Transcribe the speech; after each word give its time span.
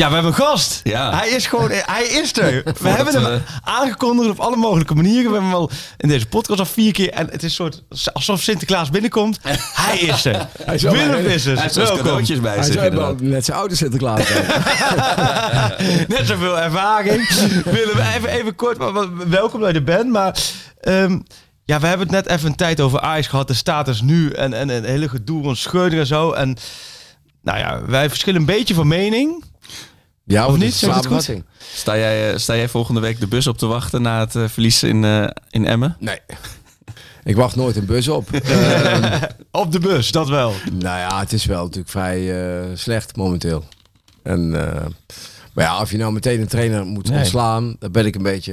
Ja, 0.00 0.08
we 0.08 0.14
hebben 0.14 0.32
een 0.32 0.38
gast. 0.46 0.80
Ja. 0.84 1.16
Hij 1.16 1.28
is 1.28 1.46
gewoon, 1.46 1.70
hij 1.70 2.04
is 2.06 2.36
er. 2.36 2.62
We 2.82 2.88
hebben 2.88 3.14
hem 3.14 3.22
we- 3.24 3.40
aangekondigd 3.62 4.28
op 4.30 4.38
alle 4.38 4.56
mogelijke 4.56 4.94
manieren. 4.94 5.24
We 5.24 5.30
hebben 5.32 5.42
hem 5.50 5.54
al 5.54 5.70
in 5.96 6.08
deze 6.08 6.26
podcast 6.26 6.58
al 6.58 6.66
vier 6.66 6.92
keer. 6.92 7.10
En 7.10 7.28
het 7.30 7.42
is 7.42 7.54
soort 7.54 7.82
alsof 8.12 8.40
Sinterklaas 8.42 8.90
binnenkomt. 8.90 9.38
Hij 9.86 9.98
is 9.98 10.24
er. 10.24 10.48
is 10.72 10.82
Willem 10.82 11.08
bij- 11.10 11.22
Vissers, 11.22 11.54
Hij 11.54 11.62
heeft 11.62 11.74
welkom. 11.74 11.96
cadeautjes 11.96 12.40
bij 12.40 12.54
Hij 12.54 12.62
zich. 12.62 12.74
inderdaad. 12.74 13.20
net 13.20 13.44
zijn 13.44 13.56
oude 13.58 13.76
Sinterklaas. 13.76 14.28
Net 16.08 16.26
zoveel 16.26 16.58
ervaring. 16.60 17.28
Willem, 17.64 17.98
even, 18.16 18.28
even 18.28 18.54
kort, 18.54 18.76
welkom 19.28 19.60
dat 19.60 19.70
je 19.70 19.76
er 19.76 19.84
bent. 19.84 20.10
Maar 20.10 20.38
ehm, 20.80 21.18
ja, 21.64 21.80
we 21.80 21.86
hebben 21.86 22.06
het 22.06 22.26
net 22.26 22.26
even 22.36 22.48
een 22.48 22.56
tijd 22.56 22.80
over 22.80 23.00
Ajax 23.00 23.26
gehad. 23.26 23.48
De 23.48 23.54
status 23.54 24.00
nu 24.00 24.30
en, 24.30 24.52
en 24.52 24.68
een 24.68 24.84
hele 24.84 25.08
gedoe 25.08 25.42
rond 25.42 25.58
Schreuder 25.58 25.98
en 25.98 26.06
zo. 26.06 26.32
En 26.32 26.56
nou 27.42 27.58
ja, 27.58 27.80
wij 27.86 28.08
verschillen 28.08 28.40
een 28.40 28.46
beetje 28.46 28.74
van 28.74 28.86
mening. 28.88 29.44
Ja, 30.30 30.46
Of 30.46 30.56
niet? 30.56 30.74
Zeg 30.74 31.06
goed? 31.06 31.30
Sta 31.74 31.96
jij, 31.96 32.32
eh, 32.32 32.38
sta 32.38 32.56
jij 32.56 32.68
volgende 32.68 33.00
week 33.00 33.20
de 33.20 33.26
bus 33.26 33.46
op 33.46 33.58
te 33.58 33.66
wachten 33.66 34.02
na 34.02 34.20
het 34.20 34.36
eh, 34.36 34.48
verlies 34.48 34.82
in, 34.82 35.04
eh, 35.04 35.28
in 35.50 35.66
Emmen? 35.66 35.96
Nee. 35.98 36.18
Ik 37.24 37.36
wacht 37.36 37.56
nooit 37.56 37.76
een 37.76 37.84
bus 37.86 38.08
op. 38.08 38.30
Ehm, 38.34 39.22
Op 39.50 39.72
de 39.72 39.78
bus, 39.78 40.10
dat 40.12 40.28
wel. 40.28 40.52
nou 40.72 40.98
ja, 40.98 41.20
het 41.20 41.32
is 41.32 41.44
wel 41.44 41.62
natuurlijk 41.62 41.90
vrij 41.90 42.44
eh, 42.60 42.66
slecht 42.74 43.16
momenteel. 43.16 43.64
En, 44.22 44.54
eh, 44.54 44.86
maar 45.54 45.64
ja, 45.64 45.80
of 45.80 45.90
je 45.90 45.96
nou 45.96 46.12
meteen 46.12 46.40
een 46.40 46.48
trainer 46.48 46.84
moet 46.86 47.08
Nee. 47.08 47.18
ontslaan, 47.18 47.76
dan 47.78 47.92
ben 47.92 48.06
ik 48.06 48.14
een 48.14 48.22
beetje... 48.22 48.52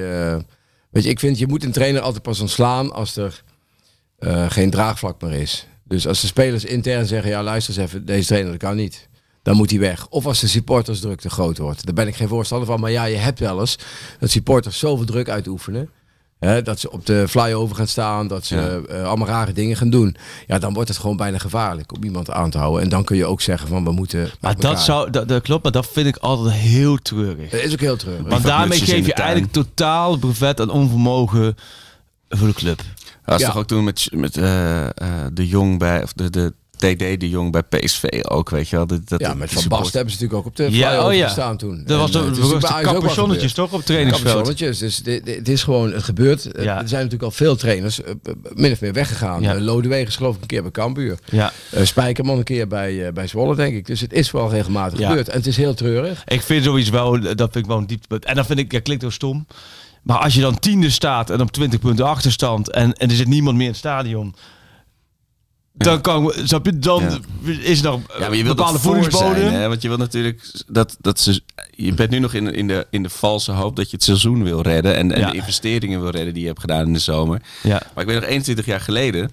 weet 0.89 1.03
je, 1.03 1.09
ik 1.09 1.19
vind 1.19 1.38
je 1.39 1.47
moet 1.47 1.63
een 1.63 1.71
trainer 1.71 2.02
altijd 2.02 2.23
pas 2.23 2.39
ontslaan 2.39 2.94
als 2.94 3.16
er 3.16 3.44
eh, 4.19 4.45
geen 4.49 4.69
draagvlak 4.69 5.21
meer 5.21 5.33
is. 5.33 5.67
Dus 5.83 6.07
als 6.07 6.21
de 6.21 6.27
spelers 6.27 6.66
intern 6.66 7.05
zeggen, 7.05 7.30
ja 7.30 7.44
luister 7.44 7.73
eens 7.77 7.83
even, 7.88 8.05
deze 8.05 8.27
trainer 8.27 8.52
dat 8.52 8.59
kan 8.61 8.75
niet. 8.75 9.06
Dan 9.47 9.55
moet 9.57 9.69
hij 9.69 9.79
weg. 9.79 10.07
Of 10.09 10.25
als 10.25 10.39
de 10.39 10.47
supportersdruk 10.47 11.19
te 11.21 11.29
groot 11.29 11.57
wordt. 11.57 11.85
Daar 11.85 11.93
ben 11.93 12.07
ik 12.07 12.15
geen 12.15 12.27
voorstander 12.27 12.67
van. 12.67 12.79
Maar 12.79 12.91
ja, 12.91 13.03
je 13.05 13.15
hebt 13.15 13.39
wel 13.39 13.59
eens 13.59 13.77
dat 14.19 14.29
supporters 14.29 14.79
zoveel 14.79 15.05
druk 15.05 15.30
uitoefenen. 15.30 15.89
Hè, 16.39 16.61
dat 16.61 16.80
ze 16.80 16.91
op 16.91 17.05
de 17.05 17.25
flyover 17.27 17.75
gaan 17.75 17.88
staan, 17.88 18.27
dat 18.27 18.45
ze 18.45 18.55
Ja. 18.55 18.94
eh, 18.95 19.03
allemaal 19.07 19.27
rare 19.27 19.52
dingen 19.53 19.75
gaan 19.77 19.89
doen. 19.89 20.16
Ja, 20.47 20.59
dan 20.59 20.73
wordt 20.73 20.89
het 20.89 20.97
gewoon 20.97 21.17
bijna 21.17 21.38
gevaarlijk 21.38 21.94
om 21.94 22.03
iemand 22.03 22.31
aan 22.31 22.49
te 22.49 22.57
houden. 22.57 22.81
En 22.81 22.89
dan 22.89 23.03
kun 23.03 23.17
je 23.17 23.25
ook 23.25 23.41
zeggen 23.41 23.67
van 23.67 23.83
we 23.83 23.91
moeten. 23.91 24.30
Maar 24.41 24.55
dat, 24.55 24.63
elkaar. 24.63 24.81
zou, 24.83 25.09
dat, 25.11 25.27
dat 25.27 25.41
klopt, 25.41 25.63
maar 25.63 25.72
dat 25.72 25.88
vind 25.91 26.07
ik 26.07 26.17
altijd 26.17 26.55
heel 26.55 26.97
treurig. 26.97 27.50
Dat 27.50 27.59
is 27.61 27.73
ook 27.73 27.79
heel 27.79 27.97
treurig. 27.97 28.27
Want 28.27 28.44
daarmee 28.44 28.79
geef 28.79 29.05
je 29.05 29.13
eigenlijk 29.13 29.52
totaal 29.52 30.17
brevet 30.17 30.59
en 30.59 30.69
onvermogen 30.69 31.55
voor 32.29 32.47
de 32.47 32.53
club. 32.53 32.81
Dat 33.25 33.35
is 33.39 33.41
Ja. 33.45 33.47
toch 33.52 33.57
ook 33.61 33.67
toen 33.67 33.83
met, 33.83 34.07
met 34.11 34.38
eh, 34.38 34.85
eh, 34.85 34.91
de 35.33 35.47
Jong 35.47 35.79
bij, 35.79 36.03
of 36.03 36.13
de, 36.13 36.29
de 36.29 36.53
TD 36.78 37.20
de 37.20 37.30
Jong 37.30 37.52
bij 37.52 37.64
PSV 37.64 38.03
ook, 38.30 38.50
weet 38.50 38.70
je 38.70 38.75
wel. 38.75 38.88
Dat, 38.88 39.09
dat, 39.09 39.20
ja, 39.20 39.33
met 39.33 39.52
Van 39.52 39.61
support- 39.61 39.81
Basten 39.81 39.97
hebben 40.00 40.16
ze 40.17 40.22
natuurlijk 40.23 40.47
ook 40.47 40.52
op 40.52 40.56
de 40.72 40.78
Ja, 40.78 40.88
flyover 40.89 41.09
oh 41.09 41.16
ja. 41.16 41.25
gestaan 41.25 41.58
toen. 41.58 41.84
Dat 41.86 42.00
was 42.00 42.11
En, 42.16 42.22
de, 42.22 42.28
eh, 42.42 42.50
de, 42.52 42.59
wel 42.59 42.81
capuchonnetjes 42.94 43.53
toch 43.53 43.72
op 43.73 43.81
trainingsveld? 43.81 44.25
Capuchonnetjes, 44.28 44.78
dus 44.78 44.97
dit, 44.97 45.25
dit- 45.25 45.36
het 45.36 45.50
is 45.50 45.64
gewoon, 45.64 45.92
het 45.94 46.03
gebeurt. 46.03 46.52
Eh, 46.52 46.64
Ja. 46.64 46.73
Er 46.81 46.88
zijn 46.88 47.03
natuurlijk 47.03 47.23
al 47.23 47.31
veel 47.31 47.56
trainers 47.56 48.02
eh, 48.03 48.14
min 48.53 48.72
of 48.72 48.81
meer 48.81 48.94
weggegaan. 48.94 49.42
Ja. 49.42 49.53
Ja. 49.53 49.59
Lodewegen 49.61 50.08
is 50.08 50.16
geloof 50.16 50.36
ik 50.36 50.42
een 50.42 50.47
keer 50.47 50.61
bij 50.61 50.72
Cambuur. 50.72 51.17
Ja. 51.31 51.52
Spijkerman 51.84 52.38
een 52.38 52.44
keer 52.44 52.67
bij, 52.67 53.14
bij 53.14 53.28
Zwolle, 53.28 53.56
denk 53.56 53.75
ik. 53.75 53.86
Dus 53.86 54.02
het 54.02 54.14
is 54.14 54.31
wel 54.31 54.50
regelmatig 54.50 55.00
Ja. 55.00 55.08
gebeurd. 55.09 55.30
En 55.30 55.38
het 55.38 55.47
is 55.47 55.58
heel 55.58 55.73
treurig. 55.73 56.23
Ik 56.25 56.41
vind 56.41 56.64
zoiets 56.64 56.89
wel, 56.89 57.12
dat 57.22 57.38
vind 57.52 57.56
ik 57.56 57.66
wel 57.66 57.78
een 57.78 57.88
dieptepunt. 57.88 58.25
En 58.25 58.36
dan 58.36 58.45
vind 58.45 58.59
ik, 58.59 58.72
ja, 58.72 58.80
klinkt 58.80 59.02
heel 59.03 59.12
stom. 59.12 59.47
Maar 60.03 60.17
als 60.17 60.34
je 60.34 60.41
dan 60.41 60.59
tiende 60.59 60.89
staat 60.89 61.30
en 61.30 61.41
op 61.41 61.52
20 61.52 61.80
punten 61.80 62.06
achterstand 62.06 62.72
en, 62.72 62.94
en 62.94 63.09
er 63.09 63.16
zit 63.16 63.28
niemand 63.28 63.56
meer 63.56 63.66
in 63.66 63.72
het 63.72 63.80
stadion. 63.80 64.36
Dan, 65.78 66.02
kan, 66.02 66.33
snap 66.44 66.66
je, 66.66 66.80
dan 66.80 67.03
is 67.44 67.80
er 67.83 67.92
nog 67.92 68.02
Ja, 68.20 68.20
maar 68.20 68.36
je 68.36 68.44
wilt 68.44 68.56
bepaalde 68.56 68.80
zijn, 68.80 68.94
voedingsbodem. 68.94 69.47
hè? 69.53 69.67
Want 69.67 69.81
je 69.81 69.88
wilt 69.88 70.00
natuurlijk 70.00 70.52
dat, 70.67 70.97
dat 71.02 71.19
ze. 71.19 71.42
Je 71.72 71.94
bent 71.94 72.09
nu 72.09 72.19
nog 72.19 72.34
in, 72.34 72.53
in, 72.53 72.67
de, 72.67 72.88
in 72.89 73.03
de 73.03 73.09
valse 73.09 73.52
hoop 73.52 73.75
dat 73.75 73.89
je 73.89 73.95
het 73.95 74.06
seizoen 74.06 74.44
wil 74.44 74.61
redden. 74.61 74.95
En, 74.95 75.11
en 75.11 75.19
Ja. 75.19 75.30
de 75.31 75.36
investeringen 75.38 76.02
wil 76.02 76.09
redden 76.09 76.34
die 76.34 76.42
je 76.42 76.47
hebt 76.47 76.59
gedaan 76.59 76.86
in 76.86 76.94
de 76.94 77.00
zomer. 77.00 77.42
Ja. 77.64 77.81
Maar 77.94 78.03
ik 78.03 78.09
weet 78.09 78.19
nog 78.19 78.30
21 78.30 78.66
jaar 78.66 78.81
geleden. 78.81 79.31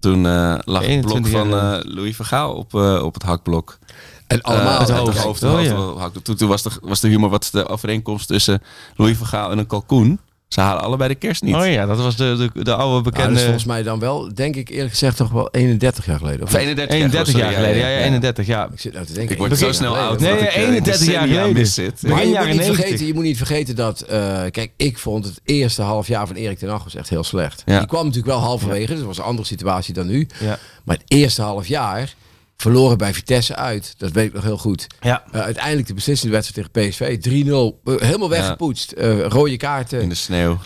Toen 0.00 0.26
eh, 0.26 0.58
lag 0.64 0.86
het 0.86 1.00
blok 1.00 1.14
21 1.16 1.32
jaar 1.32 1.46
van 1.46 1.58
eh, 1.58 1.94
Louis 1.94 2.16
van 2.16 2.26
Gaal 2.26 2.54
op, 2.54 2.74
eh, 2.74 3.02
op 3.04 3.14
het 3.14 3.22
hakblok. 3.22 3.78
En 4.26 4.40
allemaal. 4.42 4.78
Het 4.78 4.88
het 4.88 4.96
hoofd. 4.98 5.18
hoofd, 5.22 5.42
Oh, 5.42 5.56
het 5.56 5.66
ja. 5.66 5.74
hoofd-. 5.74 6.24
Toen, 6.24 6.36
toen 6.36 6.48
was, 6.48 6.62
de, 6.62 6.70
was 6.80 7.00
de 7.00 7.08
humor 7.08 7.30
wat 7.30 7.48
de 7.52 7.68
overeenkomst 7.68 8.26
tussen 8.28 8.62
Louis 8.96 9.16
van 9.16 9.26
Gaal 9.26 9.50
en 9.50 9.58
een 9.58 9.66
kalkoen. 9.66 10.20
Ze 10.52 10.60
halen 10.60 10.82
allebei 10.82 11.08
de 11.08 11.14
kerst 11.14 11.42
niet. 11.42 11.54
Oh 11.54 11.66
ja, 11.66 11.86
dat 11.86 11.98
was 11.98 12.16
de, 12.16 12.50
de, 12.54 12.64
de 12.64 12.74
oude 12.74 12.94
dat 12.94 13.12
bekende... 13.12 13.34
is 13.34 13.42
volgens 13.42 13.64
mij 13.64 13.82
dan 13.82 13.98
wel, 13.98 14.34
denk 14.34 14.56
ik 14.56 14.68
eerlijk 14.68 14.90
gezegd, 14.90 15.16
toch 15.16 15.30
wel 15.30 15.48
31 15.50 16.06
jaar 16.06 16.18
geleden. 16.18 16.42
Of 16.42 16.48
Of 16.48 16.60
31, 16.60 16.94
31 16.94 17.36
jaar 17.36 17.52
geleden. 17.52 17.76
Ja, 17.76 17.88
ja, 17.88 17.98
31 17.98 18.46
jaar. 18.46 18.68
Ik 18.72 18.80
zit 18.80 18.92
nou 18.92 19.06
te 19.06 19.12
denken. 19.12 19.32
Ik 19.32 19.38
word 19.38 19.58
zo 19.58 19.66
31 19.66 19.74
snel 19.74 19.96
oud. 19.96 20.20
Nee, 20.20 20.30
dat 20.32 20.40
ik, 20.42 20.48
eh, 20.48 20.62
31 20.62 21.06
jaar 21.12 21.26
geleden. 21.26 21.52
mis 21.52 21.74
zit. 21.74 22.02
Maar 22.02 22.26
je 22.26 22.26
moet, 22.26 22.46
niet 22.46 22.56
90. 22.56 22.74
vergeten, 22.76 23.06
je 23.06 23.14
moet 23.14 23.22
niet 23.22 23.36
vergeten 23.36 23.76
dat... 23.76 24.00
eh, 24.00 24.40
kijk, 24.50 24.70
ik 24.76 24.98
vond 24.98 25.24
het 25.24 25.40
eerste 25.44 25.82
half 25.82 26.08
jaar 26.08 26.26
van 26.26 26.36
Erik 26.36 26.58
ten 26.58 26.68
Hag 26.68 26.84
was 26.84 26.94
echt 26.94 27.08
heel 27.08 27.24
slecht. 27.24 27.62
Ja. 27.66 27.78
Die 27.78 27.88
kwam 27.88 28.04
natuurlijk 28.06 28.32
wel 28.34 28.40
halverwege, 28.42 28.86
dus 28.86 28.98
dat 28.98 29.06
was 29.06 29.18
een 29.18 29.24
andere 29.24 29.46
situatie 29.46 29.94
dan 29.94 30.06
nu. 30.06 30.28
Ja. 30.40 30.58
Maar 30.84 30.96
het 30.96 31.04
eerste 31.06 31.42
half 31.42 31.66
jaar 31.66 32.14
verloren 32.62 32.98
bij 32.98 33.14
Vitesse 33.14 33.56
uit. 33.56 33.94
Dat 33.98 34.12
weet 34.12 34.26
ik 34.26 34.32
nog 34.32 34.42
heel 34.42 34.58
goed. 34.58 34.86
Ja. 35.00 35.24
Eh, 35.32 35.40
uiteindelijk 35.40 35.86
de 35.86 35.94
beslissende 35.94 36.32
wedstrijd 36.32 36.68
tegen 36.72 36.88
PSV. 36.90 37.18
3-0. 37.20 37.80
eh, 37.84 37.94
helemaal 38.06 38.28
weggepoetst. 38.28 38.92
Eh, 38.92 39.26
rode 39.26 39.56
kaarten. 39.56 40.00
In 40.00 40.08
de 40.08 40.14
sneeuw. 40.14 40.58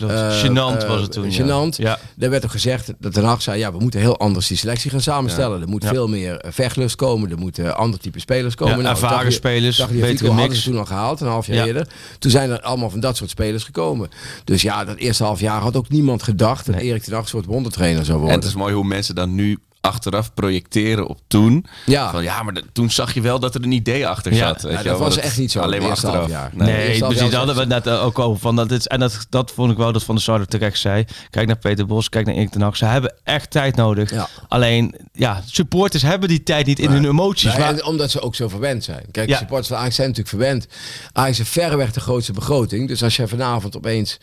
Gênant 0.43 0.81
eh, 0.83 0.87
was 0.87 1.01
het 1.01 1.11
toen. 1.11 1.31
Gênant. 1.31 1.75
Ja. 1.77 1.99
Daar 2.15 2.29
werd 2.29 2.43
ook 2.45 2.51
gezegd 2.51 2.93
dat 2.99 3.13
Den 3.13 3.23
Haag 3.23 3.41
zei, 3.41 3.59
ja, 3.59 3.71
we 3.71 3.79
moeten 3.79 3.99
heel 3.99 4.17
anders 4.19 4.47
die 4.47 4.57
selectie 4.57 4.91
gaan 4.91 5.01
samenstellen. 5.01 5.61
Er 5.61 5.67
moet 5.67 5.83
Ja. 5.83 5.89
veel 5.89 6.07
meer 6.07 6.43
vechtlust 6.49 6.95
komen. 6.95 7.31
Er 7.31 7.37
moeten 7.37 7.77
ander 7.77 7.99
type 7.99 8.19
spelers 8.19 8.55
komen. 8.55 8.75
Ja, 8.75 8.81
Nou, 8.81 8.93
ervaren 8.93 9.15
Daglier- 9.15 9.31
spelers, 9.33 9.77
Daglier 9.77 9.99
betere 9.99 10.17
Fico 10.17 10.29
hadden 10.31 10.49
mix. 10.49 10.63
ze 10.63 10.69
toen 10.69 10.79
al 10.79 10.85
gehaald, 10.85 11.21
een 11.21 11.27
half 11.27 11.47
jaar 11.47 11.55
Ja. 11.55 11.65
eerder. 11.65 11.87
Toen 12.19 12.31
zijn 12.31 12.49
er 12.49 12.61
allemaal 12.61 12.89
van 12.89 12.99
dat 12.99 13.17
soort 13.17 13.29
spelers 13.29 13.63
gekomen. 13.63 14.09
Dus 14.43 14.61
ja, 14.61 14.85
dat 14.85 14.97
eerste 14.97 15.23
half 15.23 15.39
jaar 15.39 15.61
had 15.61 15.75
ook 15.75 15.89
niemand 15.89 16.23
gedacht 16.23 16.65
dat 16.65 16.75
Nee. 16.75 16.83
Erik 16.83 17.03
ten 17.03 17.13
Hag 17.13 17.21
een 17.21 17.27
soort 17.29 17.45
wondertrainer 17.45 18.05
zou 18.05 18.13
En 18.17 18.23
worden. 18.23 18.39
het 18.39 18.47
is 18.49 18.55
mooi 18.55 18.73
hoe 18.73 18.83
mensen 18.85 19.15
dan 19.15 19.35
nu 19.35 19.57
achteraf 19.81 20.33
projecteren 20.33 21.07
op 21.07 21.19
toen. 21.27 21.65
Ja. 21.85 22.11
Van, 22.11 22.23
ja, 22.23 22.43
maar 22.43 22.53
de- 22.53 22.63
toen 22.73 22.91
zag 22.91 23.13
je 23.13 23.21
wel 23.21 23.39
dat 23.39 23.55
er 23.55 23.63
een 23.63 23.71
idee 23.71 24.07
achter 24.07 24.33
Ja. 24.33 24.47
zat. 24.47 24.61
weet 24.61 24.71
Ja, 24.71 24.77
je 24.81 24.89
dat 24.89 24.99
was 24.99 25.15
dat- 25.15 25.23
echt 25.23 25.37
niet 25.37 25.51
zo, 25.51 25.59
Alleen 25.59 25.71
het 25.73 25.81
maar 25.81 25.89
eerste 25.89 26.07
achteraf. 26.07 26.31
half 26.31 26.41
jaar. 26.41 26.51
Nee. 26.53 26.87
Nee, 26.87 26.99
precies, 26.99 27.29
daar 27.29 27.33
hadden 27.45 27.55
we 27.55 27.65
net 27.65 27.87
ook 27.89 28.19
over. 28.19 28.39
Van 28.39 28.55
dat 28.55 28.71
is, 28.71 28.87
en 28.87 28.99
dat, 28.99 29.25
dat 29.29 29.51
vond 29.51 29.71
ik 29.71 29.77
wel 29.77 29.91
dat 29.91 30.03
Van 30.03 30.15
der 30.15 30.23
Sar 30.23 30.45
terecht 30.45 30.79
zei. 30.79 31.05
Kijk 31.29 31.47
naar 31.47 31.57
Peter 31.57 31.85
Bos, 31.85 32.09
kijk 32.09 32.25
naar 32.25 32.35
Erik 32.35 32.49
ten 32.49 32.61
Hag. 32.61 32.77
Ze 32.77 32.85
hebben 32.85 33.15
echt 33.23 33.51
tijd 33.51 33.75
nodig. 33.75 34.11
Ja. 34.11 34.27
Alleen, 34.47 34.95
ja, 35.13 35.41
supporters 35.45 36.03
hebben 36.03 36.29
die 36.29 36.43
tijd 36.43 36.65
niet 36.65 36.79
in 36.79 36.89
hun 36.89 37.05
emoties. 37.05 37.49
Nee, 37.51 37.59
Maar- 37.59 37.69
en 37.73 37.85
omdat 37.85 38.11
ze 38.11 38.21
ook 38.21 38.35
zo 38.35 38.47
verwend 38.47 38.83
zijn. 38.83 39.05
Kijk, 39.11 39.27
Ja. 39.27 39.33
de 39.33 39.39
supporters 39.39 39.67
van 39.67 39.77
Ajax 39.77 39.95
zijn 39.95 40.07
natuurlijk 40.07 40.35
verwend. 40.37 40.67
Ajax 41.13 41.37
heeft 41.37 41.49
verreweg 41.49 41.91
de 41.91 41.99
grootste 41.99 42.33
begroting. 42.33 42.87
Dus 42.87 43.03
als 43.03 43.15
je 43.15 43.27
vanavond 43.27 43.77
opeens 43.77 44.19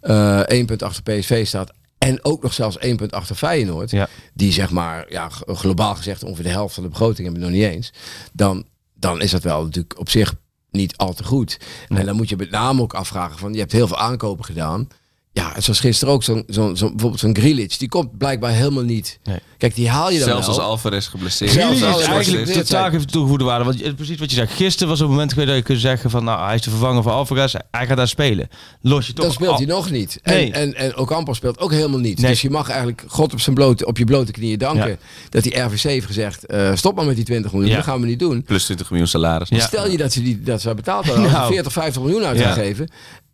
eh 0.00 0.64
punt 0.66 0.82
achter 0.82 1.02
PSV 1.02 1.46
staat... 1.46 1.72
en 1.98 2.24
ook 2.24 2.42
nog 2.42 2.52
zelfs 2.52 2.78
één 2.78 2.96
punt 2.96 3.12
achter 3.12 3.36
Feyenoord... 3.36 3.90
Ja. 3.90 4.08
die 4.34 4.52
zeg 4.52 4.70
maar, 4.70 5.12
ja, 5.12 5.28
globaal 5.46 5.94
gezegd... 5.94 6.22
ongeveer 6.22 6.44
de 6.44 6.50
helft 6.50 6.74
van 6.74 6.82
de 6.82 6.88
begroting 6.88 7.22
hebben 7.26 7.42
we 7.42 7.48
nog 7.48 7.56
niet 7.56 7.72
eens... 7.72 7.92
dan, 8.32 8.66
dan 8.94 9.20
is 9.20 9.30
dat 9.30 9.42
wel 9.42 9.64
natuurlijk 9.64 9.98
op 9.98 10.08
zich 10.08 10.34
niet 10.70 10.96
al 10.96 11.14
te 11.14 11.24
goed. 11.24 11.58
En 11.88 12.06
dan 12.06 12.16
moet 12.16 12.28
je 12.28 12.36
met 12.36 12.50
name 12.50 12.82
ook 12.82 12.94
afvragen 12.94 13.38
van... 13.38 13.52
je 13.52 13.58
hebt 13.58 13.72
heel 13.72 13.86
veel 13.86 13.98
aankopen 13.98 14.44
gedaan... 14.44 14.88
Ja, 15.36 15.54
en 15.56 15.62
zoals 15.62 15.80
gisteren 15.80 16.14
ook, 16.14 16.22
zo'n 16.22 16.44
zo'n 16.46 16.76
zo'n- 16.76 16.88
bijvoorbeeld 16.90 17.20
zo'n 17.20 17.36
Grealish, 17.36 17.76
die 17.76 17.88
komt 17.88 18.18
blijkbaar 18.18 18.50
helemaal 18.52 18.82
niet. 18.82 19.18
Nee. 19.24 19.38
Kijk, 19.58 19.74
die 19.74 19.88
haal 19.88 20.10
je 20.10 20.18
dan 20.18 20.28
Zelfs 20.28 20.46
wel. 20.46 20.56
als 20.56 20.64
Alvarez 20.64 21.08
geblesseerd 21.10 21.50
Zelfs 21.50 21.68
als 21.82 22.00
is 22.00 22.06
eigenlijk 22.06 22.24
geblesseerd 22.24 22.66
totaal 22.66 22.90
geen 22.90 23.06
toegevoegde 23.06 23.44
waarde. 23.44 23.64
Want 23.64 23.78
je- 23.78 23.94
precies 23.94 24.18
wat 24.18 24.30
je 24.30 24.36
zegt. 24.36 24.52
Gisteren 24.52 24.88
was 24.88 24.98
op 25.00 25.06
het 25.06 25.14
moment 25.14 25.32
geweest 25.32 25.48
dat 25.48 25.58
je 25.58 25.64
kunt 25.64 25.80
zeggen 25.80 26.10
van... 26.10 26.24
nou, 26.24 26.44
hij 26.46 26.54
is 26.54 26.62
de 26.62 26.70
vervanger 26.70 27.02
van 27.02 27.12
Alvarez. 27.12 27.54
Hij 27.70 27.86
gaat 27.86 27.96
daar 27.96 28.08
spelen. 28.08 28.48
Los 28.80 29.06
je 29.06 29.12
toch 29.12 29.24
Dan 29.24 29.34
speelt 29.34 29.50
af. 29.50 29.56
hij 29.58 29.66
nog 29.66 29.90
niet. 29.90 30.18
Nee. 30.22 30.52
En, 30.52 30.52
en, 30.52 30.74
en 30.74 30.98
Ocampo 30.98 31.32
speelt 31.32 31.58
ook 31.58 31.70
helemaal 31.72 32.00
niet. 32.00 32.20
Nee. 32.20 32.30
Dus 32.30 32.42
je 32.42 32.50
mag 32.50 32.68
eigenlijk 32.68 33.04
God 33.06 33.32
op, 33.32 33.40
zijn 33.40 33.54
blote, 33.54 33.86
op 33.86 33.98
je 33.98 34.04
blote 34.04 34.32
knieën 34.32 34.58
danken. 34.58 34.88
Ja. 34.88 34.96
Dat 35.30 35.42
die 35.42 35.58
RVC 35.58 35.82
heeft 35.82 36.06
gezegd, 36.06 36.46
eh, 36.46 36.70
stop 36.74 36.96
maar 36.96 37.04
met 37.04 37.16
die 37.16 37.24
20 37.24 37.52
miljoen. 37.52 37.70
Ja. 37.70 37.76
Dat 37.76 37.84
gaan 37.84 38.00
we 38.00 38.06
niet 38.06 38.18
doen. 38.18 38.42
Plus 38.42 38.64
20 38.64 38.90
miljoen 38.90 39.08
salaris. 39.08 39.48
Ja. 39.48 39.60
Stel 39.60 39.90
je 39.90 39.96
dat 39.96 40.12
ze, 40.12 40.22
die, 40.22 40.40
dat 40.42 40.60
ze 40.60 40.74
betaald 40.74 41.06
hadden, 41.06 41.30
Nou. 41.30 41.52
40, 41.52 41.72
50 41.72 42.02
miljoen 42.02 42.24
uit 42.24 42.38
Ja. 42.38 42.44
gaan 42.44 42.54
geven. 42.54 42.88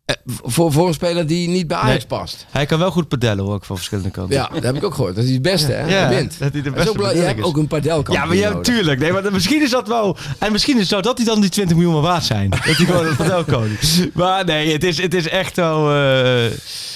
Eh, 0.05 0.15
voor, 0.27 0.73
voor 0.73 0.89
een 0.89 0.95
speler 0.95 1.27
die 1.27 1.49
niet 1.49 1.67
bij 1.67 1.77
Ajax 1.77 1.99
Nee. 2.09 2.19
past. 2.21 2.47
Hij 2.51 2.67
kan 2.67 2.79
wel 2.79 2.91
goed 2.91 3.09
padellen 3.09 3.45
hoor, 3.45 3.59
van 3.63 3.77
verschillende 3.77 4.11
kanten. 4.11 4.35
Ja, 4.37 4.49
dat 4.55 4.63
heb 4.63 4.77
ik 4.77 4.85
ook 4.85 4.95
gehoord. 4.95 5.15
Dat 5.15 5.25
is 5.25 5.31
het 5.31 5.43
beste, 5.43 5.73
hè? 5.73 5.81
Ja, 5.87 6.07
Hij 6.07 6.09
wint. 6.17 6.39
dat 6.39 6.53
hij 6.53 6.63
de 6.63 6.69
is 6.69 6.75
beste 6.75 6.89
ook 6.91 6.97
belangrijk. 6.97 7.27
Je 7.27 7.35
hebt 7.35 7.39
is. 7.39 7.45
ook 7.53 7.57
een 7.57 7.67
padelkamp. 7.67 8.19
Ja, 8.19 8.25
maar 8.25 8.37
ja, 8.37 8.61
tuurlijk. 8.61 9.01
Nee, 9.01 9.13
maar 9.13 9.33
misschien 9.33 9.63
is 9.63 9.71
dat 9.71 9.89
wel. 9.89 10.17
En 10.39 10.53
misschien 10.53 10.75
is 10.75 10.81
het 10.81 10.89
zo 10.91 11.01
dat 11.01 11.17
hij 11.17 11.27
dan 11.27 11.41
die 11.41 11.51
20 11.51 11.77
miljoen 11.77 11.95
wel 11.95 12.03
waard 12.03 12.25
zijn. 12.25 12.51
Dat 12.51 12.61
hij 12.65 12.75
gewoon 12.75 13.07
een 13.07 13.17
padelkoning. 13.17 13.79
Maar 14.15 14.45
nee, 14.45 14.73
het 14.73 14.85
is, 14.85 15.03
het 15.03 15.15
is 15.15 15.29
echt 15.29 15.57
wel. 15.57 15.95
eh, 15.95 16.51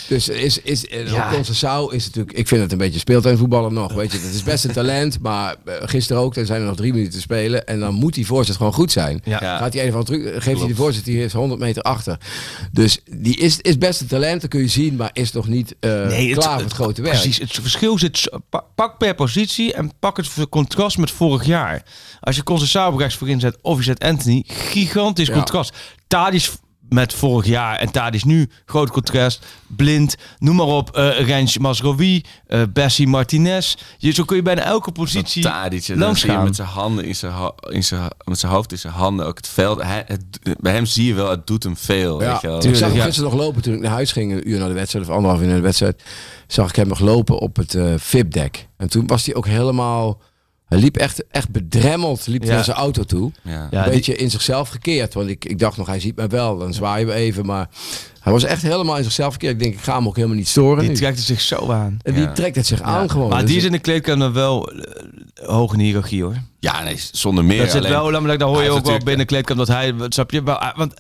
Dus 0.09 0.29
is, 0.29 0.61
is, 0.63 0.87
en 0.87 1.07
Ja. 1.13 1.27
ook 1.27 1.33
Conceição 1.35 1.95
is 1.95 2.05
natuurlijk, 2.05 2.37
ik 2.37 2.49
vind 2.49 2.61
het 2.63 2.73
een 2.73 2.79
beetje 2.79 2.99
speeltuinvoetballer 2.99 3.73
nog. 3.73 3.93
Weet 3.93 4.13
je, 4.13 4.21
dat 4.21 4.31
is 4.35 4.43
best 4.43 4.65
een 4.65 4.73
talent, 4.73 5.19
maar 5.21 5.55
eh, 5.65 5.75
gisteren 5.81 6.23
ook, 6.23 6.35
dan 6.35 6.47
zijn 6.47 6.61
er 6.61 6.67
nog 6.67 6.77
drie 6.77 6.93
minuten 6.93 7.13
te 7.13 7.21
spelen. 7.21 7.67
En 7.67 7.81
dan 7.81 7.95
moet 7.95 8.15
die 8.15 8.27
voorzet 8.27 8.57
gewoon 8.57 8.73
goed 8.73 8.93
zijn. 8.93 9.21
ja. 9.25 9.39
Ja. 9.41 9.57
Gaat 9.59 9.73
hij 9.73 9.83
even 9.83 9.95
van 9.95 10.05
terug, 10.05 10.43
geeft 10.45 10.59
hij 10.59 10.69
de 10.69 10.75
voorzet, 10.75 11.05
die 11.05 11.25
is 11.25 11.33
100 11.33 11.61
meter 11.61 11.83
achter. 11.83 12.19
Dus 12.73 12.96
Dus 13.05 13.19
die 13.19 13.37
is, 13.37 13.61
is 13.61 13.79
best 13.79 14.01
een 14.01 14.07
talent, 14.07 14.41
dat 14.41 14.51
kun 14.51 14.61
je 14.61 14.69
zien, 14.69 14.97
maar 14.97 15.11
is 15.13 15.33
nog 15.33 15.47
niet 15.49 15.75
eh, 15.81 15.91
klaar 16.33 16.53
voor 16.53 16.63
het 16.63 16.73
grote 16.73 17.03
werk. 17.03 17.15
Precies, 17.15 17.39
het 17.39 17.53
verschil 17.53 17.99
zit... 17.99 18.31
Pak 18.75 18.99
per 18.99 19.15
positie 19.15 19.73
en 19.73 19.93
pak 19.99 20.17
het 20.17 20.49
contrast 20.49 20.99
met 20.99 21.11
vorig 21.11 21.45
jaar. 21.45 21.83
Als 22.21 22.37
je 22.37 22.43
Conceição 22.43 22.97
rechts 22.99 23.17
voorin 23.17 23.41
zet 23.41 23.59
of 23.63 23.77
je 23.77 23.83
zet 23.85 24.05
Anthony, 24.05 24.45
gigantisch 24.47 25.29
Ja. 25.29 25.35
contrast. 25.35 25.75
Tadic 26.07 26.51
met 26.89 27.13
vorig 27.13 27.47
jaar 27.47 27.79
en 27.79 27.91
Tadic 27.91 28.25
nu, 28.25 28.51
groot 28.67 28.91
contrast. 28.91 29.47
Blind, 29.67 30.17
noem 30.39 30.57
maar 30.57 30.67
op, 30.67 30.97
eh 30.97 31.27
Rens 31.27 31.59
Masrowi, 31.59 32.25
eh 32.47 32.63
Bessie 32.73 33.07
Martinez. 33.07 33.75
Je, 33.99 34.13
zo 34.13 34.25
kun 34.25 34.37
je 34.37 34.43
bijna 34.43 34.63
elke 34.63 34.93
positie 34.93 35.43
Tadic, 35.43 35.87
dan 35.87 35.99
langs 35.99 36.21
zie 36.21 36.31
je 36.31 36.37
gaan. 36.37 36.45
met 36.45 36.57
zijn 36.57 36.69
handen 36.69 37.05
in 37.05 37.17
zijn, 37.17 37.53
in 37.69 37.85
zijn, 37.85 38.11
met 38.25 38.39
zijn 38.39 38.53
hoofd 38.53 38.73
in 38.73 38.79
zijn 38.79 38.93
handen 38.93 39.27
ook 39.27 39.37
het 39.37 39.49
veld. 39.49 39.83
Hij, 39.83 40.05
het, 40.07 40.25
bij 40.61 40.73
hem 40.73 40.87
zie 40.87 41.07
je 41.07 41.15
wel, 41.15 41.31
het 41.31 41.47
doet 41.47 41.63
hem 41.63 41.77
veel. 41.77 42.23
Ja, 42.23 42.33
weet 42.33 42.41
je 42.41 42.47
wel. 42.47 42.65
ik 42.65 42.75
zag 42.75 42.89
hem 42.89 42.99
ja. 42.99 43.05
gisteren 43.05 43.31
nog 43.31 43.41
lopen 43.41 43.63
toen 43.63 43.75
ik 43.75 43.81
naar 43.81 43.91
huis 43.91 44.13
ging, 44.13 44.33
een 44.33 44.51
uur 44.51 44.59
naar 44.59 44.69
de 44.69 44.75
wedstrijd 44.75 45.09
of 45.09 45.15
anderhalf 45.15 45.41
uur 45.41 45.47
naar 45.47 45.57
de 45.57 45.63
wedstrijd. 45.63 46.03
Zag 46.47 46.69
ik 46.69 46.77
hem 46.77 46.89
nog 46.89 47.01
lopen 47.01 47.39
op 47.39 47.57
het 47.57 47.75
eh 47.75 47.95
VIP-deck. 47.97 48.69
En 48.77 48.89
toen 48.89 49.07
was 49.07 49.27
hij 49.27 49.35
ook 49.35 49.47
helemaal. 49.47 50.21
Hij 50.67 50.79
liep 50.79 50.97
echt, 50.97 51.27
echt 51.31 51.51
bedremmeld 51.51 52.27
liep 52.27 52.43
Ja. 52.45 52.55
naar 52.55 52.65
zijn 52.65 52.77
auto 52.77 53.03
toe. 53.03 53.33
Ja. 53.43 53.53
Ja, 53.71 53.79
een 53.79 53.83
die- 53.85 53.93
beetje 53.93 54.17
in 54.17 54.31
zichzelf 54.31 54.69
gekeerd. 54.69 55.15
Want 55.15 55.29
ik, 55.29 55.45
ik 55.45 55.59
dacht 55.59 55.77
nog, 55.77 55.87
hij 55.87 56.01
ziet 56.01 56.17
mij 56.17 56.29
wel. 56.29 56.59
Dan 56.59 56.75
zwaaien 56.75 57.07
we 57.07 57.13
even. 57.13 57.47
Maar 57.47 57.69
hij 58.21 58.33
was 58.33 58.45
echt 58.45 58.63
helemaal 58.63 58.97
in 58.97 59.03
zichzelf 59.05 59.33
gekeerd. 59.33 59.53
Ik 59.53 59.59
denk, 59.59 59.75
ik 59.75 59.81
ga 59.81 59.97
hem 59.97 60.07
ook 60.07 60.17
helemaal 60.17 60.37
niet 60.37 60.49
storen. 60.49 60.79
Die 60.81 60.89
nu. 60.89 60.97
trekt 60.97 61.17
het 61.17 61.27
zich 61.27 61.41
zo 61.41 61.71
aan. 61.73 61.99
en 62.03 62.15
die 62.15 62.33
trekt 62.33 62.57
het 62.57 62.67
zich 62.67 62.83
aan 62.83 63.11
gewoon. 63.11 63.29
Maar 63.29 63.41
Dus 63.41 63.49
die 63.49 63.59
is 63.59 63.65
in 63.65 63.73
de 63.73 63.79
kleedkamer 63.79 64.33
wel 64.33 64.71
eh, 64.73 65.49
hoog 65.49 65.73
in 65.73 65.79
de 65.79 65.85
hiërarchie 65.85 66.23
hoor. 66.23 66.37
Ja, 66.61 66.83
nee, 66.83 66.97
zonder 67.13 67.45
meer. 67.45 67.59
dat 67.59 67.71
zit 67.71 67.85
alleen- 67.85 68.11
wel, 68.13 68.21
me 68.21 68.37
dan 68.37 68.49
hoor 68.49 68.63
je 68.63 68.71
ook 68.71 68.85
wel 68.87 68.97
binnen 68.99 69.19
de 69.19 69.25
kleedkamer 69.25 69.67
dat 69.67 69.77
hij, 69.77 69.95
wat 69.95 70.13
snap 70.15 70.31
je, 70.31 70.43
wel, 70.43 70.57
ah, 70.57 70.77
want 70.77 70.95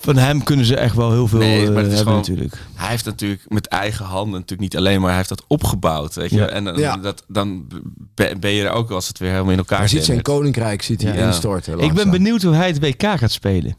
van 0.00 0.16
hem 0.16 0.42
kunnen 0.42 0.66
ze 0.66 0.76
echt 0.76 0.94
wel 0.94 1.10
heel 1.12 1.28
veel 1.28 1.38
Nee, 1.38 1.66
eh, 1.66 1.72
maar 1.72 1.82
het 1.82 1.92
is 1.92 1.98
gewoon- 1.98 2.14
natuurlijk. 2.14 2.54
Hij 2.74 2.88
heeft 2.88 3.04
natuurlijk 3.04 3.42
met 3.48 3.66
eigen 3.66 4.04
handen 4.04 4.32
natuurlijk 4.32 4.60
niet 4.60 4.76
alleen, 4.76 4.98
maar 4.98 5.08
hij 5.08 5.16
heeft 5.16 5.28
dat 5.28 5.44
opgebouwd. 5.46 6.14
Weet 6.14 6.30
je? 6.30 6.36
Ja. 6.36 6.46
En 6.46 6.64
dan, 6.64 6.78
Ja. 6.78 6.96
dat, 6.96 7.24
dan 7.28 7.66
be- 8.14 8.36
ben 8.40 8.50
je 8.50 8.64
er 8.64 8.70
ook 8.70 8.90
als 8.90 9.08
het 9.08 9.18
weer 9.18 9.30
helemaal 9.30 9.52
in 9.52 9.58
elkaar 9.58 9.78
hij 9.78 9.88
ziet 9.88 10.04
zijn 10.04 10.22
koninkrijk 10.22 10.82
ziet 10.82 11.02
hij 11.02 11.16
Ja. 11.16 11.26
instorten. 11.26 11.72
Ik 11.72 11.78
ben 11.78 11.86
langzaam. 11.86 12.10
benieuwd 12.10 12.42
hoe 12.42 12.54
hij 12.54 12.66
het 12.66 12.78
WK 12.80 13.02
gaat 13.18 13.30
spelen. 13.32 13.74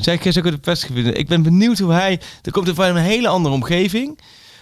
Zeg 0.00 0.14
ik 0.14 0.22
gisteren 0.22 0.48
ook 0.48 0.56
op 0.56 0.64
de 0.64 0.70
persgebied. 0.70 1.18
Ik 1.18 1.28
ben 1.28 1.42
benieuwd 1.42 1.78
hoe 1.78 1.92
hij. 1.92 2.20
Er 2.42 2.52
komt 2.52 2.68
er 2.68 2.74
van 2.74 2.84
een 2.86 2.96
hele 2.96 3.28
andere 3.28 3.54
omgeving, 3.54 4.18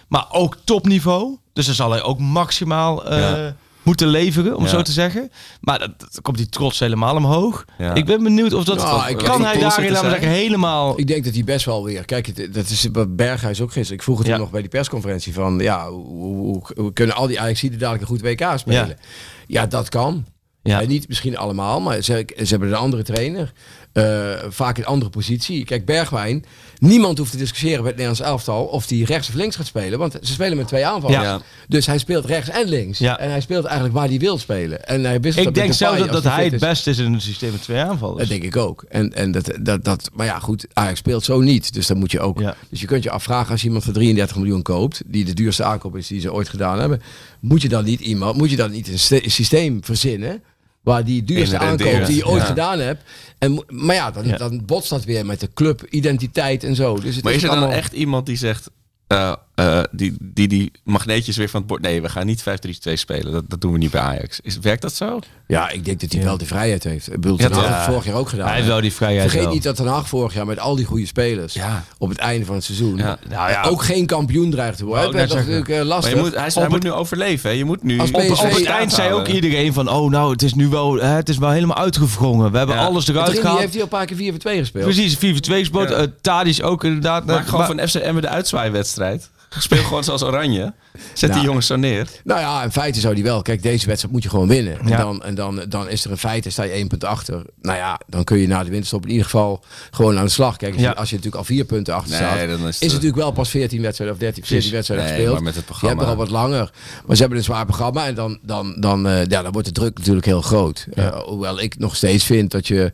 maar 0.09 0.27
ook 0.31 0.57
topniveau. 0.65 1.37
Dus 1.53 1.67
dan 1.67 1.75
zal 1.75 1.91
hij 1.91 2.03
ook 2.03 2.19
maximaal 2.19 3.07
eh, 3.07 3.19
Ja. 3.19 3.57
Moeten 3.85 4.09
leveren, 4.09 4.57
om 4.57 4.63
Ja. 4.63 4.69
zo 4.69 4.83
te 4.83 4.93
zeggen. 4.93 5.31
Maar 5.61 5.79
dat, 5.79 6.19
komt 6.23 6.37
die 6.37 6.49
trots 6.49 6.79
helemaal 6.79 7.17
omhoog. 7.17 7.65
Ja. 7.79 7.95
Ik 7.95 8.05
ben 8.05 8.23
benieuwd 8.23 8.53
of 8.53 8.65
dat. 8.65 8.77
Ik- 8.77 8.83
kan 8.85 9.43
hij 9.45 9.59
daarin, 9.59 9.91
laten 9.93 10.11
zeggen, 10.11 10.29
helemaal. 10.29 10.99
Ik 10.99 11.07
denk 11.07 11.25
dat 11.25 11.35
hij 11.35 11.45
best 11.45 11.65
wel 11.65 11.85
weer. 11.85 12.05
Kijk, 12.05 12.27
het- 12.27 12.55
dat 12.55 12.69
is 12.69 12.89
wat 12.93 13.17
Berghuis 13.17 13.61
ook 13.61 13.73
gisteren. 13.73 13.97
Ik 13.97 14.03
vroeg 14.03 14.19
het 14.19 14.27
Ja. 14.27 14.33
hem 14.33 14.41
nog 14.43 14.51
bij 14.51 14.61
die 14.61 14.71
persconferentie 14.71 15.33
van 15.33 15.59
ja, 15.59 15.89
hoe, 15.91 16.07
hoe, 16.25 16.63
hoe 16.77 16.93
kunnen 16.93 17.17
al 17.17 17.27
die 17.27 17.41
Ajaxiden 17.41 17.79
dadelijk 17.79 18.03
een 18.03 18.09
goed 18.09 18.21
WK 18.23 18.53
spelen? 18.59 18.99
Ja, 19.47 19.67
dat 19.67 19.89
kan. 19.89 20.25
Ja. 20.63 20.81
En 20.81 20.89
niet 20.89 21.09
misschien 21.09 21.37
allemaal, 21.37 21.81
maar 21.81 22.03
ze, 22.03 22.27
ze 22.37 22.45
hebben 22.47 22.69
een 22.69 22.75
andere 22.75 23.03
trainer. 23.03 23.53
Eh, 23.94 24.32
vaak 24.49 24.79
een 24.79 24.87
andere 24.87 25.11
positie. 25.11 25.64
Kijk, 25.64 25.85
Bergwijn. 25.85 26.44
Niemand 26.79 27.19
hoeft 27.19 27.31
te 27.31 27.37
discussiëren 27.37 27.79
bij 27.82 27.91
het 27.91 27.96
Nederlands 28.00 28.20
elftal 28.31 28.64
of 28.64 28.88
hij 28.88 28.99
rechts 28.99 29.29
of 29.29 29.35
links 29.35 29.56
gaat 29.56 29.67
spelen. 29.67 29.99
Want 29.99 30.19
ze 30.23 30.32
spelen 30.32 30.56
met 30.56 30.69
twee 30.69 30.87
aanvallers. 30.87 31.23
Ja. 31.23 31.41
Dus 31.69 31.87
hij 31.87 31.99
speelt 31.99 32.25
rechts 32.25 32.50
en 32.50 32.69
links. 32.69 32.99
Ja. 32.99 33.19
En 33.19 33.31
hij 33.31 33.41
speelt 33.41 33.64
eigenlijk 33.64 33.94
waar 33.94 34.08
hij 34.08 34.19
wil 34.19 34.38
spelen. 34.38 34.87
En 34.87 35.05
hij 35.05 35.20
wisselt 35.20 35.46
Ik 35.46 35.55
denk 35.55 35.69
met 35.69 35.76
zelfs 35.76 35.99
dat, 35.99 36.12
dat 36.12 36.25
hij 36.25 36.44
het 36.44 36.61
beste 36.61 36.91
is 36.91 36.99
in 36.99 37.12
een 37.12 37.20
systeem 37.20 37.52
met 37.52 37.62
twee 37.62 37.79
aanvallers. 37.79 38.19
Dat 38.19 38.29
denk 38.29 38.43
ik 38.43 38.56
ook. 38.56 38.85
En, 38.88 39.12
en 39.12 39.32
dat, 39.32 39.50
dat, 39.61 39.85
dat, 39.85 40.11
maar 40.12 40.26
ja, 40.26 40.38
goed, 40.38 40.67
Ajax 40.73 40.99
speelt 40.99 41.25
zo 41.25 41.40
niet. 41.40 41.73
Dus 41.75 41.87
dan 41.87 41.99
moet 41.99 42.11
je 42.11 42.20
ook. 42.20 42.40
Ja. 42.40 42.56
Dus 42.70 42.81
je 42.81 42.87
kunt 42.87 43.02
je 43.02 43.11
afvragen 43.11 43.50
als 43.50 43.61
je 43.61 43.67
iemand 43.67 43.85
voor 43.85 43.93
33 43.93 44.37
miljoen 44.37 44.62
koopt, 44.62 45.02
die 45.06 45.25
de 45.25 45.35
duurste 45.35 45.64
aankoop 45.64 45.97
is 45.97 46.06
die 46.06 46.20
ze 46.20 46.32
ooit 46.32 46.49
gedaan 46.49 46.79
hebben, 46.79 47.02
moet 47.40 47.62
je 47.62 47.69
dan 47.69 47.85
niet 47.85 48.00
iemand, 48.00 48.37
moet 48.37 48.50
je 48.50 48.56
dan 48.56 48.70
niet 48.70 48.88
een 48.88 48.99
st- 48.99 49.31
systeem 49.31 49.85
verzinnen 49.85 50.43
waar 50.85 51.05
die 51.05 51.25
duurste 51.25 51.59
aankoop 51.59 52.07
die 52.07 52.17
je 52.17 52.27
ooit 52.27 52.41
ja. 52.43 52.47
gedaan 52.49 52.79
hebt. 52.79 53.03
En, 53.39 53.65
maar 53.69 53.95
ja 53.95 54.11
dan, 54.11 54.27
Ja. 54.27 54.37
dan 54.37 54.63
botst 54.65 54.91
dat 54.91 55.05
weer 55.05 55.27
met 55.27 55.41
de 55.41 55.49
club, 55.55 55.87
identiteit 55.91 56.65
en 56.65 56.75
zo. 56.75 56.99
Dus 56.99 57.15
het 57.15 57.25
Maar 57.25 57.33
is 57.33 57.43
er 57.43 57.49
dan 57.49 57.59
allemaal- 57.59 57.77
echt 57.77 57.93
iemand 57.93 58.27
die 58.27 58.37
zegt, 58.37 58.71
eh, 59.07 59.33
eh, 59.55 59.81
die, 59.91 60.17
die 60.21 60.49
die 60.49 60.73
magneetjes 60.85 61.37
weer 61.37 61.49
van 61.49 61.61
het 61.61 61.69
bord... 61.69 61.83
Nee, 61.83 62.03
we 62.03 62.09
gaan 62.09 62.27
niet 62.27 62.45
5-3-2 62.89 62.93
spelen. 62.93 63.33
Dat, 63.33 63.45
dat 63.49 63.61
doen 63.61 63.73
we 63.73 63.79
niet 63.79 63.91
bij 63.91 64.01
Ajax. 64.01 64.41
Is, 64.43 64.59
werkt 64.59 64.83
dat 64.83 64.95
zo? 64.95 65.19
Ja, 65.47 65.71
ik 65.71 65.85
denk 65.85 66.01
dat 66.01 66.11
hij 66.12 66.21
Ja. 66.21 66.27
wel 66.27 66.39
de 66.39 66.47
vrijheid 66.47 66.85
heeft. 66.85 67.06
Ik 67.12 67.21
bedoel, 67.21 67.39
Ja, 67.41 67.49
Ten 67.49 67.53
Hag 67.53 67.62
toch? 67.62 67.69
heeft 67.73 67.85
het 67.85 67.95
vorig 67.95 68.06
jaar 68.09 68.17
ook 68.21 68.29
gedaan. 68.29 68.47
hij 68.47 68.55
heeft 68.56 68.67
wel 68.69 68.81
die 68.81 68.93
vrijheid. 68.93 69.23
Vergeet 69.23 69.45
wel. 69.45 69.53
niet 69.53 69.62
dat 69.62 69.77
Ten 69.77 69.87
Hag 69.87 70.09
vorig 70.09 70.35
jaar 70.35 70.47
met 70.47 70.59
al 70.59 70.77
die 70.77 70.85
goede 70.85 71.06
spelers 71.06 71.55
Ja. 71.55 71.85
op 71.99 72.09
het 72.09 72.19
einde 72.19 72.47
van 72.47 72.55
het 72.55 72.65
seizoen 72.65 72.97
Ja. 72.97 73.19
Nou 73.29 73.51
ja, 73.51 73.62
ook 73.62 73.83
geen 73.83 74.06
kampioen 74.06 74.51
dreigt 74.51 74.79
te 74.79 74.85
worden. 74.85 75.12
Werd 75.12 75.29
net 75.29 75.39
natuurlijk 75.39 75.69
eh, 75.69 75.77
Maar 75.77 75.85
lastig. 75.85 76.12
je 76.15 76.19
moet, 76.21 76.35
hij, 76.55 76.69
moet 76.69 76.83
nu 76.83 76.93
overleven. 76.93 77.50
Hè? 77.50 77.57
Je 77.57 77.65
moet 77.65 77.83
nu... 77.83 77.99
Als 78.00 78.11
op, 78.11 78.21
het 78.50 78.65
eind 78.65 78.93
zei 78.93 79.12
ook 79.12 79.27
iedereen 79.29 79.73
van, 79.73 79.89
oh 79.89 80.11
nou, 80.11 80.33
het 80.33 80.43
is 80.43 80.55
nu 80.55 80.69
wel, 80.69 80.95
hè, 80.95 81.07
het 81.09 81.29
is 81.29 81.39
wel 81.39 81.50
helemaal 81.50 81.77
uitgevrongen. 81.79 82.50
We 82.53 82.59
hebben 82.59 82.77
Ja. 82.77 82.85
alles 82.85 83.07
Met 83.07 83.17
eruit 83.17 83.39
gehaald. 83.39 83.59
heeft 83.59 83.71
hij 83.73 83.79
al 83.83 83.87
een 83.87 83.97
paar 83.99 84.07
keer 84.07 84.17
4 84.17 84.31
voor 84.31 84.41
2 84.41 84.59
gespeeld. 84.59 84.85
Precies, 84.85 85.17
4-2 85.17 85.65
sport. 85.65 85.91
Ja. 85.91 86.00
Uh, 86.00 86.05
Tadic 86.21 86.65
ook 86.65 86.85
inderdaad. 86.85 87.27
Maak 87.27 87.39
Eh, 87.39 87.45
gewoon 87.45 87.59
maar- 87.77 87.77
van 87.77 87.89
FC 87.89 87.95
Emmen 87.95 88.23
de 88.23 88.29
uitzwaaiwedstrijd. 88.29 89.31
Speel 89.59 89.83
gewoon 89.85 90.05
zoals 90.05 90.23
Oranje. 90.23 90.73
Zet 91.12 91.33
die 91.33 91.43
jongens 91.43 91.67
zo 91.67 91.77
neer. 91.77 92.09
Nou 92.25 92.41
ja, 92.41 92.62
in 92.62 92.71
feite 92.73 93.01
zou 93.01 93.15
die 93.15 93.25
wel. 93.25 93.43
Kijk, 93.43 93.62
deze 93.62 93.87
wedstrijd 93.87 94.15
moet 94.15 94.23
je 94.23 94.29
gewoon 94.29 94.49
winnen. 94.49 94.79
En, 94.81 94.89
Ja. 94.89 94.97
dan, 94.97 95.23
en 95.23 95.35
dan, 95.35 95.65
dan 95.69 95.89
is 95.89 96.05
er 96.05 96.11
in 96.11 96.17
feite, 96.17 96.51
sta 96.51 96.62
je 96.62 96.71
één 96.71 96.89
punt 96.89 97.05
achter. 97.05 97.43
Nou 97.62 97.77
ja, 97.79 98.01
dan 98.06 98.25
kun 98.25 98.39
je 98.39 98.47
na 98.47 98.65
de 98.65 98.71
winterstop 98.71 99.03
in 99.05 99.09
ieder 99.11 99.25
geval 99.25 99.65
gewoon 99.91 100.19
aan 100.19 100.25
de 100.25 100.31
slag. 100.31 100.56
Kijk, 100.56 100.73
als, 100.73 100.83
Ja. 100.83 100.89
je, 100.89 100.97
als 100.97 101.09
je 101.11 101.17
natuurlijk 101.17 101.43
al 101.43 101.47
vier 101.49 101.65
punten 101.65 101.95
achter 101.95 102.11
Nee, 102.11 102.19
staat, 102.21 102.49
dan 102.49 102.59
is 102.59 102.59
is 102.59 102.65
het, 102.75 102.81
het 102.81 102.91
natuurlijk 102.93 103.17
wel 103.23 103.31
pas 103.33 103.49
14 103.51 103.83
wedstrijden 103.83 104.17
of 104.17 104.21
13, 104.23 104.45
14 104.45 104.71
wedstrijden 104.73 105.06
Nee, 105.06 105.15
gespeeld. 105.15 105.35
maar 105.35 105.45
met 105.45 105.55
het 105.55 105.65
Je 105.65 105.71
hebt 105.73 105.83
er 105.83 105.89
programma. 105.97 106.12
al 106.12 106.17
wat 106.17 106.31
langer. 106.50 106.71
Maar 107.07 107.15
ze 107.17 107.21
hebben 107.21 107.39
een 107.39 107.45
zwaar 107.45 107.65
programma 107.67 108.07
en 108.07 108.15
dan, 108.15 108.39
dan, 108.43 108.77
dan, 108.81 109.09
eh, 109.09 109.27
ja, 109.27 109.43
dan 109.43 109.53
wordt 109.53 109.67
de 109.69 109.75
druk 109.75 109.99
natuurlijk 109.99 110.27
heel 110.27 110.43
groot. 110.43 110.87
Ja. 110.95 111.11
Eh, 111.12 111.19
hoewel 111.23 111.61
ik 111.61 111.79
nog 111.79 111.97
steeds 111.97 112.25
vind 112.25 112.50
dat 112.50 112.67
je 112.69 112.93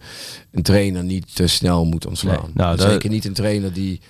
een 0.52 0.62
trainer 0.62 1.04
niet 1.04 1.34
te 1.34 1.46
snel 1.46 1.84
moet 1.84 2.06
ontslaan. 2.06 2.34
Nee, 2.44 2.50
nou, 2.54 2.76
dat- 2.76 2.90
Zeker 2.90 3.10
niet 3.10 3.24
een 3.24 3.32
trainer 3.32 3.72
die, 3.72 4.00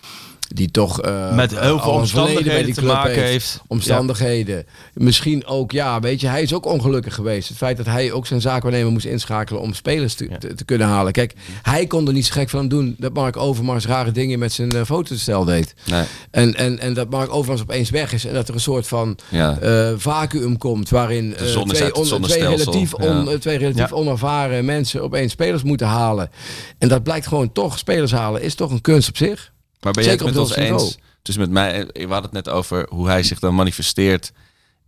die 0.54 0.70
toch 0.70 1.00
eh, 1.00 1.34
met 1.34 1.58
heel 1.58 1.78
veel 1.78 1.90
omstandigheden 1.90 2.64
die 2.64 2.74
te 2.74 2.80
club 2.80 2.92
maken 2.92 3.22
heeft. 3.22 3.60
omstandigheden. 3.66 4.66
Misschien 4.94 5.46
ook, 5.46 5.72
ja, 5.72 6.00
weet 6.00 6.20
je, 6.20 6.26
hij 6.26 6.42
is 6.42 6.54
ook 6.54 6.66
ongelukkig 6.66 7.14
geweest. 7.14 7.48
Het 7.48 7.56
feit 7.56 7.76
dat 7.76 7.86
hij 7.86 8.12
ook 8.12 8.26
zijn 8.26 8.40
zaakwaarnemer 8.40 8.92
moest 8.92 9.06
inschakelen 9.06 9.62
om 9.62 9.74
spelers 9.74 10.14
te, 10.14 10.26
Ja. 10.30 10.38
te, 10.38 10.54
te 10.54 10.64
kunnen 10.64 10.86
halen. 10.86 11.12
Kijk, 11.12 11.34
hij 11.62 11.86
kon 11.86 12.06
er 12.06 12.12
niet 12.12 12.26
zo 12.26 12.32
gek 12.32 12.48
van 12.50 12.68
doen 12.68 12.94
dat 12.98 13.12
Mark 13.14 13.36
Overmars 13.36 13.86
rare 13.86 14.12
dingen 14.12 14.38
met 14.38 14.52
zijn 14.52 14.74
uh, 14.74 14.82
fotostel 14.84 15.44
deed. 15.44 15.74
Nee. 15.86 16.04
En, 16.30 16.54
en, 16.54 16.78
en 16.78 16.94
dat 16.94 17.10
Mark 17.10 17.32
Overmars 17.34 17.62
opeens 17.62 17.90
weg 17.90 18.12
is 18.12 18.24
en 18.24 18.34
dat 18.34 18.48
er 18.48 18.54
een 18.54 18.60
soort 18.60 18.86
van 18.86 19.18
Ja. 19.28 19.58
eh, 19.58 19.92
vacuüm 19.96 20.58
komt 20.58 20.88
waarin 20.88 21.34
twee, 21.36 21.94
on- 21.94 22.22
twee 22.22 22.46
relatief, 22.46 22.94
on- 22.94 23.38
twee 23.38 23.58
relatief 23.58 23.92
onervaren 23.92 24.64
mensen 24.64 25.02
opeens 25.02 25.32
spelers 25.32 25.62
moeten 25.62 25.86
halen. 25.86 26.30
En 26.78 26.88
dat 26.88 27.02
blijkt 27.02 27.26
gewoon 27.26 27.52
toch, 27.52 27.78
spelers 27.78 28.12
halen 28.12 28.42
is 28.42 28.54
toch 28.54 28.70
een 28.70 28.80
kunst 28.80 29.08
op 29.08 29.16
zich. 29.16 29.52
Maar 29.80 29.92
ben 29.92 30.04
je 30.04 30.10
het 30.10 30.24
met 30.24 30.36
ons 30.36 30.54
eens? 30.56 30.98
Dus 31.22 31.36
met 31.36 31.50
mij, 31.50 31.86
we 31.92 32.00
hadden 32.00 32.22
het 32.22 32.32
net 32.32 32.48
over 32.48 32.86
hoe 32.90 33.06
hij 33.08 33.22
zich 33.22 33.38
dan 33.38 33.54
manifesteert 33.54 34.32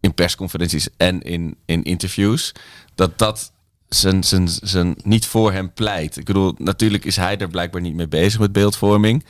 in 0.00 0.14
persconferenties 0.14 0.88
en 0.96 1.22
in, 1.22 1.56
in 1.66 1.82
interviews. 1.82 2.52
Dat 2.94 3.18
dat 3.18 3.52
zijn, 3.88 4.24
zijn, 4.24 4.48
zijn 4.62 4.94
niet 5.02 5.26
voor 5.26 5.52
hem 5.52 5.72
pleit. 5.72 6.16
Ik 6.16 6.24
bedoel, 6.24 6.54
natuurlijk 6.58 7.04
is 7.04 7.16
hij 7.16 7.38
er 7.38 7.48
blijkbaar 7.48 7.80
niet 7.80 7.94
mee 7.94 8.08
bezig 8.08 8.40
met 8.40 8.52
beeldvorming. 8.52 9.24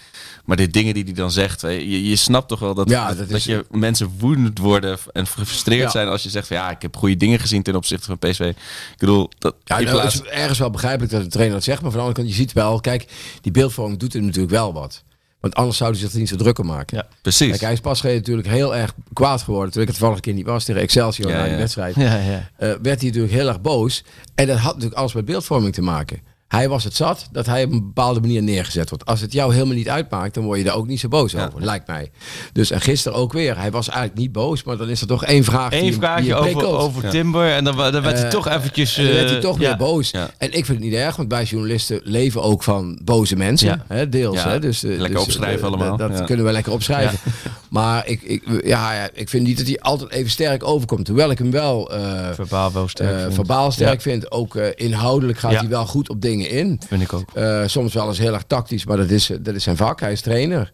Maar 0.44 0.56
de 0.56 0.68
dingen 0.68 0.94
die 0.94 1.04
hij 1.04 1.12
dan 1.12 1.30
zegt, 1.30 1.62
weet 1.62 1.80
je, 1.80 2.08
je, 2.08 2.16
snapt 2.16 2.48
toch 2.48 2.58
wel 2.58 2.74
dat, 2.74 2.88
Ja, 2.88 3.08
dat, 3.08 3.18
dat 3.18 3.28
dat 3.28 3.36
is- 3.36 3.44
je 3.44 3.64
mensen 3.70 4.12
woedend 4.18 4.58
worden 4.58 4.98
en 5.12 5.26
gefrustreerd 5.26 5.82
Ja. 5.82 5.90
zijn 5.90 6.08
als 6.08 6.22
je 6.22 6.30
zegt 6.30 6.46
van 6.46 6.56
ja, 6.56 6.70
ik 6.70 6.82
heb 6.82 6.96
goede 6.96 7.16
dingen 7.16 7.38
gezien 7.38 7.62
ten 7.62 7.74
opzichte 7.76 8.06
van 8.06 8.18
PSV. 8.18 8.40
Ik 8.40 8.98
bedoel, 8.98 9.30
dat 9.38 9.54
Ja, 9.64 9.78
nou, 9.80 9.90
plaats- 9.90 10.14
is 10.14 10.22
ergens 10.28 10.58
wel 10.58 10.70
begrijpelijk 10.70 11.12
dat 11.12 11.22
de 11.22 11.28
trainer 11.28 11.54
dat 11.56 11.64
zegt. 11.64 11.82
Maar 11.82 11.90
van 11.90 12.00
de 12.00 12.06
andere 12.06 12.22
kant, 12.24 12.36
je 12.36 12.42
ziet 12.42 12.52
wel, 12.52 12.80
kijk, 12.80 13.06
die 13.40 13.52
beeldvorming 13.52 13.98
doet 13.98 14.12
hem 14.12 14.24
natuurlijk 14.24 14.52
wel 14.52 14.72
wat. 14.72 15.02
Want 15.42 15.54
anders 15.54 15.76
zouden 15.76 15.98
ze 16.00 16.04
zich 16.04 16.14
er 16.14 16.20
niet 16.20 16.28
zo 16.28 16.36
druk 16.36 16.58
om 16.58 16.66
maken. 16.66 16.96
Ja. 16.96 17.06
precies. 17.22 17.48
Kijk, 17.48 17.60
hij 17.60 17.72
is 17.72 17.80
pas 17.80 18.00
geleden 18.00 18.20
natuurlijk 18.20 18.48
heel 18.48 18.76
erg 18.76 18.94
kwaad 19.12 19.42
geworden. 19.42 19.72
Toen 19.72 19.82
ik 19.82 19.88
het 19.88 20.00
een 20.00 20.20
keer 20.20 20.34
niet 20.34 20.46
was 20.46 20.64
tegen 20.64 20.80
Excelsior 20.80 21.30
Ja, 21.30 21.36
na 21.36 21.42
die 21.42 21.52
ja. 21.52 21.58
wedstrijd. 21.58 21.94
Ja, 21.94 22.16
ja. 22.16 22.50
eh, 22.56 22.68
werd 22.68 22.82
hij 22.82 23.08
natuurlijk 23.08 23.32
heel 23.32 23.48
erg 23.48 23.60
boos. 23.60 24.04
En 24.34 24.46
dat 24.46 24.56
had 24.58 24.74
natuurlijk 24.74 25.00
alles 25.00 25.12
met 25.12 25.24
beeldvorming 25.24 25.74
te 25.74 25.82
maken. 25.82 26.20
Hij 26.52 26.68
was 26.68 26.84
het 26.84 26.94
zat 26.96 27.28
dat 27.30 27.46
hij 27.46 27.64
op 27.64 27.72
een 27.72 27.80
bepaalde 27.82 28.20
manier 28.20 28.42
neergezet 28.42 28.88
wordt. 28.88 29.06
Als 29.06 29.20
het 29.20 29.32
jou 29.32 29.52
helemaal 29.52 29.74
niet 29.74 29.88
uitmaakt, 29.88 30.34
dan 30.34 30.44
word 30.44 30.58
je 30.58 30.64
daar 30.64 30.74
ook 30.74 30.86
niet 30.86 31.00
zo 31.00 31.08
boos 31.08 31.32
Ja. 31.32 31.46
over, 31.46 31.64
lijkt 31.64 31.86
mij. 31.86 32.10
Dus 32.52 32.70
en 32.70 32.80
gisteren 32.80 33.18
ook 33.18 33.32
weer. 33.32 33.58
Hij 33.58 33.70
was 33.70 33.88
eigenlijk 33.88 34.18
niet 34.18 34.32
boos, 34.32 34.62
maar 34.62 34.76
dan 34.76 34.88
is 34.88 35.00
er 35.00 35.06
toch 35.06 35.24
één 35.24 35.44
vraag 35.44 35.72
Eén 35.72 35.94
vraagje 35.94 36.34
over, 36.34 36.66
over 36.66 37.04
Ja. 37.04 37.10
Timber 37.10 37.50
en 37.52 37.64
dan, 37.64 37.76
dan 37.76 38.02
werd 38.02 38.16
hij 38.16 38.24
Eh, 38.24 38.30
toch 38.30 38.48
eventjes... 38.48 38.96
En 38.96 39.04
dan 39.04 39.12
werd 39.12 39.26
hij 39.28 39.36
eh, 39.36 39.42
toch 39.42 39.58
ja. 39.58 39.68
weer 39.68 39.76
boos. 39.76 40.10
En 40.10 40.28
ik 40.52 40.64
vind 40.64 40.68
het 40.68 40.80
niet 40.80 40.94
erg, 40.94 41.16
want 41.16 41.30
wij 41.30 41.44
journalisten 41.44 42.00
leven 42.04 42.42
ook 42.42 42.62
van 42.62 43.00
boze 43.04 43.36
mensen. 43.36 43.68
Ja. 43.68 43.84
Hè, 43.88 44.08
deels. 44.08 44.44
Hè, 44.44 44.58
dus, 44.58 44.82
eh, 44.84 44.90
Lekker 44.90 45.08
dus, 45.08 45.22
opschrijven 45.22 45.66
allemaal. 45.66 45.96
Dat 45.96 46.24
kunnen 46.24 46.44
we 46.44 46.52
lekker 46.52 46.72
opschrijven. 46.72 47.18
Maar 47.72 48.06
ik, 48.06 48.22
ik, 48.22 48.42
ja, 48.64 49.08
ik 49.14 49.28
vind 49.28 49.46
niet 49.46 49.56
dat 49.56 49.66
hij 49.66 49.80
altijd 49.80 50.10
even 50.10 50.30
sterk 50.30 50.64
overkomt. 50.64 51.08
Hoewel 51.08 51.30
ik 51.30 51.38
hem 51.38 51.50
wel 51.50 51.90
Verbaal 52.34 52.72
wel 52.72 52.88
sterk. 52.88 53.20
vind. 53.20 53.34
verbaal 53.34 53.70
sterk 53.70 54.00
vind. 54.00 54.30
Ook 54.30 54.56
inhoudelijk 54.56 55.38
gaat 55.38 55.52
hij 55.52 55.68
wel 55.68 55.86
goed 55.86 56.08
op 56.08 56.20
dingen 56.20 56.41
in. 56.48 56.80
Vind 56.88 57.02
ik 57.02 57.12
ook. 57.12 57.30
Eh, 57.34 57.66
soms 57.66 57.94
wel 57.94 58.08
eens 58.08 58.18
heel 58.18 58.34
erg 58.34 58.44
tactisch, 58.46 58.84
maar 58.84 58.96
dat 58.96 59.10
is, 59.10 59.30
dat 59.40 59.54
is 59.54 59.62
zijn 59.62 59.76
vak. 59.76 60.00
Hij 60.00 60.12
is 60.12 60.20
trainer. 60.20 60.72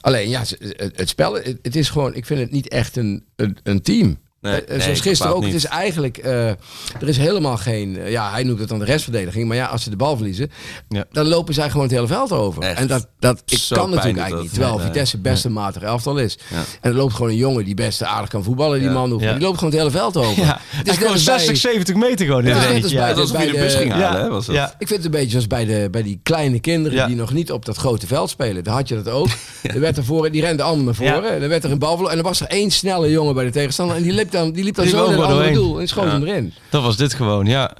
Alleen 0.00 0.28
ja, 0.28 0.40
het, 0.40 0.92
het 0.96 1.08
spel, 1.08 1.34
het, 1.34 1.58
het 1.62 1.76
is 1.76 1.90
gewoon, 1.90 2.14
ik 2.14 2.26
vind 2.26 2.40
het 2.40 2.50
niet 2.50 2.68
echt 2.68 2.96
een, 2.96 3.24
een, 3.36 3.58
een 3.62 3.82
team. 3.82 4.18
Nee, 4.40 4.64
Eh, 4.64 4.68
nee, 4.68 4.80
zoals 4.80 5.00
gisteren 5.00 5.34
ook. 5.34 5.44
Het 5.44 5.54
is 5.54 5.64
eigenlijk, 5.64 6.16
eh, 6.18 6.48
er 6.48 7.08
is 7.08 7.16
helemaal 7.16 7.56
geen, 7.56 7.98
eh, 7.98 8.10
ja, 8.10 8.30
hij 8.30 8.42
noemt 8.42 8.58
het 8.58 8.68
dan 8.68 8.78
de 8.78 8.84
restverdediging. 8.84 9.48
Maar 9.48 9.56
ja, 9.56 9.66
als 9.66 9.82
ze 9.82 9.90
de 9.90 9.96
bal 9.96 10.16
verliezen, 10.16 10.50
Ja. 10.88 11.04
dan 11.12 11.26
lopen 11.28 11.54
zij 11.54 11.70
gewoon 11.70 11.82
het 11.86 11.94
hele 11.94 12.06
veld 12.06 12.32
over. 12.32 12.62
Echt. 12.62 12.78
En 12.78 12.86
dat, 12.86 13.06
dat 13.18 13.42
ik 13.46 13.58
Zo 13.58 13.76
kan 13.76 13.90
natuurlijk 13.90 14.16
eigenlijk 14.18 14.42
niet. 14.42 14.52
Terwijl 14.52 14.76
Nee. 14.76 14.86
Vitesse 14.86 15.18
best 15.18 15.44
een 15.44 15.52
matig 15.52 15.82
elftal 15.82 16.18
is. 16.18 16.38
Ja. 16.50 16.56
En 16.80 16.90
er 16.90 16.96
loopt 16.96 17.14
gewoon 17.14 17.30
een 17.30 17.36
jongen 17.36 17.64
die 17.64 17.74
best 17.74 18.02
aardig 18.02 18.28
kan 18.30 18.44
voetballen, 18.44 18.80
die 18.80 18.88
man. 18.90 19.18
Die 19.18 19.40
loopt 19.40 19.58
gewoon 19.58 19.70
het 19.72 19.78
hele 19.78 19.90
veld 19.90 20.16
over. 20.16 20.42
Ja, 20.44 20.58
het 20.60 20.88
is 20.88 20.92
gewoon 20.94 21.08
net 21.08 21.12
als 21.18 21.24
bij- 21.24 21.38
60, 21.38 21.56
70 21.56 21.94
meter 21.94 22.26
gewoon 22.26 22.42
in 22.42 22.48
Ja, 22.48 22.54
het 22.58 22.82
als 22.82 22.92
Ja, 22.92 23.14
bij 23.32 23.46
je 23.46 23.52
de 23.52 23.58
bus 23.58 23.74
ging 23.74 23.92
halen? 23.92 24.30
Was. 24.30 24.48
Ik 24.48 24.56
vind 24.78 24.90
het 24.90 25.04
een 25.04 25.10
beetje 25.10 25.30
zoals 25.30 25.46
bij, 25.46 25.64
de, 25.64 25.88
bij 25.90 26.02
die 26.02 26.20
kleine 26.22 26.60
kinderen 26.60 27.06
die 27.06 27.16
nog 27.16 27.32
niet 27.32 27.52
op 27.52 27.64
dat 27.64 27.76
grote 27.76 28.06
veld 28.06 28.30
spelen. 28.30 28.64
Daar 28.64 28.74
had 28.74 28.88
je 28.88 28.94
dat 29.02 29.08
ook. 29.08 29.28
Er 29.62 29.80
werd 29.80 29.96
er 29.96 30.04
voor, 30.04 30.30
die 30.30 30.40
rende 30.40 30.62
allemaal 30.62 30.84
naar 30.84 30.94
voren. 30.94 31.30
En 31.32 31.40
dan 31.40 31.48
werd 31.48 31.64
er 31.64 31.70
een 31.70 31.78
bal. 31.78 32.10
En 32.10 32.16
er 32.18 32.22
was 32.24 32.40
er 32.40 32.46
één 32.46 32.70
snelle 32.70 33.10
jongen 33.10 33.34
bij 33.34 33.44
de 33.44 33.50
tegenstander. 33.50 33.96
En 33.96 34.02
die 34.02 34.12
liep 34.12 34.27
dan, 34.30 34.52
die 34.52 34.64
liep 34.64 34.74
dan 34.74 34.84
Die 34.84 34.94
zo 34.94 35.08
naar 35.10 35.18
het 35.18 35.26
andere 35.26 35.52
doel. 35.52 35.80
En 35.80 35.88
schoot 35.88 36.10
hem 36.10 36.22
erin. 36.22 36.52
Dat 36.70 36.82
was 36.82 36.96
dit 36.96 37.14
gewoon, 37.14 37.46
ja. 37.46 37.76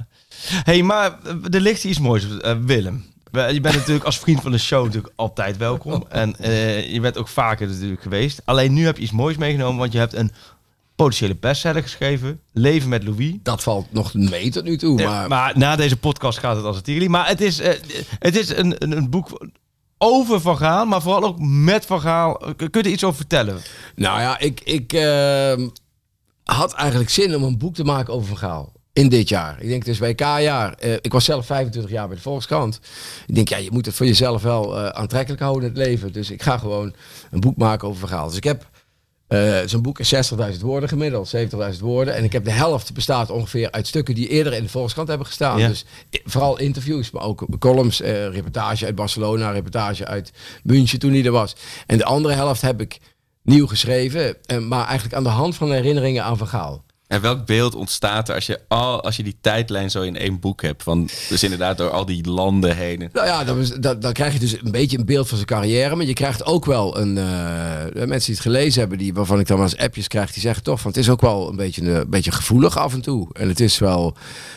hey, 0.49 0.83
maar 0.83 1.19
eh, 1.25 1.55
er 1.55 1.61
ligt 1.61 1.85
iets 1.85 1.99
moois, 1.99 2.38
eh, 2.38 2.55
Willem. 2.64 3.05
Je 3.33 3.61
bent 3.61 3.75
natuurlijk 3.81 4.05
als 4.05 4.19
vriend 4.19 4.40
van 4.40 4.52
de 4.52 4.59
show 4.59 4.85
natuurlijk 4.85 5.12
altijd 5.17 5.57
welkom. 5.57 6.05
En 6.09 6.37
eh, 6.37 6.93
je 6.93 7.00
bent 7.00 7.19
ook 7.19 7.28
vaker 7.28 7.69
natuurlijk 7.69 8.02
geweest. 8.02 8.40
Alleen 8.45 8.73
nu 8.73 8.85
heb 8.85 8.97
je 8.97 9.02
iets 9.02 9.12
moois 9.12 9.37
meegenomen, 9.37 9.78
want 9.78 9.93
je 9.93 9.99
hebt 9.99 10.14
een 10.14 10.31
potentiële 10.97 11.37
bestseller 11.37 11.83
geschreven. 11.83 12.40
Leven 12.52 12.88
met 12.88 13.05
Louis. 13.05 13.35
Dat 13.43 13.62
valt 13.62 13.93
nog 13.93 14.14
mee 14.14 14.50
tot 14.50 14.64
nu 14.64 14.76
toe. 14.76 14.99
Ja, 14.99 15.09
Maar, 15.09 15.28
maar 15.28 15.59
na 15.59 15.76
deze 15.76 15.97
podcast 15.97 16.38
gaat 16.38 16.57
het 16.57 16.64
als 16.64 16.76
het 16.76 16.85
tierenlied. 16.85 17.11
Maar 17.11 17.28
het 17.28 17.40
is, 17.40 17.61
het 18.19 18.37
is 18.37 18.49
een, 18.57 18.75
een, 18.78 18.97
een 18.97 19.11
boek 19.11 19.47
over 19.99 20.40
Van 20.40 20.57
Gaal, 20.57 20.87
maar 20.87 21.02
vooral 21.02 21.25
ook 21.25 21.38
met 21.38 21.87
Van 21.87 22.00
Gaal. 22.00 22.35
Kun 22.57 22.69
je 22.71 22.78
er 22.78 22.87
iets 22.87 23.05
over 23.05 23.17
vertellen? 23.17 23.61
nou 23.95 24.21
ja, 24.21 24.38
ik, 24.38 24.61
ik 24.61 24.93
ehm, 24.93 25.69
had 26.55 26.73
eigenlijk 26.73 27.11
zin 27.11 27.37
om 27.37 27.43
een 27.43 27.59
boek 27.59 27.75
te 27.75 27.85
maken 27.85 28.14
over 28.14 28.28
Van 28.28 28.38
Gaal. 28.38 28.73
In 28.93 29.09
dit 29.09 29.28
jaar. 29.28 29.61
Ik 29.61 29.69
denk 29.69 29.85
het 29.85 29.95
is 29.95 29.99
WK-jaar. 29.99 30.73
Eh, 30.73 30.93
ik 30.93 31.12
was 31.12 31.25
zelf 31.25 31.47
25 31.47 31.93
jaar 31.93 32.07
bij 32.07 32.17
de 32.17 32.23
Volkskrant. 32.23 32.81
Ik 33.26 33.35
denk, 33.35 33.49
ja, 33.49 33.57
je 33.57 33.71
moet 33.73 33.87
het 33.87 33.95
voor 33.95 34.07
jezelf 34.07 34.43
wel 34.43 34.76
eh, 34.76 34.88
aantrekkelijk 34.88 35.43
houden 35.43 35.62
in 35.62 35.69
het 35.69 35.87
leven. 35.87 36.12
Dus 36.12 36.31
ik 36.31 36.43
ga 36.43 36.59
gewoon 36.59 36.95
een 37.31 37.40
boek 37.40 37.57
maken 37.57 37.88
over 37.88 38.00
Van 38.00 38.09
Gaal. 38.09 38.26
Dus 38.26 38.37
ik 38.37 38.45
heb 38.45 38.69
eh, 39.26 39.59
zo'n 39.67 39.83
boek 39.83 39.99
is 39.99 40.14
60.000 40.55 40.61
woorden 40.61 40.88
gemiddeld, 40.88 41.37
70.000 41.37 41.81
woorden. 41.81 42.14
En 42.14 42.25
ik 42.25 42.33
heb 42.33 42.45
de 42.45 42.50
helft 42.50 42.95
bestaat 42.95 43.31
ongeveer 43.31 43.71
uit 43.71 43.87
stukken 43.87 44.14
die 44.14 44.28
eerder 44.28 44.52
in 44.52 44.62
de 44.62 44.69
Volkskrant 44.69 45.09
hebben 45.09 45.26
gestaan. 45.26 45.59
Ja. 45.59 45.69
Dus 45.69 45.85
vooral 46.25 46.59
interviews, 46.59 47.11
maar 47.11 47.23
ook 47.23 47.47
columns, 47.59 48.00
reportage 48.00 48.85
uit 48.85 48.95
Barcelona, 48.95 49.50
reportage 49.50 50.07
uit 50.07 50.33
München 50.62 50.99
toen 50.99 51.12
hij 51.12 51.25
er 51.25 51.33
was. 51.33 51.57
En 51.87 51.99
de 51.99 52.05
andere 52.05 52.35
helft 52.35 52.62
heb 52.62 52.81
ik 52.81 52.99
nieuw 53.49 53.67
geschreven, 53.67 54.37
eh, 54.47 54.59
maar 54.59 54.85
eigenlijk 54.87 55.17
aan 55.17 55.23
de 55.23 55.28
hand 55.28 55.57
van 55.57 55.73
herinneringen 55.73 56.25
aan 56.25 56.38
Van 56.38 56.49
Gaal. 56.49 56.87
En 57.07 57.21
welk 57.21 57.47
beeld 57.47 57.75
ontstaat 57.75 58.28
er 58.28 58.35
als 58.35 58.47
je, 58.47 58.61
al, 58.69 59.02
als 59.02 59.17
je 59.17 59.23
die 59.23 59.37
tijdlijn 59.40 59.90
zo 59.90 60.02
in 60.02 60.17
één 60.17 60.40
boek 60.40 60.62
hebt? 60.62 60.83
Van, 60.83 61.09
dus 61.28 61.43
inderdaad 61.43 61.78
door 61.78 61.90
al 61.90 62.05
die 62.07 62.28
landen 62.31 62.76
heen. 62.76 63.09
Nou 63.12 63.26
ja, 63.26 63.45
dan, 63.45 63.59
is- 63.59 63.71
dan, 63.73 64.00
dan 64.00 64.12
krijg 64.12 64.33
je 64.33 64.38
dus 64.38 64.52
een 64.62 64.71
beetje 64.71 64.99
een 64.99 65.05
beeld 65.07 65.28
van 65.28 65.37
zijn 65.37 65.49
carrière. 65.49 65.97
Maar 65.97 66.07
je 66.07 66.12
krijgt 66.12 66.45
ook 66.45 66.64
wel 66.64 66.99
een. 66.99 67.19
eh, 67.19 67.25
mensen 67.93 68.09
die 68.26 68.35
het 68.35 68.40
gelezen 68.40 68.81
hebben, 68.81 68.99
die, 68.99 69.14
waarvan 69.14 69.40
ik 69.40 69.47
dan 69.47 69.57
wel 69.57 69.67
eens 69.67 69.76
appjes 69.76 70.09
krijg, 70.09 70.33
die 70.33 70.43
zeggen 70.43 70.62
toch 70.62 70.81
van 70.81 70.90
het 70.90 71.00
is 71.00 71.09
ook 71.11 71.21
wel 71.21 71.49
een 71.49 71.57
beetje, 71.57 71.90
een 71.93 72.11
beetje 72.11 72.33
gevoelig 72.33 72.76
af 72.78 72.93
en 72.93 73.00
toe. 73.00 73.28
En 73.33 73.49
het 73.49 73.61
is 73.61 73.78
wel. 73.78 74.17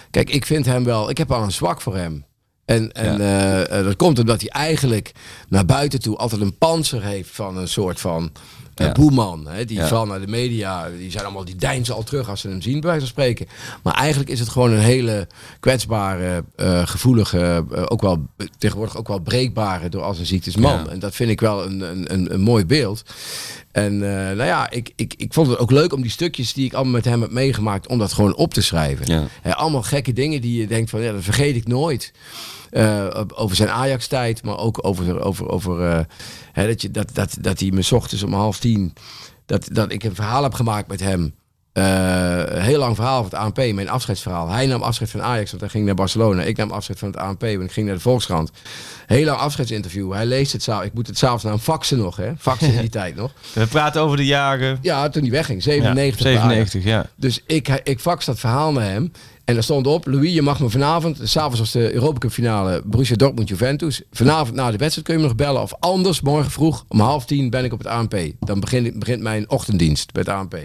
Kijk, 0.09 0.29
ik 0.29 0.45
vind 0.45 0.65
hem 0.65 0.83
wel. 0.83 1.09
Ik 1.09 1.17
heb 1.17 1.31
al 1.31 1.43
een 1.43 1.51
zwak 1.51 1.81
voor 1.81 1.95
hem. 1.95 2.25
En, 2.75 2.91
en 2.91 3.17
Ja. 3.17 3.19
eh, 3.65 3.79
eh, 3.79 3.85
dat 3.85 3.95
komt 3.95 4.19
omdat 4.19 4.41
hij 4.41 4.49
eigenlijk 4.49 5.11
naar 5.49 5.65
buiten 5.65 5.99
toe 6.01 6.17
altijd 6.17 6.41
een 6.41 6.57
panzer 6.57 7.03
heeft 7.03 7.29
van 7.31 7.57
een 7.57 7.67
soort 7.67 7.99
van. 7.99 8.31
eh, 8.75 8.85
Ja. 8.87 8.91
boeman, 8.91 9.47
hè, 9.47 9.65
die 9.65 9.81
van 9.81 10.07
naar 10.07 10.19
de 10.19 10.27
media, 10.27 10.89
die 10.97 11.11
zijn 11.11 11.23
allemaal 11.23 11.45
die 11.45 11.55
deinzen 11.55 11.95
al 11.95 12.03
terug 12.03 12.29
als 12.29 12.41
ze 12.41 12.47
hem 12.49 12.61
zien, 12.61 12.73
bij 12.79 12.81
wijze 12.89 12.99
van 12.99 13.09
spreken. 13.09 13.47
Maar 13.83 13.93
eigenlijk 13.93 14.29
is 14.29 14.39
het 14.39 14.49
gewoon 14.49 14.71
een 14.71 14.79
hele 14.79 15.27
kwetsbare, 15.59 16.43
gevoelige, 16.85 17.65
ook 17.87 18.01
wel 18.01 18.25
tegenwoordig 18.57 18.97
ook 18.97 19.07
wel 19.07 19.19
breekbare 19.19 19.89
door 19.89 20.01
als 20.01 20.19
een 20.19 20.25
ziektes 20.25 20.55
man. 20.55 20.89
En 20.89 20.99
dat 20.99 21.15
vind 21.15 21.29
ik 21.29 21.39
wel 21.41 21.65
een, 21.65 21.81
een, 21.81 22.13
een, 22.13 22.33
een 22.33 22.41
mooi 22.41 22.65
beeld. 22.65 23.03
En 23.71 23.93
eh, 23.93 24.25
nou 24.25 24.43
ja, 24.43 24.69
ik, 24.69 24.91
ik, 24.95 25.13
ik 25.17 25.33
vond 25.33 25.47
het 25.47 25.57
ook 25.57 25.71
leuk 25.71 25.93
om 25.93 26.01
die 26.01 26.11
stukjes 26.11 26.53
die 26.53 26.65
ik 26.65 26.73
allemaal 26.73 26.93
met 26.93 27.05
hem 27.05 27.21
heb 27.21 27.31
meegemaakt, 27.31 27.87
om 27.87 27.97
dat 27.97 28.13
gewoon 28.13 28.35
op 28.35 28.53
te 28.53 28.61
schrijven. 28.61 29.05
Ja. 29.05 29.27
Hè, 29.41 29.55
allemaal 29.55 29.83
gekke 29.83 30.13
dingen 30.13 30.41
die 30.41 30.59
je 30.59 30.67
denkt 30.67 30.89
van, 30.89 31.01
ja, 31.01 31.11
dat 31.11 31.23
vergeet 31.23 31.55
ik 31.55 31.67
nooit. 31.67 32.11
Eh, 32.69 33.21
over 33.35 33.55
zijn 33.55 33.69
Ajax-tijd, 33.69 34.43
maar 34.43 34.57
ook 34.57 34.85
over, 34.85 35.21
over, 35.21 35.49
over 35.49 35.81
eh, 36.53 36.65
dat, 36.65 36.81
je, 36.81 36.91
dat, 36.91 37.09
dat, 37.13 37.37
dat 37.41 37.59
hij 37.59 37.71
me 37.71 37.87
ochtends 37.91 38.23
om 38.23 38.33
half 38.33 38.59
tien, 38.59 38.93
dat, 39.45 39.67
dat 39.71 39.91
ik 39.91 40.03
een 40.03 40.15
verhaal 40.15 40.43
heb 40.43 40.53
gemaakt 40.53 40.87
met 40.87 40.99
hem. 40.99 41.33
Eh, 41.73 41.83
heel 42.63 42.79
lang 42.79 42.95
verhaal 42.95 43.23
van 43.23 43.25
het 43.25 43.33
ANP, 43.33 43.73
mijn 43.73 43.89
afscheidsverhaal. 43.89 44.49
Hij 44.49 44.65
nam 44.65 44.81
afscheid 44.81 45.09
van 45.09 45.21
Ajax, 45.21 45.49
want 45.49 45.61
hij 45.61 45.69
ging 45.71 45.85
naar 45.85 45.95
Barcelona. 45.95 46.43
Ik 46.43 46.57
nam 46.57 46.71
afscheid 46.71 46.99
van 46.99 47.07
het 47.07 47.17
ANP, 47.17 47.41
want 47.41 47.63
ik 47.63 47.71
ging 47.71 47.85
naar 47.85 47.95
de 47.95 48.01
Volkskrant. 48.01 48.51
Heel 49.05 49.25
lang 49.25 49.39
afscheidsinterview. 49.39 50.13
Hij 50.13 50.25
leest 50.25 50.51
het 50.51 50.63
s'avonds. 50.63 50.87
Ik 50.87 50.93
moet 50.93 51.07
het 51.07 51.17
s'avonds 51.17 51.43
naar 51.43 51.53
hem 51.53 51.61
faxen 51.61 51.97
nog, 51.97 52.15
hè? 52.15 52.31
Faxen 52.37 52.73
in 52.73 52.79
die 52.79 52.89
tijd 52.99 53.15
nog. 53.15 53.31
We 53.53 53.67
praten 53.67 54.01
over 54.01 54.17
de 54.17 54.25
jaren... 54.25 54.77
Ja, 54.81 55.09
toen 55.09 55.21
hij 55.21 55.31
wegging. 55.31 55.63
Ja, 55.63 55.71
97. 55.71 56.23
bij 56.23 56.37
Ajax. 56.39 56.71
97, 56.71 56.83
ja. 56.83 57.05
Dus 57.15 57.43
ik, 57.47 57.81
ik 57.83 57.99
fax 57.99 58.25
dat 58.25 58.39
verhaal 58.39 58.71
naar 58.71 58.89
hem. 58.89 59.11
En 59.51 59.57
er 59.57 59.63
stond 59.63 59.87
op, 59.87 60.05
Louis, 60.07 60.33
je 60.33 60.41
mag 60.41 60.59
me 60.59 60.69
vanavond, 60.69 61.19
s'avonds 61.23 61.59
was 61.59 61.71
de 61.71 61.93
Europa 61.93 62.17
Cup 62.17 62.31
finale, 62.31 62.81
Borussia 62.85 63.15
Dortmund-Juventus. 63.15 64.01
Vanavond 64.11 64.55
na 64.55 64.71
de 64.71 64.77
wedstrijd 64.77 65.07
kun 65.07 65.15
je 65.15 65.21
me 65.21 65.27
nog 65.27 65.35
bellen. 65.37 65.61
Of 65.61 65.73
anders, 65.79 66.21
morgen 66.21 66.51
vroeg 66.51 66.85
om 66.87 66.99
half 66.99 67.25
tien 67.25 67.49
ben 67.49 67.63
ik 67.63 67.73
op 67.73 67.77
het 67.79 67.87
ANP. 67.87 68.15
Dan 68.39 68.59
begint, 68.59 68.99
begint 68.99 69.21
mijn 69.21 69.49
ochtenddienst 69.49 70.11
bij 70.11 70.21
het 70.25 70.31
ANP. 70.31 70.57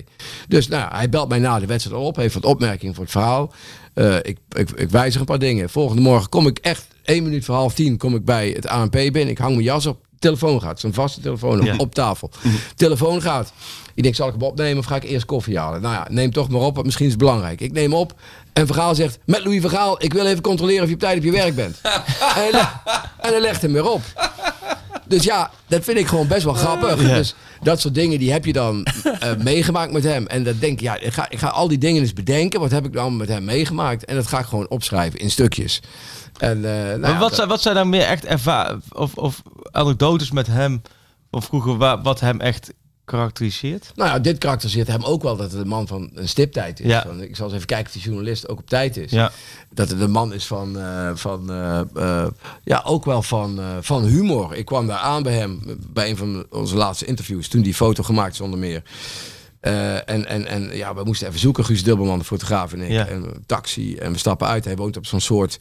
Dus 0.49 0.69
nou, 0.69 0.95
hij 0.95 1.09
belt 1.09 1.29
mij 1.29 1.39
na 1.39 1.59
de 1.59 1.67
wedstrijd 1.67 2.01
al 2.01 2.07
op, 2.07 2.17
heeft 2.17 2.35
wat 2.35 2.45
opmerkingen 2.45 2.95
voor 2.95 3.03
het 3.05 3.13
verhaal. 3.13 3.53
Eh, 3.95 4.17
ik, 4.17 4.39
ik, 4.49 4.71
ik 4.71 4.91
wijzig 4.91 5.21
een 5.21 5.27
paar 5.27 5.39
dingen. 5.39 5.71
Volgende 5.71 6.03
morgen 6.03 6.29
kom 6.29 6.47
ik 6.47 6.59
echt, 6.59 6.87
één 7.05 7.23
minuut 7.23 7.45
voor 7.45 7.55
half 7.55 7.75
tien, 7.75 7.97
kom 7.97 8.15
ik 8.15 8.25
bij 8.25 8.51
het 8.51 8.67
ANP 8.69 8.93
binnen. 8.93 9.29
Ik 9.29 9.39
hang 9.39 9.53
mijn 9.53 9.65
jas 9.65 9.87
op. 9.87 10.05
Telefoon 10.19 10.61
gaat, 10.61 10.81
zo'n 10.81 10.93
vaste 10.93 11.21
telefoon 11.21 11.59
op, 11.61 11.67
Ja. 11.67 11.77
op 11.77 11.95
tafel. 11.95 12.31
Telefoon 12.77 13.23
gaat. 13.23 13.53
Ik 13.95 14.03
denk, 14.03 14.15
zal 14.15 14.27
ik 14.27 14.33
hem 14.33 14.43
opnemen 14.43 14.79
of 14.79 14.85
ga 14.85 14.97
ik 14.97 15.05
eerst 15.05 15.27
koffie 15.27 15.59
halen? 15.59 15.81
Nou 15.81 15.95
ja, 15.95 16.07
neem 16.11 16.33
toch 16.33 16.49
maar 16.49 16.61
op, 16.61 16.73
want 16.75 16.85
misschien 16.85 17.07
is 17.07 17.13
het 17.13 17.21
belangrijk. 17.21 17.61
Ik 17.61 17.73
neem 17.73 17.95
op 17.95 18.15
en 18.57 18.67
Vergaal 18.67 18.95
zegt, 18.95 19.19
met 19.25 19.45
Louis 19.45 19.61
Vergaal, 19.61 20.03
ik 20.03 20.13
wil 20.13 20.27
even 20.27 20.43
controleren 20.43 20.83
of 20.83 20.89
je 20.89 20.95
op 20.95 21.01
tijd 21.01 21.19
op 21.19 21.25
je 21.25 21.31
werk 21.31 21.55
bent. 21.55 21.81
en, 21.83 21.93
hij 22.35 22.51
en 23.21 23.31
hij 23.31 23.41
legt 23.41 23.63
hem 23.63 23.73
weer 23.73 23.91
op. 23.91 24.03
Dus 25.09 25.25
ja, 25.25 25.51
dat 25.67 25.85
vind 25.85 25.99
ik 25.99 26.07
gewoon 26.07 26.27
best 26.27 26.45
wel 26.45 26.55
grappig. 26.55 27.03
Ja. 27.03 27.15
Dus 27.17 27.35
dat 27.63 27.81
soort 27.81 27.95
dingen, 27.95 28.19
die 28.19 28.33
heb 28.33 28.45
je 28.45 28.53
dan 28.53 28.87
eh, 29.21 29.31
meegemaakt 29.43 29.93
met 29.93 30.03
hem. 30.05 30.27
En 30.27 30.45
dan 30.45 30.55
denk 30.59 30.73
ik, 30.73 30.81
ja, 30.81 30.97
ik 31.01 31.13
ga, 31.13 31.27
ik 31.31 31.39
ga 31.39 31.49
al 31.49 31.69
die 31.69 31.79
dingen 31.79 32.03
eens 32.03 32.13
bedenken. 32.13 32.61
Wat 32.61 32.71
heb 32.71 32.85
ik 32.85 32.93
dan 32.93 33.17
met 33.17 33.29
hem 33.29 33.45
meegemaakt? 33.45 34.05
En 34.05 34.15
dat 34.15 34.27
ga 34.27 34.39
ik 34.39 34.45
gewoon 34.47 34.69
opschrijven 34.69 35.19
in 35.19 35.31
stukjes. 35.31 35.81
En, 36.39 36.65
eh, 36.65 36.71
nou 36.87 36.99
Maar 36.99 37.11
ja, 37.11 37.19
wat, 37.19 37.29
dat- 37.29 37.35
zijn, 37.37 37.49
wat 37.49 37.63
zijn 37.63 37.75
dan 37.75 37.89
meer 37.89 38.05
echt 38.05 38.25
erva 38.25 38.79
of, 38.93 39.15
of 39.15 39.43
anekdotes 39.71 40.31
met 40.31 40.47
hem 40.47 40.83
van 41.31 41.43
vroeger, 41.43 41.77
wa- 41.77 42.03
wat 42.03 42.21
hem 42.21 42.41
echt 42.41 42.73
karakteriseert? 43.07 43.93
Nou 43.95 44.11
ja, 44.11 44.19
dit 44.19 44.39
karakteriseert 44.39 44.87
hem 44.87 45.05
ook 45.05 45.23
wel 45.23 45.37
dat 45.37 45.53
het 45.53 45.61
een 45.61 45.69
man 45.69 45.87
van 45.87 46.11
een 46.15 46.29
stiptijd 46.29 46.81
is. 46.81 46.87
Ja. 46.87 47.03
Van, 47.03 47.23
ik 47.23 47.37
zal 47.37 47.47
eens 47.47 47.55
even 47.55 47.67
kijken 47.67 47.87
of 47.87 47.93
die 47.93 48.03
journalist 48.03 48.49
ook 48.49 48.59
op 48.59 48.69
tijd 48.69 48.97
is. 48.97 49.11
Ja. 49.11 49.33
Dat 49.75 49.91
het 49.91 50.01
een 50.01 50.11
man 50.11 50.33
is 50.33 50.47
van, 50.47 50.79
eh, 50.79 51.11
van 51.15 51.51
eh, 51.51 51.81
eh, 51.95 52.27
ja, 52.65 52.83
ook 52.85 53.05
wel 53.05 53.23
van, 53.23 53.61
van 53.81 54.05
humor. 54.05 54.55
Ik 54.55 54.65
kwam 54.65 54.87
daar 54.87 54.99
aan 54.99 55.23
bij 55.23 55.35
hem, 55.35 55.61
bij 55.93 56.11
een 56.11 56.17
van 56.17 56.47
onze 56.51 56.77
laatste 56.77 57.05
interviews, 57.05 57.49
toen 57.49 57.63
die 57.63 57.75
foto 57.75 58.03
gemaakt 58.03 58.37
zonder 58.37 58.59
meer. 58.59 58.83
Eh, 59.67 59.95
en, 59.95 60.27
en, 60.27 60.47
en 60.47 60.77
ja, 60.77 60.95
we 60.95 61.05
moesten 61.05 61.27
even 61.29 61.41
zoeken, 61.41 61.65
Guus 61.65 61.83
Dubbelman, 61.83 62.19
de 62.19 62.25
fotograaf 62.25 62.73
en 62.73 62.81
ik. 62.81 62.91
Ja. 62.91 63.07
En 63.07 63.23
een 63.23 63.43
taxi 63.47 63.97
en 63.97 64.13
we 64.13 64.19
stappen 64.19 64.47
uit. 64.47 64.65
Hij 64.65 64.77
woont 64.77 64.97
op 64.97 65.07
zo'n 65.07 65.21
soort 65.21 65.57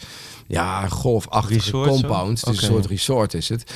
ja, 0.48 0.88
golfachtige 0.88 1.72
compound. 1.72 2.38
Is 2.38 2.44
Oké. 2.44 2.52
een 2.52 2.64
soort 2.64 2.86
resort 2.86 3.34
is 3.34 3.50
het. 3.50 3.72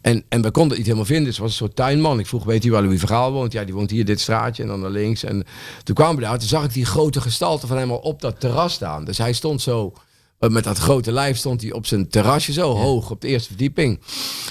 En, 0.00 0.24
en 0.28 0.42
we 0.42 0.50
konden 0.50 0.68
het 0.68 0.76
niet 0.76 0.86
helemaal 0.86 1.04
vinden. 1.06 1.24
Dus 1.24 1.34
het 1.34 1.42
was 1.42 1.50
een 1.50 1.56
soort 1.66 1.76
tuinman. 1.76 2.18
Ik 2.18 2.26
vroeg, 2.26 2.44
weet 2.44 2.64
u 2.64 2.70
waar 2.70 2.82
Louis 2.82 2.98
Vergaal 2.98 3.32
woont? 3.32 3.52
Ja, 3.52 3.64
die 3.64 3.74
woont 3.74 3.90
hier 3.90 4.04
dit 4.04 4.20
straatje 4.20 4.62
en 4.62 4.68
dan 4.68 4.80
naar 4.80 4.90
links. 4.90 5.24
En 5.24 5.44
toen 5.82 5.94
kwamen 5.94 6.16
we 6.16 6.22
daar. 6.22 6.38
Toen 6.38 6.48
zag 6.48 6.64
ik 6.64 6.72
die 6.72 6.84
grote 6.84 7.20
gestalte 7.20 7.66
van 7.66 7.76
hem 7.76 7.90
al 7.90 7.98
op 7.98 8.20
dat 8.20 8.40
terras 8.40 8.72
staan. 8.72 9.04
Dus 9.04 9.18
hij 9.18 9.32
stond 9.32 9.62
zo... 9.62 9.92
eh, 10.38 10.50
Met 10.50 10.64
dat 10.64 10.78
grote 10.78 11.12
lijf 11.12 11.36
stond 11.36 11.62
hij 11.62 11.72
op 11.72 11.86
zijn 11.86 12.08
terrasje 12.08 12.52
zo 12.52 12.74
hoog 12.74 13.10
op 13.10 13.20
de 13.20 13.28
eerste 13.28 13.48
verdieping. 13.48 14.00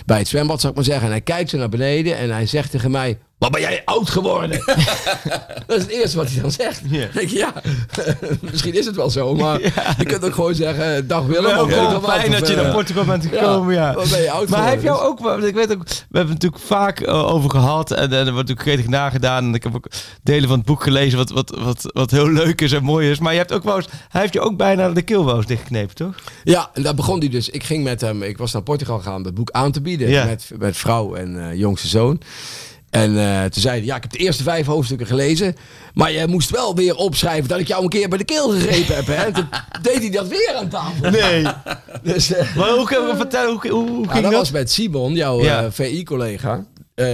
Bij 0.05 0.17
het 0.17 0.27
zwembad 0.27 0.59
zou 0.59 0.69
ik 0.71 0.75
maar 0.77 0.87
zeggen. 0.87 1.05
En 1.05 1.11
hij 1.11 1.21
kijkt 1.21 1.49
zo 1.49 1.57
naar 1.57 1.69
beneden 1.69 2.17
en 2.17 2.29
hij 2.31 2.45
zegt 2.45 2.71
tegen 2.71 2.91
mij... 2.91 3.17
Wat 3.37 3.51
ben 3.51 3.61
jij 3.61 3.81
oud 3.85 4.09
geworden? 4.09 4.61
dat 5.67 5.77
is 5.77 5.81
het 5.81 5.87
eerste 5.91 6.17
wat 6.17 6.29
hij 6.29 6.41
dan 6.41 6.51
zegt. 6.51 6.81
Ja. 6.89 6.99
Dan 6.99 7.09
denk 7.13 7.29
je, 7.29 7.37
ja, 7.37 7.53
misschien 8.51 8.73
is 8.73 8.85
het 8.85 8.95
wel 8.95 9.09
zo, 9.09 9.35
maar 9.35 9.61
je 9.97 10.05
kunt 10.05 10.25
ook 10.25 10.33
gewoon 10.33 10.55
zeggen, 10.55 11.07
dag 11.07 11.25
Willem. 11.25 11.55
Wat, 11.55 12.03
fijn 12.03 12.31
dat 12.31 12.47
je 12.47 12.55
eh, 12.55 12.61
naar 12.61 12.71
Portugal 12.71 13.05
bent 13.05 13.25
gekomen, 13.25 13.73
ja. 13.73 13.93
wat 13.93 14.09
ben 14.09 14.21
je 14.21 14.31
oud 14.31 14.49
Maar 14.49 14.69
heb 14.69 14.81
jou 14.81 15.01
ook, 15.01 15.19
wel- 15.19 15.43
ik 15.43 15.55
weet 15.55 15.71
ook, 15.71 15.83
we 15.87 15.93
hebben 16.17 16.33
het 16.33 16.43
natuurlijk 16.43 16.63
vaak 16.63 16.99
eh, 16.99 17.33
over 17.33 17.49
gehad 17.49 17.91
en, 17.91 18.03
en 18.03 18.11
er 18.11 18.17
wordt 18.33 18.35
natuurlijk 18.49 18.61
gretig 18.61 18.87
nagedaan. 18.87 19.45
En 19.45 19.53
ik 19.53 19.63
heb 19.63 19.75
ook 19.75 19.87
delen 20.23 20.47
van 20.47 20.57
het 20.57 20.67
boek 20.67 20.83
gelezen 20.83 21.17
wat, 21.17 21.29
wat, 21.29 21.57
wat, 21.59 21.91
wat 21.93 22.11
heel 22.11 22.29
leuk 22.31 22.61
is 22.61 22.71
en 22.71 22.83
mooi 22.83 23.09
is. 23.09 23.19
Maar 23.19 23.31
je 23.31 23.39
hebt 23.39 23.53
ook 23.53 23.63
wel 23.63 23.75
eens, 23.75 23.87
hij 24.09 24.21
heeft 24.21 24.33
je 24.33 24.41
ook 24.41 24.57
bijna 24.57 24.89
de 24.89 25.01
keel 25.01 25.25
wel 25.25 25.35
eens 25.35 25.45
dichtgeknepen, 25.45 25.95
toch? 25.95 26.15
Ja, 26.43 26.69
en 26.73 26.83
daar 26.83 26.95
begon 26.95 27.19
hij 27.19 27.29
dus. 27.29 27.49
Ik 27.49 27.63
ging 27.63 27.83
met 27.83 28.01
hem, 28.01 28.23
ik 28.23 28.37
was 28.37 28.53
naar 28.53 28.61
Portugal 28.61 28.97
gegaan 28.97 29.15
om 29.15 29.25
het 29.25 29.33
boek 29.35 29.51
aan 29.51 29.71
te 29.71 29.81
bieden. 29.81 30.09
Ja. 30.09 30.25
Met, 30.25 30.49
met 30.59 30.77
vrouw 30.77 31.15
en 31.15 31.49
eh, 31.49 31.57
jongste 31.57 31.87
zoon. 31.87 32.21
En 32.89 33.17
eh, 33.19 33.41
toen 33.41 33.61
zei 33.61 33.77
hij, 33.77 33.85
ja, 33.85 33.95
ik 33.95 34.01
heb 34.01 34.11
de 34.11 34.17
eerste 34.17 34.43
vijf 34.43 34.65
hoofdstukken 34.65 35.07
gelezen. 35.07 35.55
Maar 35.93 36.11
je 36.11 36.27
moest 36.27 36.49
wel 36.49 36.75
weer 36.75 36.95
opschrijven 36.95 37.47
dat 37.49 37.59
ik 37.59 37.67
jou 37.67 37.83
een 37.83 37.89
keer 37.89 38.09
bij 38.09 38.17
de 38.17 38.23
keel 38.23 38.49
gegrepen 38.49 38.95
heb. 38.95 39.05
Hè? 39.07 39.33
Toen 39.33 39.47
deed 39.81 39.97
hij 39.97 40.09
dat 40.09 40.27
weer 40.27 40.53
aan 40.55 40.69
tafel. 40.69 41.09
Nee. 41.11 41.45
Dus, 42.03 42.33
eh, 42.33 42.55
Maar 42.55 42.69
hoe, 42.69 42.85
kun 42.85 43.07
je 43.07 43.13
vertellen, 43.15 43.49
hoe, 43.51 43.69
hoe, 43.71 43.87
ging 44.09 44.13
dat 44.13 44.21
dat? 44.23 44.31
was 44.33 44.51
met 44.51 44.71
Simon, 44.71 45.13
jouw 45.13 45.43
Ja. 45.43 45.63
eh, 45.63 45.71
VI-collega. 45.71 46.65
Eh, 46.95 47.05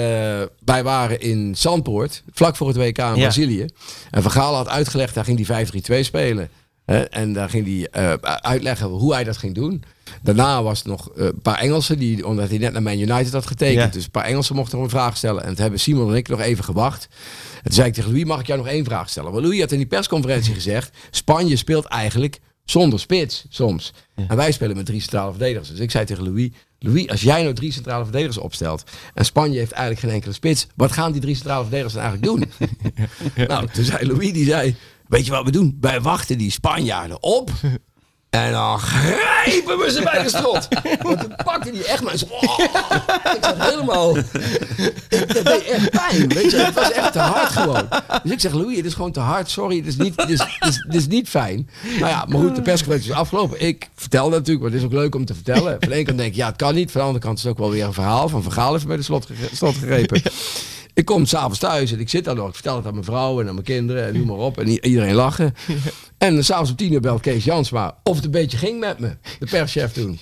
wij 0.65 0.83
waren 0.83 1.19
in 1.19 1.55
Zandpoort, 1.57 2.23
vlak 2.33 2.55
voor 2.55 2.67
het 2.67 2.77
WK 2.77 2.97
in 2.97 3.03
Ja. 3.03 3.13
Brazilië. 3.13 3.65
En 4.11 4.21
Van 4.21 4.31
Gaal 4.31 4.55
had 4.55 4.67
uitgelegd, 4.69 5.13
daar 5.15 5.23
ging 5.23 5.47
hij 5.47 5.65
5-3-2 5.65 6.03
spelen. 6.03 6.49
En 6.85 7.33
daar 7.33 7.49
ging 7.49 7.65
hij 7.65 7.87
eh, 7.89 8.13
uitleggen 8.41 8.87
hoe 8.87 9.13
hij 9.13 9.23
dat 9.23 9.37
ging 9.37 9.55
doen. 9.55 9.83
Daarna 10.21 10.63
was 10.63 10.83
er 10.83 10.89
nog 10.89 11.11
eh, 11.11 11.25
een 11.25 11.41
paar 11.41 11.57
Engelsen, 11.59 11.99
die, 11.99 12.27
omdat 12.27 12.49
hij 12.49 12.57
net 12.57 12.73
naar 12.73 12.81
Man 12.81 12.99
United 12.99 13.31
had 13.31 13.47
getekend. 13.47 13.93
Dus 13.93 14.03
een 14.03 14.11
paar 14.11 14.25
Engelsen 14.25 14.55
mochten 14.55 14.75
nog 14.75 14.85
een 14.85 14.91
vraag 14.91 15.17
stellen. 15.17 15.43
En 15.43 15.49
toen 15.49 15.61
hebben 15.61 15.79
Simon 15.79 16.09
en 16.09 16.15
ik 16.15 16.27
nog 16.27 16.39
even 16.39 16.63
gewacht. 16.63 17.07
En 17.55 17.63
toen 17.63 17.73
zei 17.73 17.87
ik 17.87 17.93
tegen 17.93 18.09
Louis, 18.09 18.25
mag 18.25 18.39
ik 18.39 18.47
jou 18.47 18.59
nog 18.59 18.67
één 18.67 18.85
vraag 18.85 19.09
stellen? 19.09 19.31
Want 19.31 19.43
Louis 19.43 19.59
had 19.59 19.71
in 19.71 19.77
die 19.77 19.87
persconferentie 19.87 20.53
gezegd, 20.53 20.97
Spanje 21.11 21.55
speelt 21.55 21.85
eigenlijk 21.85 22.39
zonder 22.65 22.99
spits 22.99 23.45
soms. 23.49 23.93
En 24.15 24.35
wij 24.35 24.51
spelen 24.51 24.75
met 24.75 24.85
drie 24.85 25.01
centrale 25.01 25.31
verdedigers. 25.31 25.69
Dus 25.69 25.79
ik 25.79 25.91
zei 25.91 26.05
tegen 26.05 26.23
Louis, 26.23 26.49
Louis, 26.79 27.09
als 27.09 27.21
jij 27.21 27.41
nou 27.41 27.53
drie 27.53 27.71
centrale 27.71 28.03
verdedigers 28.03 28.37
opstelt 28.37 28.83
en 29.13 29.25
Spanje 29.25 29.57
heeft 29.57 29.71
eigenlijk 29.71 30.01
geen 30.01 30.13
enkele 30.13 30.33
spits, 30.33 30.67
wat 30.75 30.91
gaan 30.91 31.11
die 31.11 31.21
drie 31.21 31.35
centrale 31.35 31.61
verdedigers 31.61 31.93
dan 31.93 32.03
eigenlijk 32.03 32.33
doen? 32.33 32.51
Nou, 33.47 33.67
toen 33.67 33.83
zei 33.83 34.07
Louis, 34.07 34.33
die 34.33 34.45
zei, 34.45 34.75
weet 35.13 35.25
je 35.25 35.31
wat 35.31 35.45
we 35.45 35.51
doen? 35.51 35.77
Wij 35.81 36.01
wachten 36.01 36.37
die 36.37 36.51
Spanjaarden 36.51 37.23
op. 37.23 37.51
En 38.29 38.51
dan 38.51 38.79
grijpen 38.79 39.77
we 39.77 39.91
ze 39.91 40.01
bij 40.01 40.23
de 40.23 40.29
strot. 40.29 40.67
Want 41.01 41.19
toen 41.19 41.35
pakte 41.43 41.69
hij 41.69 41.85
echt 41.85 42.03
maar 42.03 42.17
zo. 42.17 42.25
oh, 42.29 42.59
ik 43.35 43.37
zat 43.41 43.69
helemaal. 43.69 44.13
Dat 44.13 45.43
deed 45.43 45.63
echt 45.63 45.89
pijn. 45.89 46.27
Weet 46.27 46.51
je, 46.51 46.57
het 46.57 46.73
was 46.73 46.91
echt 46.91 47.11
te 47.11 47.19
hard 47.19 47.51
gewoon. 47.51 47.87
Dus 48.23 48.31
ik 48.31 48.39
zeg, 48.39 48.53
Louis, 48.53 48.77
het 48.77 48.85
is 48.85 48.93
gewoon 48.93 49.11
te 49.11 49.19
hard. 49.19 49.49
Sorry, 49.49 49.77
het 49.77 49.87
is 49.87 49.97
niet, 49.97 50.13
het 50.15 50.29
is, 50.29 50.39
het 50.39 50.69
is, 50.69 50.83
het 50.85 50.95
is 50.95 51.07
niet 51.07 51.29
fijn. 51.29 51.69
Nou 51.83 52.07
ja, 52.11 52.25
maar 52.27 52.39
goed, 52.39 52.55
de 52.55 52.61
persconferentie 52.61 53.11
is 53.11 53.17
afgelopen. 53.17 53.61
Ik 53.61 53.89
vertel 53.95 54.29
natuurlijk, 54.29 54.61
want 54.61 54.73
het 54.73 54.81
is 54.81 54.87
ook 54.87 54.93
leuk 54.93 55.15
om 55.15 55.25
te 55.25 55.33
vertellen. 55.33 55.77
Van 55.79 55.89
de 55.89 55.95
ene 55.95 56.05
kant 56.05 56.17
denk 56.17 56.29
ik, 56.29 56.35
ja, 56.35 56.47
het 56.47 56.55
kan 56.55 56.75
niet. 56.75 56.91
Van 56.91 57.01
de 57.01 57.07
andere 57.07 57.25
kant 57.25 57.37
is 57.37 57.43
het 57.43 57.51
ook 57.51 57.59
wel 57.59 57.71
weer 57.71 57.85
een 57.85 57.93
verhaal. 57.93 58.29
Van 58.29 58.43
Vergaal 58.43 58.75
even 58.75 58.87
bij 58.87 58.97
de 58.97 59.03
slot, 59.03 59.27
slot 59.53 59.75
gegrepen. 59.75 60.21
Ik 60.93 61.05
kom 61.05 61.25
s'avonds 61.25 61.59
thuis 61.59 61.91
en 61.91 61.99
ik 61.99 62.09
zit 62.09 62.25
daar 62.25 62.35
nog. 62.35 62.47
Ik 62.47 62.53
vertel 62.53 62.75
het 62.75 62.85
aan 62.85 62.93
mijn 62.93 63.05
vrouw 63.05 63.41
en 63.41 63.47
aan 63.47 63.53
mijn 63.53 63.65
kinderen 63.65 64.05
en 64.07 64.13
noem 64.17 64.27
maar 64.27 64.35
op. 64.37 64.57
En 64.57 64.67
iedereen 64.67 65.13
lachen. 65.15 65.53
En 66.17 66.43
s'avonds 66.45 66.69
om 66.69 66.75
tien 66.75 66.93
uur 66.93 67.01
belt 67.01 67.21
Kees 67.21 67.43
Jansma 67.43 67.97
of 68.03 68.15
het 68.15 68.25
een 68.25 68.31
beetje 68.31 68.57
ging 68.57 68.79
met 68.79 68.99
me. 68.99 69.15
De 69.39 69.45
perschef 69.45 69.91
toen. 69.91 70.19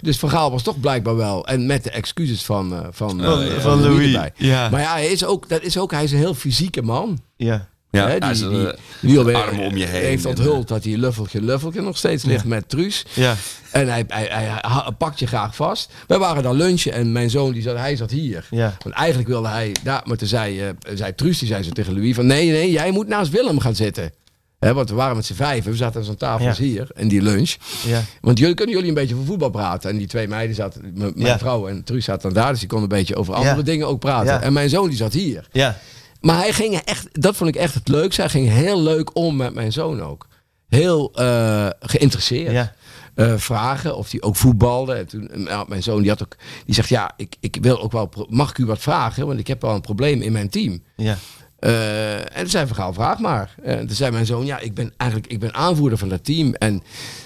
Dus 0.00 0.18
Van 0.18 0.30
Gaal 0.30 0.50
was 0.50 0.62
toch 0.62 0.80
blijkbaar 0.80 1.16
wel. 1.16 1.46
En 1.46 1.66
met 1.66 1.84
de 1.84 1.90
excuses 1.90 2.42
van, 2.44 2.72
eh, 2.72 2.80
van, 2.90 3.20
Van- 3.20 3.42
eh, 3.42 3.58
van 3.58 3.80
Louis, 3.82 4.06
erbij. 4.06 4.32
ja. 4.36 4.68
Maar 4.68 4.80
ja, 4.80 4.92
hij 4.92 5.06
is 5.06 5.24
ook, 5.24 5.48
dat 5.48 5.62
is 5.62 5.78
ook, 5.78 5.90
hij 5.90 6.04
is 6.04 6.12
een 6.12 6.18
heel 6.18 6.34
fysieke 6.34 6.82
man. 6.82 7.18
Ja. 7.36 7.68
Ja, 7.92 8.08
Hè, 8.08 8.18
die, 8.18 8.48
die, 8.48 8.68
eh, 8.68 8.78
die 9.00 9.18
alweer 9.18 9.36
armen 9.36 9.64
om 9.66 9.76
je 9.76 9.86
heen 9.86 10.02
heeft 10.02 10.26
onthuld 10.26 10.68
dat 10.68 10.84
hij 10.84 10.96
luffeltje 10.96 11.42
luffeltje 11.42 11.80
nog 11.82 11.96
steeds 11.96 12.24
ligt 12.24 12.44
met 12.44 12.68
Truus. 12.68 13.04
Ja. 13.14 13.34
En 13.70 13.88
hij, 13.88 14.04
hij, 14.08 14.26
hij, 14.30 14.92
pakt 14.98 15.18
je 15.18 15.26
graag 15.26 15.56
vast. 15.56 15.92
Wij 16.06 16.18
waren 16.18 16.42
dan 16.42 16.56
lunchen 16.56 16.92
en 16.92 17.12
mijn 17.12 17.30
zoon 17.30 17.52
die 17.52 17.62
zat, 17.62 17.76
hij 17.76 17.96
zat 17.96 18.10
hier. 18.10 18.46
Ja. 18.50 18.76
Want 18.82 18.94
eigenlijk 18.94 19.28
wilde 19.28 19.48
hij 19.48 19.74
daar, 19.82 20.02
maar 20.04 20.16
toen 20.16 20.28
zei, 20.28 20.60
eh, 20.60 20.68
zei 20.94 21.14
Truus, 21.14 21.38
die 21.38 21.48
zei 21.48 21.62
zo 21.62 21.70
tegen 21.70 21.94
Louis 21.94 22.14
van 22.14 22.26
nee, 22.26 22.50
nee, 22.50 22.70
jij 22.70 22.90
moet 22.90 23.08
naast 23.08 23.30
Willem 23.30 23.60
gaan 23.60 23.74
zitten. 23.74 24.12
Hè, 24.58 24.74
want 24.74 24.88
we 24.88 24.94
waren 24.94 25.16
met 25.16 25.24
z'n 25.26 25.34
vijven, 25.34 25.70
we 25.70 25.76
zaten 25.76 26.00
aan 26.00 26.06
zo'n 26.06 26.16
tafel 26.16 26.46
Ja. 26.46 26.54
hier 26.54 26.90
en 26.94 27.08
die 27.08 27.22
lunch. 27.22 27.54
Ja. 27.86 28.02
Want 28.20 28.38
jullie 28.38 28.54
kunnen 28.54 28.74
jullie 28.74 28.88
een 28.88 28.94
beetje 28.94 29.14
over 29.14 29.26
voetbal 29.26 29.50
praten. 29.50 29.90
En 29.90 29.96
die 29.98 30.06
twee 30.06 30.28
meiden 30.28 30.56
zaten, 30.56 30.92
mijn 30.94 31.12
Ja. 31.16 31.38
vrouw 31.38 31.68
en 31.68 31.84
Truus 31.84 32.04
zaten 32.04 32.22
dan 32.32 32.42
daar, 32.42 32.50
dus 32.50 32.58
die 32.60 32.68
konden 32.68 32.90
een 32.90 32.96
beetje 32.98 33.16
over 33.16 33.34
andere 33.34 33.62
dingen 33.62 33.86
ook 33.86 34.00
praten. 34.00 34.42
En 34.42 34.52
mijn 34.52 34.68
zoon 34.68 34.88
die 34.88 34.96
zat 34.96 35.12
hier. 35.12 35.48
Ja. 35.52 35.78
Maar 36.22 36.38
hij 36.38 36.52
ging 36.52 36.74
echt, 36.74 37.08
dat 37.12 37.36
vond 37.36 37.50
ik 37.50 37.56
echt 37.56 37.74
het 37.74 37.88
leukste. 37.88 38.20
Hij 38.20 38.30
ging 38.30 38.48
heel 38.48 38.82
leuk 38.82 39.16
om 39.16 39.36
met 39.36 39.54
mijn 39.54 39.72
zoon 39.72 40.02
ook. 40.02 40.26
Heel 40.68 41.12
eh, 41.14 41.68
geïnteresseerd. 41.80 42.52
Ja. 42.52 42.74
Eh, 43.14 43.36
vragen 43.36 43.96
of 43.96 44.10
hij 44.10 44.22
ook 44.22 44.36
voetbalde. 44.36 44.94
En 44.94 45.06
toen, 45.06 45.30
nou, 45.34 45.68
mijn 45.68 45.82
zoon 45.82 46.00
die 46.00 46.10
had 46.10 46.22
ook, 46.22 46.36
die 46.64 46.74
zegt 46.74 46.88
ja, 46.88 47.12
ik, 47.16 47.36
ik 47.40 47.58
wil 47.60 47.80
ook 47.80 47.92
wel, 47.92 48.26
mag 48.28 48.50
ik 48.50 48.58
u 48.58 48.66
wat 48.66 48.78
vragen? 48.78 49.26
Want 49.26 49.38
ik 49.38 49.46
heb 49.46 49.62
wel 49.62 49.74
een 49.74 49.80
probleem 49.80 50.20
in 50.20 50.32
mijn 50.32 50.50
team. 50.50 50.82
Ja. 50.96 51.16
Eh, 51.62 52.16
en 52.16 52.40
toen 52.40 52.48
zei 52.48 52.66
Vergaal, 52.66 52.92
vraag 52.92 53.18
maar. 53.18 53.54
En 53.62 53.86
toen 53.86 53.96
zei 53.96 54.10
mijn 54.10 54.26
zoon, 54.26 54.46
ja, 54.46 54.58
ik 54.58 54.74
ben 54.74 54.92
eigenlijk 54.96 55.32
ik 55.32 55.40
ben 55.40 55.54
aanvoerder 55.54 55.98
van 55.98 56.08
dat 56.08 56.24
team. 56.24 56.54
En 56.54 56.82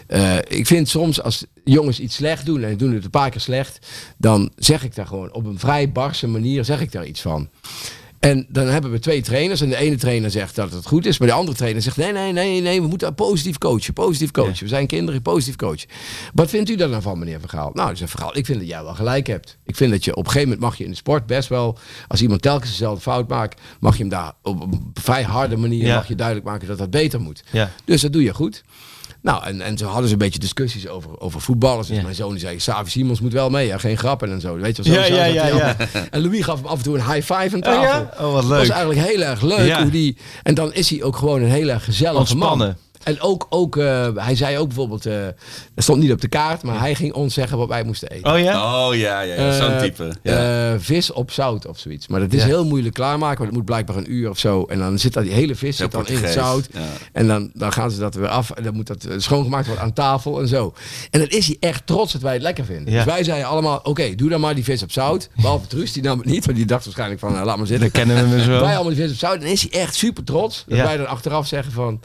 eh, 0.06 0.36
ik 0.48 0.66
vind 0.66 0.88
soms 0.88 1.22
als 1.22 1.46
jongens 1.64 2.00
iets 2.00 2.14
slecht 2.14 2.46
doen, 2.46 2.62
en 2.62 2.68
die 2.68 2.76
doen 2.76 2.94
het 2.94 3.04
een 3.04 3.10
paar 3.10 3.30
keer 3.30 3.40
slecht, 3.40 3.86
dan 4.16 4.50
zeg 4.56 4.84
ik 4.84 4.94
daar 4.94 5.06
gewoon 5.06 5.32
op 5.32 5.44
een 5.44 5.58
vrij 5.58 5.92
barse 5.92 6.26
manier, 6.26 6.64
zeg 6.64 6.80
ik 6.80 6.92
daar 6.92 7.06
iets 7.06 7.20
van. 7.20 7.48
En 8.26 8.46
dan 8.48 8.66
hebben 8.66 8.90
we 8.90 8.98
twee 8.98 9.22
trainers. 9.22 9.60
En 9.60 9.68
de 9.68 9.76
ene 9.76 9.96
trainer 9.96 10.30
zegt 10.30 10.54
dat 10.54 10.72
het 10.72 10.86
goed 10.86 11.06
is. 11.06 11.18
Maar 11.18 11.28
de 11.28 11.34
andere 11.34 11.56
trainer 11.56 11.82
zegt: 11.82 11.96
nee, 11.96 12.12
nee, 12.12 12.32
nee, 12.32 12.60
nee. 12.60 12.82
We 12.82 12.88
moeten 12.88 13.14
positief 13.14 13.58
coachen. 13.58 13.92
Positief 13.92 14.30
coachen. 14.30 14.62
We 14.62 14.68
zijn 14.68 14.86
kinderen, 14.86 15.22
positief 15.22 15.56
coachen. 15.56 15.88
Wat 16.34 16.50
vindt 16.50 16.70
u 16.70 16.76
daar 16.76 16.88
dan 16.88 17.02
van, 17.02 17.18
meneer 17.18 17.40
Vergaal? 17.40 17.70
Nou, 17.74 17.90
dus 17.90 18.10
Vergaal, 18.10 18.36
ik 18.36 18.46
vind 18.46 18.58
dat 18.58 18.68
jij 18.68 18.82
wel 18.82 18.94
gelijk 18.94 19.26
hebt. 19.26 19.58
Ik 19.64 19.76
vind 19.76 19.90
dat 19.90 20.04
je 20.04 20.10
op 20.10 20.24
een 20.24 20.30
gegeven 20.30 20.48
moment 20.48 20.60
mag 20.66 20.78
je 20.78 20.84
in 20.84 20.90
de 20.90 20.96
sport 20.96 21.26
best 21.26 21.48
wel. 21.48 21.78
Als 22.08 22.22
iemand 22.22 22.42
telkens 22.42 22.70
dezelfde 22.70 23.00
fout 23.00 23.28
maakt, 23.28 23.60
mag 23.80 23.92
je 23.96 24.00
hem 24.00 24.10
daar 24.10 24.32
op 24.42 24.60
een 24.62 24.90
vrij 24.94 25.22
harde 25.22 25.56
manier 25.56 25.86
Ja. 25.86 25.94
mag 25.94 26.08
je 26.08 26.14
duidelijk 26.14 26.46
maken 26.46 26.68
dat 26.68 26.78
dat 26.78 26.90
beter 26.90 27.20
moet. 27.20 27.42
Ja. 27.52 27.70
Dus 27.84 28.00
dat 28.00 28.12
doe 28.12 28.22
je 28.22 28.34
goed. 28.34 28.62
Nou, 29.26 29.44
en, 29.44 29.60
en 29.60 29.78
zo 29.78 29.86
hadden 29.86 30.06
ze 30.06 30.12
een 30.12 30.18
beetje 30.18 30.38
discussies 30.38 30.88
over, 30.88 31.20
over 31.20 31.40
voetballers. 31.40 31.86
Dus 31.86 31.96
Ja. 31.96 32.02
mijn 32.02 32.14
zoon 32.14 32.30
die 32.30 32.40
zei, 32.40 32.60
Savi 32.60 32.90
Simons 32.90 33.20
moet 33.20 33.32
wel 33.32 33.50
mee. 33.50 33.66
Ja, 33.66 33.78
geen 33.78 33.98
grappen 33.98 34.30
en 34.30 34.40
zo. 34.40 34.56
Weet 34.56 34.76
je 34.76 34.82
wel, 34.82 34.94
zo 34.94 35.00
Ja, 35.00 35.06
zo 35.06 35.14
ja, 35.14 35.24
ja, 35.24 35.46
ja. 35.46 35.76
En 36.10 36.22
Louis 36.22 36.44
gaf 36.44 36.56
hem 36.56 36.66
af 36.66 36.76
en 36.76 36.82
toe 36.82 36.98
een 36.98 37.12
high 37.12 37.32
five 37.32 37.54
aan 37.54 37.54
Oh, 37.54 37.60
tafel. 37.62 37.82
ja? 37.82 38.10
Oh, 38.26 38.32
wat 38.32 38.42
Dat 38.42 38.44
leuk. 38.50 38.58
was 38.58 38.68
eigenlijk 38.68 39.08
heel 39.08 39.22
erg 39.22 39.42
leuk. 39.42 39.66
Ja. 39.66 39.82
Hoe 39.82 39.90
die, 39.90 40.16
en 40.42 40.54
dan 40.54 40.72
is 40.72 40.90
hij 40.90 41.02
ook 41.02 41.16
gewoon 41.16 41.42
een 41.42 41.50
heel 41.50 41.68
erg 41.68 41.84
gezellige 41.84 42.18
Ontspannen. 42.18 42.66
man. 42.66 42.76
En 43.06 43.20
ook, 43.20 43.46
ook 43.50 43.76
eh, 43.76 44.08
hij 44.14 44.34
zei 44.36 44.58
ook 44.58 44.66
bijvoorbeeld, 44.66 45.06
eh 45.06 45.14
dat 45.74 45.84
stond 45.84 46.00
niet 46.02 46.12
op 46.12 46.20
de 46.20 46.28
kaart, 46.28 46.62
maar 46.62 46.78
hij 46.80 46.94
ging 46.94 47.12
ons 47.12 47.34
zeggen 47.34 47.58
wat 47.58 47.68
wij 47.68 47.82
moesten 47.84 48.08
eten. 48.10 48.32
Oh 48.32 48.38
ja? 48.38 48.86
Oh 48.88 48.94
ja, 48.94 49.20
ja, 49.20 49.34
ja. 49.34 49.52
zo'n 49.56 49.70
Eh, 49.70 49.80
type. 49.80 50.12
Ja. 50.22 50.72
eh, 50.72 50.78
vis 50.78 51.12
op 51.12 51.30
zout 51.30 51.66
of 51.66 51.78
zoiets. 51.78 52.06
Maar 52.08 52.20
dat 52.20 52.32
is 52.32 52.40
Ja. 52.40 52.46
heel 52.46 52.64
moeilijk 52.64 52.94
klaarmaken, 52.94 53.36
want 53.36 53.48
het 53.48 53.56
moet 53.56 53.64
blijkbaar 53.64 53.96
een 53.96 54.12
uur 54.12 54.30
of 54.30 54.38
zo. 54.38 54.64
En 54.64 54.78
dan 54.78 54.98
zit 54.98 55.12
dat, 55.12 55.22
die 55.24 55.32
hele 55.32 55.54
vis 55.54 55.76
zit 55.76 55.90
dan 55.92 56.06
in 56.06 56.16
het 56.22 56.32
zout. 56.32 56.68
ja. 56.72 56.80
En 57.12 57.26
dan, 57.26 57.50
dan 57.54 57.72
gaan 57.72 57.90
ze 57.90 57.98
dat 57.98 58.14
weer 58.14 58.28
af. 58.28 58.50
En 58.50 58.62
dan 58.62 58.74
moet 58.74 58.86
dat 58.86 59.06
schoongemaakt 59.16 59.66
worden 59.66 59.84
aan 59.84 59.92
tafel 59.92 60.40
en 60.40 60.48
zo. 60.48 60.72
En 61.10 61.20
dan 61.20 61.28
is 61.28 61.46
hij 61.46 61.56
echt 61.60 61.86
trots 61.86 62.12
dat 62.12 62.22
wij 62.22 62.32
het 62.32 62.42
lekker 62.42 62.64
vinden. 62.64 62.92
Ja. 62.92 63.04
Dus 63.04 63.12
wij 63.12 63.24
zeiden 63.24 63.48
allemaal, 63.48 63.80
oké, 63.82 64.14
doe 64.14 64.28
dan 64.28 64.40
maar 64.40 64.54
die 64.54 64.64
vis 64.64 64.82
op 64.82 64.92
zout. 64.92 65.28
Behalve 65.36 65.66
Truus, 65.66 65.92
die 65.92 66.02
nam 66.02 66.18
het 66.18 66.26
niet. 66.26 66.44
Want 66.44 66.56
die 66.56 66.66
dacht 66.66 66.84
waarschijnlijk 66.84 67.20
van, 67.20 67.32
nou, 67.32 67.44
laat 67.44 67.56
maar 67.56 67.66
zitten. 67.66 67.90
Dan 67.92 68.04
kennen 68.04 68.24
we 68.30 68.36
hem 68.36 68.44
zo. 68.44 68.50
Wij 68.60 68.74
allemaal 68.74 68.94
die 68.94 69.02
vis 69.02 69.10
op 69.12 69.16
zout. 69.18 69.34
En 69.34 69.40
dan 69.40 69.48
is 69.50 69.68
hij 69.70 69.80
echt 69.80 69.94
super 69.94 70.24
trots. 70.24 70.64
Dat 70.68 70.78
Ja. 70.78 70.84
wij 70.84 70.96
dan 70.96 71.06
achteraf 71.08 71.46
zeggen 71.46 71.72
van, 71.72 72.00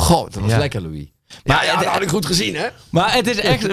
goh, 0.00 0.24
dat 0.24 0.42
was 0.42 0.50
Ja. 0.50 0.58
lekker 0.58 0.82
Louis. 0.82 1.06
Maar 1.44 1.64
ja, 1.64 1.76
dat 1.76 1.84
had 1.84 2.02
ik 2.02 2.08
goed 2.08 2.26
gezien, 2.26 2.54
hè? 2.56 2.66
Maar 2.90 3.14
het 3.14 3.26
is 3.26 3.36
echt. 3.36 3.66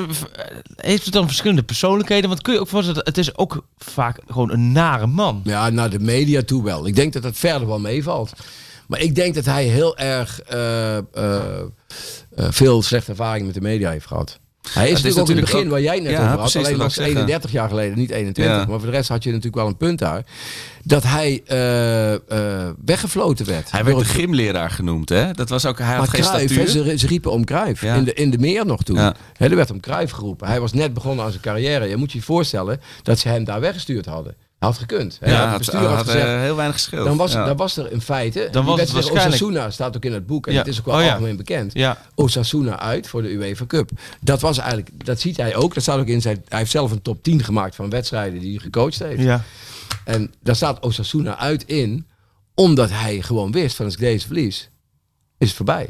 Heeft 0.76 1.04
het 1.04 1.14
dan 1.14 1.26
verschillende 1.28 1.64
persoonlijkheden? 1.64 2.30
Want 2.30 2.42
kun 2.42 2.54
je 2.54 2.60
ook 2.60 2.68
voorstellen, 2.68 3.02
het 3.06 3.18
is 3.18 3.38
ook 3.38 3.66
vaak 3.78 4.20
gewoon 4.28 4.52
een 4.52 4.72
nare 4.72 5.08
man. 5.08 5.42
Ja, 5.44 5.70
naar 5.70 5.90
de 5.90 6.00
media 6.00 6.42
toe 6.42 6.64
wel. 6.64 6.88
Ik 6.88 6.96
denk 6.96 7.14
dat 7.14 7.24
dat 7.24 7.38
verder 7.38 7.68
wel 7.68 7.80
meevalt. 7.80 8.32
Maar 8.88 9.00
ik 9.00 9.16
denk 9.16 9.36
dat 9.36 9.46
hij 9.46 9.66
heel 9.66 9.98
erg 9.98 10.42
eh, 10.42 10.98
eh, 10.98 11.04
eh, 11.14 11.66
veel 12.36 12.82
slechte 12.82 13.10
ervaring 13.12 13.46
met 13.46 13.56
de 13.56 13.62
media 13.62 13.90
heeft 13.90 14.06
gehad. 14.08 14.40
Hij 14.71 14.89
is, 14.89 14.91
natuurlijk 14.91 15.19
ook 15.19 15.30
in 15.30 15.36
het 15.36 15.45
begin 15.45 15.63
ook- 15.65 15.69
waar 15.71 15.82
jij 15.82 15.99
net 15.99 16.12
Ja, 16.12 16.17
over 16.17 16.28
had. 16.39 16.56
Alleen 16.56 16.91
zeggen. 16.91 17.15
31 17.15 17.52
jaar 17.52 17.69
geleden, 17.69 17.97
niet 17.97 18.10
21. 18.10 18.54
Ja. 18.54 18.65
Maar 18.65 18.80
voor 18.80 18.89
de 18.89 18.95
rest 18.95 19.10
had 19.10 19.23
je 19.23 19.30
natuurlijk 19.30 19.56
wel 19.56 19.67
een 19.67 19.78
punt 19.78 19.99
daar. 19.99 20.23
Dat 20.84 21.04
hij 21.04 21.41
eh, 21.45 22.69
weggefloten 22.86 23.45
werd. 23.45 23.71
Hij 23.71 23.84
werd 23.84 23.97
de 23.99 24.06
gymleraar 24.06 24.69
genoemd, 24.69 25.10
hè? 25.10 25.32
Dat 25.32 25.49
was 25.49 25.65
ook, 25.65 25.78
hij 25.78 25.88
maar 25.88 25.97
had 25.97 26.10
geen 26.10 26.21
Cruijff, 26.21 26.54
statuur. 26.54 26.67
ze, 26.86 26.97
ze 26.97 27.08
riepen 27.08 27.32
om 27.32 27.45
Cruijff. 27.45 27.82
Ja. 27.82 27.95
In, 27.95 28.04
de, 28.04 28.13
in 28.13 28.30
de 28.30 28.38
meer 28.38 28.65
nog 28.65 28.84
toen. 28.84 28.97
Hè, 28.97 29.10
er 29.38 29.56
werd 29.56 29.71
om 29.71 29.80
Cruijff 29.80 30.12
geroepen. 30.13 30.47
Hij 30.47 30.60
was 30.60 30.73
net 30.73 30.93
begonnen 30.93 31.26
aan 31.26 31.32
zijn 31.32 31.43
carrière. 31.43 31.86
Je 31.88 31.95
moet 31.97 32.12
je 32.12 32.21
voorstellen 32.21 32.82
dat 33.04 33.19
ze 33.19 33.28
hem 33.30 33.43
daar 33.43 33.60
weggestuurd 33.60 34.06
hadden. 34.06 34.36
Had 34.63 34.78
gekund. 34.78 35.17
Hè. 35.19 35.32
Ja, 35.32 35.49
het 35.49 35.58
bestuur 35.58 35.80
had, 35.80 35.88
had 35.88 35.97
had, 35.97 36.06
gezegd, 36.06 36.26
eh, 36.26 36.39
heel 36.39 36.56
weinig 36.56 36.76
geschild. 36.78 37.06
dan 37.06 37.17
was, 37.17 37.32
ja. 37.32 37.45
dan 37.45 37.58
was 37.58 37.78
er 37.78 37.91
in 37.91 38.02
feite. 38.02 38.47
Dan 38.52 38.65
was 38.65 38.80
het 38.80 38.91
waarschijnlijk- 38.91 39.28
Osasuna 39.28 39.69
staat 39.71 39.95
ook 39.95 40.06
in 40.06 40.13
het 40.13 40.26
boek. 40.26 40.47
En 40.47 40.56
het 40.56 40.67
is 40.67 40.80
ook 40.80 40.86
wel 40.86 40.95
Oh 40.95 41.10
algemeen 41.10 41.38
bekend. 41.38 41.73
Ja. 41.73 41.97
Osasuna 42.15 42.80
uit 42.80 43.08
voor 43.08 43.21
de 43.21 43.30
UEFA 43.34 43.65
Cup. 43.65 43.89
Dat 44.21 44.41
was 44.41 44.58
eigenlijk, 44.58 45.06
dat 45.06 45.19
ziet 45.19 45.38
hij 45.38 45.56
ook. 45.56 45.73
Dat 45.73 45.84
staat 45.84 45.99
ook 45.99 46.08
in 46.08 46.21
zijn. 46.21 46.43
Hij 46.47 46.60
heeft 46.60 46.71
zelf 46.71 46.91
een 46.91 47.02
top 47.02 47.23
10 47.23 47.43
gemaakt 47.43 47.76
van 47.76 47.89
wedstrijden 47.89 48.39
die 48.39 48.52
hij 48.52 48.60
gecoacht 48.63 48.99
heeft. 48.99 49.21
Ja. 49.21 49.43
En 50.06 50.34
daar 50.41 50.56
staat 50.56 50.80
Osasuna 50.80 51.38
uit 51.38 51.63
in, 51.65 52.08
omdat 52.56 52.89
hij 52.89 53.21
gewoon 53.21 53.52
wist 53.52 53.76
van 53.76 53.86
als 53.86 53.93
ik 53.93 53.99
deze 53.99 54.26
verlies, 54.26 54.69
is 55.38 55.47
het 55.47 55.56
voorbij. 55.58 55.89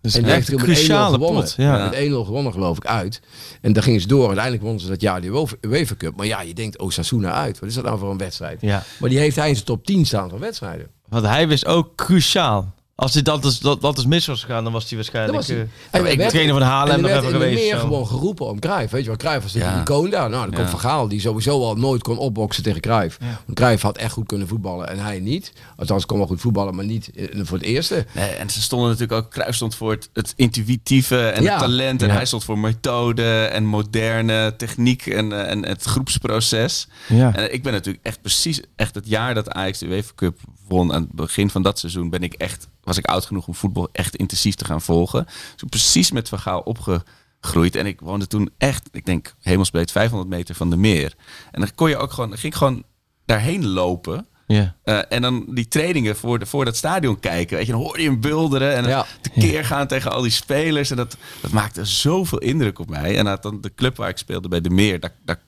Dus 0.00 0.14
En 0.16 0.24
echt 0.24 0.48
een 0.48 0.54
met 0.54 0.62
1-0 0.64 0.66
cruciale 0.68 1.12
gewonnen. 1.14 1.42
pot. 1.42 1.54
Ja. 1.56 1.84
Met 1.88 1.94
1-0 1.94 1.98
gewonnen 2.24 2.52
geloof 2.52 2.76
ik 2.76 2.86
uit. 2.86 3.20
En 3.60 3.72
daar 3.72 3.82
gingen 3.82 4.00
ze 4.00 4.06
door. 4.06 4.24
Uiteindelijk 4.26 4.62
wonnen 4.62 4.80
ze 4.82 4.88
dat 4.88 5.00
jaar 5.00 5.20
die 5.20 5.30
UEFA- 5.30 5.56
UEFA 5.60 5.94
Cup. 5.96 6.16
Maar 6.16 6.26
ja, 6.26 6.40
je 6.40 6.54
denkt 6.54 6.78
Osasuna 6.78 7.32
uit. 7.32 7.58
Wat 7.58 7.68
is 7.68 7.74
dat 7.74 7.84
nou 7.84 7.98
voor 7.98 8.10
een 8.10 8.18
wedstrijd? 8.18 8.60
ja. 8.60 8.82
Maar 8.98 9.08
die 9.10 9.18
heeft 9.18 9.36
hij 9.36 9.48
in 9.48 9.54
zijn 9.54 9.66
top 9.66 9.86
10 9.86 10.06
staan 10.06 10.28
van 10.30 10.38
wedstrijden. 10.38 10.86
Want 11.08 11.26
hij 11.26 11.48
wist 11.48 11.66
ook 11.66 11.94
cruciaal. 11.96 12.74
Als 13.00 13.12
dit 13.12 13.24
dat 13.24 13.44
is, 13.44 13.58
dat, 13.58 13.80
dat 13.80 13.98
is 13.98 14.06
mis 14.06 14.26
was 14.26 14.40
gegaan, 14.44 14.64
dan 14.64 14.72
was 14.72 14.84
hij 14.88 14.94
waarschijnlijk... 14.96 15.36
Was 15.36 15.46
hij. 15.46 15.56
eh, 15.56 15.62
En 15.90 16.02
hij 16.02 16.12
ik 16.12 16.18
werd- 16.18 16.30
trainer 16.30 16.54
van 16.54 16.62
Haarlem 16.62 16.94
en 16.94 17.00
nog 17.00 17.10
er 17.10 17.16
even 17.16 17.30
geweest. 17.30 17.62
meer 17.62 17.74
zo. 17.74 17.80
gewoon 17.80 18.06
geroepen 18.06 18.46
om 18.46 18.58
Cruijff. 18.58 18.92
Weet 18.92 19.00
je 19.00 19.06
wel, 19.08 19.16
Cruijff 19.16 19.42
was 19.42 19.52
de 19.52 19.58
Ja. 19.58 19.80
icoon 19.80 20.10
daar. 20.10 20.30
Nou, 20.30 20.42
dan 20.42 20.54
komt 20.54 20.64
Ja. 20.64 20.70
Van 20.70 20.80
Gaal, 20.80 21.08
die 21.08 21.20
sowieso 21.20 21.62
al 21.64 21.74
nooit 21.76 22.02
kon 22.02 22.18
opboksen 22.18 22.62
tegen 22.62 22.80
Cruijff. 22.80 23.18
Want 23.46 23.58
Cruijff 23.58 23.82
had 23.82 23.96
echt 23.96 24.12
goed 24.12 24.26
kunnen 24.26 24.48
voetballen 24.48 24.88
en 24.88 24.98
hij 24.98 25.20
niet. 25.20 25.52
Althans, 25.76 26.06
kon 26.06 26.18
wel 26.18 26.26
goed 26.26 26.40
voetballen, 26.40 26.74
maar 26.74 26.84
niet 26.84 27.10
eh, 27.14 27.40
voor 27.44 27.58
het 27.58 27.66
eerste. 27.66 28.06
Nee, 28.14 28.30
en 28.30 28.50
ze 28.50 28.62
stonden 28.62 28.88
natuurlijk 28.90 29.24
ook, 29.24 29.30
Cruijff 29.30 29.56
stond 29.56 29.74
voor 29.74 29.90
het, 29.90 30.10
het 30.12 30.32
intuïtieve 30.36 31.28
en 31.28 31.42
Ja. 31.42 31.50
het 31.50 31.60
talent. 31.60 32.02
En 32.02 32.08
Ja. 32.08 32.14
hij 32.14 32.24
stond 32.26 32.44
voor 32.44 32.58
methode 32.58 33.44
en 33.44 33.64
moderne 33.64 34.54
techniek 34.56 35.06
en, 35.06 35.32
eh, 35.32 35.50
en 35.50 35.66
het 35.66 35.82
groepsproces. 35.82 36.88
Ja. 37.08 37.34
En 37.36 37.52
ik 37.54 37.62
ben 37.62 37.72
natuurlijk 37.72 38.04
echt 38.06 38.20
precies, 38.20 38.60
echt 38.76 38.94
het 38.94 39.08
jaar 39.08 39.34
dat 39.34 39.50
Ajax 39.50 39.78
de 39.78 39.86
UEFA 39.86 40.12
Cup 40.14 40.38
won, 40.68 40.92
aan 40.92 41.02
het 41.02 41.12
begin 41.12 41.50
van 41.50 41.62
dat 41.62 41.78
seizoen, 41.78 42.10
ben 42.10 42.22
ik 42.22 42.32
echt, 42.34 42.68
was 42.90 42.98
ik 42.98 43.06
oud 43.06 43.24
genoeg 43.24 43.46
om 43.46 43.54
voetbal 43.54 43.88
echt 43.92 44.16
intensief 44.16 44.54
te 44.54 44.64
gaan 44.64 44.82
volgen. 44.82 45.24
Dus 45.24 45.54
ben 45.56 45.68
precies 45.68 46.10
met 46.10 46.28
Van 46.28 46.38
Gaal 46.38 46.60
opgegroeid. 46.60 47.76
En 47.76 47.86
ik 47.86 48.00
woonde 48.00 48.26
toen 48.26 48.50
echt, 48.58 48.88
ik 48.92 49.06
denk, 49.06 49.34
hemelsbreed 49.40 49.90
500 49.90 50.30
meter 50.30 50.54
van 50.54 50.70
de 50.70 50.76
meer. 50.76 51.14
En 51.50 51.60
dan 51.60 51.70
kon 51.74 51.88
je 51.88 51.96
ook 51.96 52.12
gewoon, 52.12 52.28
dan 52.28 52.38
ging 52.38 52.52
ik 52.52 52.58
gewoon 52.58 52.84
daarheen 53.26 53.66
lopen. 53.66 54.26
Ja. 54.46 54.76
Eh, 54.84 54.98
en 55.08 55.22
dan 55.22 55.44
die 55.48 55.68
trainingen 55.68 56.16
voor, 56.16 56.38
de, 56.38 56.46
voor 56.46 56.64
dat 56.64 56.76
stadion 56.76 57.20
kijken. 57.20 57.56
Weet 57.56 57.66
je, 57.66 57.72
dan 57.72 57.80
hoorde 57.80 58.02
je 58.02 58.08
hem 58.08 58.20
bulderen 58.20 58.74
en 58.74 58.84
Ja. 58.86 59.06
tekeer 59.20 59.64
gaan 59.64 59.86
tegen 59.86 60.12
al 60.12 60.22
die 60.22 60.30
spelers. 60.30 60.90
En 60.90 60.96
dat, 60.96 61.16
dat 61.40 61.50
maakte 61.50 61.84
zoveel 61.84 62.38
indruk 62.38 62.78
op 62.78 62.88
mij. 62.88 63.18
En 63.18 63.38
dan 63.40 63.60
de 63.60 63.74
club 63.74 63.96
waar 63.96 64.08
ik 64.08 64.18
speelde 64.18 64.48
bij 64.48 64.60
de 64.60 64.70
Meer, 64.70 65.00
daar, 65.00 65.12
daar 65.24 65.40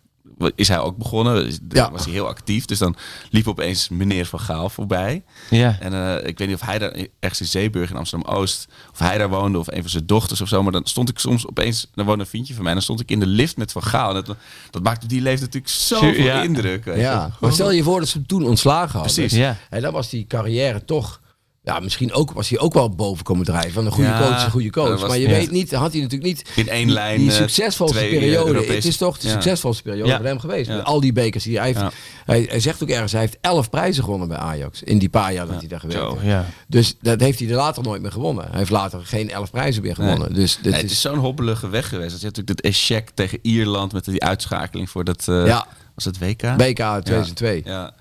is 0.54 0.68
hij 0.68 0.78
ook 0.78 0.96
begonnen. 0.96 1.58
Ja. 1.68 1.90
was 1.90 2.04
hij 2.04 2.12
heel 2.12 2.26
actief. 2.26 2.64
Dus 2.64 2.78
dan 2.78 2.96
liep 3.30 3.48
opeens 3.48 3.88
meneer 3.88 4.26
Van 4.26 4.40
Gaal 4.40 4.68
voorbij. 4.68 5.22
Ja. 5.50 5.76
En 5.80 5.92
eh, 5.92 6.28
ik 6.28 6.38
weet 6.38 6.48
niet 6.48 6.56
of 6.56 6.62
hij 6.66 6.78
daar 6.78 6.96
ergens 7.20 7.40
in 7.40 7.46
Zeeburg 7.46 7.90
in 7.90 7.96
Amsterdam-Oost, 7.96 8.68
of 8.92 8.98
hij 8.98 9.18
daar 9.18 9.28
woonde, 9.28 9.58
of 9.58 9.66
een 9.66 9.80
van 9.80 9.90
zijn 9.90 10.06
dochters 10.06 10.40
of 10.40 10.48
zo. 10.48 10.62
Maar 10.62 10.72
dan 10.72 10.84
stond 10.84 11.08
ik 11.08 11.18
soms 11.18 11.46
opeens, 11.46 11.86
dan 11.94 12.06
woonde 12.06 12.22
een 12.22 12.28
vriendje 12.30 12.54
van 12.54 12.64
mij, 12.64 12.72
dan 12.72 12.82
stond 12.82 13.00
ik 13.00 13.10
in 13.10 13.20
de 13.20 13.26
lift 13.26 13.56
met 13.56 13.72
Van 13.72 13.82
Gaal. 13.82 14.08
En 14.16 14.24
dat, 14.24 14.36
dat 14.70 14.82
maakte 14.82 15.06
die 15.06 15.20
leeftijd 15.20 15.52
natuurlijk 15.54 15.72
zoveel 15.72 16.24
Ja. 16.24 16.42
indruk. 16.42 16.84
weet 16.84 16.94
je. 16.96 17.00
Ja, 17.00 17.30
maar 17.40 17.52
stel 17.52 17.70
je 17.70 17.82
voor 17.82 17.98
dat 17.98 18.08
ze 18.08 18.16
hem 18.18 18.26
toen 18.26 18.44
ontslagen 18.46 18.98
hadden. 18.98 19.14
Precies. 19.14 19.38
Ja. 19.38 19.56
En 19.70 19.82
dan 19.82 19.92
was 19.92 20.08
die 20.10 20.26
carrière 20.26 20.84
toch... 20.84 21.20
Ja, 21.64 21.80
misschien 21.80 22.12
ook, 22.12 22.32
was 22.32 22.48
hij 22.48 22.58
ook 22.58 22.74
wel 22.74 22.90
boven 22.90 23.24
komen 23.24 23.44
drijven. 23.44 23.72
Van 23.72 23.86
een 23.86 23.92
goede 23.92 24.08
Ja, 24.08 24.18
coach 24.18 24.36
is 24.36 24.42
een 24.42 24.50
goede 24.50 24.70
coach. 24.70 24.88
dat 24.88 25.00
was- 25.00 25.08
maar 25.08 25.18
je 25.18 25.28
ja. 25.28 25.34
weet 25.34 25.50
niet, 25.50 25.72
had 25.72 25.92
hij 25.92 26.00
natuurlijk 26.00 26.28
niet... 26.30 26.50
In 26.56 26.68
één 26.68 26.84
die- 26.86 26.94
lijn, 26.94 27.18
Die 27.18 27.30
eh, 27.30 27.36
succesvolste 27.36 27.96
twee, 27.96 28.10
periode. 28.10 28.46
Europese- 28.50 28.74
Het 28.74 28.84
is 28.84 28.96
toch 28.96 29.18
de 29.18 29.26
Ja. 29.26 29.32
succesvolste 29.32 29.82
periode 29.82 30.16
voor 30.16 30.24
hem 30.24 30.38
geweest. 30.38 30.68
Met 30.68 30.84
al 30.84 31.00
die 31.00 31.12
bekers 31.12 31.44
die 31.44 31.56
hij 31.58 31.66
heeft. 31.66 31.80
Hij, 32.24 32.46
hij 32.48 32.60
zegt 32.60 32.82
ook 32.82 32.88
ergens, 32.88 33.12
hij 33.12 33.20
heeft 33.20 33.36
elf 33.40 33.70
prijzen 33.70 34.04
gewonnen 34.04 34.28
bij 34.28 34.36
Ajax. 34.36 34.82
In 34.82 34.98
die 34.98 35.08
paar 35.08 35.32
jaar 35.32 35.46
dat 35.46 35.58
hij 35.58 35.68
daar 35.68 35.80
gewerkt 35.80 36.12
heeft. 36.12 36.24
Ja. 36.24 36.46
Dus 36.68 36.96
dat 37.00 37.20
heeft 37.20 37.38
hij 37.38 37.48
er 37.48 37.54
later 37.54 37.82
nooit 37.82 38.02
meer 38.02 38.12
gewonnen. 38.12 38.44
Hij 38.48 38.58
heeft 38.58 38.70
later 38.70 39.00
geen 39.04 39.30
elf 39.30 39.50
prijzen 39.50 39.82
meer 39.82 39.94
gewonnen. 39.94 40.34
Dus 40.34 40.58
Nee, 40.62 40.72
het 40.72 40.84
is, 40.84 40.90
is 40.90 41.00
zo'n 41.00 41.18
hobbelige 41.18 41.68
weg 41.68 41.88
geweest. 41.88 42.10
Je 42.20 42.26
had 42.26 42.36
natuurlijk 42.36 42.56
dat 42.62 42.72
echec 42.72 43.10
tegen 43.14 43.38
Ierland 43.42 43.92
met 43.92 44.04
die 44.04 44.22
uitschakeling 44.24 44.90
voor 44.90 45.04
dat... 45.04 45.22
Ja. 45.26 45.66
Was 45.94 46.04
het 46.04 46.18
WK? 46.18 46.56
BK 46.56 46.76
2002. 47.02 47.62
Ja. 47.64 47.94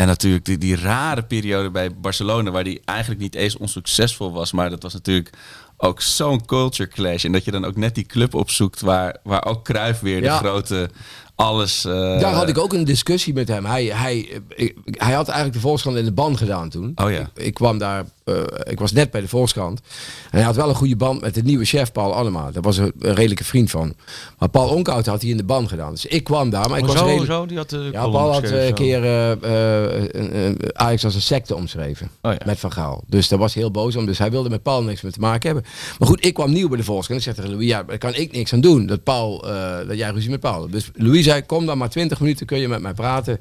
En 0.00 0.06
natuurlijk 0.06 0.44
die, 0.44 0.58
die 0.58 0.76
rare 0.76 1.22
periode 1.22 1.70
bij 1.70 1.94
Barcelona, 1.94 2.50
waar 2.50 2.64
die 2.64 2.80
eigenlijk 2.84 3.20
niet 3.20 3.34
eens 3.34 3.56
onsuccesvol 3.56 4.32
was. 4.32 4.52
Maar 4.52 4.70
dat 4.70 4.82
was 4.82 4.92
natuurlijk 4.92 5.30
ook 5.76 6.00
zo'n 6.00 6.44
culture 6.44 6.88
clash. 6.88 7.24
En 7.24 7.32
dat 7.32 7.44
je 7.44 7.50
dan 7.50 7.64
ook 7.64 7.76
net 7.76 7.94
die 7.94 8.06
club 8.06 8.34
opzoekt 8.34 8.80
waar, 8.80 9.16
waar 9.22 9.44
ook 9.44 9.64
Cruijff 9.64 10.00
weer 10.00 10.22
Ja. 10.22 10.32
de 10.38 10.46
grote 10.46 10.90
alles... 11.40 11.84
eh, 11.84 11.92
Daar 12.20 12.32
had 12.32 12.48
ik 12.48 12.58
ook 12.58 12.72
een 12.72 12.84
discussie 12.84 13.34
met 13.34 13.48
hem. 13.48 13.64
Hij, 13.64 13.84
hij, 13.84 14.40
ik- 14.48 14.76
hij 14.90 15.12
had 15.14 15.26
eigenlijk 15.28 15.56
de 15.56 15.62
Volkskrant 15.62 15.96
in 15.96 16.04
de 16.04 16.12
band 16.12 16.36
gedaan 16.36 16.68
toen. 16.68 16.92
Oh 16.94 17.10
ja. 17.10 17.18
Ik, 17.20 17.28
ik 17.34 17.54
kwam 17.54 17.78
daar, 17.78 18.04
eh, 18.24 18.34
ik 18.64 18.78
was 18.78 18.92
net 18.92 19.10
bij 19.10 19.20
de 19.20 19.28
Volkskrant. 19.28 19.80
En 20.30 20.36
hij 20.36 20.42
had 20.42 20.56
wel 20.56 20.68
een 20.68 20.74
goede 20.74 20.96
band 20.96 21.20
met 21.20 21.34
de 21.34 21.42
nieuwe 21.42 21.64
chef 21.64 21.92
Paul 21.92 22.14
Allema. 22.14 22.50
Daar 22.50 22.62
was 22.62 22.76
een, 22.76 22.92
een 22.98 23.14
redelijke 23.14 23.44
vriend 23.44 23.70
van. 23.70 23.94
Maar 24.38 24.48
Paul 24.48 24.68
Onkhout 24.68 25.06
had 25.06 25.20
hij 25.20 25.30
in 25.30 25.36
de 25.36 25.44
band 25.44 25.68
gedaan. 25.68 25.90
Dus 25.90 26.06
ik 26.06 26.24
kwam 26.24 26.50
daar, 26.50 26.68
maar 26.70 26.78
ik 26.78 26.84
was 26.86 26.96
zo, 26.98 27.04
redelijk... 27.04 27.30
zo, 27.32 27.46
die 27.46 27.56
had 27.56 27.70
de 27.70 27.88
Ja, 27.92 28.08
Paul 28.08 28.32
had 28.32 28.42
eh, 28.42 28.66
een 28.66 28.74
keer 28.74 29.04
eh, 29.04 29.30
eh, 29.32 30.04
een- 30.12 30.58
Ajax 30.72 31.04
als 31.04 31.14
een 31.14 31.20
secte 31.22 31.54
omschreven. 31.54 32.10
Oh 32.22 32.32
ja. 32.32 32.38
Met 32.46 32.58
Van 32.58 32.72
Gaal. 32.72 33.04
Dus 33.06 33.28
daar 33.28 33.38
was 33.38 33.54
hij 33.54 33.62
heel 33.62 33.70
boos 33.72 33.96
om. 33.96 34.06
Dus 34.06 34.18
hij 34.18 34.30
wilde 34.30 34.48
met 34.48 34.62
Paul 34.62 34.82
niks 34.82 35.00
meer 35.00 35.12
te 35.12 35.20
maken 35.20 35.50
hebben. 35.52 35.70
Maar 35.98 36.08
goed, 36.08 36.24
ik 36.24 36.34
kwam 36.34 36.52
nieuw 36.52 36.68
bij 36.68 36.76
de 36.78 36.84
Volkskrant. 36.84 37.20
Ik 37.20 37.26
zeg 37.26 37.34
tegen 37.36 37.50
Louis, 37.50 37.66
ja, 37.68 37.82
daar 37.82 37.98
kan 37.98 38.14
ik 38.14 38.32
niks 38.32 38.52
aan 38.52 38.60
doen. 38.60 38.86
Dat, 38.86 39.02
Paul, 39.02 39.48
eh, 39.48 39.88
dat 39.88 39.96
jij 39.98 40.10
ruzie 40.10 40.30
met 40.30 40.40
Paul. 40.40 40.68
Dus 40.70 40.90
Louis 40.94 41.24
zei, 41.30 41.46
kom 41.46 41.66
dan 41.66 41.78
maar 41.78 41.88
20 41.88 42.20
minuten, 42.20 42.46
kun 42.46 42.58
je 42.58 42.68
met 42.68 42.80
mij 42.80 42.94
praten. 42.94 43.38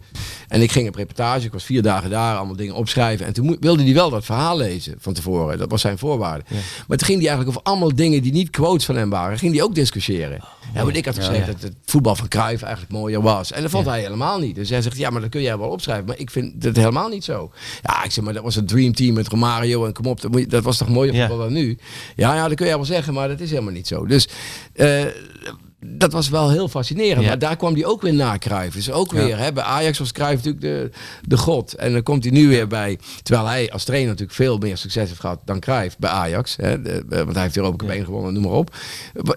En 0.48 0.62
ik 0.62 0.72
ging 0.72 0.88
op 0.88 0.96
reportage. 0.96 1.46
Ik 1.46 1.52
was 1.52 1.64
vier 1.64 1.82
dagen 1.82 2.10
daar, 2.10 2.38
allemaal 2.38 2.56
dingen 2.56 2.76
opschrijven. 2.76 3.26
En 3.26 3.34
toen 3.34 3.58
wilde 3.60 3.84
hij 3.84 3.94
wel 3.94 4.10
dat 4.10 4.26
verhaal 4.26 4.58
lezen 4.58 4.96
van 5.00 5.14
tevoren. 5.14 5.58
Dat 5.58 5.72
was 5.72 5.82
zijn 5.82 5.98
voorwaarde. 5.98 6.44
Maar 6.88 6.98
toen 6.98 7.08
ging 7.08 7.20
hij 7.20 7.28
eigenlijk 7.28 7.58
over 7.58 7.72
allemaal 7.72 7.96
dingen 7.96 8.22
die 8.22 8.32
niet 8.32 8.50
quotes 8.50 8.86
van 8.86 8.96
hem 8.96 9.10
waren. 9.10 9.38
Ging 9.38 9.54
hij 9.54 9.64
ook 9.64 9.76
discussiëren. 9.76 10.44
Ja, 10.74 10.84
want 10.84 10.96
ik 10.96 11.06
had 11.06 11.16
gezegd 11.16 11.46
dat 11.46 11.62
het 11.62 11.76
voetbal 11.86 12.16
van 12.16 12.28
Cruijff 12.28 12.64
eigenlijk 12.64 12.94
mooier 12.94 13.22
was. 13.22 13.52
En 13.52 13.62
dat 13.62 13.72
vond 13.72 13.86
hij 13.86 14.02
helemaal 14.02 14.40
niet. 14.40 14.56
Dus 14.56 14.70
hij 14.70 14.82
zegt, 14.82 14.98
ja, 14.98 15.10
maar 15.10 15.22
dat 15.22 15.30
kun 15.30 15.42
jij 15.42 15.58
wel 15.58 15.70
opschrijven. 15.70 16.06
Maar 16.06 16.20
ik 16.20 16.32
vind 16.32 16.62
dat 16.62 16.76
helemaal 16.76 17.10
niet 17.10 17.24
zo. 17.24 17.52
Ja, 17.82 18.04
ik 18.04 18.12
zeg, 18.12 18.24
maar 18.24 18.34
dat 18.34 18.44
was 18.44 18.56
een 18.56 18.66
dream 18.66 18.94
team 18.94 19.14
met 19.14 19.28
Romario 19.28 19.86
en 19.86 19.94
kom 19.94 20.06
op. 20.06 20.50
Dat, 20.50 20.64
was 20.64 20.78
toch 20.78 20.90
mooier 20.90 21.16
voetbal 21.16 21.38
dan 21.38 21.54
nu? 21.54 21.78
Ja, 22.16 22.36
ja, 22.36 22.48
dat 22.48 22.58
kun 22.58 22.66
jij 22.66 22.76
wel 22.76 22.86
zeggen, 22.86 23.14
maar 23.14 23.28
dat 23.28 23.40
is 23.40 23.50
helemaal 23.50 23.74
niet 23.74 23.88
zo. 23.88 24.06
Dus 24.06 24.28
eh, 24.74 25.06
dat 25.86 26.12
was 26.12 26.30
wel 26.30 26.50
heel 26.50 26.68
fascinerend. 26.68 27.22
Ja. 27.22 27.28
Maar 27.28 27.40
daar 27.40 27.56
kwam 27.56 27.74
hij 27.74 27.86
ook 27.86 28.02
weer 28.02 28.14
na 28.14 28.38
Cruijff. 28.38 28.76
Dus 28.76 28.92
ook 28.92 29.12
weer, 29.12 29.38
hè, 29.38 29.54
bij 29.54 29.64
Ajax 29.64 30.00
was 30.00 30.12
Cruijff 30.12 30.44
natuurlijk 30.46 30.64
de, 30.92 30.98
de 31.28 31.38
god. 31.38 31.74
En 31.74 31.92
dan 31.94 32.04
komt 32.04 32.24
hij 32.24 32.34
nu 32.34 32.48
weer 32.48 32.68
bij, 32.68 33.00
terwijl 33.24 33.48
hij 33.48 33.72
als 33.72 33.84
trainer 33.84 34.10
natuurlijk 34.10 34.38
veel 34.38 34.58
meer 34.58 34.78
succes 34.78 35.08
heeft 35.08 35.20
gehad 35.20 35.40
dan 35.46 35.60
Cruijff 35.60 35.98
bij 35.98 36.10
Ajax. 36.10 36.56
Hè, 36.56 36.82
de- 36.82 37.06
eh, 37.10 37.18
want 37.18 37.34
hij 37.34 37.44
heeft 37.44 37.58
Europa 37.58 37.76
Cup 37.78 37.90
1 37.90 38.06
gewonnen, 38.06 38.34
noem 38.34 38.44
maar 38.44 38.52
op. 38.52 38.76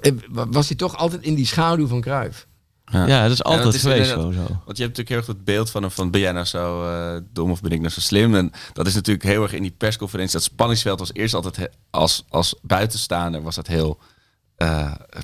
Eh, 0.01 0.13
wa- 0.31 0.47
Was 0.49 0.69
hij 0.69 0.77
toch 0.77 0.97
altijd 0.97 1.23
in 1.23 1.35
die 1.35 1.47
schaduw 1.47 1.87
van 1.87 2.01
Cruijff? 2.01 2.47
Ja, 2.93 3.23
dat 3.23 3.31
is 3.31 3.43
altijd 3.43 3.65
dat 3.65 3.75
is 3.75 3.81
geweest 3.81 4.11
zo. 4.11 4.15
zo. 4.21 4.39
Want 4.65 4.77
je 4.77 4.83
hebt 4.85 4.97
natuurlijk 4.99 5.09
heel 5.09 5.17
erg 5.19 5.27
het 5.27 5.45
beeld 5.45 5.71
van 5.71 5.91
van 5.91 6.11
ben 6.11 6.21
jij 6.21 6.33
nou 6.33 6.47
zo 6.47 6.83
eh, 6.85 7.21
dom 7.33 7.51
of 7.51 7.61
ben 7.61 7.71
ik 7.71 7.79
nou 7.81 7.93
zo 7.93 8.01
slim? 8.01 8.35
En 8.35 8.53
dat 8.73 8.87
is 8.87 8.95
natuurlijk 8.95 9.25
heel 9.27 9.43
erg 9.43 9.53
in 9.53 9.63
die 9.63 9.75
persconferentie. 9.79 10.33
Dat 10.35 10.43
spanningsveld 10.43 10.99
was 10.99 11.11
eerst 11.13 11.35
altijd 11.35 11.57
he- 11.57 11.67
als, 11.91 12.25
als 12.29 12.55
buitenstaander 12.63 13.43
was 13.43 13.55
dat 13.55 13.67
heel 13.67 13.99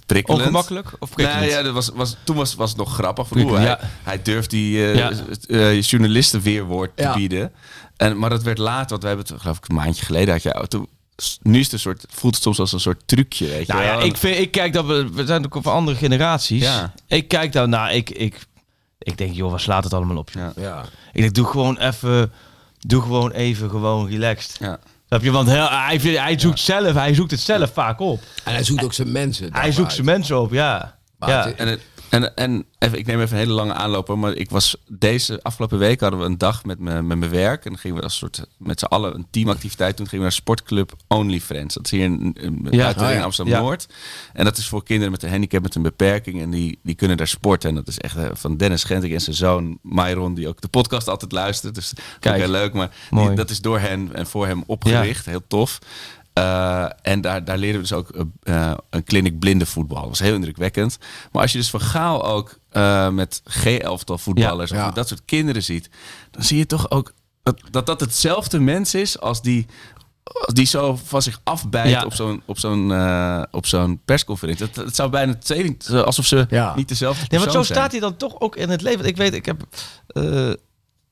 prikkelend. 0.06 0.42
Ongemakkelijk 0.42 0.92
of 0.98 1.10
prikkelend? 1.10 1.44
Nee, 1.44 1.50
ja, 1.54 1.62
dat 1.62 1.72
was, 1.74 1.90
was, 1.94 2.16
toen 2.24 2.36
was, 2.36 2.54
was 2.54 2.68
het 2.68 2.78
nog 2.78 2.92
grappig. 2.94 3.28
Van, 3.28 3.40
hoe 3.40 3.54
hij, 3.56 3.64
Ja. 3.64 3.78
hij 4.02 4.22
durft 4.22 4.50
die 4.50 4.84
eh, 4.84 4.94
Ja. 4.96 5.10
eh, 5.48 5.82
journalisten 5.82 6.40
weerwoord 6.40 6.96
te 6.96 7.02
Ja. 7.02 7.14
bieden. 7.14 7.52
En, 7.96 8.18
maar 8.18 8.30
dat 8.30 8.42
werd 8.42 8.58
later, 8.58 8.88
want 8.88 9.02
we 9.02 9.08
hebben 9.08 9.26
het 9.26 9.40
geloof 9.40 9.56
ik 9.56 9.68
een 9.68 9.74
maandje 9.74 10.04
geleden 10.04 10.32
had 10.34 10.42
je 10.42 10.64
toen, 10.68 10.88
nu 11.42 11.58
is 11.58 11.64
het 11.64 11.72
een 11.72 11.78
soort, 11.78 12.04
voelt 12.08 12.34
het 12.34 12.42
soms 12.42 12.58
als 12.58 12.72
een 12.72 12.80
soort 12.80 13.02
trucje. 13.06 13.46
Weet 13.46 13.66
je 13.66 13.72
Nou 13.72 13.84
ja, 13.84 13.98
ik, 14.00 14.16
vind, 14.16 14.38
ik 14.38 14.50
kijk 14.50 14.72
dat 14.72 14.86
we, 14.86 15.08
we 15.12 15.26
zijn 15.26 15.44
ook 15.44 15.62
van 15.62 15.72
andere 15.72 15.96
generaties. 15.96 16.62
Ja. 16.62 16.92
Ik 17.06 17.28
kijk 17.28 17.52
daar 17.52 17.68
naar, 17.68 17.94
ik, 17.94 18.10
ik, 18.10 18.46
ik 18.98 19.18
denk, 19.18 19.34
joh, 19.34 19.50
waar 19.50 19.60
slaat 19.60 19.84
het 19.84 19.92
allemaal 19.94 20.16
op? 20.16 20.30
Ja. 20.30 20.52
Ja. 20.56 20.84
Ik 21.12 21.20
denk, 21.20 21.34
doe 21.34 21.46
gewoon 21.46 21.78
even, 21.78 22.32
doe 22.78 23.02
gewoon 23.02 23.30
even 23.30 23.70
gewoon 23.70 24.08
relaxed. 24.08 24.56
Ja. 24.60 24.78
Snap 25.08 25.22
je? 25.22 25.30
Want 25.30 25.48
hij, 25.48 25.58
hij, 25.58 25.96
hij 26.12 26.38
zoekt 26.38 26.58
zelf, 26.60 26.92
hij 26.94 27.14
zoekt 27.14 27.30
het 27.30 27.40
zelf 27.40 27.70
vaak 27.72 28.00
op. 28.00 28.22
En 28.44 28.52
hij 28.52 28.64
zoekt 28.64 28.84
ook 28.84 28.92
zijn 28.92 29.12
mensen. 29.12 29.48
Hij 29.52 29.72
zoekt 29.72 29.86
uit. 29.86 29.92
zijn 29.94 30.06
mensen 30.06 30.40
op, 30.40 30.52
ja. 30.52 30.98
Maar 31.18 31.28
ja. 31.30 31.44
het- 31.46 31.54
En, 31.56 31.68
het- 31.68 31.80
en, 32.10 32.36
en 32.36 32.64
even, 32.78 32.98
ik 32.98 33.06
neem 33.06 33.20
even 33.20 33.32
een 33.32 33.42
hele 33.42 33.52
lange 33.52 33.72
aanloop, 33.72 34.16
maar 34.16 34.34
ik 34.34 34.50
was 34.50 34.76
deze 34.88 35.42
afgelopen 35.42 35.78
week 35.78 36.00
hadden 36.00 36.18
we 36.18 36.24
een 36.24 36.38
dag 36.38 36.64
met, 36.64 36.78
me, 36.78 37.02
met 37.02 37.18
mijn 37.18 37.30
werk 37.30 37.64
en 37.64 37.70
dan 37.70 37.78
gingen 37.78 37.96
we 37.96 38.02
als 38.02 38.16
soort 38.16 38.46
met 38.58 38.78
z'n 38.78 38.84
allen 38.84 39.14
een 39.14 39.26
teamactiviteit. 39.30 39.96
Toen 39.96 40.06
gingen 40.06 40.24
we 40.24 40.30
naar 40.30 40.38
sportclub 40.40 40.92
Only 41.08 41.40
Friends. 41.40 41.74
Dat 41.74 41.84
is 41.84 41.90
hier 41.90 42.04
in, 42.04 42.32
in, 42.40 42.66
Ja. 42.70 42.94
Oh 42.98 43.10
in 43.10 43.22
Amsterdam 43.22 43.54
Ja. 43.54 43.60
Noord. 43.60 43.86
En 44.32 44.44
dat 44.44 44.56
is 44.56 44.68
voor 44.68 44.84
kinderen 44.84 45.12
met 45.12 45.22
een 45.22 45.30
handicap, 45.30 45.62
met 45.62 45.74
een 45.74 45.82
beperking 45.82 46.40
en 46.40 46.50
die, 46.50 46.78
die 46.82 46.94
kunnen 46.94 47.16
daar 47.16 47.28
sporten. 47.28 47.68
En 47.68 47.74
dat 47.74 47.88
is 47.88 47.98
echt 47.98 48.16
eh, 48.16 48.28
van 48.32 48.56
Dennis 48.56 48.84
Genting 48.84 49.12
en 49.12 49.20
zijn 49.20 49.36
zoon 49.36 49.78
Myron, 49.82 50.34
die 50.34 50.48
ook 50.48 50.60
de 50.60 50.68
podcast 50.68 51.08
altijd 51.08 51.32
luistert. 51.32 51.74
Dus 51.74 51.92
Kijk. 52.20 52.36
heel 52.36 52.50
leuk, 52.50 52.72
maar 52.72 52.90
die, 53.10 53.34
dat 53.34 53.50
is 53.50 53.60
door 53.60 53.78
hen 53.78 54.14
en 54.14 54.26
voor 54.26 54.46
hem 54.46 54.62
opgericht. 54.66 55.24
Heel 55.24 55.46
tof. 55.48 55.78
Eh, 56.38 56.86
en 57.02 57.20
daar, 57.20 57.44
daar 57.44 57.58
leren 57.58 57.74
we 57.74 57.80
dus 57.80 57.92
ook 57.92 58.08
eh, 58.10 58.22
eh, 58.70 58.76
een 58.90 59.04
clinic 59.04 59.38
blinde 59.38 59.66
voetbal. 59.66 60.00
Dat 60.00 60.08
was 60.08 60.18
heel 60.18 60.34
indrukwekkend. 60.34 60.98
Maar 61.32 61.42
als 61.42 61.52
je 61.52 61.58
dus 61.58 61.70
van 61.70 61.80
Gaal 61.80 62.24
ook 62.26 62.58
met 63.12 63.40
G-elftal 63.44 64.18
voetballers 64.18 64.70
Ja, 64.70 64.76
of 64.76 64.82
ja. 64.82 64.90
dat 64.90 65.08
soort 65.08 65.24
kinderen 65.24 65.62
ziet, 65.62 65.90
dan 66.30 66.42
zie 66.42 66.58
je 66.58 66.66
toch 66.66 66.90
ook 66.90 67.12
dat 67.42 67.60
dat, 67.70 67.86
dat 67.86 68.00
hetzelfde 68.00 68.60
mens 68.60 68.94
is 68.94 69.20
als 69.20 69.42
die, 69.42 69.66
als 70.24 70.54
die 70.54 70.66
zo 70.66 70.98
van 71.04 71.22
zich 71.22 71.40
afbijt 71.44 71.90
Ja. 71.90 72.04
op 72.04 72.14
zo'n 72.14 72.42
op 72.44 72.58
zo'n 72.58 72.92
op 73.50 73.66
zo'n 73.66 74.00
persconferentie. 74.04 74.66
Het, 74.66 74.76
het 74.76 74.94
zou 74.94 75.10
bijna 75.10 75.34
tweeling, 75.34 75.88
alsof 75.88 76.26
ze 76.26 76.72
niet 76.76 76.88
dezelfde 76.88 77.20
Nee, 77.20 77.28
persoon 77.28 77.52
want 77.52 77.52
zo 77.52 77.62
zijn. 77.62 77.78
staat 77.78 77.90
hij 77.90 78.00
dan 78.00 78.16
toch 78.16 78.40
ook 78.40 78.56
in 78.56 78.68
het 78.70 78.82
leven. 78.82 79.04
Ik 79.04 79.16
weet, 79.16 79.34
ik 79.34 79.46
heb... 79.46 79.66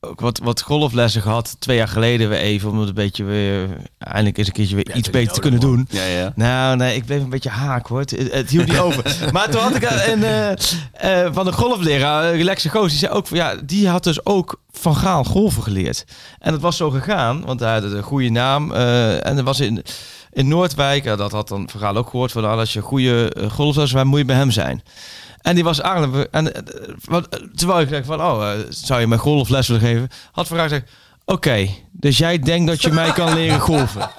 ook 0.07 0.21
wat, 0.21 0.39
wat 0.39 0.63
golflessen 0.63 1.23
gehad. 1.23 1.57
Twee 1.59 1.77
jaar 1.77 1.89
geleden 1.89 2.29
weer 2.29 2.39
even. 2.39 2.71
Om 2.71 2.79
het 2.79 2.89
een 2.89 2.95
beetje 2.95 3.25
weer... 3.25 3.69
Eindelijk 3.99 4.39
eens 4.39 4.47
een 4.47 4.53
keertje 4.53 4.75
weer 4.75 4.97
iets 4.97 5.11
beter 5.11 5.33
te 5.33 5.41
kunnen 5.41 5.61
doen. 5.61 5.89
Ja, 5.91 6.05
ja. 6.05 6.33
Nou, 6.35 6.77
nee, 6.77 6.97
ik 6.97 7.05
bleef 7.05 7.23
een 7.23 7.29
beetje 7.31 7.51
haak 7.51 7.87
hoor. 7.87 8.01
Het, 8.01 8.11
het 8.11 8.51
hield 8.51 8.69
niet 8.69 8.79
over. 8.79 9.05
Maar 9.33 9.51
toen 9.51 9.61
had 9.61 9.75
ik 9.75 9.83
een 9.83 10.25
eh, 10.25 10.51
eh, 10.93 11.33
van 11.33 11.45
de 11.45 11.53
golfleraar, 11.53 12.35
Lexe 12.35 12.69
Goos, 12.69 12.91
die 12.91 12.99
zei 12.99 13.13
ook 13.13 13.27
van 13.27 13.37
ja, 13.37 13.55
die 13.65 13.89
had 13.89 14.05
dus 14.05 14.27
ook 14.27 14.61
van 14.71 14.97
Gaal 14.97 15.25
golven 15.25 15.63
geleerd. 15.63 16.05
En 16.39 16.53
het 16.53 16.63
was 16.63 16.77
zo 16.77 16.91
gegaan, 16.91 17.45
want 17.45 17.61
hij 17.61 17.73
had 17.73 17.83
een 17.83 18.03
goede 18.03 18.29
naam. 18.29 18.73
eh, 18.73 19.27
en 19.27 19.37
er 19.37 19.45
was 19.45 19.61
in, 19.61 19.83
in 20.33 20.49
Noordwijk, 20.49 21.05
dat 21.05 21.33
had 21.33 21.49
dan 21.49 21.69
Van 21.71 21.81
Gaal 21.81 21.97
ook 21.97 22.11
gehoord, 22.11 22.33
van 22.33 22.43
nou, 22.43 22.59
als 22.59 22.73
je 22.73 22.81
goede 22.81 23.37
golfles, 23.51 23.93
waar 23.93 24.07
moet 24.07 24.19
je 24.19 24.25
bij 24.25 24.37
hem 24.37 24.51
zijn? 24.51 24.83
En 25.47 25.55
die 25.55 25.65
was 25.65 25.83
aardig. 25.83 26.27
En 26.27 26.55
eh, 26.55 26.63
wat, 27.05 27.41
terwijl 27.55 27.81
ik 27.81 27.91
dacht 27.91 28.07
van, 28.07 28.23
oh, 28.23 28.53
eh, 28.53 28.59
zou 28.69 29.01
je 29.01 29.07
mij 29.07 29.19
golfles 29.19 29.69
willen 29.69 29.83
geven? 29.83 30.09
Had 30.33 30.49
Gaal 30.49 30.59
gezegd, 30.59 30.91
oké, 31.25 31.69
dus 31.93 32.19
jij 32.19 32.39
denkt 32.39 32.67
dat 32.67 32.83
je 32.83 32.91
mij 32.91 33.13
kan 33.13 33.35
leren 33.35 33.61
golven. 33.61 34.11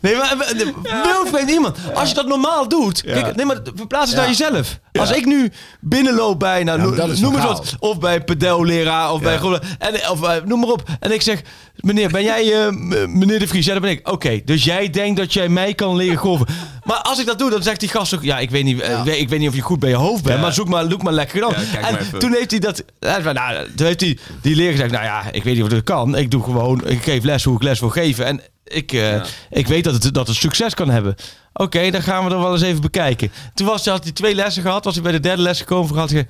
Nee, 0.00 0.16
maar 0.16 0.30
eh, 0.38 0.58
de- 0.58 0.72
wild 0.82 1.30
weet 1.30 1.50
iemand. 1.50 1.76
Als 1.94 2.08
je 2.08 2.14
dat 2.14 2.26
normaal 2.26 2.68
doet, 2.68 3.02
kijk, 3.02 3.36
nee, 3.36 3.46
maar 3.46 3.60
verplaats 3.74 4.04
het 4.10 4.14
Ja. 4.14 4.20
naar 4.26 4.28
jezelf. 4.28 4.78
Als 4.92 5.10
ik 5.10 5.24
nu 5.24 5.52
binnenloop 5.80 6.38
bij, 6.38 6.64
nou, 6.64 6.78
Ja, 6.78 6.84
noem, 7.06 7.34
eens 7.34 7.44
wat, 7.44 7.74
of 7.78 7.98
bij 7.98 8.24
pedelleraar 8.24 9.12
of 9.12 9.20
bij 9.20 9.38
en 9.78 10.10
of 10.10 10.22
eh, 10.22 10.34
noem 10.44 10.60
maar 10.60 10.68
op. 10.70 10.82
En 11.00 11.12
ik 11.12 11.22
zeg, 11.22 11.42
meneer, 11.76 12.10
ben 12.10 12.22
jij 12.22 12.52
eh, 12.64 12.70
m- 12.70 13.18
meneer 13.18 13.38
de 13.38 13.46
Vries? 13.48 13.66
Ja, 13.66 13.72
dat 13.72 13.82
ben 13.82 13.90
ik. 13.90 14.08
Oké, 14.10 14.40
dus 14.44 14.64
jij 14.64 14.90
denkt 14.90 15.16
dat 15.16 15.32
jij 15.32 15.48
mij 15.48 15.74
kan 15.74 15.96
leren 15.96 16.16
golven. 16.16 16.46
Maar 16.84 16.96
als 16.96 17.20
ik 17.20 17.26
dat 17.26 17.38
doe, 17.38 17.50
dan 17.50 17.62
zegt 17.62 17.80
die 17.80 17.88
gast 17.88 18.14
ook, 18.14 18.22
ja, 18.22 18.38
ik 18.38 18.50
weet 18.50 18.64
niet, 18.64 18.80
eh, 18.80 18.88
Ja. 18.90 19.12
ik 19.12 19.28
weet- 19.28 19.38
niet 19.38 19.48
of 19.48 19.54
je 19.54 19.60
goed 19.60 19.78
bij 19.80 19.90
je 19.90 19.96
hoofd 19.96 20.22
bent, 20.22 20.34
Ja. 20.36 20.40
maar 20.42 20.52
zoek 20.52 20.68
maar, 20.68 20.84
zoek 20.90 21.02
maar 21.02 21.12
lekker 21.12 21.40
dan. 21.40 21.54
En 21.54 21.80
maar 21.80 22.06
toen 22.18 22.32
heeft 22.34 22.50
hij 22.50 22.60
dat, 22.60 22.84
nou, 23.00 23.68
toen 23.76 23.86
heeft 23.86 24.00
hij 24.00 24.18
die 24.42 24.56
leraar 24.56 24.72
gezegd, 24.72 24.90
nou 24.92 25.04
ja, 25.04 25.22
ik 25.32 25.44
weet 25.44 25.54
niet 25.54 25.62
of 25.62 25.68
dat 25.68 25.82
kan. 25.84 26.16
Ik 26.16 26.30
doe 26.30 26.42
gewoon, 26.42 26.86
ik 26.86 27.02
geef 27.02 27.24
les 27.24 27.44
hoe 27.44 27.56
ik 27.56 27.62
les 27.62 27.80
wil 27.80 27.88
geven. 27.88 28.24
En 28.26 28.40
ik, 28.70 28.92
eh, 28.92 29.10
Ja. 29.10 29.24
ik 29.50 29.66
weet 29.66 29.84
dat 29.84 30.02
het, 30.02 30.14
dat 30.14 30.26
het 30.26 30.36
succes 30.36 30.74
kan 30.74 30.90
hebben. 30.90 31.14
Oké, 31.52 31.90
dan 31.90 32.02
gaan 32.02 32.24
we 32.24 32.30
er 32.30 32.40
wel 32.40 32.52
eens 32.52 32.62
even 32.62 32.80
bekijken. 32.80 33.32
Toen 33.54 33.66
was, 33.66 33.86
had 33.86 34.02
hij 34.02 34.12
twee 34.12 34.34
lessen 34.34 34.62
gehad. 34.62 34.84
Was 34.84 34.94
hij 34.94 35.02
bij 35.02 35.12
de 35.12 35.20
derde 35.20 35.42
les 35.42 35.58
gekomen. 35.58 35.96
Had 35.96 36.10
hij 36.10 36.26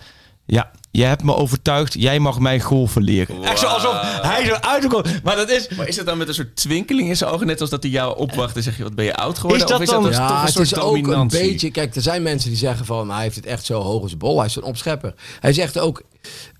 ja, 0.46 0.70
je 0.90 1.04
hebt 1.04 1.22
me 1.22 1.34
overtuigd. 1.36 1.94
Jij 1.98 2.18
mag 2.18 2.38
mij 2.38 2.60
golven 2.60 3.02
leren. 3.02 3.42
Echt 3.44 3.58
zo 3.58 3.66
alsof 3.66 3.92
hij 4.22 4.44
zo 4.44 4.52
uitkomt. 4.54 5.22
Maar 5.22 5.36
dat 5.36 5.50
is... 5.50 5.68
Maar 5.68 5.88
is 5.88 5.96
het 5.96 6.06
dan 6.06 6.18
met 6.18 6.28
een 6.28 6.34
soort 6.34 6.56
twinkeling 6.56 7.08
in 7.08 7.16
zijn 7.16 7.30
ogen, 7.30 7.46
net 7.46 7.60
als 7.60 7.70
dat 7.70 7.82
hij 7.82 7.92
jou 7.92 8.16
opwacht 8.18 8.56
en 8.56 8.62
zeg 8.62 8.76
je, 8.76 8.82
wat 8.82 8.94
ben 8.94 9.04
je 9.04 9.14
oud 9.14 9.38
geworden? 9.38 9.62
Is 9.66 9.70
dat 9.70 9.76
of 9.76 9.82
is 9.84 9.90
dan- 9.90 10.02
dat 10.02 10.12
toch 10.12 10.20
Ja, 10.28 10.36
een 10.38 10.44
het 10.44 10.52
soort 10.52 10.66
is 10.66 10.74
ook 10.76 10.94
een 10.96 11.02
dominantie? 11.02 11.40
beetje... 11.40 11.70
Kijk, 11.70 11.94
er 11.96 12.02
zijn 12.02 12.22
mensen 12.22 12.48
die 12.48 12.58
zeggen 12.58 12.86
van... 12.86 12.96
"Nou, 13.02 13.12
Hij 13.12 13.22
heeft 13.22 13.36
het 13.36 13.46
echt 13.46 13.64
zo 13.64 13.80
hoog 13.82 14.02
als 14.02 14.12
een 14.12 14.18
bol. 14.18 14.36
Hij 14.38 14.46
is 14.46 14.56
een 14.56 14.62
opschepper. 14.62 15.14
Hij 15.40 15.52
zegt 15.52 15.78
ook 15.78 16.02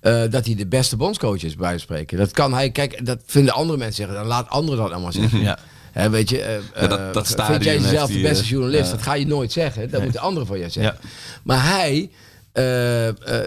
eh, 0.01 0.21
dat 0.29 0.45
hij 0.45 0.55
de 0.55 0.67
beste 0.67 0.95
bondscoach 0.97 1.43
is, 1.43 1.55
bij 1.55 1.77
spreken. 1.77 2.17
Dat 2.17 2.31
kan 2.31 2.53
hij... 2.53 2.69
Kijk, 2.71 3.05
dat 3.05 3.19
vinden 3.25 3.53
andere 3.53 3.77
mensen 3.77 3.95
zeggen. 3.95 4.15
Dan 4.15 4.25
laat 4.27 4.49
anderen 4.49 4.79
dat 4.81 4.91
allemaal 4.91 5.11
zeggen. 5.11 5.39
Ja. 5.41 5.57
Hè, 5.91 6.09
weet 6.09 6.29
je, 6.29 6.41
eh, 6.41 6.53
Ja, 6.81 6.87
dat- 6.87 6.99
eh, 6.99 7.13
dat 7.13 7.45
vind 7.45 7.63
jij 7.63 7.79
jezelf 7.79 8.11
de 8.11 8.19
beste 8.21 8.43
eh, 8.43 8.49
journalist? 8.49 8.91
Dat 8.91 9.01
ga 9.01 9.13
je 9.13 9.27
nooit 9.27 9.51
zeggen. 9.51 9.89
Dat 9.89 10.01
moeten 10.01 10.21
anderen 10.21 10.47
van 10.47 10.59
jij 10.59 10.69
zeggen. 10.69 10.97
Ja. 11.01 11.09
Maar 11.43 11.65
hij 11.69 12.09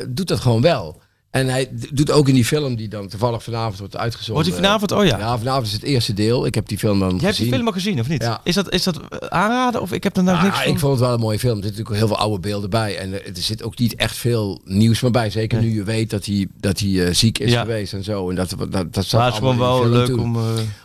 doet 0.08 0.28
dat 0.28 0.40
gewoon 0.40 0.60
wel. 0.62 1.02
En 1.34 1.48
hij 1.48 1.68
doet 1.92 2.10
ook 2.10 2.28
in 2.28 2.34
die 2.34 2.44
film 2.44 2.76
die 2.76 2.88
dan 2.88 3.08
toevallig 3.08 3.42
vanavond 3.42 3.78
wordt 3.78 3.96
uitgezonden. 3.96 4.34
Wordt 4.34 4.48
die 4.48 4.66
vanavond? 4.68 4.92
Oh 4.92 5.04
ja. 5.04 5.18
Ja, 5.18 5.38
vanavond 5.38 5.66
is 5.66 5.72
het 5.72 5.82
eerste 5.82 6.12
deel. 6.14 6.46
Ik 6.46 6.54
heb 6.54 6.68
die 6.68 6.78
film 6.78 6.98
dan 6.98 7.08
Jij 7.16 7.18
hebt 7.24 7.36
die 7.36 7.48
film 7.52 7.66
al 7.66 7.72
gezien, 7.72 8.00
of 8.00 8.08
niet? 8.08 8.22
Ja. 8.22 8.40
Is, 8.44 8.54
dat, 8.54 8.72
is 8.72 8.82
dat 8.82 8.96
eh, 8.96 9.18
aanraden? 9.28 9.80
Of 9.80 9.92
ik 9.92 10.02
heb 10.02 10.16
er 10.16 10.22
nou 10.22 10.42
niks 10.42 10.56
Ah, 10.56 10.62
van? 10.62 10.72
ik 10.72 10.78
vond 10.78 10.92
het 10.92 11.00
wel 11.02 11.12
een 11.14 11.20
mooie 11.20 11.38
film. 11.38 11.56
Er 11.56 11.62
zitten 11.64 11.80
natuurlijk 11.82 12.06
heel 12.08 12.16
veel 12.16 12.26
oude 12.26 12.40
beelden 12.48 12.70
bij. 12.70 12.96
En 12.98 13.12
eh, 13.12 13.26
er 13.36 13.42
zit 13.42 13.62
ook 13.62 13.78
niet 13.78 13.94
echt 13.94 14.16
veel 14.16 14.60
nieuws 14.64 15.00
meer 15.00 15.10
bij. 15.10 15.30
Zeker 15.30 15.58
Nee. 15.60 15.68
nu 15.68 15.74
je 15.74 15.82
weet 15.84 16.10
dat 16.10 16.24
hij, 16.24 16.46
dat 16.60 16.78
hij 16.78 17.06
eh, 17.06 17.14
ziek 17.14 17.38
is 17.38 17.50
Ja. 17.52 17.60
geweest 17.60 17.92
en 17.92 18.04
zo. 18.04 18.30
En 18.30 18.34
dat, 18.36 18.54
dat, 18.70 18.92
dat 18.94 19.04
zat 19.04 19.12
Maar 19.12 19.24
het 19.24 19.32
is 19.32 19.38
gewoon 19.38 19.58
allemaal 19.60 19.82
in 19.84 19.90
wel 19.90 19.98
leuk 20.06 20.18
om... 20.18 20.36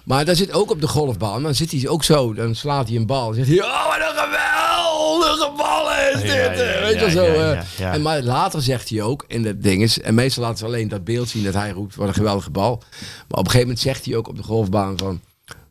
Maar 0.04 0.26
daar 0.26 0.36
zit 0.36 0.54
ook 0.54 0.72
op 0.72 0.82
de 0.82 0.88
golfbaan. 0.88 1.44
Dan 1.44 1.56
zit 1.56 1.72
hij 1.72 1.88
ook 1.88 2.04
zo. 2.04 2.34
Dan 2.34 2.56
slaat 2.56 2.88
hij 2.88 2.98
een 2.98 3.06
bal. 3.06 3.26
Dan 3.26 3.36
zegt 3.36 3.48
hij, 3.48 3.62
oh 3.64 3.86
wat 3.88 3.96
een 3.98 4.18
geweldige 4.18 5.52
bal 5.58 5.88
is 6.14 6.22
dit. 6.22 6.32
Ja, 6.32 6.36
ja, 6.36 6.52
ja, 6.52 6.82
weet 6.82 7.00
je 7.00 7.10
zo. 7.12 7.84
En 7.84 8.02
maar 8.02 8.22
later 8.22 8.62
zegt 8.62 8.90
hij 8.90 9.02
ook 9.02 9.24
in 9.28 9.44
dat 9.44 9.62
ding 9.62 9.82
is. 9.84 10.02
En 10.02 10.14
meestal 10.14 10.39
laten 10.40 10.58
ze 10.58 10.66
alleen 10.66 10.88
dat 10.88 11.04
beeld 11.04 11.30
zien 11.30 11.44
dat 11.44 11.54
hij 11.54 11.70
roept. 11.72 11.96
Wat 11.96 12.08
een 12.08 12.14
geweldige 12.14 12.50
bal. 12.50 12.78
Maar 12.78 13.10
op 13.28 13.38
een 13.38 13.46
gegeven 13.46 13.60
moment 13.60 13.80
zegt 13.80 14.06
hij 14.06 14.16
ook 14.16 14.28
op 14.28 14.36
de 14.38 14.44
golfbaan 14.44 14.98
van... 14.98 15.22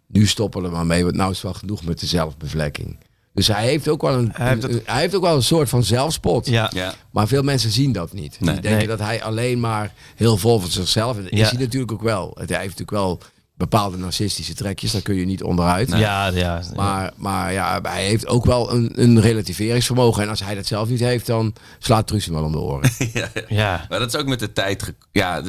Nu 0.07 0.27
stoppen 0.27 0.61
we 0.61 0.67
er 0.67 0.73
maar 0.73 0.87
mee. 0.87 1.05
Want 1.05 1.17
nou 1.17 1.29
is 1.31 1.37
het 1.37 1.45
wel 1.45 1.55
genoeg 1.55 1.85
met 1.85 2.01
de 2.01 2.07
zelfbevlekking. 2.07 2.99
Dus 3.35 3.47
hij 3.47 3.65
heeft 3.67 3.89
ook 3.89 4.03
wel 4.03 4.15
een, 4.19 4.31
Hij 4.33 4.49
heeft 4.49 4.85
hij 4.87 5.15
ook 5.15 5.23
wel 5.23 5.35
een 5.37 5.43
soort 5.43 5.69
van 5.69 5.85
zelfspot. 5.85 6.47
ja. 6.47 6.71
Ja. 6.75 6.95
Maar 7.11 7.29
veel 7.29 7.43
mensen 7.43 7.71
zien 7.71 7.93
dat 7.93 8.13
niet. 8.13 8.37
Nee. 8.41 8.53
Die 8.53 8.61
denken 8.63 8.79
Nee. 8.79 8.87
dat 8.87 8.99
hij 9.07 9.23
alleen 9.23 9.61
maar 9.61 9.93
heel 10.17 10.37
vol 10.37 10.59
van 10.61 10.71
zichzelf 10.71 11.19
is. 11.19 11.25
Ja. 11.39 11.45
Is 11.45 11.51
hij 11.51 11.61
natuurlijk 11.61 11.93
ook 11.93 12.03
wel. 12.03 12.31
Hij 12.35 12.47
heeft 12.47 12.61
natuurlijk 12.61 12.91
wel 12.91 13.19
bepaalde 13.59 13.97
narcistische 13.97 14.55
trekjes. 14.55 14.93
Daar 14.93 15.03
kun 15.03 15.15
je 15.15 15.25
niet 15.25 15.43
onderuit. 15.43 15.91
Ja, 15.91 16.27
ja. 16.27 16.63
Maar, 16.77 17.13
maar 17.17 17.53
ja, 17.53 17.81
hij 17.83 18.05
heeft 18.05 18.27
ook 18.27 18.45
wel 18.45 18.73
een, 18.73 18.91
een 18.95 19.21
relativeringsvermogen. 19.21 20.23
En 20.23 20.29
als 20.29 20.45
hij 20.45 20.55
dat 20.55 20.67
zelf 20.67 20.89
niet 20.89 21.01
heeft, 21.01 21.27
dan 21.27 21.55
slaat 21.79 22.07
Truus 22.07 22.25
hem 22.25 22.35
wel 22.35 22.45
om 22.45 22.53
de 22.53 22.59
oren. 22.59 22.91
ja. 23.13 23.29
ja. 23.49 23.87
Maar 23.89 23.99
dat 23.99 24.15
is 24.15 24.21
ook 24.21 24.27
met 24.27 24.39
de 24.41 24.53
tijd. 24.53 24.93
Ja, 25.13 25.43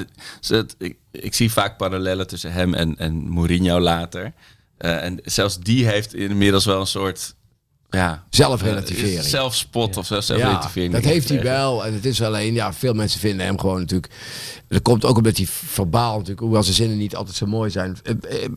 het- 0.47 0.75
ik, 0.77 0.95
ik 1.11 1.33
zie 1.33 1.51
vaak 1.51 1.77
parallellen 1.77 2.27
tussen 2.27 2.51
hem 2.51 2.73
en, 2.73 2.97
en 2.97 3.29
Mourinho 3.29 3.79
later. 3.79 4.33
Eh, 4.77 5.03
en 5.03 5.19
zelfs 5.23 5.59
die 5.59 5.85
heeft 5.87 6.13
inmiddels 6.13 6.65
wel 6.65 6.79
een 6.79 6.87
soort. 6.87 7.35
Ja, 7.91 8.23
Zelfrelativering. 8.29 9.17
eh, 9.17 9.23
zelfspot 9.23 9.97
of 9.97 10.05
zelf- 10.05 10.25
Ja, 10.27 10.35
zelfrelativering. 10.35 10.93
dat 10.93 11.03
heeft 11.03 11.29
hij 11.29 11.41
wel. 11.43 11.85
En 11.85 11.93
het 11.93 12.05
is 12.05 12.21
alleen, 12.21 12.53
ja, 12.53 12.73
veel 12.73 12.93
mensen 12.93 13.19
vinden 13.19 13.45
hem 13.45 13.59
gewoon 13.59 13.79
natuurlijk. 13.79 14.13
Dat 14.67 14.81
komt 14.81 15.05
ook 15.05 15.17
omdat 15.17 15.37
hij 15.37 15.45
verbaal 15.49 16.11
natuurlijk, 16.13 16.39
hoewel 16.39 16.63
zijn 16.63 16.75
zinnen 16.75 16.97
niet 16.97 17.15
altijd 17.15 17.35
zo 17.35 17.45
mooi 17.45 17.69
zijn, 17.69 17.97
eh, 18.03 18.13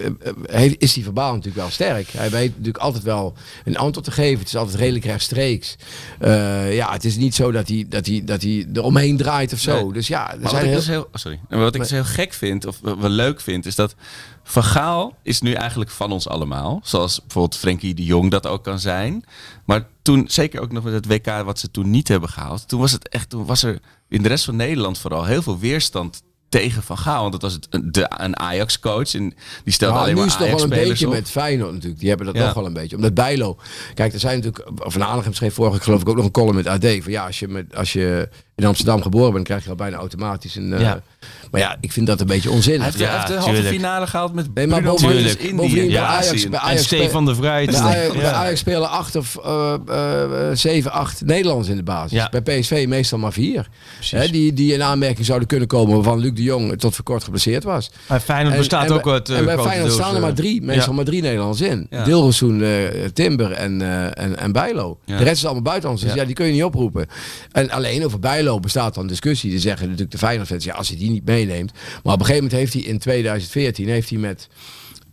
eh, 0.07 0.13
heeft- 0.43 0.83
is 0.83 0.93
die 0.93 1.05
verbaal 1.05 1.31
natuurlijk 1.31 1.57
wel 1.57 1.71
sterk. 1.71 2.09
Hij 2.09 2.31
weet 2.31 2.51
natuurlijk 2.51 2.85
altijd 2.85 3.05
wel 3.05 3.35
een 3.65 3.77
antwoord 3.77 4.07
te 4.07 4.13
geven. 4.13 4.39
Het 4.39 4.49
is 4.49 4.57
altijd 4.57 4.77
redelijk 4.79 5.05
rechtstreeks. 5.05 5.77
Eh, 6.19 6.75
ja, 6.75 6.93
het 6.93 7.05
is 7.05 7.17
niet 7.17 7.35
zo 7.35 7.51
dat 7.53 7.69
hij, 7.69 7.87
dat 7.89 8.07
hij, 8.07 8.23
dat 8.25 8.43
hij 8.43 8.67
er 8.75 8.83
omheen 8.83 9.17
draait 9.17 9.53
of 9.53 9.59
zo. 9.59 9.83
Nee. 9.85 9.93
Dus 9.93 10.07
ja, 10.09 10.31
er 10.33 10.35
Maar 10.35 10.43
wat 10.43 10.51
zijn 10.51 10.63
ik, 10.63 10.69
heel... 10.69 10.79
dus 10.79 10.89
heel, 10.89 11.03
oh, 11.03 11.09
sorry. 11.13 11.41
En 11.49 11.59
wat 11.59 11.75
ik 11.75 11.81
dus 11.81 11.91
heel 11.91 12.05
gek 12.05 12.33
vind, 12.33 12.67
of 12.67 12.79
wel 12.83 13.09
leuk 13.09 13.41
vind, 13.41 13.67
is 13.67 13.75
dat 13.75 13.95
Van 14.53 14.65
Gaal 14.65 15.17
is 15.23 15.41
nu 15.41 15.53
eigenlijk 15.53 15.91
van 15.91 16.13
ons 16.13 16.29
allemaal. 16.29 16.81
Zoals 16.85 17.21
bijvoorbeeld 17.21 17.57
Frenkie 17.61 17.95
de 17.95 18.05
Jong 18.05 18.31
dat 18.31 18.47
ook 18.47 18.65
kan 18.65 18.79
zijn. 18.79 19.25
Maar 19.65 19.87
toen, 20.03 20.25
zeker 20.29 20.61
ook 20.61 20.73
nog 20.73 20.85
met 20.85 20.93
het 20.93 21.07
WK 21.07 21.43
wat 21.45 21.59
ze 21.59 21.71
toen 21.71 21.91
niet 21.91 22.09
hebben 22.09 22.29
gehaald, 22.29 22.69
toen 22.69 22.81
was 22.81 22.93
het 22.93 23.09
echt, 23.09 23.31
toen 23.31 23.47
was 23.47 23.63
er 23.63 23.79
in 24.09 24.23
de 24.23 24.29
rest 24.29 24.45
van 24.45 24.57
Nederland 24.57 24.99
vooral 24.99 25.25
heel 25.25 25.43
veel 25.43 25.59
weerstand 25.59 26.23
tegen 26.49 26.83
Van 26.83 26.99
Gaal. 26.99 27.21
Want 27.21 27.33
dat 27.33 27.43
was 27.43 27.53
het, 27.53 27.67
een- 27.71 27.93
de, 27.93 28.11
een 28.17 28.39
Ajax-coach 28.39 29.15
en 29.15 29.35
die 29.65 29.73
stelde 29.73 29.95
Nou, 29.95 30.05
alleen 30.05 30.15
nu 30.15 30.21
maar 30.21 30.29
is 30.29 30.33
het 30.33 30.41
nog 30.41 30.51
wel 30.51 30.59
een 30.65 30.73
Ajax-spelers 30.73 31.01
beetje 31.01 31.07
op. 31.07 31.13
met 31.13 31.31
Feyenoord 31.31 31.73
natuurlijk. 31.73 32.01
Die 32.01 32.09
hebben 32.09 32.27
dat 32.27 32.37
Ja. 32.37 32.45
nog 32.45 32.55
wel 32.55 32.67
een 32.67 32.73
beetje. 32.73 32.97
Omdat 32.97 33.15
Bijlo... 33.15 33.57
Kijk, 33.95 34.13
er 34.13 34.21
zijn 34.21 34.41
natuurlijk... 34.41 34.69
Van 34.93 35.05
Aanegem 35.05 35.35
schreef 35.35 35.55
vorige 35.55 35.75
week 35.75 35.83
geloof 35.83 36.01
ik 36.01 36.09
ook 36.09 36.17
nog 36.17 36.25
een 36.25 36.31
column 36.31 36.55
met 36.55 36.67
AD. 36.67 36.87
Van 37.01 37.13
ja, 37.13 37.27
als 37.27 37.39
je, 37.39 37.49
met, 37.49 37.77
als 37.77 37.93
je 37.93 38.29
in 38.57 38.65
Amsterdam 38.65 39.03
geboren 39.03 39.33
bent, 39.33 39.45
krijg 39.45 39.65
je 39.65 39.71
al 39.71 39.77
bijna 39.77 39.97
automatisch 39.97 40.57
een... 40.57 40.73
eh, 40.73 40.81
Ja. 40.81 41.03
Maar 41.51 41.61
ja, 41.61 41.77
ik 41.81 41.93
vind 41.93 42.07
dat 42.07 42.21
een 42.21 42.27
beetje 42.27 42.51
onzinnig. 42.51 42.81
Hij 42.83 42.91
heeft, 42.91 42.99
Ja, 42.99 43.09
hij 43.09 43.17
heeft 43.19 43.29
de 43.45 43.51
halve 43.51 43.63
finale 43.63 44.07
gehaald 44.07 44.33
met 44.35 44.55
Nee, 44.55 44.67
maar 44.67 44.83
bovendien- 44.83 45.57
bovendien 45.57 45.75
bij 45.85 45.89
Ja, 45.95 46.07
Ajax- 46.07 46.29
zie 46.29 46.39
je. 46.41 46.49
bij 46.49 46.59
En 46.59 46.65
Ajax 46.65 46.85
Stefan 46.85 47.25
de 47.25 47.35
Vrij. 47.35 47.65
Bij 47.67 47.75
Ja. 47.75 47.81
Ajax, 47.81 48.15
bij 48.15 48.31
Ajax 48.33 48.59
spelen 48.61 48.91
acht 48.91 49.17
of 49.17 49.37
eh, 49.45 49.75
eh, 49.89 50.57
zeven, 50.57 50.93
acht 50.93 51.25
Nederlanders 51.25 51.69
in 51.69 51.77
de 51.77 51.83
basis. 51.83 52.13
Ja. 52.13 52.29
Bij 52.31 52.41
PSV 52.61 52.85
meestal 52.89 53.19
maar 53.19 53.33
vier. 53.33 53.69
Hè, 54.11 54.29
die, 54.29 54.53
die 54.53 54.73
in 54.73 54.83
aanmerking 54.83 55.27
zouden 55.27 55.49
kunnen 55.49 55.69
komen 55.69 55.95
waarvan 55.95 56.19
Luc 56.19 56.33
de 56.35 56.43
Jong 56.43 56.79
tot 56.79 56.95
voor 56.95 57.05
kort 57.05 57.25
geblesseerd 57.25 57.65
was. 57.65 57.91
Bij 58.09 58.21
Feyenoord 58.21 58.57
bestaat 58.57 58.85
en 58.87 58.93
ook 58.93 59.03
bij- 59.03 59.13
wat 59.13 59.29
En 59.29 59.45
bij 59.45 59.59
Feyenoord 59.59 59.93
staan 59.93 60.15
er 60.15 60.21
maar 60.21 60.35
drie, 60.35 60.63
meestal 60.63 60.89
ja. 60.91 60.97
maar 60.97 61.05
drie 61.05 61.23
Nederlanders 61.23 61.61
in. 61.61 61.87
Ja. 61.91 62.05
Dilrosun, 62.05 62.63
eh, 62.63 63.05
Timber 63.13 63.53
en, 63.53 63.83
eh, 63.83 64.05
en, 64.25 64.39
en 64.39 64.53
Bijlo. 64.53 64.99
Ja. 65.05 65.17
De 65.17 65.25
rest 65.25 65.37
is 65.37 65.45
allemaal 65.45 65.63
buitenlanders, 65.63 66.07
dus 66.07 66.15
Ja. 66.15 66.21
ja, 66.21 66.27
die 66.27 66.37
kun 66.37 66.47
je 66.47 66.53
niet 66.53 66.65
oproepen. 66.65 67.07
En 67.53 67.71
alleen 67.71 68.05
over 68.05 68.19
Bijlo 68.19 68.52
bestaat 68.61 68.95
dan 68.95 69.07
discussie. 69.07 69.51
Die 69.51 69.59
zeggen 69.59 69.85
natuurlijk 69.85 70.11
de 70.13 70.19
Feyenoord-fans, 70.19 70.65
ja, 70.65 70.75
als 70.75 70.89
hij 70.89 70.97
die 70.99 71.11
niet 71.11 71.25
meeneemt. 71.25 71.73
Maar 72.03 72.13
op 72.15 72.21
een 72.21 72.27
gegeven 72.27 72.35
moment 72.45 72.53
heeft 72.53 72.73
hij 72.73 72.83
in 72.83 72.99
2014 72.99 73.89
heeft 73.89 74.11
hij 74.11 74.19
met, 74.19 74.49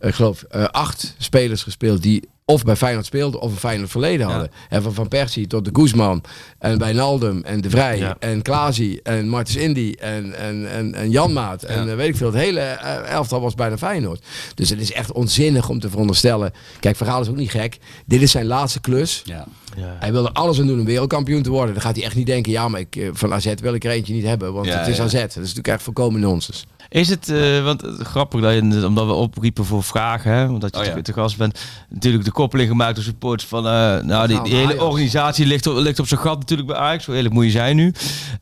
ik 0.00 0.14
geloof, 0.14 0.42
eh, 0.42 0.64
acht 0.64 1.14
spelers 1.18 1.62
gespeeld 1.62 2.02
die 2.02 2.28
of 2.44 2.64
bij 2.64 2.76
Feyenoord 2.76 3.06
speelden 3.06 3.40
of 3.40 3.50
een 3.52 3.58
Feyenoord 3.58 3.90
verleden 3.90 4.26
Ja. 4.26 4.32
hadden. 4.32 4.50
En 4.68 4.82
van 4.82 4.94
Van 4.94 5.08
Persie 5.08 5.46
tot 5.46 5.64
de 5.64 5.70
Guzman 5.72 6.22
en 6.58 6.78
Wijnaldum 6.78 7.42
en 7.44 7.60
De 7.60 7.70
Vrij 7.70 7.98
Ja. 7.98 8.16
en 8.18 8.42
Klaasie 8.42 9.02
en 9.02 9.28
Martens 9.28 9.56
Indy 9.56 9.94
en, 9.98 10.38
en, 10.38 10.70
en, 10.70 10.94
en 10.94 11.10
Janmaat 11.10 11.62
en 11.62 11.84
Ja. 11.84 11.90
eh, 11.90 11.96
weet 11.96 12.08
ik 12.08 12.16
veel. 12.16 12.26
Het 12.26 12.36
hele 12.42 12.60
eh, 12.60 13.10
elftal 13.10 13.40
was 13.40 13.54
bijna 13.54 13.78
Feyenoord. 13.78 14.24
Dus 14.54 14.70
het 14.70 14.80
is 14.80 14.92
echt 14.92 15.12
onzinnig 15.12 15.68
om 15.68 15.80
te 15.80 15.90
veronderstellen. 15.90 16.52
Kijk, 16.80 16.96
Verhaal 16.96 17.20
is 17.20 17.28
ook 17.28 17.36
niet 17.36 17.50
gek. 17.50 17.78
Dit 18.06 18.22
is 18.22 18.30
zijn 18.30 18.46
laatste 18.46 18.80
klus. 18.80 19.22
Ja. 19.24 19.46
Ja. 19.76 19.96
Hij 20.00 20.12
wil 20.12 20.24
er 20.24 20.32
alles 20.32 20.60
aan 20.60 20.66
doen 20.66 20.78
om 20.78 20.84
wereldkampioen 20.84 21.42
te 21.42 21.50
worden. 21.50 21.74
Dan 21.74 21.82
gaat 21.82 21.96
hij 21.96 22.04
echt 22.04 22.14
niet 22.16 22.26
denken, 22.26 22.52
ja, 22.52 22.68
maar 22.68 22.80
ik, 22.80 22.96
eh, 22.96 23.08
van 23.12 23.32
AZ 23.32 23.54
wil 23.62 23.74
ik 23.74 23.84
er 23.84 23.90
eentje 23.90 24.14
niet 24.14 24.24
hebben. 24.24 24.52
Want 24.52 24.66
Ja, 24.66 24.78
het 24.78 24.88
is 24.88 24.96
ja. 24.96 25.02
AZ. 25.04 25.12
Dat 25.12 25.22
is 25.28 25.34
natuurlijk 25.36 25.68
echt 25.68 25.82
volkomen 25.82 26.20
nonsens. 26.20 26.66
Is 26.88 27.08
het, 27.08 27.28
eh, 27.28 27.64
want 27.64 27.82
eh, 27.82 27.92
grappig 27.98 28.40
dat 28.40 28.54
je, 28.54 28.86
omdat 28.86 29.06
we 29.06 29.12
opriepen 29.12 29.64
voor 29.64 29.82
vragen, 29.82 30.32
hè, 30.32 30.46
omdat 30.48 30.74
je 30.74 30.80
Oh, 30.80 30.86
ja. 30.86 30.92
te- 30.94 31.02
te 31.02 31.12
gast 31.12 31.36
bent, 31.36 31.60
natuurlijk 31.88 32.24
de 32.24 32.32
koppeling 32.32 32.68
gemaakt 32.68 32.94
door 32.94 33.04
supporters 33.04 33.48
van, 33.48 33.66
eh, 33.66 33.98
nou 34.02 34.26
die, 34.26 34.54
hele 34.56 34.82
organisatie 34.84 35.46
ligt 35.46 35.66
op, 35.66 35.76
ligt 35.76 35.98
op 35.98 36.06
zijn 36.06 36.20
gat 36.20 36.38
natuurlijk 36.38 36.68
bij 36.68 36.76
Ajax, 36.78 37.04
zo 37.04 37.12
eerlijk 37.12 37.34
moet 37.34 37.44
je 37.44 37.50
zijn 37.50 37.76
nu. 37.76 37.92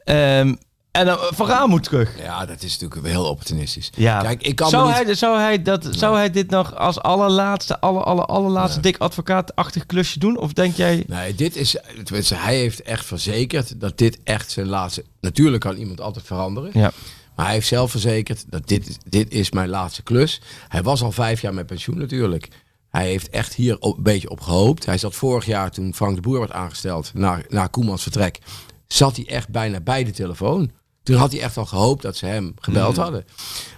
Ehm, 0.05 0.55
En 0.99 1.07
dan 1.07 1.19
Van 1.21 1.47
Gaal 1.47 1.67
moet 1.67 1.83
terug. 1.83 2.19
Ja, 2.19 2.47
dat 2.47 2.63
is 2.63 2.79
natuurlijk 2.79 3.13
heel 3.13 3.25
opportunistisch. 3.25 3.91
Ja. 3.97 4.21
Kijk, 4.21 4.43
ik 4.43 4.57
kan 4.57 4.69
zou, 4.69 4.87
niet... 4.87 5.05
hij, 5.05 5.15
zou, 5.15 5.39
hij 5.39 5.63
dat, 5.63 5.89
zou 5.91 6.17
hij 6.17 6.31
dit 6.31 6.51
nog 6.51 6.75
als 6.77 7.01
allerlaatste, 7.01 7.81
aller, 7.81 8.03
aller, 8.03 8.25
allerlaatste 8.25 8.81
dik 8.81 8.99
advocaatachtig 8.99 9.87
klusje 9.87 10.19
doen? 10.19 10.39
Of 10.39 10.53
denk 10.53 10.75
jij... 10.75 11.05
Nee, 11.07 11.35
dit 11.35 11.57
is... 11.57 11.77
tenminste, 12.05 12.35
Hij 12.35 12.57
heeft 12.57 12.83
echt 12.83 13.05
verzekerd 13.05 13.81
dat 13.81 13.99
dit 13.99 14.19
echt 14.25 14.51
zijn 14.51 14.67
laatste... 14.67 15.05
Natuurlijk 15.21 15.63
kan 15.63 15.77
iemand 15.77 16.01
altijd 16.01 16.27
veranderen. 16.27 16.71
Ja. 16.73 16.91
Maar 17.37 17.47
hij 17.47 17.55
heeft 17.55 17.69
zelf 17.69 17.91
verzekerd 17.91 18.45
dat 18.49 18.69
dit, 18.69 18.99
dit 19.07 19.33
is 19.33 19.51
mijn 19.51 19.69
laatste 19.69 20.03
klus. 20.03 20.41
Hij 20.69 20.83
was 20.83 21.03
al 21.03 21.13
vijf 21.13 21.41
jaar 21.41 21.55
met 21.55 21.67
pensioen 21.67 21.99
natuurlijk. 21.99 22.49
Hij 22.89 23.07
heeft 23.07 23.31
echt 23.31 23.55
hier 23.55 23.79
op, 23.81 23.97
een 23.97 24.03
beetje 24.03 24.31
op 24.31 24.41
gehoopt. 24.41 24.87
Hij 24.87 24.99
zat 24.99 25.15
vorig 25.15 25.47
jaar 25.47 25.71
toen 25.71 25.95
Frank 25.95 26.15
de 26.15 26.21
Boer 26.21 26.39
werd 26.39 26.53
aangesteld 26.53 27.11
na, 27.15 27.41
na 27.49 27.67
Koemans 27.67 28.03
vertrek. 28.03 28.39
Zat 28.87 29.17
hij 29.17 29.27
echt 29.29 29.49
bijna 29.49 29.81
bij 29.81 30.05
de 30.05 30.11
telefoon. 30.11 30.71
Toen 31.09 31.16
had 31.16 31.33
hij 31.33 31.40
echt 31.40 31.57
al 31.57 31.66
gehoopt 31.66 32.03
dat 32.03 32.16
ze 32.16 32.27
hem 32.27 32.55
gebeld 32.61 32.97
hadden. 32.97 33.25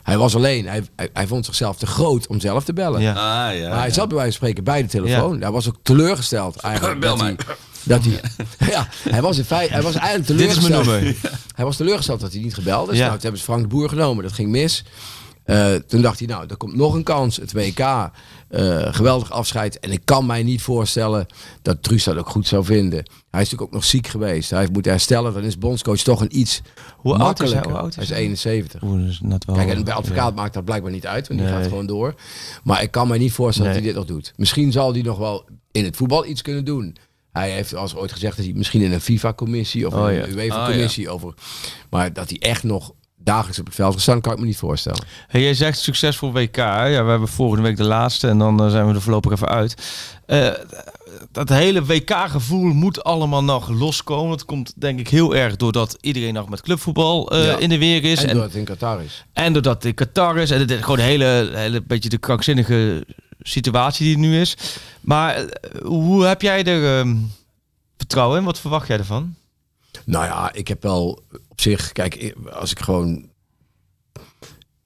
Hij 0.03 0.19
was 0.19 0.35
alleen. 0.35 0.67
Hij, 0.67 0.83
hij, 0.97 1.09
hij 1.13 1.27
vond 1.27 1.45
zichzelf 1.45 1.77
te 1.77 1.87
groot 1.87 2.27
om 2.27 2.41
zelf 2.41 2.65
te 2.65 2.73
bellen. 2.73 3.01
Ja. 3.01 3.11
Ah, 3.11 3.59
ja. 3.59 3.69
Maar 3.69 3.79
hij 3.79 3.91
zat 3.91 4.09
bij 4.09 4.17
wijze 4.17 4.39
van 4.39 4.47
spreken 4.47 4.65
bij 4.65 4.83
de 4.83 4.89
telefoon. 4.89 5.41
Hij 5.41 5.51
was 5.51 5.69
ook 5.69 5.77
teleurgesteld 5.83 6.57
eigenlijk. 6.71 7.01
Bel 7.01 7.17
dat 7.17 7.19
mij. 7.27 7.37
Hij, 7.47 7.57
dat 7.83 8.05
hij, 8.05 8.21
ja, 8.75 8.89
hij 9.09 9.23
was, 9.23 9.39
in 9.39 9.45
feite, 9.45 9.73
hij 9.73 9.83
was 9.83 9.95
eigenlijk 9.95 10.39
Dit 10.39 10.51
is 10.51 10.61
mijn 10.61 10.67
teleurgesteld. 10.67 11.03
nummer. 11.03 11.31
Hij 11.55 11.65
was 11.65 11.77
teleurgesteld 11.77 12.21
dat 12.21 12.33
hij 12.33 12.43
niet 12.43 12.55
gebeld 12.55 12.91
is. 12.91 12.97
Ja. 12.97 13.01
Nou, 13.01 13.13
toen 13.13 13.23
hebben 13.23 13.39
ze 13.41 13.47
Frank 13.47 13.63
de 13.63 13.69
Boer 13.69 13.89
genomen. 13.89 14.23
Dat 14.23 14.33
ging 14.33 14.51
mis. 14.51 14.85
Eh, 15.51 15.75
toen 15.75 16.03
dacht 16.03 16.19
hij, 16.19 16.29
nou, 16.29 16.45
er 16.49 16.57
komt 16.57 16.77
nog 16.77 16.95
een 16.95 17.03
kans. 17.03 17.37
Het 17.37 17.53
WK. 17.53 17.79
eh, 17.79 18.09
geweldig 18.95 19.31
afscheid. 19.31 19.79
En 19.79 19.91
ik 19.93 20.01
kan 20.05 20.27
mij 20.27 20.43
niet 20.43 20.63
voorstellen 20.63 21.27
dat 21.63 21.83
Truus 21.83 22.05
dat 22.05 22.17
ook 22.17 22.29
goed 22.29 22.47
zou 22.47 22.65
vinden. 22.65 22.99
Hij 23.31 23.41
is 23.41 23.51
natuurlijk 23.51 23.63
ook 23.63 23.73
nog 23.73 23.85
ziek 23.85 24.07
geweest. 24.07 24.51
Hij 24.51 24.59
heeft 24.59 24.73
moeten 24.73 24.91
herstellen. 24.93 25.33
Dan 25.33 25.43
is 25.43 25.59
bondscoach 25.59 25.99
toch 25.99 26.21
een 26.21 26.39
iets 26.39 26.61
Hoe 26.97 27.15
oud 27.19 27.41
is 27.41 27.53
hij? 27.53 27.55
makkelijker. 27.55 27.71
Hoe 27.71 27.81
oud 27.81 27.89
is 27.91 27.95
hij 27.97 28.05
is 28.05 28.11
hij? 28.11 28.53
71. 28.53 28.83
Oeh, 28.83 29.09
is 29.09 29.21
net 29.23 29.45
wel... 29.45 29.57
Kijk, 29.57 29.69
en 29.69 29.85
bij 29.85 29.95
advocaat 29.95 30.35
maakt 30.35 30.55
dat 30.55 30.65
blijkbaar 30.65 30.93
niet 30.93 31.07
uit, 31.07 31.29
want 31.29 31.41
die 31.41 31.49
gaat 31.49 31.63
gewoon 31.67 31.87
door. 31.87 32.15
Maar 32.65 32.83
ik 32.83 32.91
kan 32.91 33.09
mij 33.09 33.19
niet 33.19 33.33
voorstellen 33.33 33.71
Nee. 33.73 33.81
dat 33.81 33.89
hij 33.93 34.01
dit 34.03 34.09
nog 34.09 34.17
doet. 34.19 34.33
Misschien 34.37 34.73
zal 34.73 34.93
hij 34.93 35.03
nog 35.03 35.19
wel 35.19 35.45
in 35.73 35.85
het 35.85 35.97
voetbal 35.97 36.27
iets 36.27 36.43
kunnen 36.43 36.65
doen. 36.65 36.97
Hij 37.33 37.51
heeft 37.51 37.75
als 37.75 37.95
ooit 37.97 38.13
gezegd 38.13 38.37
dat 38.37 38.45
hij 38.45 38.55
misschien 38.55 38.83
in 38.83 38.93
een 38.93 39.01
FIFA-commissie 39.01 39.87
of 39.87 39.95
Oh, 39.95 40.01
ja. 40.13 40.23
een 40.23 40.31
UEFA-commissie 40.39 41.09
over. 41.11 41.35
Maar 41.91 42.13
dat 42.13 42.29
hij 42.29 42.39
echt 42.39 42.63
nog 42.63 42.93
dagelijks 43.25 43.59
op 43.59 43.67
het 43.67 43.75
veld 43.75 43.93
gaat 43.93 44.03
staan, 44.03 44.21
kan 44.21 44.33
ik 44.33 44.39
me 44.39 44.45
niet 44.47 44.57
voorstellen. 44.57 45.05
Hey, 45.29 45.43
jij 45.43 45.55
zegt 45.55 45.79
succesvol 45.79 46.33
WK. 46.33 46.57
hè? 46.57 46.85
Ja, 46.87 47.05
we 47.05 47.11
hebben 47.11 47.29
volgende 47.29 47.63
week 47.63 47.77
de 47.77 47.85
laatste 47.85 48.29
en 48.29 48.39
dan 48.39 48.63
eh, 48.65 48.71
zijn 48.71 48.87
we 48.89 48.95
er 48.95 49.01
voorlopig 49.03 49.33
even 49.33 49.49
uit. 49.49 49.75
Eh, 50.27 50.49
dat 51.33 51.49
hele 51.49 51.85
WK-gevoel 51.85 52.65
moet 52.65 53.05
allemaal 53.05 53.45
nog 53.45 53.69
loskomen. 53.69 54.31
Dat 54.31 54.45
komt 54.45 54.73
denk 54.77 54.99
ik 55.01 55.09
heel 55.09 55.35
erg 55.37 55.57
doordat 55.57 55.97
iedereen 56.01 56.35
nog 56.35 56.49
met 56.49 56.61
clubvoetbal 56.63 57.31
eh, 57.31 57.45
Ja. 57.47 57.57
in 57.59 57.69
de 57.69 57.79
weer 57.79 58.05
is. 58.05 58.19
En 58.23 58.29
En, 58.29 58.35
doordat 58.35 58.51
het 58.53 58.59
in 58.61 58.65
Qatar 58.65 59.03
is. 59.03 59.25
en 59.33 59.53
doordat 59.53 59.75
het 59.75 59.85
in 59.85 59.95
Qatar 59.95 60.39
is. 60.39 60.51
En 60.51 60.59
het 60.61 60.71
is 60.71 60.81
gewoon 60.81 60.99
een 60.99 61.05
hele, 61.05 61.51
hele 61.55 61.83
beetje 61.83 62.09
de 62.09 62.19
krankzinnige 62.19 63.07
situatie 63.41 64.05
die 64.07 64.15
er 64.15 64.21
nu 64.21 64.41
is. 64.41 64.57
Maar 65.01 65.45
hoe 65.83 66.25
heb 66.25 66.43
jij 66.43 66.65
er 66.65 66.99
ehm, 66.99 67.17
vertrouwen 67.97 68.39
in? 68.39 68.45
Wat 68.45 68.59
verwacht 68.61 68.87
jij 68.87 68.99
ervan? 68.99 69.35
Nou 70.11 70.25
ja, 70.25 70.53
ik 70.53 70.69
heb 70.69 70.83
wel 70.83 71.23
op 71.49 71.61
zich, 71.61 71.93
kijk, 71.93 72.35
als 72.53 72.71
ik 72.71 72.79
gewoon 72.79 73.29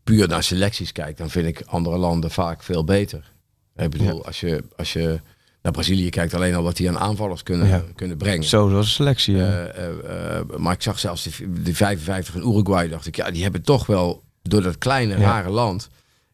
puur 0.04 0.28
naar 0.28 0.42
selecties 0.42 0.92
kijk, 0.92 1.16
dan 1.16 1.30
vind 1.30 1.46
ik 1.46 1.62
andere 1.66 1.96
landen 1.96 2.30
vaak 2.30 2.62
veel 2.62 2.84
beter. 2.84 3.32
Ik 3.76 3.90
bedoel, 3.90 4.26
als, 4.26 4.40
je, 4.40 4.64
als 4.76 4.92
je 4.92 5.20
naar 5.62 5.72
Brazilië 5.72 6.10
kijkt, 6.10 6.34
alleen 6.34 6.54
al 6.54 6.62
wat 6.62 6.76
die 6.76 6.88
aan 6.88 6.98
aanvallers 6.98 7.42
kunnen, 7.42 7.66
Ja. 7.68 7.84
kunnen 7.94 8.16
brengen. 8.16 8.44
Zo, 8.44 8.70
was 8.70 8.87
een 8.87 8.92
selectie. 8.92 9.37
ja. 9.37 9.64
Eh, 9.66 9.87
eh, 9.88 10.38
eh, 10.38 10.46
maar 10.56 10.72
ik 10.74 10.82
zag 10.82 10.98
zelfs 10.98 11.22
de, 11.22 11.62
de 11.62 11.74
55 11.74 12.32
van 12.34 12.50
Uruguay, 12.52 12.88
dacht 12.88 13.06
ik, 13.06 13.16
ja, 13.16 13.30
die 13.30 13.42
hebben 13.42 13.62
toch 13.62 13.87
wel 13.87 14.22
door 14.42 14.62
dat 14.62 14.78
kleine, 14.78 15.14
rare 15.14 15.50
land. 15.50 15.88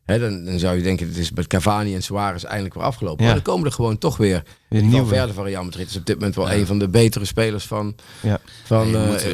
Hè, 0.04 0.18
dan, 0.18 0.44
dan 0.44 0.58
zou 0.58 0.76
je 0.76 0.82
denken, 0.82 1.06
het 1.08 1.16
is 1.16 1.30
met 1.30 1.46
Cavani 1.46 1.94
en 1.94 2.02
Suarez 2.02 2.44
eindelijk 2.44 2.74
weer 2.74 2.82
afgelopen. 2.82 3.24
Ja. 3.24 3.32
Maar 3.32 3.42
dan 3.42 3.52
komen 3.52 3.66
er 3.66 3.72
gewoon 3.72 3.98
toch 3.98 4.16
weer, 4.16 4.42
Weer 4.68 4.82
nieuwe. 4.82 5.06
verder 5.06 5.34
van 5.34 5.44
Real 5.44 5.64
Madrid 5.64 5.88
is 5.88 5.96
op 5.96 6.06
dit 6.06 6.14
moment 6.16 6.34
wel 6.34 6.52
een 6.52 6.66
van 6.66 6.78
de 6.78 6.88
betere 6.88 7.24
spelers 7.24 7.66
van, 7.66 7.94
Ja. 8.22 8.38
van 8.64 8.94
eh, 8.94 9.32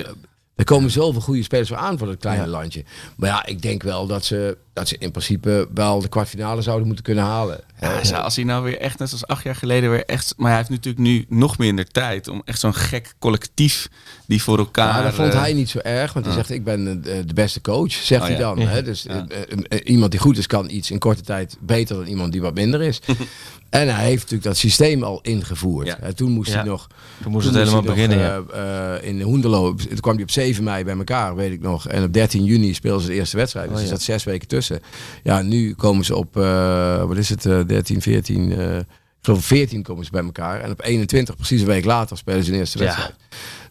er 0.56 0.64
komen 0.64 0.90
zoveel 0.90 1.20
goede 1.20 1.42
spelers 1.42 1.68
weer 1.68 1.78
aan 1.78 1.98
voor 1.98 2.06
dat 2.06 2.16
kleine 2.16 2.44
Ja. 2.44 2.48
landje. 2.50 2.84
Maar 3.16 3.28
ja, 3.28 3.46
ik 3.46 3.62
denk 3.62 3.82
wel 3.82 4.06
dat 4.06 4.24
ze, 4.24 4.58
dat 4.76 4.88
ze 4.88 4.96
in 4.98 5.10
principe 5.10 5.68
wel 5.74 6.00
de 6.00 6.08
kwartfinale 6.08 6.62
zouden 6.62 6.86
moeten 6.86 7.04
kunnen 7.04 7.24
halen. 7.24 7.60
Ja, 7.80 8.18
als 8.18 8.36
hij 8.36 8.44
nou 8.44 8.64
weer 8.64 8.78
echt, 8.78 8.98
net 8.98 9.12
als 9.12 9.26
acht 9.26 9.44
jaar 9.44 9.54
geleden, 9.54 9.90
weer 9.90 10.04
echt. 10.04 10.34
Maar 10.36 10.48
hij 10.48 10.56
heeft 10.56 10.70
natuurlijk 10.70 10.98
nu 10.98 11.24
nog 11.28 11.58
minder 11.58 11.86
tijd 11.86 12.28
om 12.28 12.42
echt 12.44 12.60
zo'n 12.60 12.74
gek 12.74 13.14
collectief 13.18 13.88
die 14.26 14.42
voor 14.42 14.58
elkaar. 14.58 14.96
Ja, 14.96 15.02
dat 15.02 15.14
vond 15.14 15.32
eh, 15.32 15.40
hij 15.40 15.52
niet 15.52 15.68
zo 15.70 15.78
erg, 15.78 16.12
want 16.12 16.24
hij 16.26 16.34
ja. 16.34 16.40
zegt 16.40 16.50
ik 16.50 16.64
ben 16.64 16.86
eh, 17.04 17.18
de 17.26 17.34
beste 17.34 17.60
coach, 17.60 17.92
zegt 17.92 18.22
Oh, 18.22 18.28
hij 18.28 18.36
dan. 18.36 18.58
Ja. 18.58 18.66
Hè? 18.66 18.82
Dus 18.82 19.02
Ja. 19.02 19.26
eh, 19.28 19.78
iemand 19.84 20.10
die 20.10 20.20
goed 20.20 20.38
is 20.38 20.46
kan 20.46 20.70
iets 20.70 20.90
in 20.90 20.98
korte 20.98 21.22
tijd 21.22 21.56
beter 21.60 21.96
dan 21.96 22.06
iemand 22.06 22.32
die 22.32 22.40
wat 22.40 22.54
minder 22.54 22.82
is. 22.82 23.00
en 23.70 23.94
hij 23.94 24.04
heeft 24.04 24.16
natuurlijk 24.22 24.42
dat 24.44 24.56
systeem 24.56 25.02
al 25.02 25.18
ingevoerd. 25.22 25.86
Ja. 25.86 25.98
En 26.00 26.16
toen 26.16 26.30
moest 26.30 26.50
Ja. 26.50 26.56
hij 26.56 26.64
nog... 26.68 26.86
Toen 27.22 27.32
moest 27.32 27.46
toen 27.46 27.54
het 27.54 27.62
helemaal 27.64 27.84
nog, 27.84 27.94
beginnen. 27.94 28.18
ja. 28.18 28.42
eh, 28.52 28.94
eh, 28.96 29.02
in 29.04 29.20
Hoendelo, 29.20 29.74
toen 29.74 30.00
kwam 30.00 30.14
hij 30.14 30.22
op 30.22 30.30
7 30.30 30.64
mei 30.64 30.84
bij 30.84 30.96
elkaar, 30.96 31.34
weet 31.36 31.52
ik 31.52 31.60
nog. 31.60 31.88
En 31.88 32.04
op 32.04 32.12
13 32.12 32.44
juni 32.44 32.74
speelden 32.74 33.02
ze 33.02 33.08
de 33.08 33.14
eerste 33.14 33.36
wedstrijd. 33.36 33.66
Dus 33.68 33.74
Oh, 33.76 33.82
er 33.82 33.88
ja. 33.88 33.94
zat 33.94 34.02
zes 34.04 34.24
weken 34.24 34.48
tussen. 34.48 34.65
Ja, 35.22 35.42
nu 35.42 35.74
komen 35.74 36.04
ze 36.04 36.16
op, 36.16 36.36
eh, 36.36 37.04
wat 37.04 37.16
is 37.16 37.28
het, 37.28 37.46
eh, 37.46 37.60
13, 37.66 38.02
14... 38.02 38.52
eh, 38.52 38.78
ik 38.78 39.32
geloof 39.32 39.38
op 39.38 39.44
14 39.44 39.82
komen 39.82 40.04
ze 40.04 40.10
bij 40.10 40.22
elkaar. 40.24 40.60
En 40.60 40.70
op 40.70 40.82
21, 40.84 41.34
precies 41.36 41.60
een 41.60 41.66
week 41.66 41.84
later, 41.84 42.16
spelen 42.16 42.44
ze 42.44 42.50
de 42.50 42.56
eerste 42.56 42.78
Ja. 42.78 42.84
wedstrijd. 42.84 43.14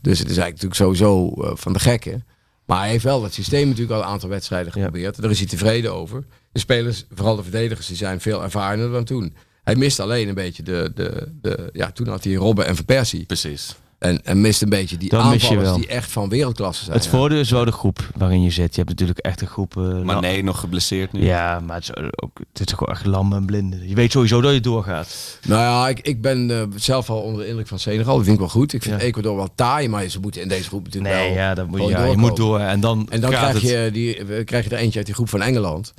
Dus 0.01 0.19
het 0.19 0.29
is 0.29 0.37
eigenlijk 0.37 0.73
natuurlijk 0.73 0.99
sowieso 0.99 1.41
eh, 1.43 1.51
van 1.55 1.73
de 1.73 1.79
gekken. 1.79 2.25
Maar 2.65 2.79
hij 2.79 2.89
heeft 2.89 3.03
wel 3.03 3.21
dat 3.21 3.33
systeem 3.33 3.67
natuurlijk 3.67 3.93
al 3.93 4.01
een 4.01 4.07
aantal 4.13 4.29
wedstrijden 4.29 4.71
Ja. 4.75 4.83
geprobeerd. 4.83 5.21
Daar 5.21 5.31
is 5.31 5.39
hij 5.39 5.47
tevreden 5.47 5.93
over. 5.93 6.23
De 6.51 6.59
spelers, 6.59 7.05
vooral 7.13 7.35
de 7.35 7.43
verdedigers, 7.43 7.87
die 7.87 7.97
zijn 7.97 8.21
veel 8.21 8.43
ervarener 8.43 8.91
dan 8.91 9.03
toen. 9.03 9.33
Hij 9.63 9.75
mist 9.75 9.99
alleen 9.99 10.27
een 10.27 10.35
beetje 10.35 10.63
de... 10.63 10.91
de, 10.95 11.31
de 11.41 11.69
ja, 11.73 11.91
toen 11.91 12.07
had 12.07 12.23
hij 12.23 12.33
Robben 12.33 12.65
en 12.65 12.75
Van 12.75 12.85
Persie. 12.85 13.25
Precies. 13.25 13.75
En, 14.05 14.19
en 14.23 14.41
mist 14.41 14.61
een 14.61 14.69
beetje 14.69 14.97
die 14.97 15.09
Dat 15.09 15.21
aanvallers 15.21 15.63
wel. 15.63 15.75
die 15.75 15.87
echt 15.87 16.11
van 16.11 16.29
wereldklasse 16.29 16.83
zijn. 16.83 16.97
Het 16.97 17.07
voordeel 17.07 17.39
is 17.39 17.51
wel 17.51 17.65
de 17.65 17.71
groep 17.71 17.99
waarin 18.17 18.41
je 18.41 18.49
zit. 18.49 18.69
Je 18.75 18.77
hebt 18.81 18.89
natuurlijk 18.89 19.19
echt 19.19 19.41
een 19.41 19.47
groep... 19.47 19.77
eh, 19.77 20.01
Maar 20.01 20.21
nee, 20.21 20.43
nog 20.43 20.59
geblesseerd 20.59 21.11
nu. 21.11 21.23
Ja, 21.25 21.59
maar 21.59 21.75
het 21.75 21.83
is 21.83 21.95
ook 22.23 22.39
het 22.53 22.67
is 22.67 22.73
gewoon 22.77 22.93
echt 22.95 23.05
lam 23.05 23.33
en 23.33 23.45
blinden. 23.45 23.87
Je 23.89 23.95
weet 23.95 24.11
sowieso 24.11 24.41
dat 24.41 24.53
je 24.53 24.59
doorgaat. 24.59 25.37
Nou 25.47 25.61
ja, 25.61 25.87
ik, 25.89 25.99
ik 25.99 26.21
ben 26.21 26.51
eh, 26.51 26.63
zelf 26.75 27.09
al 27.09 27.21
onder 27.21 27.41
de 27.41 27.47
indruk 27.49 27.67
van 27.67 27.79
Senegal. 27.79 28.15
Dat 28.15 28.23
vind 28.23 28.35
ik 28.35 28.41
wel 28.41 28.49
goed. 28.51 28.73
Ik 28.73 28.83
vind 28.83 28.95
Ja. 29.01 29.07
Ecuador 29.07 29.35
wel 29.35 29.49
taai, 29.55 29.87
maar 29.87 30.07
ze 30.07 30.19
moeten 30.19 30.41
in 30.41 30.47
deze 30.47 30.67
groep 30.67 30.83
natuurlijk 30.83 31.13
Nee, 31.15 31.27
wel... 31.27 31.37
ja, 31.37 31.53
dat 31.53 31.67
moet 31.67 31.89
ja, 31.89 32.05
je 32.05 32.17
moet 32.17 32.35
door. 32.35 32.59
En 32.59 32.79
dan, 32.79 33.07
En 33.09 33.21
dan 33.21 33.29
krijg 33.29 33.53
het- 33.53 33.61
je, 33.61 33.89
die, 33.93 34.43
krijg 34.43 34.63
je 34.63 34.69
er 34.75 34.77
eentje 34.81 34.97
uit 34.97 35.05
die 35.05 35.15
groep 35.15 35.29
van 35.29 35.41
Engeland. 35.41 35.93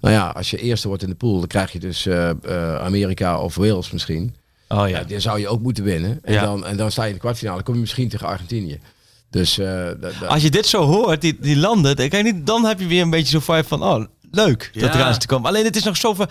Nou 0.00 0.14
ja, 0.14 0.28
als 0.28 0.50
je 0.50 0.56
eerste 0.58 0.88
wordt 0.88 1.02
in 1.02 1.08
de 1.08 1.14
pool, 1.14 1.38
dan 1.38 1.46
krijg 1.46 1.72
je 1.72 1.78
dus 1.78 2.06
eh, 2.06 2.30
eh, 2.30 2.74
Amerika 2.84 3.40
of 3.40 3.54
Wales 3.54 3.90
misschien. 3.90 4.34
Oh 4.68 4.78
Ja. 4.78 4.86
ja. 4.98 5.04
die 5.04 5.20
zou 5.20 5.40
je 5.40 5.48
ook 5.48 5.60
moeten 5.62 5.84
winnen. 5.84 6.18
En, 6.22 6.32
Ja. 6.32 6.42
dan, 6.44 6.66
en 6.66 6.76
dan 6.76 6.90
sta 6.90 7.02
je 7.02 7.08
in 7.08 7.14
de 7.14 7.20
kwartfinale, 7.20 7.56
dan 7.56 7.64
kom 7.64 7.74
je 7.74 7.80
misschien 7.80 8.08
tegen 8.08 8.26
Argentinië. 8.26 8.80
Dus 9.30 9.58
eh, 9.58 9.88
Als 10.28 10.42
je 10.42 10.50
dit 10.50 10.66
zo 10.66 10.82
hoort, 10.84 11.20
die, 11.20 11.36
die 11.40 11.56
landen, 11.56 11.96
dan, 11.96 12.08
kan 12.08 12.24
je 12.24 12.32
niet, 12.32 12.46
dan 12.46 12.64
heb 12.64 12.80
je 12.80 12.86
weer 12.86 13.02
een 13.02 13.10
beetje 13.10 13.40
zo'n 13.40 13.54
vibe 13.56 13.68
van, 13.68 13.82
oh, 13.82 14.04
leuk 14.30 14.70
dat 14.74 14.82
Ja. 14.82 14.94
eraan 14.94 15.18
te 15.18 15.26
komen. 15.26 15.48
Alleen 15.48 15.64
het 15.64 15.76
is 15.76 15.82
nog 15.84 15.96
zoveel... 15.96 16.26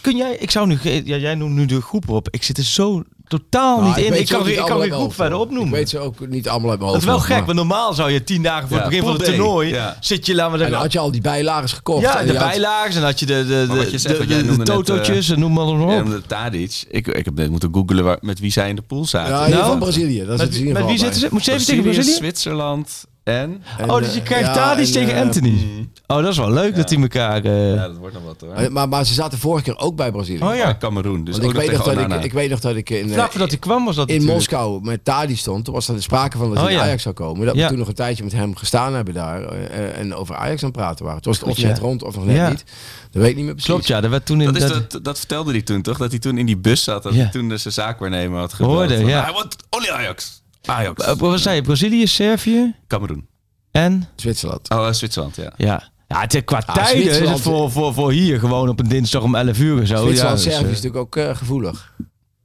Kun 0.00 0.16
jij, 0.16 0.36
ik 0.36 0.50
zou 0.50 0.66
nu, 0.66 0.78
ja, 0.82 1.16
jij 1.16 1.34
noemt 1.34 1.54
nu 1.54 1.66
de 1.66 1.80
groep 1.80 2.08
op. 2.08 2.28
Ik 2.30 2.42
zit 2.42 2.58
er 2.58 2.64
zo 2.64 3.02
totaal 3.30 3.80
Nou, 3.80 3.88
niet 3.88 3.96
in. 4.06 4.20
Ik 4.20 4.26
kan, 4.28 4.38
niet 4.46 4.48
ik 4.48 4.56
kan 4.56 4.66
geen 4.66 4.80
uit 4.80 4.92
groep 4.92 5.14
verder 5.14 5.38
opnoemen. 5.38 5.68
Ik 5.68 5.74
weet 5.74 5.88
ze 5.88 5.98
ook 5.98 6.28
niet 6.28 6.48
allemaal 6.48 6.70
uit 6.70 6.78
mijn 6.80 6.92
Dat 6.92 7.02
hoofd. 7.02 7.02
is 7.02 7.04
wel 7.04 7.18
gek, 7.18 7.36
maar- 7.36 7.44
want 7.44 7.58
normaal 7.58 7.94
zou 7.94 8.10
je 8.10 8.24
tien 8.24 8.42
dagen 8.42 8.68
voor 8.68 8.76
Ja, 8.76 8.82
het 8.82 8.90
begin 8.90 9.04
van 9.06 9.14
het 9.14 9.24
toernooi... 9.24 9.68
Ja. 9.68 9.96
zit 10.00 10.26
je, 10.26 10.34
laten 10.34 10.46
we 10.52 10.52
En 10.52 10.58
zeggen... 10.58 10.72
dan 10.74 10.80
had 10.84 10.92
je 10.92 10.98
al 10.98 11.10
die 11.10 11.20
bijlagers 11.20 11.72
gekocht. 11.72 12.02
ja, 12.02 12.20
En 12.20 12.26
de 12.26 12.32
bijlagen 12.32 12.94
en 12.94 13.02
had 13.02 13.18
je 13.20 13.26
de, 13.26 13.34
de, 13.46 13.66
de, 13.90 13.98
zegt, 13.98 14.18
de, 14.18 14.26
de, 14.26 14.42
net, 14.56 14.64
totootjes 14.66 15.28
eh, 15.28 15.34
en 15.34 15.40
noem 15.40 15.52
maar 15.52 15.66
Ja, 15.66 16.00
op. 16.00 16.06
de 16.10 16.22
Tadic. 16.26 16.84
Ik, 16.90 17.06
ik 17.08 17.24
heb 17.24 17.34
net 17.34 17.50
moeten 17.50 17.70
googlen 17.72 18.04
waar, 18.04 18.18
met 18.20 18.40
wie 18.40 18.50
zij 18.52 18.68
in 18.68 18.76
de 18.76 18.82
pool 18.82 19.04
zaten. 19.06 19.32
Ja, 19.34 19.40
Nou, 19.48 19.54
geval 19.62 19.78
Brazilië. 19.78 20.18
Dat 20.24 20.28
is 20.28 20.38
Met, 20.38 20.40
het 20.40 20.48
in 20.54 20.58
ieder 20.58 20.72
met 20.72 20.76
geval 20.82 20.88
wie 20.88 20.98
zitten 20.98 21.20
ze? 21.20 21.28
Moet 21.30 21.44
je 21.44 21.52
even 21.52 21.66
tegen 21.66 21.82
Brazilië? 21.82 22.14
Zwitserland 22.14 23.04
en... 23.24 23.62
En, 23.78 23.90
Oh, 23.90 23.98
dus 23.98 24.14
je 24.14 24.18
eh, 24.20 24.24
krijgt 24.26 24.46
ja, 24.46 24.52
Tadic 24.54 24.86
en, 24.86 24.92
tegen 24.92 25.14
eh, 25.14 25.20
Anthony. 25.20 25.88
Oh, 26.06 26.16
dat 26.16 26.28
is 26.28 26.36
wel 26.36 26.50
leuk 26.50 26.76
dat 26.76 26.88
die 26.88 27.00
elkaar... 27.00 27.44
eh, 27.44 27.74
Ja, 27.74 27.86
dat 27.88 27.96
wordt 27.96 28.14
nog 28.14 28.22
wat 28.24 28.40
hoor. 28.40 28.52
eh, 28.54 28.68
Maar, 28.68 28.88
maar 28.88 29.04
ze 29.06 29.14
zaten 29.14 29.38
vorige 29.38 29.64
keer 29.64 29.78
ook 29.78 29.96
bij 29.96 30.10
Brazilië. 30.10 30.42
Oh 30.42 30.48
ja. 30.54 30.54
Ja, 30.54 30.76
Cameroen. 30.76 31.24
Dus 31.24 31.36
ik 31.38 31.42
weet, 31.52 31.72
nog 31.72 31.82
dat 31.84 31.92
ik, 31.92 31.98
Onana. 31.98 32.22
ik 32.22 32.32
weet 32.32 32.50
nog 32.50 32.60
dat 32.60 32.76
ik 32.76 32.90
in, 32.90 33.06
eh, 33.08 33.12
Vlak 33.14 33.30
voordat 33.30 33.50
hij 33.50 33.58
kwam 33.58 33.84
was 33.84 33.96
dat 33.96 34.08
in 34.08 34.14
natuurlijk. 34.14 34.50
Moskou 34.50 34.82
met 34.84 35.04
Tadi 35.04 35.36
stond. 35.36 35.64
Toen 35.64 35.74
was 35.74 35.88
er 35.88 36.02
sprake 36.02 36.36
van 36.38 36.48
dat 36.48 36.56
hij 36.58 36.66
Oh, 36.66 36.72
ja. 36.72 36.80
Ajax 36.82 37.02
zou 37.02 37.14
komen. 37.14 37.46
Dat 37.46 37.54
Ja. 37.54 37.62
we 37.62 37.68
toen 37.68 37.78
nog 37.78 37.88
een 37.88 37.94
tijdje 37.94 38.24
met 38.24 38.32
hem 38.32 38.56
gestaan 38.56 38.94
hebben 38.94 39.14
daar. 39.14 39.42
eh, 39.44 39.98
en 39.98 40.14
over 40.14 40.34
Ajax 40.36 40.62
aan 40.62 40.68
het 40.68 40.78
praten 40.78 41.04
waren. 41.04 41.22
Toen 41.22 41.32
was 41.32 41.40
het 41.40 41.50
of 41.50 41.54
Goed, 41.56 41.64
net 41.66 41.76
ja. 41.76 41.82
rond 41.82 42.02
of 42.02 42.14
nog 42.14 42.24
net 42.24 42.36
Ja. 42.36 42.48
niet. 42.48 42.64
Dat 43.10 43.22
weet 43.22 43.30
ik 43.30 43.36
niet 43.36 43.44
meer 43.44 43.54
precies. 43.54 43.70
Klopt, 43.70 43.86
ja. 43.86 44.00
Dat 44.00 44.10
werd 44.10 44.26
toen 44.26 44.40
in... 44.40 44.46
Dat, 44.52 44.62
is 44.62 44.68
dat- 44.68 44.90
dat, 44.90 45.04
dat 45.04 45.18
vertelde 45.18 45.50
hij 45.50 45.62
toen 45.62 45.82
toch? 45.82 45.98
Dat 45.98 46.10
hij 46.10 46.18
toen 46.18 46.38
in 46.38 46.46
die 46.46 46.56
bus 46.58 46.84
zat. 46.84 47.02
Dat 47.02 47.14
Ja. 47.14 47.18
hij 47.22 47.30
toen 47.30 47.48
de 47.48 47.56
zijn 47.56 47.74
zaakwaarnemer 47.74 48.38
had 48.38 48.52
gebeld. 48.52 48.74
Hoorde, 48.76 48.96
van, 48.96 49.06
ja. 49.06 49.22
Hij 49.22 49.32
wordt 49.32 49.56
only 49.70 49.88
Ajax. 49.90 50.39
Ajax. 50.64 51.04
Eh, 51.04 51.16
Wat 51.16 51.40
zei 51.40 51.56
je? 51.56 51.62
Brazilië, 51.62 52.06
Servië 52.06 52.74
Cameroen. 52.86 53.26
en... 53.70 54.08
Zwitserland. 54.16 54.70
Oh, 54.70 54.86
eh, 54.86 54.92
Zwitserland, 54.92 55.36
ja. 55.36 55.52
Ja. 55.56 55.88
Ja, 56.08 56.20
het, 56.20 56.44
qua 56.44 56.62
Ah, 56.66 56.74
tijden 56.74 57.04
is 57.22 57.28
het 57.28 57.40
voor, 57.40 57.70
voor, 57.70 57.94
voor 57.94 58.12
hier 58.12 58.38
gewoon 58.38 58.68
op 58.68 58.80
een 58.80 58.88
dinsdag 58.88 59.22
om 59.22 59.34
11 59.34 59.58
uur 59.58 59.80
en 59.80 59.86
zo. 59.86 60.02
Zwitserland, 60.02 60.38
ja, 60.38 60.44
dus, 60.44 60.54
Servië 60.54 60.66
eh, 60.66 60.70
is 60.70 60.82
natuurlijk 60.82 60.96
ook 61.02 61.16
eh, 61.16 61.36
gevoelig. 61.36 61.94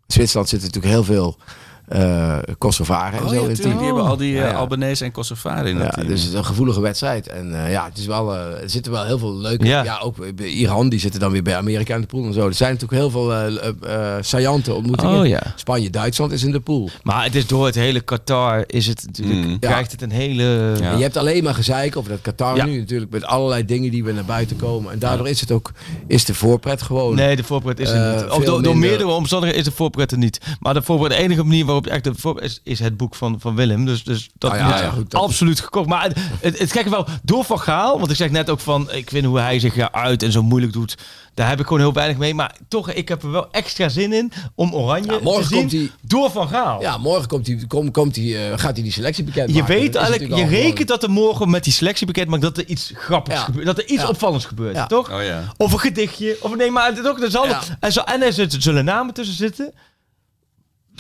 Zwitserland 0.08 0.49
zit 0.49 0.62
natuurlijk 0.62 0.93
heel 0.93 1.04
veel 1.04 1.38
eh 1.88 2.38
Kosovaren 2.58 3.19
en 3.19 3.23
Oh, 3.25 3.29
zo 3.29 3.36
ja, 3.36 3.48
in 3.50 3.56
die 3.56 3.67
hebben 3.86 4.04
al 4.04 4.17
die 4.17 4.33
Ja, 4.33 4.44
eh, 4.46 4.50
ja. 4.52 4.56
Albanese 4.58 5.04
en 5.06 5.12
Kosovaren 5.12 5.65
in 5.71 5.77
Ja, 5.77 5.83
het 5.83 5.94
team. 5.94 6.08
dus 6.08 6.19
het 6.21 6.29
is 6.31 6.38
een 6.38 6.46
gevoelige 6.46 6.81
wedstrijd. 6.81 7.27
En 7.27 7.63
eh, 7.65 7.71
ja, 7.71 7.86
het 7.86 7.98
is 7.98 8.06
wel, 8.06 8.33
eh, 8.36 8.62
er 8.63 8.69
zitten 8.69 8.92
wel 8.92 9.06
heel 9.06 9.17
veel 9.19 9.36
leuke... 9.36 9.65
Ja. 9.65 9.83
Ja. 9.83 10.00
ook 10.00 10.17
Iran, 10.38 10.90
die 10.90 11.00
zitten 11.00 11.19
dan 11.19 11.31
weer 11.31 11.44
bij 11.44 11.56
Amerika 11.56 11.96
in 11.96 12.02
de 12.02 12.08
pool 12.08 12.25
en 12.25 12.33
zo. 12.33 12.48
Er 12.48 12.54
zijn 12.54 12.71
natuurlijk 12.73 13.02
heel 13.02 13.10
veel 13.10 13.33
eh 13.33 13.44
eh, 13.56 14.15
eh, 14.17 14.23
saillante 14.23 14.73
ontmoetingen. 14.73 15.19
Oh 15.19 15.27
ja. 15.27 15.42
Spanje, 15.56 15.90
Duitsland 15.90 16.31
is 16.31 16.44
in 16.44 16.52
de 16.52 16.60
pool. 16.60 16.90
Maar 17.04 17.23
het 17.23 17.36
is 17.36 17.48
door 17.48 17.65
het 17.65 17.75
hele 17.75 18.00
Qatar 18.00 18.63
is 18.67 18.88
het 18.88 19.04
natuurlijk, 19.06 19.46
Mm. 19.48 19.60
krijgt 19.60 19.92
het 19.92 20.02
een 20.02 20.12
hele... 20.12 20.44
Ja. 20.79 20.92
En 20.92 20.98
je 20.98 21.04
hebt 21.04 21.17
alleen 21.17 21.44
maar 21.44 21.54
gezeik 21.54 21.98
over 21.98 22.10
dat 22.10 22.21
Qatar 22.21 22.56
Ja. 22.56 22.65
nu 22.65 22.77
natuurlijk 22.79 23.12
met 23.12 23.23
allerlei 23.25 23.65
dingen 23.65 23.92
die 23.92 24.04
weer 24.04 24.13
naar 24.13 24.25
buiten 24.25 24.56
komen. 24.58 24.92
En 24.92 25.00
daardoor 25.00 25.27
is 25.29 25.42
het 25.42 25.52
ook, 25.52 25.71
is 26.08 26.25
de 26.25 26.33
voorpret 26.33 26.81
gewoon... 26.81 27.15
Nee, 27.15 27.36
de 27.36 27.44
voorpret 27.44 27.79
is 27.79 27.90
er 27.90 28.13
niet. 28.15 28.46
Door, 28.46 28.63
door 28.63 28.77
meerdere 28.77 29.10
omstandigheden 29.10 29.63
is 29.65 29.69
de 29.69 29.75
voorpret 29.75 30.12
er 30.12 30.17
niet. 30.17 30.40
Maar 30.60 30.73
de 30.73 30.81
voorpret, 30.81 31.12
de 31.12 31.17
enige 31.17 31.44
manier 31.44 31.65
waarop 31.65 31.75
je 31.84 31.90
echt 31.90 32.04
de 32.04 32.36
is, 32.42 32.60
is 32.63 32.80
het 32.80 32.98
boek 32.98 33.15
van, 33.15 33.40
van 33.40 33.56
Willem. 33.56 33.86
Dus, 33.86 34.04
dus 34.04 34.30
dat 34.38 34.52
Nou 34.52 34.63
ja, 34.69 34.82
ja, 34.82 34.90
goed, 34.90 35.12
dat- 35.12 35.21
absoluut 35.21 35.60
gekocht. 35.60 35.88
Maar 35.88 36.04
het, 36.04 36.17
het, 36.42 36.60
het 36.60 36.71
gekke 36.71 36.90
wel, 36.90 37.08
door 37.23 37.44
Van 37.44 37.60
Gaal, 37.60 37.98
want 38.00 38.12
ik 38.12 38.17
zeg 38.17 38.30
net 38.32 38.50
ook 38.50 38.60
van, 38.60 38.92
ik 38.92 39.10
vind 39.10 39.26
hoe 39.26 39.40
hij 39.40 39.60
zich 39.60 39.76
ja, 39.76 39.92
uit 39.92 40.23
en 40.23 40.32
zo 40.32 40.44
moeilijk 40.44 40.73
doet. 40.73 40.96
Daar 41.34 41.50
heb 41.50 41.60
ik 41.60 41.65
gewoon 41.65 41.82
heel 41.82 41.94
weinig 41.94 42.17
mee. 42.17 42.34
Maar 42.34 42.56
toch, 42.67 42.92
ik 42.92 43.08
heb 43.08 43.23
er 43.23 43.32
wel 43.32 43.52
extra 43.52 43.90
zin 43.90 44.13
in 44.13 44.32
om 44.56 44.73
Oranje 44.76 45.12
Ja, 45.12 45.19
morgen 45.21 45.42
te 45.44 45.48
zien 45.48 45.60
komt 45.60 45.71
hij- 45.71 45.92
door 46.02 46.32
Van 46.32 46.48
Gaal. 46.48 46.82
Ja, 46.82 46.98
morgen 46.98 47.28
komt 47.28 47.48
hij, 47.48 47.63
kom, 47.67 47.92
komt 47.92 48.15
hij, 48.15 48.50
eh, 48.52 48.58
gaat 48.60 48.73
hij 48.73 48.84
die 48.84 48.92
selectie 48.92 49.23
bekend 49.23 49.50
Je 49.54 49.60
maken. 49.60 49.76
weet 49.76 49.96
is 49.96 50.02
eigenlijk, 50.02 50.36
je 50.36 50.46
rekent 50.46 50.88
dat 50.88 51.04
er 51.04 51.10
morgen 51.10 51.50
met 51.50 51.63
die 51.63 51.73
selectie 51.73 52.06
bekend 52.08 52.28
maakt 52.30 52.42
dat 52.42 52.58
er 52.58 52.65
iets 52.65 52.92
grappigs 52.96 53.38
Ja. 53.38 53.44
gebeurt. 53.44 53.65
Dat 53.65 53.78
er 53.78 53.88
iets 53.88 54.02
Ja. 54.02 54.08
opvallends 54.10 54.46
gebeurt, 54.46 54.76
Ja. 54.76 54.86
toch? 54.88 55.12
Oh 55.12 55.23
ja. 55.23 55.44
Of 55.58 55.71
een 55.73 55.80
gedichtje. 55.80 56.38
Of 56.42 56.56
nee, 56.56 56.71
maar 56.71 56.94
het 56.96 57.08
ook, 57.08 57.21
er 57.21 57.32
zal, 57.32 57.46
Ja. 57.48 57.62
en, 57.80 57.92
zo, 57.92 58.02
en 58.02 58.21
er 58.21 58.34
zit- 58.34 58.56
zullen 58.60 58.86
namen 58.86 59.13
tussen 59.13 59.36
zitten. 59.36 59.73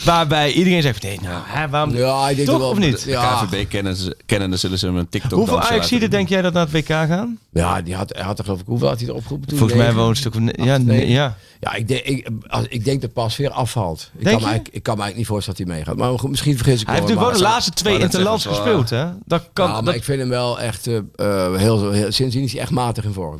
Waarbij 0.03 0.51
iedereen 0.51 0.81
zegt, 0.81 1.03
nee, 1.03 1.19
nou, 1.21 1.41
hè, 1.45 1.69
waarom... 1.69 1.95
Ja, 1.95 2.29
ik 2.29 2.35
denk 2.35 2.47
Toch, 2.47 2.57
wel, 2.57 2.69
of 2.69 2.77
niet? 2.77 3.03
Ja, 3.03 3.43
KVB 3.43 3.69
kennen, 3.69 3.95
ze, 3.95 4.17
kennen 4.25 4.49
dan 4.49 4.59
zullen 4.59 4.79
ze 4.79 4.85
hem 4.85 4.97
een 4.97 5.09
TikTok 5.09 5.31
Hoeveel 5.31 5.55
dansen 5.55 5.71
Ajax 5.71 5.91
laten 5.91 6.09
denk 6.09 6.29
jij 6.29 6.41
dat 6.41 6.53
naar 6.53 6.63
het 6.63 6.71
WK 6.71 6.87
gaan? 6.87 7.39
ja 7.51 7.81
die 7.81 7.95
had, 7.95 8.13
hij 8.15 8.23
had 8.23 8.37
er 8.37 8.43
geloof 8.43 8.59
ik, 8.59 8.65
hoeveel 8.65 8.87
had 8.87 8.99
hij 8.99 9.07
er 9.07 9.13
opgeroepen 9.13 9.47
toen? 9.47 9.57
Volgens 9.57 9.79
mij 9.79 9.93
wel 9.93 10.09
een 10.09 10.15
stuk 10.15 10.33
van... 10.33 10.53
Ja, 10.55 10.77
nee, 10.77 11.09
ja. 11.09 11.37
Ja, 11.59 11.73
ik 11.73 11.87
denk, 11.87 12.01
ik, 12.01 12.27
als, 12.47 12.65
ik 12.69 12.85
denk 12.85 13.01
dat 13.01 13.13
Pas 13.13 13.37
weer 13.37 13.51
afvalt. 13.51 14.11
Ik 14.17 14.23
Denk 14.23 14.39
kan, 14.39 14.49
me 14.49 14.55
ik 14.55 14.83
kan 14.83 14.95
me 14.95 15.01
eigenlijk 15.01 15.15
niet 15.15 15.27
voorstellen 15.27 15.59
dat 15.59 15.67
hij 15.67 15.77
meegaat. 15.77 15.97
Maar 15.97 16.19
goed, 16.19 16.29
misschien 16.29 16.55
vergis 16.57 16.81
ik 16.81 16.87
Hij 16.87 16.95
heeft 16.95 17.07
natuurlijk 17.07 17.31
wel 17.31 17.41
de 17.41 17.51
laatste 17.51 17.71
twee 17.71 17.99
interlands 17.99 18.45
gespeeld, 18.45 18.89
hè? 18.89 19.05
Dat 19.25 19.49
kan... 19.53 19.67
Ja, 19.67 19.73
maar 19.73 19.83
dat, 19.83 19.95
ik 19.95 20.03
vind 20.03 20.19
hem 20.19 20.29
wel 20.29 20.59
echt 20.59 20.87
eh, 20.87 20.97
eh, 21.15 21.55
heel, 21.55 21.91
heel... 21.91 22.11
Sindsdien 22.11 22.43
is 22.43 22.51
hij 22.51 22.61
echt 22.61 22.71
matig 22.71 23.03
in 23.03 23.13
vorm. 23.13 23.39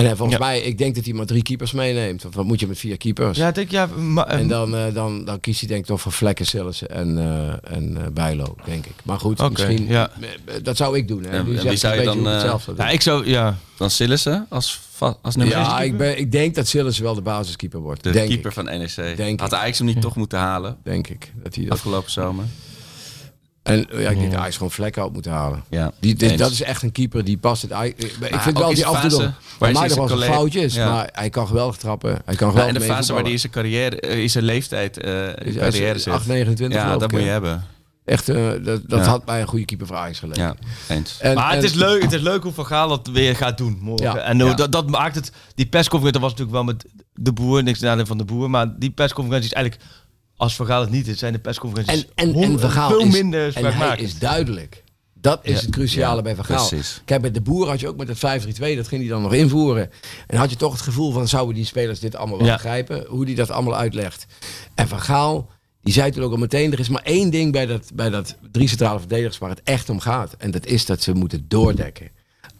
En 0.00 0.06
hij, 0.06 0.16
volgens 0.16 0.38
Ja. 0.38 0.44
mij, 0.46 0.60
ik 0.60 0.78
denk 0.78 0.94
dat 0.94 1.04
hij 1.04 1.14
maar 1.14 1.26
drie 1.26 1.42
keepers 1.42 1.72
meeneemt. 1.72 2.22
Want 2.22 2.34
wat 2.34 2.44
moet 2.44 2.60
je 2.60 2.66
met 2.66 2.78
vier 2.78 2.96
keepers? 2.96 3.38
ja, 3.38 3.50
denk, 3.50 3.70
ja... 3.70 3.86
Maar, 3.86 4.26
En 4.26 4.48
dan, 4.48 4.76
eh, 4.76 4.94
dan, 4.94 5.24
dan 5.24 5.40
kiest 5.40 5.58
hij 5.60 5.68
denk 5.68 5.80
ik 5.80 5.86
toch 5.86 6.00
voor 6.00 6.12
Vlekken, 6.12 6.46
Sillissen 6.46 6.90
en, 6.90 7.18
eh 7.18 7.74
en 7.76 7.96
eh, 7.96 8.02
Bijlo, 8.12 8.54
denk 8.64 8.86
ik. 8.86 8.92
Maar 9.04 9.18
goed, 9.18 9.40
Oké, 9.40 9.50
misschien... 9.50 9.86
ja. 9.86 10.10
eh, 10.44 10.54
Dat 10.62 10.76
zou 10.76 10.96
ik 10.96 11.08
doen. 11.08 11.22
Hè. 11.24 11.30
Zou 11.30 11.94
een 11.94 11.98
je 11.98 12.04
dan, 12.04 12.28
eh, 12.28 12.54
ja, 12.76 12.88
ik 12.88 13.00
zou... 13.00 13.26
Ja. 13.26 13.56
Dan 13.76 13.90
Sillissen 13.90 14.46
als, 14.48 14.80
als 15.22 15.36
nummer 15.36 15.56
Ja, 15.56 15.78
één 15.80 15.90
ik, 15.92 15.96
ben, 15.98 16.18
ik 16.18 16.32
denk 16.32 16.54
dat 16.54 16.66
Sillissen 16.66 17.04
wel 17.04 17.14
de 17.14 17.20
basiskeeper 17.20 17.80
wordt. 17.80 18.02
De 18.02 18.10
denk 18.10 18.28
keeper 18.28 18.48
ik. 18.48 18.54
van 18.54 18.64
NEC. 18.64 19.16
Denk 19.16 19.40
Had. 19.40 19.54
Ajax 19.54 19.78
hem 19.78 19.86
niet 19.86 20.00
toch 20.00 20.16
moeten 20.16 20.38
halen 20.38 20.76
Denk 20.82 21.08
ik. 21.08 21.32
Dat 21.42 21.54
hij 21.54 21.64
dat... 21.64 21.72
afgelopen 21.72 22.10
zomer? 22.10 22.44
En 23.70 23.90
eh, 23.90 24.02
ja, 24.02 24.10
ik 24.10 24.18
denk 24.18 24.30
dat 24.30 24.40
Ajax 24.40 24.56
gewoon 24.56 24.70
Vlekken 24.70 25.02
uit 25.02 25.12
moet 25.12 25.24
halen. 25.26 25.62
Ja, 25.70 25.92
Die, 26.00 26.14
dit- 26.14 26.38
dat 26.38 26.50
is 26.50 26.62
echt 26.62 26.82
een 26.82 26.92
keeper 26.92 27.24
die 27.24 27.38
past 27.38 27.62
het. 27.62 27.72
Ajax- 27.72 28.04
Ik, 28.04 28.12
vind 28.40 28.58
wel 28.58 28.74
die 28.74 28.86
af 28.86 29.02
en 29.02 29.08
toe 29.08 29.18
nog- 29.58 29.72
eens 29.82 29.94
collega- 29.94 30.32
foutjes, 30.32 30.74
Ja. 30.74 30.92
maar 30.92 31.08
hij 31.12 31.30
kan 31.30 31.46
geweldig 31.46 31.76
trappen. 31.76 32.18
Hij 32.24 32.34
kan 32.34 32.50
geweldig 32.50 32.74
in 32.74 32.80
de 32.80 32.86
fase 32.86 33.12
waar 33.12 33.22
hij 33.22 33.32
in 33.32 33.38
zijn 33.38 33.52
carrière, 33.52 34.00
eh, 34.00 34.18
in 34.22 34.30
zijn 34.30 34.44
leeftijd, 34.44 34.98
eh 34.98 35.26
in 35.26 35.34
Is- 35.44 35.54
carrière 35.56 35.94
is 35.94 36.02
zit. 36.02 36.12
8, 36.12 36.26
29 36.26 36.78
ja, 36.78 36.92
dat 36.92 37.02
ik, 37.02 37.10
moet 37.12 37.20
je 37.20 37.26
hebben. 37.26 37.64
Echt, 38.04 38.28
eh, 38.28 38.48
dat, 38.64 38.80
dat 38.86 38.98
Ja. 39.04 39.10
had 39.10 39.24
bij 39.24 39.40
een 39.40 39.46
goede 39.46 39.64
keeper 39.64 39.86
voor 39.86 39.96
Ajax 39.96 40.18
gelegen. 40.18 40.42
Ja, 40.42 40.54
eens. 40.88 41.16
En- 41.20 41.34
Maar 41.34 41.48
het 41.50 41.58
en- 41.58 41.64
is 41.64 41.74
leuk, 41.74 42.02
het 42.02 42.12
is 42.12 42.20
leuk 42.20 42.42
hoe 42.42 42.52
Van 42.52 42.66
Gaal 42.66 42.88
dat 42.88 43.08
weer 43.12 43.36
gaat 43.36 43.58
doen 43.58 43.78
morgen. 43.80 44.06
Ja. 44.06 44.16
En 44.18 44.38
Ja. 44.38 44.54
dat, 44.54 44.72
dat 44.72 44.88
maakt 44.90 45.14
het... 45.14 45.32
Die 45.54 45.66
persconferentie, 45.66 46.20
dat 46.20 46.30
was 46.30 46.38
natuurlijk 46.38 46.66
wel 46.66 46.74
met 46.74 46.84
de 47.14 47.32
boer, 47.32 47.62
niks 47.62 47.80
nadeel 47.80 48.06
van 48.06 48.18
de 48.18 48.24
boer. 48.24 48.50
Maar 48.50 48.78
die 48.78 48.90
persconferentie 48.90 49.48
is 49.50 49.54
eigenlijk... 49.54 49.84
Als 50.40 50.56
Van 50.56 50.66
Gaal 50.66 50.80
het 50.80 50.90
niet 50.90 51.08
is, 51.08 51.18
zijn 51.18 51.32
de 51.32 51.38
persconferenties 51.38 52.06
En, 52.14 52.32
honderd- 52.32 52.72
veel 52.72 53.00
is, 53.00 53.12
minder 53.12 53.40
en 53.46 53.62
hij 53.62 53.72
spraakmakend. 53.72 54.08
is 54.08 54.18
duidelijk. 54.18 54.82
Dat 55.14 55.40
is 55.42 55.52
Ja. 55.54 55.60
het 55.60 55.70
cruciale 55.70 56.16
Ja, 56.16 56.22
bij 56.22 56.34
Van 56.34 56.44
Gaal. 56.44 56.68
precies. 56.68 57.02
Kijk, 57.04 57.20
bij 57.20 57.30
de 57.30 57.40
boer 57.40 57.68
had 57.68 57.80
je 57.80 57.88
ook 57.88 57.96
met 57.96 58.08
het 58.08 58.18
5-3-2, 58.18 58.76
dat 58.76 58.88
ging 58.88 59.00
hij 59.00 59.10
dan 59.10 59.22
nog 59.22 59.32
invoeren. 59.34 59.90
En 60.26 60.36
had 60.36 60.50
je 60.50 60.56
toch 60.56 60.72
het 60.72 60.80
gevoel 60.80 61.12
van, 61.12 61.28
zouden 61.28 61.54
die 61.54 61.64
spelers 61.64 62.00
dit 62.00 62.16
allemaal 62.16 62.38
wel 62.38 62.46
Ja. 62.46 62.52
begrijpen? 62.54 63.04
Hoe 63.08 63.24
die 63.24 63.34
dat 63.34 63.50
allemaal 63.50 63.76
uitlegt. 63.76 64.26
En 64.74 64.88
Van 64.88 65.00
Gaal, 65.00 65.48
die 65.82 65.92
zei 65.92 66.10
toen 66.10 66.22
ook 66.22 66.30
al 66.32 66.36
meteen, 66.36 66.72
er 66.72 66.78
is 66.80 66.88
maar 66.88 67.02
één 67.02 67.30
ding 67.30 67.52
bij 67.52 67.66
dat, 67.66 67.90
bij 67.94 68.10
dat 68.10 68.36
drie 68.52 68.68
centrale 68.68 68.98
verdedigers 68.98 69.38
waar 69.38 69.50
het 69.50 69.62
echt 69.64 69.88
om 69.90 70.00
gaat. 70.00 70.34
En 70.38 70.50
dat 70.50 70.66
is 70.66 70.86
dat 70.86 71.02
ze 71.02 71.12
moeten 71.12 71.44
doordekken. 71.48 72.08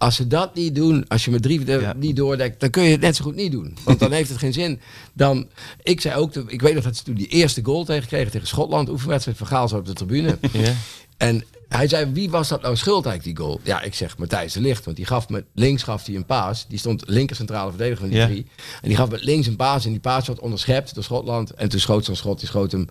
Als 0.01 0.16
ze 0.16 0.26
dat 0.26 0.55
niet 0.55 0.74
doen, 0.74 1.05
als 1.09 1.24
je 1.24 1.30
met 1.30 1.42
drie 1.42 1.66
Ja. 1.66 1.92
niet 1.96 2.16
doordekt, 2.16 2.61
dan 2.61 2.70
kun 2.70 2.82
je 2.82 2.90
het 2.90 3.01
net 3.01 3.16
zo 3.16 3.24
goed 3.24 3.34
niet 3.34 3.53
doen. 3.53 3.76
Want 3.84 3.98
dan 3.98 4.12
heeft 4.18 4.28
het 4.28 4.38
geen 4.38 4.53
zin. 4.53 4.80
Dan, 5.12 5.48
ik 5.82 6.01
zei 6.01 6.14
ook, 6.14 6.34
ik 6.34 6.61
weet 6.61 6.74
nog 6.74 6.84
dat 6.84 6.96
ze 6.96 7.03
toen 7.03 7.14
die 7.14 7.26
eerste 7.26 7.64
goal 7.64 7.84
tegen 7.84 8.09
kregen 8.09 8.30
tegen 8.32 8.46
Schotland, 8.46 8.88
oefenwedstrijd 8.88 9.38
van 9.38 9.46
Gaal 9.46 9.68
zo 9.68 9.76
op 9.76 9.86
de 9.86 9.92
tribune. 9.92 10.38
Ja. 10.53 10.72
En 11.16 11.44
hij 11.68 11.88
zei, 11.88 12.12
wie 12.12 12.30
was 12.30 12.48
dat 12.48 12.62
nou 12.62 12.76
schuld 12.76 13.07
eigenlijk, 13.07 13.36
die 13.36 13.46
goal? 13.46 13.61
Ja, 13.62 13.82
ik 13.82 13.94
zeg 13.94 14.18
Matthijs 14.18 14.53
de 14.53 14.61
Licht, 14.61 14.84
want 14.84 14.96
die 14.96 15.07
gaf 15.07 15.28
met 15.28 15.44
links 15.55 15.82
gaf 15.82 16.07
hij 16.07 16.14
een 16.14 16.24
paas. 16.26 16.66
Die 16.68 16.78
stond 16.78 17.03
linker 17.07 17.36
centrale 17.36 17.68
verdediger 17.70 18.01
van 18.01 18.09
die 18.09 18.18
Ja. 18.18 18.26
drie. 18.26 18.46
En 18.82 18.88
die 18.88 18.96
gaf 18.96 19.11
met 19.11 19.24
links 19.24 19.46
een 19.46 19.57
paas 19.57 19.84
en 19.84 19.90
die 19.90 20.01
paas 20.01 20.26
werd 20.26 20.40
onderschept 20.40 20.94
door 20.94 21.05
Schotland. 21.05 21.51
En 21.55 21.68
toen 21.68 21.80
schoot 21.80 22.05
zo'n 22.05 22.16
schot, 22.16 22.38
die 22.38 22.48
schoot 22.48 22.72
hem... 22.72 22.86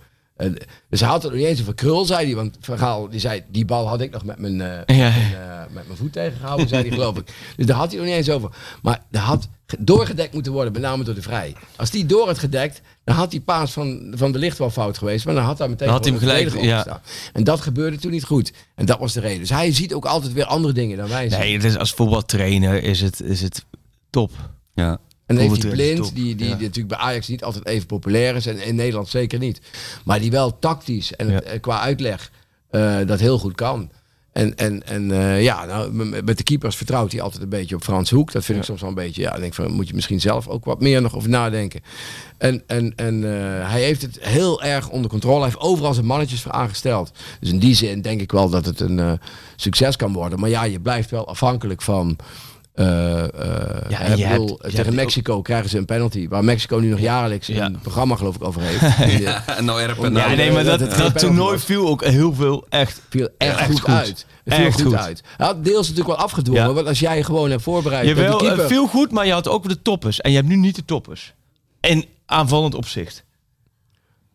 dus 0.90 1.00
hij 1.00 1.10
had 1.10 1.22
het 1.24 1.32
nog 1.32 1.40
niet 1.42 1.50
eens 1.50 1.62
over 1.62 1.74
krul, 1.74 2.06
zei 2.06 2.26
hij. 2.26 2.36
Want 2.36 2.58
Van 2.62 2.78
Gaal, 2.78 3.10
die 3.10 3.20
zei, 3.20 3.44
die 3.52 3.66
bal 3.66 3.88
had 3.88 4.02
ik 4.02 4.12
nog 4.12 4.24
met 4.26 4.40
mijn, 4.40 4.62
eh, 4.62 4.98
Ja. 4.98 5.06
met 5.10 5.16
mijn, 5.18 5.34
eh, 5.34 5.60
met 5.74 5.86
mijn 5.88 5.98
voet 5.98 6.14
tegengehouden, 6.14 6.68
zei 6.68 6.82
hij 6.82 6.92
geloof 6.92 7.18
ik. 7.18 7.34
Dus 7.58 7.66
daar 7.66 7.78
had 7.78 7.88
hij 7.90 7.98
nog 7.98 8.06
niet 8.08 8.16
eens 8.16 8.30
over. 8.30 8.50
Maar 8.82 9.04
daar 9.12 9.22
had 9.24 9.48
ge- 9.68 9.78
doorgedekt 9.80 10.34
moeten 10.34 10.52
worden, 10.52 10.74
met 10.74 10.82
name 10.82 11.04
door 11.04 11.14
de 11.16 11.22
Vrij. 11.22 11.56
Als 11.76 11.90
die 11.90 12.06
door 12.06 12.28
had 12.28 12.38
gedekt, 12.40 12.82
dan 13.04 13.16
had 13.16 13.32
die 13.32 13.42
paas 13.42 13.72
van, 13.72 14.14
van 14.16 14.32
de 14.32 14.40
licht 14.40 14.58
wel 14.58 14.70
fout 14.70 14.98
geweest. 14.98 15.26
Maar 15.26 15.36
dan 15.36 15.44
had 15.44 15.58
hij 15.58 15.68
meteen 15.68 15.88
Dan 15.88 15.96
had 15.96 16.06
hij 16.06 16.14
hem 16.14 16.22
gelijk, 16.24 16.50
ja. 16.62 16.78
opgestaan. 16.78 17.02
En 17.34 17.44
dat 17.44 17.62
gebeurde 17.62 17.98
toen 17.98 18.12
niet 18.12 18.24
goed. 18.24 18.54
En 18.76 18.86
dat 18.86 19.00
was 19.00 19.14
de 19.14 19.20
reden. 19.20 19.40
Dus 19.40 19.50
hij 19.50 19.74
ziet 19.74 19.94
ook 19.94 20.06
altijd 20.06 20.34
weer 20.34 20.46
andere 20.46 20.74
dingen 20.74 20.98
dan 20.98 21.10
wij 21.10 21.30
zien. 21.30 21.40
Nee, 21.40 21.54
het 21.54 21.64
is, 21.64 21.78
als 21.78 21.92
voetbaltrainer 21.92 22.84
is 22.84 23.02
het, 23.02 23.22
is 23.22 23.42
het 23.42 23.66
top. 24.10 24.32
Ja. 24.74 24.98
En 25.30 25.36
dan 25.36 25.44
heeft 25.50 25.64
is 25.64 25.72
Blind, 25.72 26.16
die, 26.16 26.36
die, 26.36 26.48
Ja. 26.48 26.56
die 26.56 26.66
natuurlijk 26.66 26.88
bij 26.88 26.98
Ajax 26.98 27.28
niet 27.28 27.44
altijd 27.44 27.66
even 27.66 27.88
populair 27.88 28.36
is. 28.36 28.46
En 28.46 28.66
in 28.66 28.76
Nederland 28.76 29.08
zeker 29.08 29.40
niet. 29.40 29.62
Maar 30.06 30.20
die 30.20 30.32
wel 30.32 30.60
tactisch 30.60 31.16
en 31.16 31.30
Ja. 31.30 31.42
eh, 31.42 31.60
qua 31.62 31.80
uitleg 31.80 32.32
eh, 32.70 32.98
dat 33.06 33.20
heel 33.20 33.40
goed 33.40 33.56
kan. 33.56 33.90
En, 34.32 34.56
en, 34.58 34.88
en 34.88 35.12
eh, 35.12 35.44
ja, 35.44 35.66
nou, 35.66 35.92
met 36.24 36.38
de 36.38 36.44
keepers 36.44 36.76
vertrouwt 36.76 37.12
hij 37.12 37.22
altijd 37.22 37.44
een 37.44 37.50
beetje 37.50 37.76
op 37.76 37.84
Frans 37.84 38.10
Hoek. 38.10 38.32
Dat 38.32 38.46
vind 38.46 38.58
ik 38.58 38.64
soms 38.64 38.82
wel 38.82 38.90
een 38.90 38.96
beetje. 38.96 39.22
Ja, 39.22 39.34
ik 39.36 39.42
denk 39.42 39.54
van 39.54 39.72
moet 39.72 39.88
je 39.88 39.94
misschien 39.94 40.22
zelf 40.22 40.48
ook 40.48 40.66
wat 40.66 40.80
meer 40.82 41.02
nog 41.02 41.16
over 41.16 41.30
nadenken. 41.30 41.82
En, 42.38 42.64
en, 42.68 42.94
en 42.96 43.22
hij 43.66 43.82
heeft 43.82 44.02
het 44.02 44.18
heel 44.22 44.64
erg 44.64 44.90
onder 44.90 45.10
controle. 45.12 45.36
Hij 45.38 45.46
heeft 45.46 45.60
overal 45.62 45.94
zijn 45.94 46.06
mannetjes 46.06 46.42
voor 46.42 46.52
aangesteld. 46.52 47.12
Dus 47.40 47.50
in 47.50 47.60
die 47.60 47.76
zin 47.76 48.02
denk 48.02 48.22
ik 48.22 48.32
wel 48.32 48.50
dat 48.50 48.66
het 48.66 48.80
een 48.80 49.20
succes 49.56 49.96
kan 49.96 50.14
worden. 50.14 50.40
Maar 50.40 50.50
ja, 50.50 50.64
je 50.64 50.80
blijft 50.80 51.10
wel 51.10 51.28
afhankelijk 51.28 51.82
van. 51.82 52.18
Eh, 52.80 53.24
eh, 53.24 53.30
Ja, 53.90 54.00
ik 54.00 54.16
je 54.18 54.28
bedoel, 54.28 54.48
hebt- 54.48 54.62
je 54.62 54.70
tegen 54.70 54.84
hebt- 54.84 54.96
Mexico 54.96 55.42
krijgen 55.42 55.70
ze 55.70 55.78
een 55.78 55.86
penalty. 55.86 56.28
Waar 56.28 56.44
Mexico 56.44 56.78
nu 56.78 56.90
nog 56.90 57.00
jaarlijks 57.00 57.48
Ja. 57.48 57.66
een 57.66 57.80
programma 57.82 58.16
geloof 58.16 58.36
ik 58.36 58.44
over 58.44 58.62
heeft. 58.62 58.82
Ja, 59.24 59.44
nou 59.62 59.82
erg 59.82 59.98
Ja, 60.02 60.10
Ja, 60.10 60.36
nee, 60.36 60.52
maar 60.52 60.64
dat 60.64 60.80
dat, 60.80 61.20
toernooi 61.20 61.52
was. 61.54 61.64
viel 61.64 61.88
ook 61.88 62.04
heel 62.04 62.34
veel 62.34 62.66
echt. 62.70 63.02
viel 63.10 63.30
echt, 63.38 63.58
Echt 63.58 63.66
goed, 63.70 63.80
goed. 63.80 63.94
uit. 63.94 64.26
Het 64.44 64.54
viel 64.54 64.66
Echt 64.66 64.76
goed, 64.82 64.86
goed. 64.94 64.96
uit. 65.02 65.24
Hij 65.38 65.46
had 65.48 65.64
deels 65.64 65.88
natuurlijk 65.90 66.16
wel 66.18 66.26
afgedwongen. 66.26 66.68
Ja. 66.68 66.74
Want 66.74 66.88
als 66.88 67.00
jij 67.00 67.24
gewoon 67.24 67.50
hebt 67.50 67.62
voorbereid... 67.64 68.08
Je 68.08 68.14
wel 68.14 68.38
keeper- 68.38 68.68
veel 68.68 68.88
goed, 68.88 69.12
maar 69.12 69.26
je 69.26 69.32
had 69.32 69.48
ook 69.48 69.70
de 69.70 69.82
toppers. 69.82 70.22
En 70.22 70.30
je 70.30 70.36
hebt 70.36 70.48
nu 70.50 70.56
niet 70.56 70.76
de 70.76 70.86
toppers. 70.86 71.34
In 71.82 72.06
aanvallend 72.26 72.76
opzicht. 72.76 73.24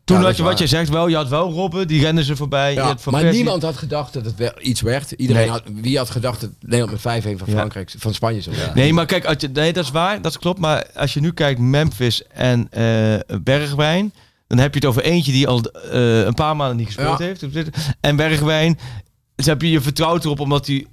Toen 0.05 0.23
had 0.23 0.37
je 0.37 0.43
wat 0.43 0.59
je 0.59 0.67
zegt 0.67 0.89
wel, 0.89 1.09
je 1.09 1.17
had 1.17 1.29
wel 1.29 1.51
Robben, 1.53 1.87
die 1.89 2.01
renden 2.03 2.25
ze 2.25 2.37
voorbij. 2.37 2.75
Ja, 2.75 2.97
Van 2.99 3.13
maar 3.13 3.23
Persie. 3.23 3.43
niemand 3.43 3.63
had 3.63 3.77
gedacht 3.77 4.13
dat 4.13 4.25
het 4.25 4.37
wel 4.37 4.53
iets 4.61 4.81
werd. 4.81 5.11
Iedereen 5.11 5.43
Nee. 5.43 5.51
had, 5.51 5.63
wie 5.75 5.99
had 5.99 6.11
gedacht 6.11 6.41
dat 6.41 6.51
Nederland 6.61 6.91
met 6.93 7.01
5-1 7.01 7.39
van 7.39 7.49
Ja. 7.49 7.55
Frankrijk, 7.55 7.95
van 7.99 8.15
Spanje 8.15 8.41
zou? 8.41 8.57
Nee, 8.75 8.93
maar 8.93 9.07
kijk, 9.07 9.25
als 9.25 9.37
je, 9.39 9.49
nee, 9.49 9.73
dat 9.73 9.85
is 9.85 9.91
waar, 9.91 10.23
dat 10.23 10.39
klopt. 10.39 10.59
Maar 10.59 10.87
als 10.95 11.15
je 11.15 11.21
nu 11.21 11.33
kijkt, 11.33 11.61
Memphis 11.61 12.23
en 12.27 12.67
eh, 12.71 13.39
Bergwijn, 13.43 14.13
dan 14.47 14.59
heb 14.59 14.73
je 14.75 14.79
het 14.81 14.89
over 14.89 15.03
eentje 15.03 15.33
die 15.33 15.49
al 15.49 15.61
eh, 15.63 16.21
een 16.25 16.35
paar 16.35 16.57
maanden 16.57 16.77
niet 16.77 16.87
gespeeld 16.87 17.19
Ja. 17.19 17.25
heeft. 17.25 17.43
En 18.01 18.17
Bergwijn, 18.17 18.79
dus 19.35 19.47
heb 19.47 19.63
je 19.63 19.71
je 19.71 19.81
vertrouwd 19.81 20.25
erop 20.25 20.41
omdat 20.41 20.67
hij 20.67 20.87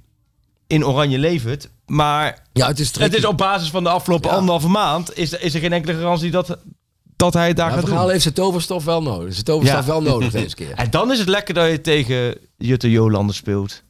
in 0.66 0.86
oranje 0.86 1.18
levert. 1.18 1.68
Maar 1.86 2.42
Ja, 2.52 2.66
het 2.66 2.78
is 2.80 2.90
tricky. 2.90 3.10
het 3.10 3.18
is 3.18 3.24
op 3.28 3.36
basis 3.38 3.70
van 3.70 3.82
de 3.82 3.88
afgelopen 3.90 4.30
Ja. 4.30 4.36
anderhalve 4.36 4.68
maand, 4.68 5.16
is, 5.16 5.32
is 5.32 5.54
er 5.54 5.60
geen 5.60 5.72
enkele 5.72 5.98
garantie 5.98 6.30
dat, 6.30 6.58
dat 7.22 7.34
hij 7.34 7.48
het 7.48 7.56
daar 7.56 7.70
gaat 7.70 7.88
Van 7.88 7.98
doen. 7.98 8.10
Heeft 8.10 8.22
zijn 8.22 8.34
toverstof 8.34 8.84
wel 8.84 9.02
nodig. 9.02 9.32
Zijn 9.32 9.44
toverstof 9.44 9.80
Ja. 9.86 9.92
wel 9.92 10.02
nodig 10.02 10.30
deze 10.32 10.54
keer. 10.54 10.70
En 10.82 10.90
dan 10.90 11.12
is 11.12 11.18
het 11.18 11.28
lekker 11.28 11.54
dat 11.54 11.70
je 11.70 11.80
tegen 11.80 12.38
Jutte 12.56 12.90
Jolanden 12.90 13.34
speelt. 13.34 13.82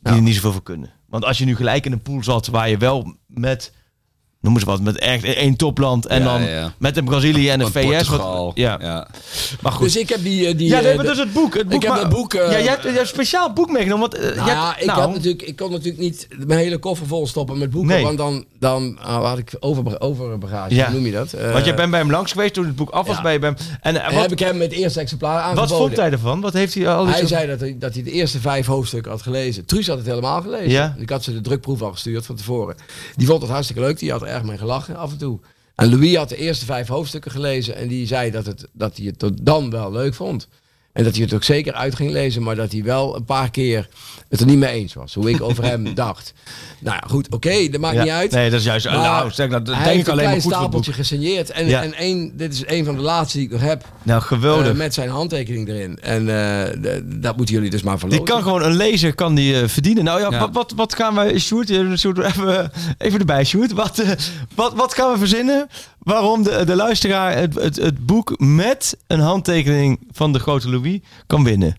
Die 0.00 0.12
Ja. 0.12 0.18
er 0.18 0.22
niet 0.24 0.34
zoveel 0.34 0.52
voor 0.52 0.62
kunnen. 0.62 0.90
Want 1.08 1.24
als 1.24 1.38
je 1.38 1.44
nu 1.44 1.56
gelijk 1.56 1.86
in 1.86 1.92
een 1.92 2.02
pool 2.02 2.22
zat 2.24 2.46
waar 2.46 2.68
je 2.70 2.76
wel 2.76 3.14
met 3.26 3.72
noemen 4.40 4.60
ze 4.60 4.66
wat, 4.66 4.80
met 4.80 4.98
echt 4.98 5.24
één 5.24 5.56
topland. 5.56 6.06
En 6.06 6.18
Ja, 6.18 6.24
dan 6.24 6.42
ja. 6.42 6.72
met 6.78 6.94
de 6.94 7.02
Brazilië 7.02 7.48
en 7.50 7.58
de 7.58 7.64
Van 7.70 7.82
VS. 7.82 8.08
Wat, 8.08 8.52
ja. 8.54 8.78
ja. 8.80 9.08
maar 9.60 9.72
goed. 9.72 9.84
Dus 9.84 9.96
ik 9.96 10.08
heb 10.08 10.22
die... 10.22 10.46
eh, 10.46 10.56
die 10.58 10.68
ja, 10.68 10.80
nee, 10.80 10.88
eh, 10.90 10.96
maar 10.96 11.04
de- 11.04 11.10
dus 11.10 11.18
het 11.20 11.32
boek. 11.32 11.54
Het 11.56 11.68
boek 11.68 11.82
heb 11.82 11.90
maar- 11.92 12.00
het 12.00 12.08
boek, 12.08 12.34
eh, 12.34 12.40
ja, 12.40 12.50
jij 12.50 12.62
hebt, 12.62 12.82
jij 12.82 12.92
hebt 12.92 13.00
een 13.02 13.06
speciaal 13.06 13.52
boek 13.52 13.70
meegenomen. 13.70 14.10
Want, 14.10 14.34
Nou 14.36 14.48
ja, 14.48 14.78
ik, 14.78 14.86
nou, 14.86 15.00
had 15.00 15.12
natuurlijk, 15.12 15.42
ik 15.42 15.56
kon 15.56 15.70
natuurlijk 15.70 15.98
niet 15.98 16.28
mijn 16.46 16.58
hele 16.60 16.78
koffer 16.78 17.06
vol 17.06 17.26
stoppen 17.26 17.58
met 17.58 17.70
boeken. 17.70 17.90
Nee. 17.94 18.04
Want 18.04 18.18
dan, 18.18 18.44
dan 18.58 18.98
had 19.00 19.38
ik 19.38 19.52
over, 19.60 20.00
overbagage, 20.00 20.74
Ja. 20.74 20.90
noem 20.90 21.04
je 21.06 21.12
dat? 21.12 21.30
Want 21.52 21.64
jij 21.64 21.74
bent 21.74 21.90
bij 21.90 22.00
hem 22.00 22.10
langs 22.10 22.32
geweest 22.32 22.54
toen 22.54 22.66
het 22.66 22.76
boek 22.76 22.90
af 22.90 23.06
was 23.06 23.20
bij 23.20 23.32
hem. 23.40 23.56
En 23.80 23.96
eh, 23.96 24.06
en 24.08 24.12
wat, 24.12 24.22
heb 24.22 24.32
ik 24.32 24.38
hem 24.38 24.60
het 24.60 24.72
eerste 24.72 25.00
exemplaar 25.00 25.40
aangeboden. 25.42 25.68
wat 25.68 25.78
vond 25.78 25.96
hij 25.96 26.10
ervan? 26.10 26.40
Wat 26.40 26.52
heeft 26.52 26.74
hij 26.74 26.88
al 26.88 27.06
Hij 27.06 27.26
zei 27.26 27.46
dat 27.46 27.60
hij, 27.60 27.76
dat 27.78 27.94
hij 27.94 28.02
de 28.02 28.10
eerste 28.10 28.40
vijf 28.40 28.66
hoofdstukken 28.66 29.10
had 29.10 29.22
gelezen. 29.22 29.64
Truus 29.64 29.86
had 29.86 29.96
het 29.96 30.06
helemaal 30.06 30.42
gelezen. 30.42 30.70
Ja. 30.70 30.94
Ik 30.98 31.10
had 31.10 31.24
ze 31.24 31.32
de 31.32 31.40
drukproef 31.40 31.82
al 31.82 31.92
gestuurd 31.92 32.26
van 32.26 32.36
tevoren. 32.36 32.76
Die 33.16 33.26
vond 33.26 33.42
het 33.42 33.50
hartstikke 33.50 33.82
leuk. 33.82 33.98
Die 33.98 34.10
had 34.10 34.26
er 34.28 34.34
erg 34.34 34.42
mee 34.42 34.58
gelachen 34.58 34.96
af 34.96 35.10
en 35.10 35.18
toe. 35.18 35.40
En 35.74 35.90
Louis 35.90 36.16
had 36.16 36.28
de 36.28 36.36
eerste 36.36 36.64
vijf 36.64 36.88
hoofdstukken 36.88 37.30
gelezen. 37.30 37.76
En 37.76 37.88
die 37.88 38.06
zei 38.06 38.30
dat, 38.30 38.46
het, 38.46 38.68
dat 38.72 38.96
hij 38.96 39.06
het 39.06 39.18
tot 39.18 39.46
dan 39.46 39.70
wel 39.70 39.92
leuk 39.92 40.14
vond. 40.14 40.48
En 40.98 41.04
dat 41.04 41.14
hij 41.14 41.22
het 41.24 41.34
ook 41.34 41.44
zeker 41.44 41.72
uit 41.72 41.94
ging 41.94 42.10
lezen. 42.10 42.42
Maar 42.42 42.56
dat 42.56 42.72
hij 42.72 42.82
wel 42.82 43.16
een 43.16 43.24
paar 43.24 43.50
keer 43.50 43.88
het 44.28 44.40
er 44.40 44.46
niet 44.46 44.58
mee 44.58 44.72
eens 44.72 44.94
was. 44.94 45.14
Hoe 45.14 45.30
ik 45.30 45.42
over 45.42 45.64
hem 45.64 45.94
dacht. 46.04 46.32
Nou 46.80 46.96
ja, 47.00 47.08
goed. 47.08 47.28
Oké, 47.34 47.68
dat 47.68 47.80
maakt 47.80 47.94
Ja. 47.94 48.02
niet 48.02 48.10
uit. 48.12 48.30
Nee, 48.30 48.50
dat 48.50 48.58
is 48.58 48.64
juist. 48.66 48.86
Nou, 48.86 49.30
zeg, 49.30 49.48
dat 49.48 49.66
hij 49.66 49.74
denk 49.74 49.86
heeft 49.86 49.98
ik 50.00 50.06
een 50.06 50.12
alleen 50.12 50.24
maar 50.24 50.32
klein 50.34 50.40
goed 50.42 50.52
stapeltje 50.52 50.92
gesigneerd. 50.92 51.50
En, 51.50 51.66
Ja. 51.66 51.82
en 51.82 51.94
één, 51.94 52.36
dit 52.36 52.52
is 52.52 52.62
een 52.66 52.84
van 52.84 52.94
de 52.96 53.02
laatste 53.02 53.36
die 53.38 53.46
ik 53.46 53.52
nog 53.52 53.60
heb. 53.60 53.84
Nou, 54.02 54.22
geweldig. 54.22 54.68
eh, 54.68 54.74
met 54.74 54.94
zijn 54.94 55.08
handtekening 55.08 55.68
erin. 55.68 55.98
En 56.00 56.24
d- 56.82 57.22
dat 57.22 57.36
moeten 57.36 57.54
jullie 57.54 57.70
dus 57.70 57.82
maar 57.82 57.92
die 57.98 58.08
verloten. 58.08 58.34
kan 58.34 58.42
gewoon 58.42 58.62
een 58.62 58.76
lezer 58.76 59.14
kan 59.14 59.34
die, 59.34 59.60
eh, 59.60 59.68
verdienen. 59.68 60.04
Nou 60.04 60.20
ja, 60.20 60.30
Ja. 60.30 60.38
Wat, 60.38 60.50
wat, 60.52 60.72
wat 60.76 60.94
gaan 60.94 61.14
wij, 61.14 61.38
Sjoerd, 61.38 61.70
even, 61.70 62.70
even 62.98 63.18
erbij, 63.18 63.44
Sjoerd. 63.44 63.72
Wat, 63.72 64.02
wat, 64.54 64.74
wat 64.74 64.94
gaan 64.94 65.12
we 65.12 65.18
verzinnen 65.18 65.68
waarom 65.98 66.42
de, 66.42 66.64
de 66.64 66.76
luisteraar 66.76 67.36
het, 67.36 67.54
het, 67.54 67.76
het 67.76 68.06
boek 68.06 68.34
met 68.38 68.96
een 69.06 69.20
handtekening 69.20 70.00
van 70.12 70.32
de 70.32 70.38
grote 70.38 70.70
Louis 70.70 70.98
kan 71.26 71.44
winnen? 71.44 71.76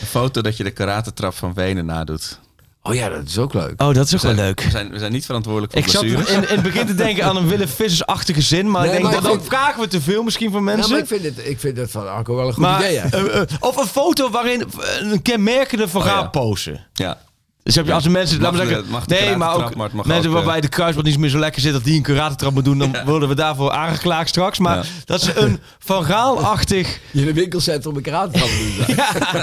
Een 0.00 0.06
foto 0.06 0.40
dat 0.40 0.56
je 0.56 0.64
de 0.64 0.70
karatentrap 0.70 1.34
van 1.34 1.54
Wenen 1.54 1.86
nadoet. 1.86 2.40
Oh 2.84 2.94
ja, 2.94 3.08
dat 3.08 3.26
is 3.26 3.38
ook 3.38 3.52
leuk. 3.54 3.82
Oh, 3.82 3.94
dat 3.94 4.06
is 4.06 4.14
ook 4.14 4.20
We 4.20 4.26
wel 4.26 4.36
zijn, 4.36 4.46
leuk. 4.46 4.60
We 4.62 4.70
zijn, 4.70 4.90
we 4.90 4.98
zijn 4.98 5.12
niet 5.12 5.24
verantwoordelijk 5.26 5.72
voor 5.72 5.82
Ik 5.82 5.88
zat 5.88 6.02
in, 6.02 6.14
blessures. 6.14 6.48
in 6.50 6.54
het 6.54 6.62
begin 6.62 6.86
te 6.86 6.94
denken 6.94 7.24
aan 7.24 7.36
een 7.36 7.48
Willem 7.48 7.68
Vissers-achtige 7.68 8.40
zin, 8.42 8.70
maar 8.70 8.80
Nee, 8.86 8.90
ik 8.90 8.96
denk 9.00 9.12
maar 9.12 9.22
dat 9.22 9.32
ik 9.32 9.36
vind- 9.38 9.48
vragen 9.52 9.80
we 9.80 9.88
te 9.88 10.00
veel 10.00 10.22
misschien 10.22 10.50
van 10.52 10.64
mensen. 10.64 10.90
maar 10.90 10.98
ik 11.00 11.06
vind, 11.06 11.22
het, 11.24 11.46
ik 11.46 11.60
vind 11.60 11.76
het 11.76 11.90
van 11.90 12.10
Arco 12.10 12.34
wel 12.34 12.46
een 12.46 12.52
goed 12.52 12.62
maar, 12.62 12.78
idee. 12.80 12.98
hè. 12.98 13.08
eh, 13.28 13.40
eh, 13.40 13.46
of 13.60 13.76
een 13.76 13.86
foto 13.86 14.30
waarin 14.30 14.64
een 15.00 15.22
kenmerkende 15.22 15.88
van 15.88 16.00
Oh, 16.00 16.06
ja. 16.06 16.12
gaan 16.14 16.30
posen. 16.30 16.86
Ja. 16.92 17.18
Dus 17.62 17.74
heb 17.74 17.84
je 17.84 17.90
Ja, 17.90 17.96
als 17.96 18.04
de 18.04 18.10
mensen, 18.10 18.40
laten 18.40 18.58
we 18.58 18.66
zeggen, 18.66 18.76
de- 18.76 18.82
het 18.82 18.92
mag 18.92 19.04
de 19.06 19.14
nee, 19.14 19.36
maar 19.36 19.54
ook 19.54 19.74
maar 19.74 19.86
het 19.86 19.94
mag 19.94 20.06
mensen 20.06 20.28
ook, 20.30 20.36
waarbij 20.36 20.56
eh, 20.56 20.62
de 20.62 20.68
kruisband 20.68 21.06
niet 21.06 21.18
meer 21.18 21.28
zo 21.30 21.38
lekker 21.38 21.60
zit 21.62 21.72
dat 21.72 21.84
die 21.84 21.96
een 21.96 22.02
karatentrap 22.02 22.52
moet 22.54 22.64
doen, 22.64 22.78
dan 22.78 22.96
worden 23.04 23.28
we 23.28 23.34
daarvoor 23.34 23.70
aangeklaagd 23.70 24.28
straks. 24.28 24.58
Maar 24.58 24.76
Ja. 24.76 24.82
dat 25.04 25.22
is 25.22 25.34
een 25.34 25.60
Van 25.78 26.04
Gaal-achtig, 26.04 26.98
Je 27.12 27.20
in 27.20 27.28
een 27.28 27.34
winkelcentrum 27.34 27.96
een 27.96 28.02
karate 28.02 28.38
kan 28.38 28.48
doen. 28.48 28.96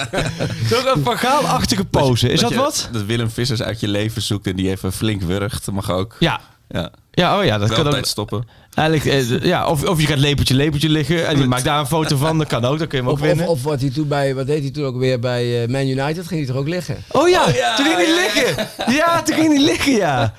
toch 0.70 0.96
een 0.96 1.04
Van 1.04 1.18
Gaal-achtige 1.18 1.86
pose. 1.86 2.30
Is 2.30 2.40
dat 2.40 2.50
je- 2.50 2.56
wat? 2.56 2.90
Dat 2.92 3.04
Willem 3.06 3.30
Vissers 3.30 3.62
uit 3.62 3.80
je 3.80 3.88
leven 3.88 4.22
zoekt 4.22 4.48
en 4.48 4.56
die 4.56 4.70
even 4.70 4.92
flink 4.94 5.22
wurgt. 5.22 5.66
Dat 5.66 5.76
mag 5.76 5.90
ook. 5.92 6.16
Ja. 6.20 6.40
Ja. 6.70 6.92
Ja, 7.12 7.39
oh 7.39 7.45
ja, 7.45 7.57
dat 7.57 7.70
Wel 7.70 7.84
kan 7.84 7.95
ook. 7.95 8.05
stoppen. 8.05 8.47
Eigenlijk, 8.74 9.30
eh, 9.30 9.43
ja, 9.43 9.68
of, 9.68 9.84
of 9.86 10.01
je 10.01 10.07
gaat 10.07 10.18
lepeltje, 10.18 10.53
lepeltje 10.55 10.89
liggen 10.89 11.28
en 11.28 11.38
je 11.39 11.45
maakt 11.45 11.64
daar 11.64 11.80
een 11.80 11.86
foto 11.88 12.18
van, 12.18 12.38
dat 12.38 12.47
kan 12.47 12.66
ook, 12.66 12.78
dan 12.80 12.88
kun 12.88 12.97
je 12.97 13.03
hem 13.03 13.14
ook 13.14 13.20
Of, 13.20 13.22
of, 13.22 13.28
winnen. 13.28 13.47
of 13.47 13.64
wat 13.64 13.82
hij 13.82 13.89
toen 13.89 14.07
bij, 14.07 14.36
wat 14.36 14.47
deed 14.47 14.62
hij 14.62 14.72
toen 14.72 14.86
ook 14.86 14.97
weer 14.97 15.20
bij 15.20 15.62
eh, 15.64 15.70
Man 15.70 15.88
United? 15.88 16.28
Ging 16.28 16.39
hij 16.39 16.45
toch 16.45 16.55
ook 16.55 16.68
liggen? 16.68 16.97
oh 17.12 17.30
ja, 17.30 17.49
ja, 17.49 17.76
toen 17.76 17.86
ging 17.86 17.97
hij 17.97 18.07
ja, 18.07 18.16
liggen. 18.22 18.68
Ja, 18.95 19.22
toen 19.22 19.36
ging 19.36 19.47
hij 19.53 19.64
liggen, 19.64 19.91
ja. 19.93 20.34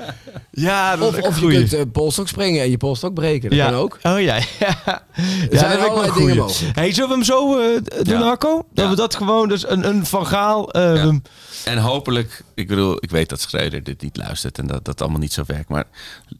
Ja, 0.51 0.97
dat 0.97 1.09
Of, 1.09 1.19
of 1.21 1.35
je 1.35 1.41
goeie. 1.41 1.59
kunt 1.59 1.73
eh, 1.73 1.81
polstok 1.93 2.29
springen 2.29 2.63
en 2.63 2.71
je 2.71 2.77
polstok 2.77 3.15
breken. 3.15 3.49
Dat 3.51 3.59
ja. 3.59 3.65
kan 3.71 3.75
ook. 3.75 3.99
Oh 4.03 4.21
ja, 4.21 4.37
ja. 4.37 4.43
ja 5.51 5.59
zijn 5.59 5.79
wel 5.79 5.89
allerlei 5.89 6.09
een 6.09 6.15
dingen 6.27 6.37
mogelijk. 6.37 6.77
Hey, 6.77 6.93
zullen 6.93 7.09
we 7.09 7.15
hem 7.15 7.25
zo 7.25 7.59
eh, 7.59 7.67
doen? 8.03 8.37
Dat 8.39 8.57
Ja. 8.75 8.89
we 8.91 8.97
dat 8.97 9.15
gewoon, 9.15 9.49
dus 9.49 9.69
een, 9.71 9.89
een 9.89 10.07
Van 10.07 10.27
Gaal... 10.27 10.69
Ja. 10.79 11.19
En 11.65 11.79
hopelijk, 11.79 12.43
ik 12.55 12.69
bedoel, 12.69 12.97
ik 13.01 13.11
weet 13.11 13.29
dat 13.29 13.41
Schreuder 13.41 13.83
dit 13.83 14.03
niet 14.03 14.17
luistert 14.17 14.59
en 14.59 14.67
dat 14.67 14.85
dat 14.85 15.01
allemaal 15.01 15.21
niet 15.21 15.33
zo 15.33 15.43
werkt. 15.47 15.69
Maar 15.69 15.85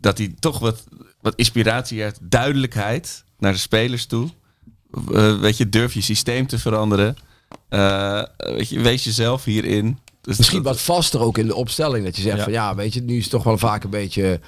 dat 0.01 0.19
hij 0.27 0.35
toch 0.39 0.59
wat, 0.59 0.85
wat 1.21 1.35
inspiratie 1.35 2.03
heeft, 2.03 2.19
duidelijkheid 2.23 3.25
naar 3.39 3.53
de 3.53 3.59
spelers 3.59 4.07
toe. 4.07 4.29
Eh, 5.15 5.41
weet 5.41 5.57
je, 5.57 5.69
durf 5.69 5.95
je 5.95 6.01
systeem 6.01 6.47
te 6.47 6.59
veranderen. 6.59 7.17
Eh, 7.69 8.23
weet 8.37 8.69
je, 8.69 8.81
wees 8.81 9.05
jezelf 9.05 9.45
hierin. 9.45 9.99
Dus 10.21 10.37
Misschien 10.39 10.63
dat- 10.63 10.73
wat 10.73 10.81
vaster 10.83 11.21
ook 11.21 11.39
in 11.39 11.47
de 11.47 11.55
opstelling. 11.55 12.05
Dat 12.05 12.17
je 12.17 12.23
zegt 12.23 12.37
Ja. 12.37 12.43
van 12.43 12.53
ja, 12.53 12.75
weet 12.75 12.95
je, 12.95 13.01
nu 13.03 13.17
is 13.17 13.23
het 13.23 13.31
toch 13.33 13.43
wel 13.45 13.59
vaak 13.59 13.85
een 13.85 13.91
beetje... 13.91 14.41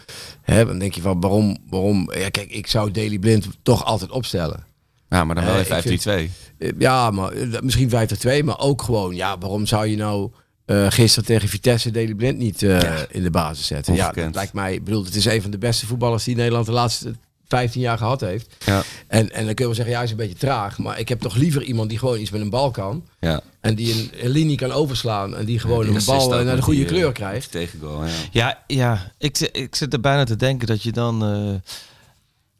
Hè, 0.43 0.67
dan 0.67 0.79
denk 0.79 0.95
je 0.95 1.01
van 1.01 1.21
waarom, 1.21 1.59
waarom... 1.71 2.11
Ja, 2.15 2.29
kijk, 2.29 2.51
ik 2.51 2.67
zou 2.67 2.91
Daily 2.91 3.19
Blind 3.19 3.47
toch 3.63 3.85
altijd 3.85 4.11
opstellen. 4.11 4.65
Ja, 5.09 5.25
maar 5.25 5.35
dan 5.35 5.45
wel 5.45 5.55
Eh, 5.55 5.67
in 5.71 5.77
ik 5.77 5.83
vind- 5.83 6.03
5-3-2. 6.03 6.31
Eh, 6.59 6.71
Ja, 6.79 7.11
maar 7.11 7.33
misschien 7.63 7.89
5-2, 7.91 8.43
maar 8.45 8.59
ook 8.59 8.83
gewoon, 8.83 9.15
ja, 9.15 9.39
waarom 9.39 9.67
zou 9.67 9.87
je 9.87 9.97
nou 9.97 10.31
eh, 10.73 10.91
gisteren 10.91 11.25
tegen 11.25 11.49
Vitesse 11.49 11.91
Daily 11.91 12.15
Blind 12.15 12.39
niet 12.39 12.63
eh, 12.63 12.93
in 13.09 13.23
de 13.23 13.31
basis 13.31 13.67
zetten? 13.67 13.95
Ja, 13.95 14.13
dat 14.13 14.35
lijkt 14.35 14.53
mij, 14.53 14.75
ik 14.75 14.85
bedoel, 14.85 15.05
het 15.05 15.15
is 15.15 15.25
een 15.25 15.43
van 15.43 15.51
de 15.51 15.59
beste 15.59 15.87
voetballers 15.87 16.25
die 16.25 16.37
Nederland 16.37 16.67
de 16.67 16.73
laatste 16.73 17.15
15 17.49 17.81
jaar 17.81 17.99
gehad 17.99 18.21
heeft. 18.21 18.55
Ja, 18.67 18.83
En, 19.07 19.33
en 19.33 19.45
dan 19.45 19.55
kun 19.55 19.65
je 19.65 19.65
wel 19.65 19.75
zeggen, 19.75 19.91
ja, 19.91 19.95
hij 19.95 20.05
is 20.05 20.11
een 20.11 20.17
beetje 20.17 20.39
traag, 20.39 20.79
maar 20.79 20.99
ik 20.99 21.09
heb 21.09 21.21
toch 21.21 21.37
liever 21.37 21.63
iemand 21.63 21.89
die 21.89 21.99
gewoon 21.99 22.21
iets 22.21 22.31
met 22.31 22.41
een 22.41 22.51
bal 22.51 22.71
kan. 22.71 23.05
ja. 23.21 23.41
En 23.61 23.75
die 23.75 23.93
een, 23.95 24.11
een 24.25 24.31
linie 24.31 24.57
kan 24.57 24.73
overslaan 24.73 25.37
en 25.37 25.45
die 25.45 25.59
gewoon 25.59 25.87
Die 25.87 25.95
een 25.95 26.05
bal 26.05 26.39
eh, 26.39 26.45
naar 26.45 26.57
de 26.57 26.63
goede 26.63 26.79
die, 26.79 26.89
kleur 26.89 27.13
krijgt. 27.13 27.51
Tegengoal, 27.51 28.05
ja. 28.05 28.11
Ja, 28.31 28.59
ja. 28.67 29.13
Ik, 29.19 29.39
ik 29.39 29.75
zit 29.75 29.93
er 29.93 30.01
bijna 30.01 30.25
te 30.25 30.37
denken 30.37 30.67
dat 30.67 30.83
je 30.83 30.93
dan... 30.93 31.25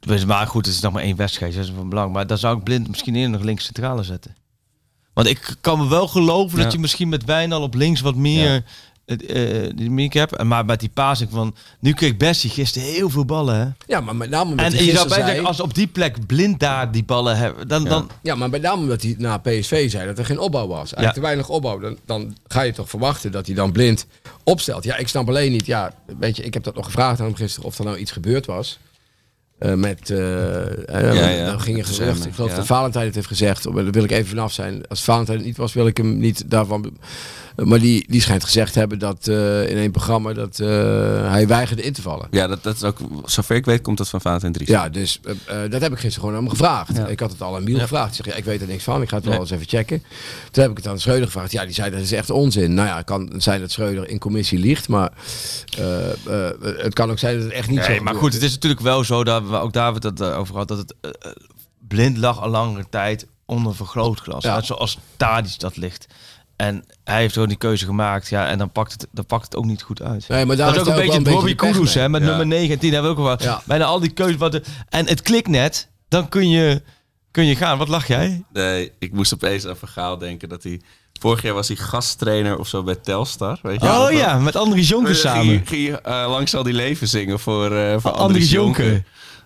eh, 0.07 0.23
maar 0.25 0.47
goed, 0.47 0.65
het 0.65 0.75
is 0.75 0.81
nog 0.81 0.93
maar 0.93 1.03
één 1.03 1.15
wedstrijd, 1.15 1.55
dat 1.55 1.63
is 1.63 1.71
van 1.75 1.89
belang. 1.89 2.13
Maar 2.13 2.27
dan 2.27 2.37
zou 2.37 2.57
ik 2.57 2.63
blind 2.63 2.87
misschien 2.87 3.15
eerder 3.15 3.31
nog 3.31 3.41
links 3.41 3.65
centrale 3.65 4.03
zetten. 4.03 4.35
Want 5.13 5.27
ik 5.27 5.55
kan 5.61 5.79
me 5.79 5.87
wel 5.87 6.07
geloven 6.07 6.57
Ja. 6.57 6.63
dat 6.63 6.73
je 6.73 6.79
misschien 6.79 7.09
met 7.09 7.25
Wijnal 7.25 7.61
op 7.61 7.73
links 7.75 8.01
wat 8.01 8.15
meer... 8.15 8.51
Ja. 8.53 8.61
eh, 9.05 9.69
die 9.75 9.89
meer 9.91 10.09
hebt. 10.13 10.35
En 10.35 10.47
Maar 10.47 10.65
met 10.65 10.79
die 10.79 10.89
passing 10.93 11.29
van... 11.31 11.55
Nu 11.79 11.93
kreeg 11.93 12.17
Bessie 12.17 12.49
gisteren 12.49 12.87
heel 12.87 13.09
veel 13.09 13.25
ballen, 13.25 13.55
hè? 13.59 13.67
Ja, 13.93 14.01
maar 14.01 14.15
met 14.15 14.29
name 14.29 14.49
omdat 14.51 14.65
En 14.65 14.73
hij 14.73 14.83
je 14.85 14.91
zou 14.91 15.07
bijna 15.09 15.25
zei- 15.25 15.41
als 15.45 15.59
op 15.59 15.73
die 15.73 15.87
plek 15.87 16.25
blind 16.27 16.59
daar 16.59 16.91
die 16.91 17.03
ballen 17.03 17.37
hebben... 17.37 17.67
Dan, 17.67 17.83
dan, 17.83 18.09
Ja, 18.21 18.35
maar 18.35 18.49
met 18.49 18.61
name 18.61 18.81
omdat 18.81 19.01
hij 19.01 19.15
na 19.17 19.37
PSV 19.37 19.89
zei 19.91 20.05
dat 20.05 20.17
er 20.17 20.25
geen 20.25 20.39
opbouw 20.39 20.67
was. 20.67 20.77
Eigenlijk 20.93 21.05
Ja. 21.05 21.11
te 21.13 21.19
weinig 21.19 21.49
opbouw. 21.49 21.79
Dan, 21.79 21.97
dan 22.05 22.35
ga 22.47 22.61
je 22.61 22.73
toch 22.73 22.89
verwachten 22.89 23.31
dat 23.31 23.45
hij 23.45 23.55
dan 23.55 23.71
blind 23.71 24.05
opstelt. 24.43 24.83
Ja, 24.83 24.95
ik 24.97 25.07
snap 25.07 25.27
alleen 25.27 25.51
niet. 25.51 25.65
Ja, 25.65 25.93
weet 26.19 26.37
je, 26.37 26.43
ik 26.43 26.53
heb 26.53 26.63
dat 26.63 26.75
nog 26.75 26.85
gevraagd 26.85 27.19
aan 27.19 27.25
hem 27.25 27.35
gisteren 27.35 27.67
of 27.69 27.77
er 27.79 27.85
nou 27.85 27.97
iets 27.97 28.11
gebeurd 28.11 28.45
was. 28.45 28.79
Eh, 29.57 29.73
met, 29.73 30.09
eh, 30.09 30.17
Ja, 30.87 31.29
ja. 31.29 31.45
dan 31.45 31.59
ging 31.61 31.77
Met 31.77 31.85
gerucht. 31.85 32.17
Sam, 32.17 32.27
Ik 32.27 32.33
geloof 32.35 32.49
ja. 32.49 32.55
dat 32.55 32.65
Valentijn 32.65 33.05
het 33.05 33.15
heeft 33.15 33.27
gezegd. 33.27 33.63
Daar 33.63 33.91
wil 33.91 34.03
ik 34.03 34.11
even 34.11 34.27
vanaf 34.27 34.51
zijn. 34.53 34.87
Als 34.87 35.03
Valentijn 35.03 35.37
het 35.37 35.47
niet 35.47 35.57
was, 35.57 35.73
wil 35.73 35.87
ik 35.87 35.97
hem 35.97 36.17
niet 36.17 36.49
daarvan. 36.49 36.97
Maar 37.55 37.79
die, 37.79 38.05
die 38.07 38.21
schijnt 38.21 38.43
gezegd 38.43 38.73
te 38.73 38.79
hebben 38.79 38.99
dat 38.99 39.27
eh, 39.27 39.69
in 39.69 39.77
een 39.77 39.91
programma 39.91 40.33
dat 40.33 40.59
eh, 40.59 40.67
hij 41.29 41.47
weigerde 41.47 41.81
in 41.81 41.93
te 41.93 42.01
vallen. 42.01 42.27
Ja, 42.31 42.47
dat, 42.47 42.63
dat 42.63 42.75
is 42.75 42.83
ook, 42.83 42.97
zover 43.25 43.55
ik 43.55 43.65
weet, 43.65 43.81
komt 43.81 43.97
dat 43.97 44.09
van 44.09 44.21
Valentijn 44.21 44.51
Dries. 44.51 44.67
Ja, 44.67 44.89
dus 44.89 45.19
eh, 45.23 45.63
eh, 45.63 45.71
dat 45.71 45.81
heb 45.81 45.91
ik 45.91 45.99
gisteren 45.99 46.19
gewoon 46.19 46.35
aan 46.35 46.41
hem 46.41 46.49
gevraagd. 46.49 46.97
Ja. 46.97 47.07
Ik 47.07 47.19
had 47.19 47.31
het 47.31 47.41
al 47.41 47.55
aan 47.55 47.63
Miel 47.63 47.79
gevraagd. 47.79 48.09
Ik 48.09 48.25
zeg, 48.25 48.33
ja, 48.33 48.39
ik 48.39 48.45
weet 48.45 48.61
er 48.61 48.67
niks 48.67 48.83
van. 48.83 49.01
Ik 49.01 49.09
ga 49.09 49.15
het 49.15 49.25
wel 49.25 49.39
eens 49.39 49.51
even 49.51 49.67
checken. 49.67 50.03
Toen 50.51 50.63
heb 50.63 50.71
ik 50.71 50.77
het 50.77 50.87
aan 50.87 50.99
Schreuder 50.99 51.25
gevraagd. 51.25 51.51
Ja, 51.51 51.65
die 51.65 51.73
zei 51.73 51.91
dat 51.91 51.99
is 51.99 52.11
echt 52.11 52.29
onzin. 52.29 52.73
Nou 52.73 52.87
ja, 52.87 52.95
het 52.95 53.05
kan 53.05 53.33
zijn 53.37 53.59
dat 53.59 53.71
Schreuder 53.71 54.07
in 54.07 54.19
commissie 54.19 54.59
liegt. 54.59 54.87
Maar 54.87 55.11
eh, 55.77 56.09
eh, 56.11 56.51
het 56.61 56.93
kan 56.93 57.11
ook 57.11 57.19
zijn 57.19 57.35
dat 57.35 57.43
het 57.43 57.53
echt 57.53 57.69
niet 57.69 57.83
zo 57.83 57.89
Nee, 57.89 58.01
maar 58.01 58.15
goed, 58.15 58.33
het 58.33 58.43
is 58.43 58.51
natuurlijk 58.51 58.81
wel 58.81 59.03
zo 59.03 59.23
dat 59.23 59.47
we 59.49 59.55
ook 59.55 59.73
David 59.73 60.03
het 60.03 60.21
eh, 60.21 60.39
over 60.39 60.55
had 60.55 60.67
dat 60.67 60.77
het 60.77 60.95
eh, 61.01 61.09
eh, 61.19 61.31
blind 61.87 62.17
lag 62.17 62.41
al 62.41 62.49
langere 62.49 62.85
tijd 62.89 63.27
onder 63.45 63.75
vergrootglas. 63.75 64.43
Ja. 64.43 64.55
Net 64.55 64.65
zoals 64.65 64.97
Tadic 65.17 65.59
dat 65.59 65.77
ligt. 65.77 66.07
En 66.55 66.85
hij 67.03 67.19
heeft 67.19 67.33
gewoon 67.33 67.47
die 67.47 67.57
keuze 67.57 67.85
gemaakt, 67.85 68.29
ja, 68.29 68.47
en 68.47 68.57
dan 68.57 68.71
pakt 68.71 68.91
het, 68.91 69.07
dan 69.11 69.25
pakt 69.25 69.43
het 69.43 69.55
ook 69.55 69.65
niet 69.65 69.81
goed 69.81 70.01
uit. 70.01 70.27
Nee, 70.27 70.45
maar 70.45 70.55
daar 70.55 70.73
dat 70.73 70.87
is 70.87 70.93
ook 70.93 70.99
een 70.99 71.05
beetje 71.05 71.21
Bobby 71.31 71.55
Kudus, 71.55 71.93
hè, 71.93 72.09
met 72.09 72.21
Ja. 72.21 72.27
nummer 72.27 72.47
9 72.47 72.73
en 72.73 72.79
10 72.79 72.93
hebben 72.93 73.15
we 73.15 73.21
ook 73.21 73.39
wel. 73.39 73.49
Ja. 73.49 73.61
Bijna 73.65 73.85
al 73.85 73.99
die 73.99 74.11
keuzes. 74.11 74.37
Wat 74.37 74.51
de, 74.51 74.61
en 74.89 75.07
het 75.07 75.21
klikt 75.21 75.47
net, 75.47 75.89
dan 76.07 76.29
kun 76.29 76.49
je, 76.49 76.81
kun 77.31 77.45
je 77.45 77.55
gaan. 77.55 77.77
Wat 77.77 77.87
lach 77.87 78.07
jij? 78.07 78.43
Nee, 78.53 78.91
ik 78.99 79.13
moest 79.13 79.33
opeens 79.33 79.67
aan 79.67 79.77
Vergaal 79.77 80.17
denken 80.17 80.49
dat 80.49 80.63
hij... 80.63 80.81
Vorig 81.19 81.41
jaar 81.41 81.53
was 81.53 81.67
hij 81.67 81.77
gasttrainer 81.77 82.57
of 82.57 82.67
zo 82.67 82.83
bij 82.83 82.95
Telstar, 82.95 83.59
weet 83.61 83.81
je? 83.81 83.87
oh 83.87 84.11
ja, 84.11 84.37
met 84.39 84.55
Andries 84.55 84.87
Jonker 84.89 85.15
Ging 85.15 85.35
samen. 85.35 85.61
Ging 85.65 85.85
je 85.87 86.01
eh, 86.01 86.25
lang 86.29 86.49
zal 86.49 86.63
die 86.63 86.73
leven 86.73 87.07
zingen 87.07 87.39
voor, 87.39 87.65
eh 87.71 87.91
voor 87.99 88.11
Andries 88.11 88.17
Andries 88.19 88.51
Jonker. 88.51 88.83
Jonker. 88.85 89.03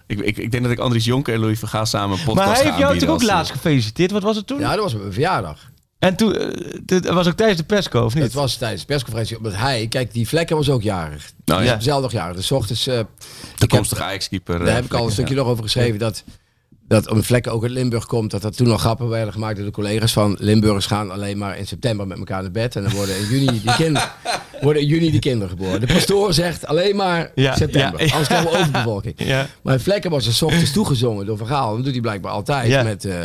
Ik, 0.07 0.19
ik, 0.19 0.37
ik 0.37 0.51
denk 0.51 0.63
dat 0.63 0.71
ik 0.71 0.79
Andries 0.79 1.05
Jonker 1.05 1.33
en 1.33 1.39
Louis 1.39 1.59
Vergaal 1.59 1.85
samen 1.85 2.17
een 2.17 2.23
podcast 2.23 2.47
Maar 2.47 2.55
hij 2.55 2.65
heeft 2.65 2.77
jou 2.77 2.97
toch 2.97 3.09
ook 3.09 3.23
laatst 3.23 3.51
gefeliciteerd? 3.51 4.11
Wat 4.11 4.23
was 4.23 4.35
het 4.35 4.47
toen? 4.47 4.59
Ja, 4.59 4.71
dat 4.75 4.83
was 4.83 4.95
mijn 4.95 5.13
verjaardag. 5.13 5.69
En 5.99 6.15
toen, 6.15 6.35
eh, 6.35 6.47
dit 6.85 7.09
was 7.09 7.27
ook 7.27 7.33
tijdens 7.35 7.57
de 7.59 7.65
persco, 7.65 8.03
of 8.05 8.13
niet? 8.13 8.23
Het 8.23 8.33
was 8.33 8.55
tijdens 8.55 8.81
de 8.81 8.87
persconferentie. 8.87 9.37
Omdat 9.37 9.55
hij, 9.55 9.87
kijk, 9.89 10.13
die 10.13 10.27
vlekken 10.27 10.55
was 10.55 10.69
ook 10.69 10.81
jarig. 10.81 11.31
Nou 11.45 11.63
ja. 11.63 11.75
dezelfde 11.75 12.15
jarig. 12.17 12.35
Dus 12.35 12.51
ochtends... 12.51 12.87
eh, 12.87 12.97
De 12.97 13.05
toekomstige 13.55 14.03
Ajax-keeper. 14.03 14.59
Daar 14.59 14.75
heb 14.75 14.85
ik 14.85 14.93
al 14.93 15.05
een 15.05 15.11
stukje 15.11 15.35
nog 15.35 15.47
over 15.47 15.63
geschreven. 15.63 15.99
Dat, 15.99 16.23
dat 16.87 17.09
om 17.09 17.23
Vlekken 17.23 17.51
ook 17.51 17.61
uit 17.63 17.71
Limburg 17.71 18.05
komt, 18.05 18.31
dat 18.31 18.43
er 18.43 18.51
toen 18.55 18.71
al 18.71 18.77
grappen 18.77 19.09
werden 19.09 19.33
gemaakt 19.33 19.55
door 19.55 19.65
de 19.65 19.71
collega's 19.71 20.13
van 20.13 20.37
Limburgers 20.39 20.85
gaan 20.85 21.11
alleen 21.11 21.37
maar 21.37 21.57
in 21.57 21.67
september 21.67 22.07
met 22.07 22.17
elkaar 22.17 22.41
naar 22.41 22.51
bed 22.51 22.75
en 22.75 22.83
dan 22.83 22.91
worden 22.91 23.17
in 23.17 23.25
juni 23.27 23.61
die 23.61 23.75
kinderen, 23.83 24.09
worden 24.61 24.81
in 24.81 24.87
juni 24.87 25.11
die 25.11 25.19
kinderen 25.19 25.49
geboren. 25.49 25.79
De 25.79 25.93
pastoor 25.93 26.33
zegt 26.33 26.65
alleen 26.65 26.95
maar 26.95 27.31
Ja, 27.35 27.55
september, 27.55 27.99
ja, 27.99 28.05
ja. 28.05 28.11
anders 28.11 28.27
krijgen 28.27 28.51
we 28.51 28.57
overbevolking. 28.57 29.15
Ja. 29.17 29.47
Maar 29.63 29.79
Vlekken 29.79 30.11
was 30.11 30.25
er 30.27 30.33
's 30.33 30.41
ochtends 30.41 30.71
toegezongen 30.71 31.25
door 31.25 31.37
Vergaal. 31.37 31.75
Dat 31.75 31.83
doet 31.83 31.91
hij 31.93 32.01
blijkbaar 32.01 32.31
altijd. 32.31 32.67
Ja. 32.67 32.83
Met, 32.83 33.05
eh, 33.05 33.15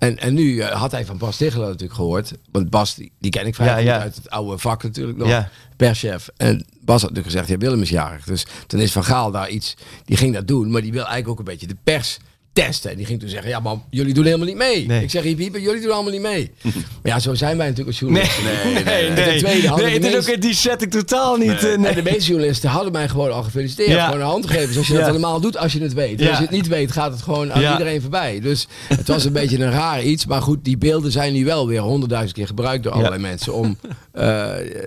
en, 0.00 0.18
en 0.18 0.34
nu 0.34 0.58
eh, 0.58 0.80
had 0.80 0.90
hij 0.90 1.04
van 1.04 1.18
Bas 1.18 1.36
Tichelen 1.36 1.66
natuurlijk 1.66 1.94
gehoord. 1.94 2.32
Want 2.50 2.70
Bas, 2.70 2.94
die, 2.94 3.12
die 3.18 3.30
ken 3.30 3.46
ik 3.46 3.54
vrij 3.54 3.66
Ja, 3.66 3.74
goed 3.74 3.84
ja. 3.84 3.98
uit 4.00 4.16
het 4.16 4.30
oude 4.30 4.58
vak 4.58 4.82
natuurlijk 4.82 5.18
nog. 5.18 5.28
Ja. 5.28 5.50
Perschef. 5.76 6.28
En 6.36 6.66
Bas 6.80 7.00
had 7.02 7.10
natuurlijk 7.10 7.26
gezegd, 7.26 7.48
ja, 7.48 7.56
Willem 7.56 7.82
is 7.82 7.90
jarig. 7.90 8.24
Dus 8.24 8.46
toen 8.66 8.80
is 8.80 8.92
Van 8.92 9.04
Gaal 9.04 9.30
daar 9.30 9.48
iets, 9.48 9.76
die 10.04 10.16
ging 10.16 10.34
dat 10.34 10.48
doen. 10.48 10.70
Maar 10.70 10.82
die 10.82 10.92
wil 10.92 11.00
eigenlijk 11.04 11.28
ook 11.28 11.38
een 11.38 11.44
beetje 11.44 11.66
de 11.66 11.76
pers 11.84 12.18
testen. 12.52 12.90
En 12.90 12.96
die 12.96 13.06
ging 13.06 13.20
toen 13.20 13.28
zeggen, 13.28 13.48
ja, 13.50 13.60
maar 13.60 13.74
jullie 13.90 14.14
doen 14.14 14.24
helemaal 14.24 14.46
niet 14.46 14.56
mee. 14.56 14.86
Nee. 14.86 15.02
Ik 15.02 15.10
zeg, 15.10 15.22
hiep, 15.22 15.38
hiep, 15.38 15.56
jullie 15.56 15.80
doen 15.80 15.92
allemaal 15.92 16.12
niet 16.12 16.20
mee. 16.20 16.52
maar 16.62 16.72
ja, 17.12 17.18
zo 17.18 17.34
zijn 17.34 17.56
wij 17.56 17.66
natuurlijk 17.68 17.88
als 17.88 17.98
journalisten. 17.98 18.44
Nee, 18.44 18.74
nee, 18.74 18.84
nee. 18.84 19.06
En 19.08 19.14
ten 19.14 19.38
tweede 19.38 19.68
Nee, 19.68 20.00
de 20.00 20.06
het 20.06 20.14
is 20.14 20.28
ook 20.28 20.34
in 20.34 20.40
die 20.40 20.54
setting 20.54 20.90
totaal 20.90 21.36
niet. 21.36 21.64
eh, 21.64 21.72
En 21.72 21.80
nee. 21.80 21.94
de 21.94 22.02
meeste 22.02 22.28
journalisten 22.30 22.70
hadden 22.70 22.92
mij 22.92 23.08
gewoon 23.08 23.32
al 23.32 23.42
gefeliciteerd. 23.42 23.88
Ja. 23.90 24.04
Gewoon 24.04 24.20
een 24.20 24.26
hand 24.26 24.46
gegeven. 24.46 24.72
Zoals 24.72 24.86
je 24.88 24.94
dat 24.94 25.06
Ja. 25.06 25.10
normaal 25.12 25.40
doet 25.40 25.56
als 25.56 25.72
je 25.72 25.80
het 25.82 25.92
weet. 25.92 26.20
Als 26.28 26.36
je 26.36 26.42
het 26.42 26.50
niet 26.50 26.68
weet, 26.68 26.92
gaat 26.92 27.12
het 27.12 27.22
gewoon 27.22 27.52
aan 27.52 27.60
Ja. 27.60 27.72
iedereen 27.72 28.00
voorbij. 28.00 28.40
Dus 28.40 28.66
het 28.88 29.08
was 29.08 29.24
een 29.24 29.32
beetje 29.32 29.58
een 29.58 29.70
raar 29.70 30.02
iets. 30.02 30.26
Maar 30.26 30.42
goed, 30.42 30.64
die 30.64 30.78
beelden 30.78 31.10
zijn 31.12 31.32
nu 31.32 31.44
wel 31.44 31.66
weer 31.68 31.80
honderdduizend 31.80 32.34
keer 32.36 32.46
gebruikt 32.46 32.82
door 32.84 32.92
allerlei 32.92 33.20
mensen. 33.20 33.54
Om, 33.54 33.78
eh, 34.12 34.24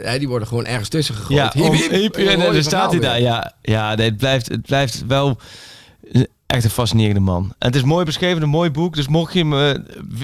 hè, 0.01 0.17
die 0.19 0.27
worden 0.27 0.47
gewoon 0.47 0.65
ergens 0.65 0.89
tussen 0.89 1.15
gegooid. 1.15 1.39
Ja, 1.39 1.51
Hiep, 1.53 1.63
om- 1.65 1.73
hiep, 1.75 1.91
hiep, 1.91 2.15
en 2.15 2.25
dan 2.25 2.45
en 2.45 2.53
dan 2.53 2.63
staat 2.63 2.91
hij 2.91 2.99
daar. 2.99 3.21
Ja, 3.21 3.53
ja 3.61 3.95
nee, 3.95 4.07
het, 4.07 4.17
blijft, 4.17 4.49
het 4.49 4.61
blijft 4.61 5.03
wel 5.07 5.37
echt 6.53 6.63
een 6.63 6.69
fascinerende 6.69 7.19
man. 7.19 7.43
En 7.43 7.67
het 7.67 7.75
is 7.75 7.83
mooi 7.83 8.05
beschreven, 8.05 8.41
een 8.41 8.49
mooi 8.49 8.71
boek. 8.71 8.95
Dus 8.95 9.07
mocht 9.07 9.33
je 9.33 9.39
hem 9.39 9.53
eh, 9.59 9.79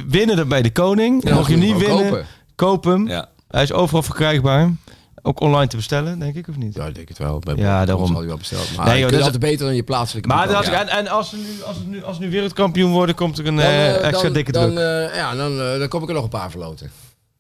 winnen 0.08 0.36
dan 0.36 0.48
bij 0.48 0.62
de 0.62 0.72
koning, 0.72 1.28
Ja, 1.28 1.34
mocht 1.36 1.48
je 1.48 1.54
hem 1.58 1.62
niet 1.62 1.78
winnen, 1.78 2.04
kopen. 2.10 2.26
koop 2.56 2.84
hem. 2.84 3.08
Ja. 3.08 3.30
Hij 3.48 3.64
is 3.64 3.72
overal 3.74 4.04
verkrijgbaar. 4.04 4.72
Ook 5.22 5.40
online 5.42 5.68
te 5.68 5.76
bestellen, 5.76 6.20
denk 6.20 6.36
ik, 6.36 6.48
of 6.48 6.56
niet? 6.58 6.76
Ja, 6.76 6.86
ik 6.86 6.96
denk 6.96 7.08
het 7.08 7.18
wel. 7.18 7.40
Bij 7.40 7.56
Ja, 7.56 7.62
Bol.com 7.78 7.86
daarom. 7.86 8.08
zal 8.08 8.18
hij 8.18 8.28
wel 8.28 8.38
besteld. 8.38 8.76
Maar 8.78 8.86
Nee, 8.86 9.00
joh, 9.00 9.10
dat 9.10 9.20
is- 9.20 9.26
altijd 9.26 9.42
beter 9.42 9.66
dan 9.66 9.76
je 9.76 9.84
plaatselijke 9.84 10.28
Maar 10.30 10.50
Ja. 10.52 10.64
en, 10.82 10.88
en 10.88 11.08
als, 11.08 11.30
ze 11.30 11.36
nu, 11.36 11.64
als, 11.66 11.78
het 11.78 11.88
nu, 11.88 12.04
als 12.04 12.20
nu 12.20 12.30
wereldkampioen 12.30 12.92
worden, 12.92 13.16
komt 13.16 13.38
er 13.38 13.48
een 13.48 13.56
Dan, 13.56 13.66
eh, 13.66 13.90
eh, 13.96 14.04
extra 14.04 14.24
dan- 14.24 14.34
dikke 14.34 14.52
dan, 14.52 14.70
druk. 14.76 15.10
eh, 15.10 15.16
ja, 15.16 15.36
dan, 15.36 15.58
dan 15.58 15.88
kom 15.88 16.02
ik 16.04 16.08
er 16.08 16.14
nog 16.14 16.24
een 16.24 16.30
paar 16.30 16.52
verloten. 16.52 16.92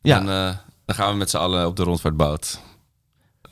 ja. 0.01 0.19
Dan, 0.19 0.29
eh, 0.29 0.55
dan 0.85 0.95
gaan 0.95 1.11
we 1.11 1.17
met 1.17 1.29
z'n 1.29 1.37
allen 1.37 1.67
op 1.67 1.75
de 1.75 1.83
rondvaartboot. 1.83 2.59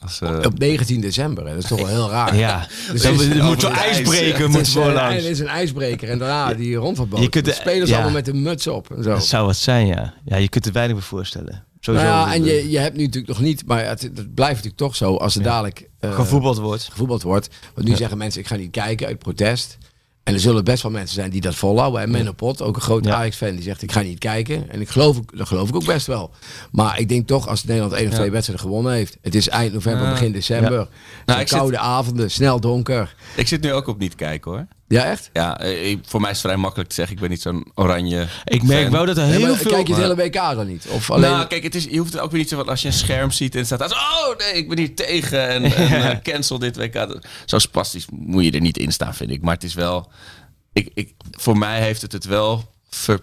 Als, 0.07 0.21
eh, 0.21 0.45
Op 0.45 0.59
19 0.59 1.01
december. 1.01 1.45
Hè. 1.47 1.53
Dat 1.53 1.63
is 1.63 1.69
toch 1.69 1.77
wel 1.79 1.87
heel 1.87 2.09
raar. 2.09 2.35
ja. 2.45 2.67
Dus 2.91 3.01
Dan, 3.01 3.11
het 3.13 3.21
is- 3.21 3.27
er 3.27 3.43
moet 3.43 3.61
zo'n 3.61 3.69
over 3.71 3.81
het 3.83 3.87
ijs, 3.93 3.97
ijsbreker 3.97 4.41
Het 4.41 4.51
moet 4.51 4.61
is, 4.61 4.71
voor 4.73 4.87
eh, 4.87 4.93
langs. 4.93 5.15
het 5.15 5.31
is 5.31 5.39
een 5.39 5.47
ijsbreker 5.47 6.09
en 6.09 6.17
daarna 6.19 6.53
die 6.53 6.75
rondvaartboot. 6.75 7.21
Je 7.21 7.29
kunt 7.29 7.45
De 7.45 7.51
de- 7.51 7.57
spelers 7.57 7.89
ja. 7.89 7.95
allemaal 7.95 8.13
met 8.13 8.27
een 8.27 8.41
muts 8.41 8.67
op 8.67 8.91
en 8.95 9.03
zo. 9.03 9.09
Dat 9.09 9.25
zou 9.25 9.45
wat 9.45 9.55
zijn, 9.55 9.87
ja. 9.87 10.13
Ja, 10.25 10.37
je 10.37 10.49
kunt 10.49 10.65
er 10.65 10.71
weinig 10.71 10.95
bij 10.95 11.05
voorstellen. 11.05 11.65
Nou 11.81 11.97
ja, 11.99 12.33
en 12.33 12.43
je, 12.43 12.69
je 12.69 12.79
hebt 12.79 12.95
nu 12.97 13.03
natuurlijk 13.03 13.27
nog 13.27 13.39
niet, 13.41 13.65
maar 13.65 13.85
het, 13.85 14.01
het 14.01 14.33
blijft 14.33 14.55
natuurlijk 14.55 14.77
toch 14.77 14.95
zo 14.95 15.15
als 15.15 15.35
er 15.35 15.43
dadelijk 15.43 15.89
eh, 15.99 16.15
gevoetbald 16.15 16.57
wordt. 16.57 16.83
gevoetbald 16.91 17.21
wordt. 17.23 17.49
Want 17.73 17.87
nu 17.87 17.95
zeggen 17.95 18.17
mensen, 18.17 18.41
ik 18.41 18.47
ga 18.47 18.55
niet 18.55 18.71
kijken 18.71 19.07
uit 19.07 19.19
protest. 19.19 19.77
En 20.27 20.33
er 20.33 20.39
zullen 20.39 20.63
best 20.63 20.83
wel 20.83 20.91
mensen 20.91 21.15
zijn 21.15 21.29
die 21.29 21.41
dat 21.41 21.55
volhouden. 21.55 22.01
En 22.01 22.11
Menno 22.11 22.31
Pot, 22.31 22.61
ook 22.61 22.75
een 22.75 22.81
groot 22.81 23.05
Ja. 23.05 23.15
Ajax-fan, 23.15 23.51
die 23.51 23.61
zegt 23.63 23.81
ik 23.81 23.91
ga 23.91 24.01
niet 24.01 24.19
kijken. 24.19 24.69
En 24.69 24.81
ik 24.81 24.89
geloof, 24.89 25.19
dat 25.35 25.47
geloof 25.47 25.69
ik 25.69 25.75
ook 25.75 25.85
best 25.85 26.07
wel. 26.07 26.31
Maar 26.71 26.99
ik 26.99 27.09
denk 27.09 27.27
toch, 27.27 27.47
als 27.47 27.63
Nederland 27.63 27.93
één 27.93 28.07
of 28.07 28.13
twee 28.13 28.31
wedstrijden 28.31 28.65
gewonnen 28.65 28.91
heeft. 28.93 29.17
Het 29.21 29.35
is 29.35 29.49
eind 29.49 29.73
november, 29.73 30.09
begin 30.09 30.31
december. 30.31 30.87
Nou, 31.25 31.39
zit- 31.39 31.49
koude 31.49 31.77
avonden, 31.77 32.31
snel 32.31 32.59
donker. 32.59 33.15
ik 33.35 33.47
zit 33.47 33.61
nu 33.61 33.73
ook 33.73 33.87
op 33.87 33.99
niet 33.99 34.15
kijken 34.15 34.51
hoor. 34.51 34.67
Ja, 34.89 35.03
echt? 35.03 35.29
Ja, 35.33 35.59
eh, 35.59 35.89
ik- 35.89 35.99
voor 36.05 36.21
mij 36.21 36.29
is 36.31 36.37
het 36.37 36.45
vrij 36.45 36.57
makkelijk 36.61 36.89
te 36.89 36.95
zeggen. 36.95 37.15
Ik 37.15 37.21
ben 37.21 37.29
niet 37.29 37.41
zo'n 37.41 37.71
oranje. 37.75 38.27
Ik 38.45 38.63
merk 38.63 38.81
fan. 38.83 38.91
wel 38.91 39.05
dat 39.05 39.17
er 39.17 39.25
Nee, 39.27 39.37
heel 39.37 39.47
maar 39.47 39.57
veel... 39.57 39.71
kijk 39.71 39.87
je 39.87 39.93
het 39.93 40.01
hele 40.01 40.15
WK 40.15 40.33
dan 40.33 40.67
niet? 40.67 40.85
Of 40.89 41.11
alleen... 41.11 41.31
Nou, 41.31 41.47
kijk, 41.47 41.63
het 41.63 41.75
is, 41.75 41.83
je 41.83 41.97
hoeft 41.97 42.13
het 42.13 42.21
ook 42.21 42.31
weer 42.31 42.39
niet 42.39 42.49
zo 42.49 42.55
van 42.57 42.67
als 42.69 42.81
je 42.81 42.87
een 42.87 42.93
scherm 42.93 43.31
ziet 43.31 43.55
en 43.55 43.65
staat 43.65 43.81
als, 43.81 43.91
oh 43.93 44.37
nee, 44.37 44.53
ik 44.53 44.69
ben 44.69 44.77
hier 44.77 44.95
tegen 44.95 45.47
en, 45.49 45.63
en 45.75 46.11
eh, 46.11 46.17
cancel 46.23 46.59
dit 46.59 46.77
WK. 46.77 47.19
Zo 47.45 47.59
spastisch 47.59 48.05
moet 48.11 48.43
je 48.43 48.51
er 48.51 48.61
niet 48.61 48.77
in 48.77 48.91
staan, 48.91 49.15
vind 49.15 49.31
ik. 49.31 49.41
Maar 49.41 49.53
het 49.53 49.63
is 49.63 49.73
wel, 49.73 50.11
ik, 50.73 50.89
ik, 50.93 51.13
voor 51.31 51.57
mij 51.57 51.81
heeft 51.81 52.01
het 52.01 52.11
het 52.11 52.25
wel 52.25 52.69
ver, 52.89 53.19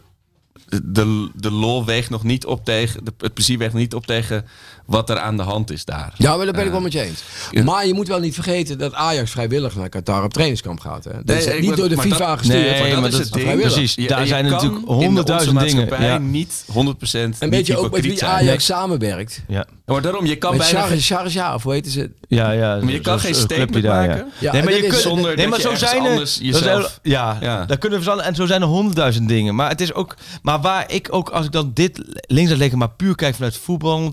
de, 0.84 1.30
de 1.34 1.50
lol 1.50 1.84
weegt 1.84 2.10
nog 2.10 2.22
niet 2.22 2.46
op 2.46 2.64
tegen, 2.64 3.04
de, 3.04 3.12
het 3.18 3.34
plezier 3.34 3.58
weegt 3.58 3.72
nog 3.72 3.80
niet 3.82 3.94
op 3.94 4.06
tegen 4.06 4.46
wat 4.86 5.10
er 5.10 5.18
aan 5.18 5.36
de 5.36 5.42
hand 5.42 5.70
is 5.70 5.84
daar. 5.84 6.12
Ja, 6.16 6.36
maar 6.36 6.46
dat 6.46 6.54
ben 6.54 6.64
ik 6.64 6.70
wel 6.70 6.80
met 6.80 6.92
je 6.92 7.00
eens. 7.00 7.22
ja. 7.50 7.62
Maar 7.62 7.86
je 7.86 7.94
moet 7.94 8.08
wel 8.08 8.18
niet 8.20 8.34
vergeten 8.34 8.78
dat 8.78 8.94
Ajax 8.94 9.30
vrijwillig 9.30 9.76
naar 9.76 9.88
Qatar 9.88 10.24
op 10.24 10.32
trainingskamp 10.32 10.80
gaat. 10.80 11.04
Hè? 11.04 11.10
Dat 11.24 11.36
is 11.36 11.44
Nee, 11.46 11.56
ik 11.56 11.62
niet 11.62 11.76
door 11.76 11.88
de 11.88 11.98
FIFA 12.00 12.18
dat- 12.28 12.38
gestuurd. 12.38 12.60
Nee, 12.60 12.80
maar 12.80 12.90
dat 12.90 13.02
dat- 13.10 13.20
is 13.20 13.26
het 13.26 13.32
ding. 13.34 13.60
precies. 13.60 13.94
Je- 13.94 14.08
Daar 14.08 14.20
je 14.20 14.26
zijn 14.26 14.44
natuurlijk 14.44 14.84
honderdduizend 14.86 15.60
dingen. 15.60 16.02
Ja. 16.02 16.18
niet 16.18 16.64
100% 16.72 17.36
Een 17.38 17.50
beetje 17.50 17.76
ook 17.76 17.90
met 17.90 18.02
wie 18.02 18.16
zijn. 18.18 18.30
Ajax 18.30 18.64
samenwerkt. 18.64 19.42
Ja, 19.48 19.66
Maar 19.86 20.02
daarom, 20.02 20.26
je 20.26 20.36
kan 20.36 20.50
Met 20.56 20.60
bijna... 20.72 20.86
Charles, 20.98 21.36
of 21.54 21.62
hoe 21.62 21.72
heet 21.72 21.88
ze? 21.88 22.10
ja, 22.28 22.50
ja. 22.50 22.76
Maar 22.82 22.92
je 22.92 23.00
kan 23.00 23.20
geen 23.20 23.34
statement 23.34 23.84
ja. 23.84 23.94
maken. 23.94 24.26
Ja, 24.38 24.52
nee, 24.52 24.62
maar 24.62 24.72
je 24.72 24.78
is- 24.82 24.88
kunt, 24.90 25.02
zonder 25.02 25.36
nee, 25.36 25.48
maar 25.48 25.60
zo 25.60 25.74
zijn 25.74 26.04
er, 26.04 26.20
is 26.20 26.38
jezelf- 26.42 26.98
ja, 27.02 27.38
Ja. 27.40 27.64
daar 27.64 27.78
kunnen 27.78 27.98
we 27.98 28.04
van. 28.04 28.20
En 28.22 28.34
zo 28.34 28.46
zijn 28.46 28.60
er 28.62 28.66
honderdduizend 28.68 29.28
dingen. 29.28 29.54
Maar 29.54 29.68
het 29.68 29.80
is 29.80 29.92
ook, 29.92 30.16
maar 30.42 30.60
waar 30.60 30.84
ik 30.92 31.08
ook, 31.10 31.28
als 31.30 31.46
ik 31.46 31.52
dan 31.52 31.70
dit 31.74 32.00
links 32.26 32.52
liggen, 32.52 32.78
maar 32.78 32.90
puur 32.90 33.14
kijk 33.14 33.34
vanuit 33.34 33.56
voetbal, 33.56 34.10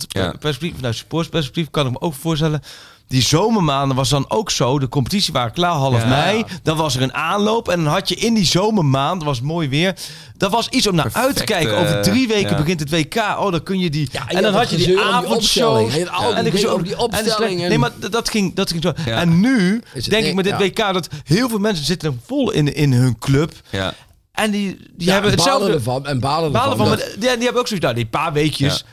Vanuit 0.75 0.95
sportsperspectief, 0.95 1.69
kan 1.71 1.85
ik 1.85 1.91
me 1.91 2.01
ook 2.01 2.13
voorstellen. 2.13 2.61
Die 3.07 3.21
zomermaanden 3.21 3.95
was 3.97 4.09
dan 4.09 4.25
ook 4.27 4.51
zo. 4.51 4.79
De 4.79 4.87
competitie 4.89 5.33
waren 5.33 5.51
klaar 5.51 5.71
half 5.71 6.01
Ja. 6.01 6.07
mei. 6.07 6.43
Dan 6.63 6.77
was 6.77 6.95
er 6.95 7.01
een 7.01 7.13
aanloop. 7.13 7.69
En 7.69 7.83
dan 7.83 7.93
had 7.93 8.09
je 8.09 8.15
in 8.15 8.33
die 8.33 8.45
zomermaand, 8.45 9.23
was 9.23 9.41
mooi 9.41 9.69
weer. 9.69 9.95
Dat 10.37 10.51
was 10.51 10.67
iets 10.69 10.87
om 10.87 10.95
naar 10.95 11.09
uit 11.13 11.35
te 11.35 11.43
kijken. 11.43 11.77
Over 11.77 12.01
drie 12.01 12.27
weken 12.27 12.49
ja. 12.51 12.57
begint 12.57 12.79
het 12.79 12.89
WK. 12.89 13.15
Oh, 13.15 13.51
dan 13.51 13.63
kun 13.63 13.79
je 13.79 13.89
die. 13.89 14.09
Ja, 14.11 14.27
en 14.27 14.41
dan 14.41 14.53
had 14.53 14.69
je 14.69 14.77
die 14.77 14.99
avondshow. 14.99 15.77
En 15.77 16.57
zo- 16.57 16.67
over 16.69 16.83
die 16.83 16.93
en 16.95 16.99
opstellingen. 16.99 17.69
Nee, 17.69 17.77
maar 17.77 17.91
dat 18.11 18.29
ging, 18.29 18.55
dat 18.55 18.69
ging 18.71 18.83
zo. 18.83 18.93
En 19.05 19.39
nu 19.39 19.81
denk 20.07 20.25
ik 20.25 20.35
met 20.35 20.43
dit. 20.45 20.57
WK 20.57 20.77
dat 20.93 21.07
heel 21.23 21.49
veel 21.49 21.59
mensen 21.59 21.85
zitten 21.85 22.21
vol 22.25 22.51
in, 22.51 22.73
in 22.75 22.93
hun 22.93 23.19
club. 23.19 23.51
Ja. 23.69 23.93
En 24.31 24.51
die, 24.51 24.77
die 24.95 25.11
hebben 25.11 25.31
en 25.31 25.37
balen 25.37 25.51
hetzelfde. 25.53 25.73
ervan. 25.73 26.05
En 26.05 26.19
balen, 26.19 26.51
Balen 26.51 26.71
ervan. 26.71 26.87
van, 26.87 26.97
dat- 26.97 27.05
die, 27.19 27.19
die 27.19 27.43
hebben 27.43 27.59
ook 27.61 27.67
zoiets. 27.67 27.85
Nou, 27.85 27.95
die 27.95 28.05
paar 28.05 28.33
weekjes. 28.33 28.85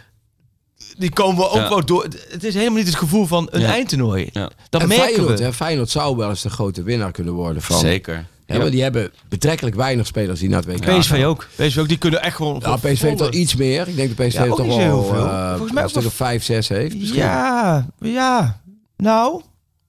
Die 0.99 1.11
komen 1.13 1.37
we 1.37 1.49
ook 1.51 1.55
Ja. 1.57 1.69
wel 1.69 1.85
door. 1.85 2.07
Het 2.29 2.45
is 2.45 2.55
helemaal 2.55 2.77
niet 2.79 2.87
het 2.87 2.97
gevoel 2.97 3.27
van 3.27 3.49
een 3.51 3.61
Ja. 3.61 3.67
eindtoernooi. 3.73 4.29
Ja. 4.33 4.51
Dat 4.71 4.81
en 4.83 4.89
merken 4.89 5.07
Feyenoord, 5.07 5.39
we. 5.39 5.45
hè, 5.45 5.53
Feyenoord 5.53 5.91
zou 5.91 6.17
wel 6.17 6.29
eens 6.29 6.43
de 6.43 6.51
grote 6.51 6.83
winnaar 6.83 7.13
kunnen 7.13 7.33
worden 7.35 7.63
van. 7.63 7.79
Zeker. 7.79 8.27
Ja, 8.47 8.59
maar 8.59 8.71
die 8.71 8.83
hebben 8.83 9.11
betrekkelijk 9.29 9.77
weinig 9.77 10.07
spelers 10.07 10.41
die 10.41 10.49
naar 10.49 10.63
het 10.67 10.81
WK 10.81 10.99
PSV 10.99 11.23
ook. 11.27 11.47
PSV 11.57 11.79
ook. 11.79 11.89
Die 11.89 11.99
kunnen 11.99 12.23
echt 12.23 12.37
gewoon. 12.37 12.61
Ja, 12.65 12.77
PSV 12.77 13.01
heeft 13.03 13.21
wel 13.21 13.35
iets 13.35 13.55
meer. 13.55 13.89
Ik 13.89 13.97
denk 13.97 14.17
dat 14.17 14.27
PSV 14.27 14.37
Ja, 14.39 14.47
ook 14.47 14.57
toch 14.57 14.67
wel 14.67 14.79
heel 14.79 15.05
veel. 15.05 15.27
eh, 15.27 15.49
Volgens 15.51 15.71
mij 15.73 15.79
een 15.83 15.85
ook 15.85 15.89
stuk 15.91 16.03
wel- 16.03 16.11
of 16.11 16.17
5, 16.17 16.45
6 16.45 16.69
heeft. 16.69 16.97
misschien. 16.99 17.19
Ja, 17.21 17.87
ja. 18.01 18.61
Nou, 18.97 19.43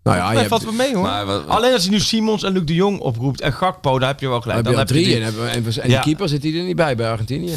Nou 0.03 0.18
ja, 0.18 0.41
je 0.41 0.47
valt 0.47 0.64
wel 0.64 0.74
mee 0.74 0.93
hoor. 0.93 1.01
Maar 1.03 1.26
wat- 1.26 1.47
Alleen 1.47 1.74
als 1.74 1.82
hij 1.84 1.91
nu 1.91 1.99
Simons 1.99 2.43
en 2.43 2.53
Luc 2.53 2.64
de 2.66 2.74
Jong 2.74 2.99
oproept 2.99 3.41
en 3.41 3.53
Gakpo, 3.53 3.99
daar 3.99 4.07
heb 4.10 4.20
je 4.20 4.28
wel 4.28 4.41
gelijk. 4.41 4.64
dan 4.64 4.76
heb 4.76 4.88
je 4.89 4.95
Dan 4.95 5.03
al 5.03 5.07
heb 5.12 5.22
je 5.24 5.28
drie. 5.30 5.45
die- 5.45 5.53
En, 5.64 5.66
en, 5.66 5.84
en 5.84 5.89
Ja. 5.89 5.95
die 5.95 6.03
keeper 6.03 6.30
zit 6.30 6.43
hij 6.43 6.53
er 6.53 6.64
niet 6.64 6.76
bij 6.76 6.95
bij 6.95 7.10
Argentinië. 7.12 7.53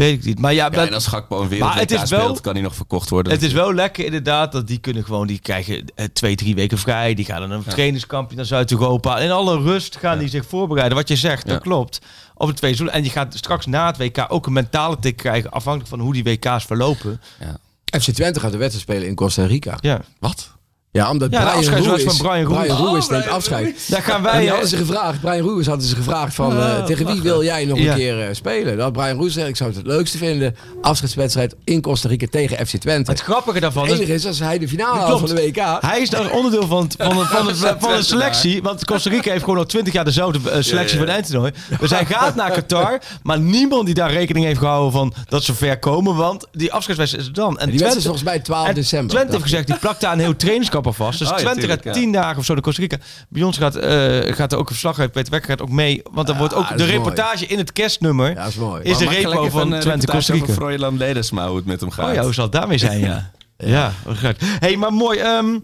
Weet 0.00 0.18
ik 0.18 0.24
niet. 0.24 0.38
Maar 0.38 0.52
ja, 0.54 0.64
Ja, 0.64 0.70
dat- 0.70 0.86
en 0.88 0.94
als 0.94 1.06
Gakpo 1.06 1.34
een 1.42 1.58
Maar 1.58 1.76
het 1.78 1.88
wereld 1.90 2.04
is 2.04 2.10
wel- 2.10 2.20
speelt, 2.20 2.40
kan 2.40 2.52
hij 2.52 2.62
nog 2.62 2.74
verkocht 2.74 3.08
worden. 3.10 3.32
Het 3.32 3.42
is 3.42 3.52
wel 3.52 3.74
lekker 3.74 4.04
inderdaad 4.04 4.52
dat 4.52 4.66
die 4.66 4.78
kunnen 4.78 5.04
gewoon, 5.04 5.26
die 5.26 5.38
krijgen 5.38 5.84
eh, 5.94 6.04
twee, 6.12 6.34
drie 6.36 6.54
weken 6.54 6.78
vrij. 6.78 7.14
Die 7.14 7.24
gaan 7.24 7.40
dan 7.40 7.50
een 7.50 7.62
trainingskampje 7.64 8.36
naar 8.36 8.44
Zuid-Europa. 8.44 9.18
In 9.18 9.30
alle 9.30 9.60
rust 9.60 9.96
gaan 9.96 10.18
die 10.18 10.28
zich 10.28 10.46
voorbereiden. 10.46 10.96
Wat 10.98 11.08
je 11.08 11.16
zegt, 11.16 11.46
Ja. 11.46 11.52
dat 11.52 11.62
klopt. 11.62 11.98
Op 12.34 12.46
het 12.48 12.56
twee. 12.56 12.90
En 12.90 13.04
je 13.04 13.10
gaat 13.10 13.34
straks 13.36 13.66
na 13.66 13.86
het 13.86 13.96
WK 13.96 14.24
ook 14.28 14.46
een 14.46 14.52
mentale 14.52 14.98
tik 14.98 15.16
krijgen. 15.16 15.50
Afhankelijk 15.50 15.90
van 15.90 16.00
hoe 16.00 16.12
die 16.12 16.22
WK's 16.24 16.64
verlopen. 16.64 17.20
Ja. 17.40 17.56
FC 18.00 18.10
Twente 18.10 18.40
gaat 18.40 18.52
de 18.52 18.58
wedstrijd 18.58 18.88
spelen 18.88 19.08
in 19.08 19.14
Costa 19.14 19.44
Rica. 19.46 19.78
Ja, 19.80 20.00
Wat? 20.18 20.50
Ja, 20.92 21.10
omdat 21.10 21.30
Ja, 21.30 21.40
Brian 21.40 21.56
afscheidswedstrijd 21.56 22.04
Ruiz, 22.04 22.16
van 22.16 22.26
Brian 22.26 23.26
Oh, 23.26 23.32
afscheid. 23.34 23.84
daar 23.88 24.02
gaan 24.02 24.16
En 24.16 24.22
wij... 24.22 24.36
die 24.38 24.44
eh, 24.46 24.50
hadden 24.50 24.68
ze 24.68 24.76
gevraagd, 24.76 25.20
Brian 25.20 25.46
Ruiz 25.48 25.66
hadden 25.66 25.86
ze 25.86 25.96
gevraagd 25.96 26.34
van, 26.34 26.58
eh, 26.60 26.84
tegen 26.84 26.96
wie 26.96 27.14
lachen. 27.14 27.22
wil 27.22 27.44
jij 27.44 27.64
nog 27.64 27.78
Ja. 27.78 27.90
een 27.90 27.96
keer 27.98 28.20
eh, 28.20 28.34
spelen? 28.34 28.74
Dat 28.76 28.82
had 28.84 28.92
Brian 28.92 29.16
Ruiz 29.16 29.24
gezegd, 29.32 29.48
ik 29.48 29.56
zou 29.56 29.68
het 29.70 29.78
het 29.78 29.86
leukste 29.86 30.18
vinden, 30.18 30.56
afscheidswedstrijd 30.82 31.54
in 31.64 31.80
Costa 31.80 32.08
Rica 32.08 32.26
tegen 32.30 32.66
FC 32.66 32.76
Twente. 32.76 33.10
het 33.10 33.20
grappige 33.20 33.60
daarvan 33.60 33.82
Het 33.82 33.92
is... 33.92 33.98
enige 33.98 34.12
is, 34.14 34.26
als 34.26 34.38
hij 34.38 34.58
de 34.58 34.68
finale 34.68 34.98
haalt 34.98 35.18
van 35.20 35.28
de 35.28 35.34
WK, 35.34 35.56
Hij 35.80 36.00
is 36.00 36.10
daar 36.10 36.30
onderdeel 36.30 36.66
van, 36.66 36.82
het- 36.82 36.94
van, 36.98 37.16
de- 37.16 37.24
van, 37.24 37.46
de, 37.46 37.54
van 37.78 37.92
de 37.96 38.02
selectie. 38.14 38.62
Want 38.62 38.84
Costa 38.84 39.10
Rica 39.10 39.30
heeft 39.30 39.44
gewoon 39.44 39.58
al 39.58 39.66
twintig 39.66 39.92
jaar 39.92 40.04
dezelfde 40.04 40.38
eh, 40.38 40.44
selectie 40.62 40.74
Ja, 40.74 40.82
ja. 40.82 40.88
voor 40.88 41.00
het 41.00 41.08
eindtoernooi. 41.08 41.52
Dus 41.80 41.90
hij 41.90 42.04
gaat 42.06 42.34
naar 42.34 42.50
Qatar. 42.50 43.00
Maar 43.22 43.40
niemand 43.40 43.86
die 43.86 43.94
daar 43.94 44.12
rekening 44.12 44.44
heeft 44.44 44.58
gehouden 44.58 44.92
van 44.92 45.12
dat 45.28 45.42
ze 45.44 45.54
ver 45.54 45.78
komen. 45.78 46.16
Want 46.16 46.46
die 46.52 46.72
afscheidswedstrijd 46.72 47.22
is 47.24 47.28
er 47.38 47.44
dan. 47.44 47.58
En 47.58 47.70
die 47.70 47.78
wedstrijd 47.78 47.96
is 47.96 48.02
volgens 48.02 48.24
mij 48.24 48.38
12 48.40 48.68
en 48.68 48.74
december. 48.74 49.10
Twente 49.10 49.30
heeft 49.32 49.42
gezegd, 49.42 49.66
die 49.66 49.78
plakt 49.78 50.00
daar 50.00 50.12
een 50.12 50.18
heel 50.18 50.36
trainingskamp 50.36 50.79
aan 50.86 50.94
vast. 50.94 51.18
Dus 51.18 51.28
Oh 51.30 51.34
ja, 51.36 51.40
Twente 51.42 51.60
tuurlijk, 51.60 51.82
gaat 51.84 51.94
ja. 51.94 52.00
tien 52.00 52.12
dagen 52.12 52.38
of 52.38 52.44
zo 52.44 52.52
naar 52.52 52.62
Costa 52.62 52.82
Rica. 52.82 52.96
Bij 53.28 53.42
ons 53.42 53.58
gaat, 53.58 53.74
eh, 53.76 54.34
gaat 54.34 54.52
er 54.52 54.58
ook 54.58 54.64
een 54.64 54.74
verslag 54.74 54.98
uit. 54.98 55.12
Peter 55.12 55.30
Wekker 55.30 55.50
gaat 55.50 55.62
ook 55.62 55.70
mee. 55.70 56.02
Want 56.12 56.26
dan 56.26 56.36
wordt 56.36 56.54
ook 56.54 56.68
de 56.68 56.74
mooi. 56.76 56.90
reportage 56.90 57.46
in 57.46 57.58
het 57.58 57.72
kerstnummer. 57.72 58.30
Ja, 58.34 58.44
is 58.46 58.54
mooi. 58.54 58.82
Is 58.82 58.98
de 58.98 59.08
repo 59.08 59.48
van 59.48 59.78
Twente 59.80 60.06
Costa 60.06 60.32
Rica. 60.32 60.52
Froilan 60.52 60.96
Ledesma, 60.96 61.46
hoe 61.48 61.56
het 61.56 61.66
met 61.66 61.80
hem 61.80 61.90
gaat. 61.90 62.08
Oh 62.08 62.14
ja, 62.14 62.22
hoe 62.22 62.34
zal 62.34 62.44
het 62.44 62.52
daarmee 62.52 62.78
zijn, 62.78 63.00
ja. 63.10 63.30
ja, 63.56 63.92
gek. 64.08 64.36
hey, 64.40 64.76
maar 64.76 64.92
mooi. 64.92 65.18
ehm 65.18 65.58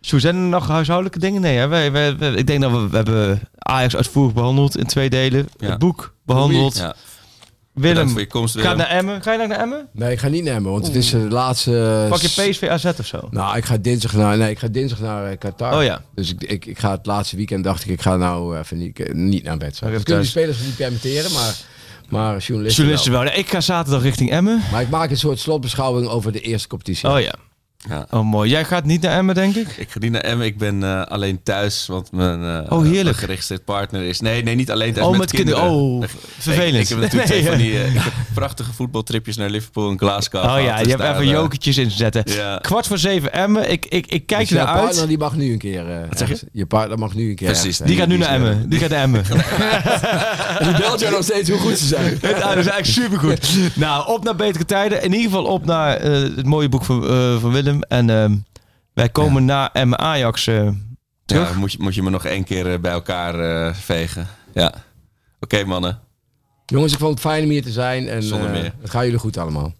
Zo, 0.00 0.18
zijn 0.18 0.34
er 0.34 0.40
nog 0.40 0.68
huishoudelijke 0.68 1.18
dingen? 1.18 1.40
Nee, 1.40 1.56
hè? 1.56 1.66
Wij, 1.68 1.92
wij, 1.92 2.16
wij- 2.18 2.32
ik 2.32 2.46
denk 2.46 2.60
dat 2.60 2.70
we, 2.70 2.88
we 2.88 2.96
hebben 2.96 3.40
Ajax 3.58 3.96
uitvoerig 3.96 4.32
behandeld 4.34 4.76
in 4.78 4.86
twee 4.86 5.10
delen. 5.10 5.48
Ja. 5.56 5.68
Het 5.68 5.78
boek 5.78 6.14
behandeld. 6.24 6.76
Ja. 6.76 6.94
Willem 7.74 8.08
voor 8.08 8.20
je 8.20 8.26
komst, 8.26 8.54
Willem. 8.54 8.76
naar 8.76 8.86
Emmen. 8.86 9.22
Ga 9.22 9.32
je 9.32 9.46
naar 9.46 9.58
Emmen? 9.58 9.88
Nee, 9.92 10.12
ik 10.12 10.18
ga 10.18 10.28
niet 10.28 10.44
naar 10.44 10.54
Emmen, 10.54 10.72
want 10.72 10.86
het 10.86 10.94
is 10.94 11.12
eh, 11.12 11.20
de 11.20 11.28
laatste... 11.28 12.06
Pak 12.08 12.20
je 12.20 12.28
PSV 12.28 12.68
AZ 12.70 12.84
of 12.84 13.06
zo? 13.06 13.28
Nou, 13.30 13.56
ik 13.56 13.64
ga 13.64 13.76
dinsdag 13.76 14.12
naar, 14.12 14.36
nee, 14.36 14.50
ik 14.50 14.58
ga 14.58 14.68
dinsdag 14.68 15.00
naar 15.00 15.30
eh, 15.30 15.38
Qatar. 15.38 15.76
Oh 15.76 15.82
ja. 15.82 16.02
Dus 16.14 16.30
ik, 16.30 16.42
ik, 16.42 16.66
ik 16.66 16.78
ga 16.78 16.90
het 16.90 17.06
laatste 17.06 17.36
weekend, 17.36 17.64
dacht 17.64 17.84
ik, 17.84 17.90
ik 17.90 18.02
ga 18.02 18.16
nou 18.16 18.58
even 18.58 18.78
niet, 18.78 19.00
eh, 19.00 19.14
niet 19.14 19.42
naar 19.42 19.54
Ik 19.54 19.72
kunnen 19.78 19.94
even 19.94 20.16
die 20.20 20.24
spelers 20.24 20.58
niet 20.64 20.76
permitteren, 20.76 21.32
maar, 21.32 21.54
maar 22.08 22.38
journalisten, 22.38 22.84
Journalisten 22.84 23.12
wel. 23.12 23.24
wel. 23.24 23.32
Ik 23.32 23.48
ga 23.48 23.60
zaterdag 23.60 24.02
richting 24.02 24.30
Emmen. 24.30 24.62
Maar 24.72 24.82
ik 24.82 24.90
maak 24.90 25.10
een 25.10 25.16
soort 25.16 25.38
slotbeschouwing 25.38 26.08
over 26.08 26.32
de 26.32 26.40
eerste 26.40 26.68
competitie. 26.68 27.08
Oh 27.08 27.20
ja. 27.20 27.34
Ja. 27.88 28.06
Oh 28.10 28.24
mooi. 28.24 28.50
Jij 28.50 28.64
gaat 28.64 28.84
niet 28.84 29.02
naar 29.02 29.16
Emmen, 29.16 29.34
denk 29.34 29.54
ik? 29.54 29.68
Ik 29.76 29.90
ga 29.90 29.98
niet 29.98 30.10
naar 30.12 30.20
Emmen. 30.20 30.46
Ik 30.46 30.58
ben 30.58 30.82
eh, 30.82 31.02
alleen 31.02 31.42
thuis, 31.42 31.86
want 31.86 32.12
mijn, 32.12 32.70
Oh, 32.72 32.84
heerlijk. 32.84 33.16
geregistreerd 33.16 33.64
partner 33.64 34.02
is... 34.02 34.20
Nee, 34.20 34.42
nee, 34.42 34.54
niet 34.54 34.70
alleen 34.70 34.92
thuis, 34.92 35.06
Oh, 35.06 35.10
met, 35.12 35.20
met 35.20 35.30
kinderen. 35.32 35.62
Oh, 35.62 36.02
vervelend. 36.38 36.74
Ik, 36.74 36.80
ik 36.80 36.88
heb 36.88 36.98
natuurlijk 36.98 37.30
Nee, 37.30 37.40
twee 37.40 37.50
van 37.50 37.58
die 37.58 37.78
eh, 37.78 37.94
ik 37.94 38.02
heb 38.02 38.12
prachtige 38.34 38.72
voetbaltripjes 38.72 39.36
naar 39.36 39.50
Liverpool 39.50 39.90
en 39.90 39.98
Glasgow. 39.98 40.40
Oh 40.44 40.46
gehad, 40.52 40.62
ja, 40.64 40.72
dus 40.76 40.82
je 40.82 40.88
hebt 40.88 41.02
daar, 41.02 41.14
even 41.14 41.28
jokertjes 41.28 41.78
in 41.78 41.88
te 41.88 41.94
zetten. 41.94 42.22
Ja. 42.26 42.58
Kwart 42.62 42.86
voor 42.86 42.98
zeven 42.98 43.32
Emmen. 43.32 43.70
Ik, 43.70 43.86
ik, 43.86 44.06
ik 44.06 44.26
kijk 44.26 44.40
Dus 44.40 44.50
er 44.50 44.56
jouw 44.56 44.64
naar 44.64 44.74
partner 44.74 44.98
uit. 45.00 45.08
die 45.08 45.18
mag 45.18 45.36
nu 45.36 45.52
een 45.52 45.58
keer. 45.58 45.90
eh, 45.90 45.96
zeg 46.10 46.28
je? 46.28 46.38
Je 46.52 46.66
partner 46.66 46.98
mag 46.98 47.14
nu 47.14 47.28
een 47.28 47.36
keer. 47.36 47.46
Precies, 47.50 47.78
Die 47.78 47.96
gaat 47.96 48.08
nu 48.08 48.16
naar 48.16 48.28
Emmen. 48.28 48.68
Die 48.68 48.78
gaat 48.78 48.90
naar 48.90 49.02
Emmen. 49.02 49.24
En 50.58 50.66
die 50.72 50.76
belt 50.76 51.00
jou 51.00 51.12
nog 51.12 51.24
steeds 51.24 51.48
hoe 51.50 51.58
goed 51.58 51.78
ze 51.78 51.86
zijn. 51.86 52.18
Ja, 52.22 52.28
dat 52.32 52.56
is 52.56 52.66
eigenlijk 52.66 52.86
supergoed. 52.86 53.48
Nou, 53.74 54.08
op 54.08 54.24
naar 54.24 54.36
betere 54.36 54.64
tijden. 54.64 55.02
In 55.02 55.12
ieder 55.12 55.24
geval 55.30 55.44
op 55.44 55.64
naar 55.64 55.96
eh, 55.96 56.12
het 56.12 56.46
mooie 56.46 56.68
boek 56.68 56.84
van, 56.84 57.08
eh, 57.08 57.40
van 57.40 57.52
Willem. 57.52 57.71
En 57.80 58.10
ehm, 58.10 58.36
wij 58.92 59.08
komen 59.08 59.44
na 59.44 59.72
Emmen 59.72 59.98
Ajax 59.98 60.46
eh, 60.46 60.68
terug. 61.24 61.50
Ja, 61.52 61.58
moet, 61.58 61.72
je, 61.72 61.78
moet 61.80 61.94
je 61.94 62.02
me 62.02 62.10
nog 62.10 62.24
één 62.24 62.44
keer 62.44 62.72
eh, 62.72 62.78
bij 62.78 62.92
elkaar 62.92 63.40
eh, 63.40 63.74
vegen. 63.74 64.26
Ja. 64.54 64.74
Oké, 65.40 65.64
mannen. 65.64 66.00
Jongens, 66.66 66.92
ik 66.92 66.98
vond 66.98 67.10
het 67.10 67.20
fijn 67.20 67.44
om 67.44 67.50
hier 67.50 67.62
te 67.62 67.70
zijn. 67.70 68.08
En 68.08 68.22
Zonder 68.22 68.46
eh, 68.46 68.60
meer. 68.60 68.72
het 68.80 68.90
gaat 68.90 69.04
jullie 69.04 69.18
goed 69.18 69.36
allemaal. 69.36 69.74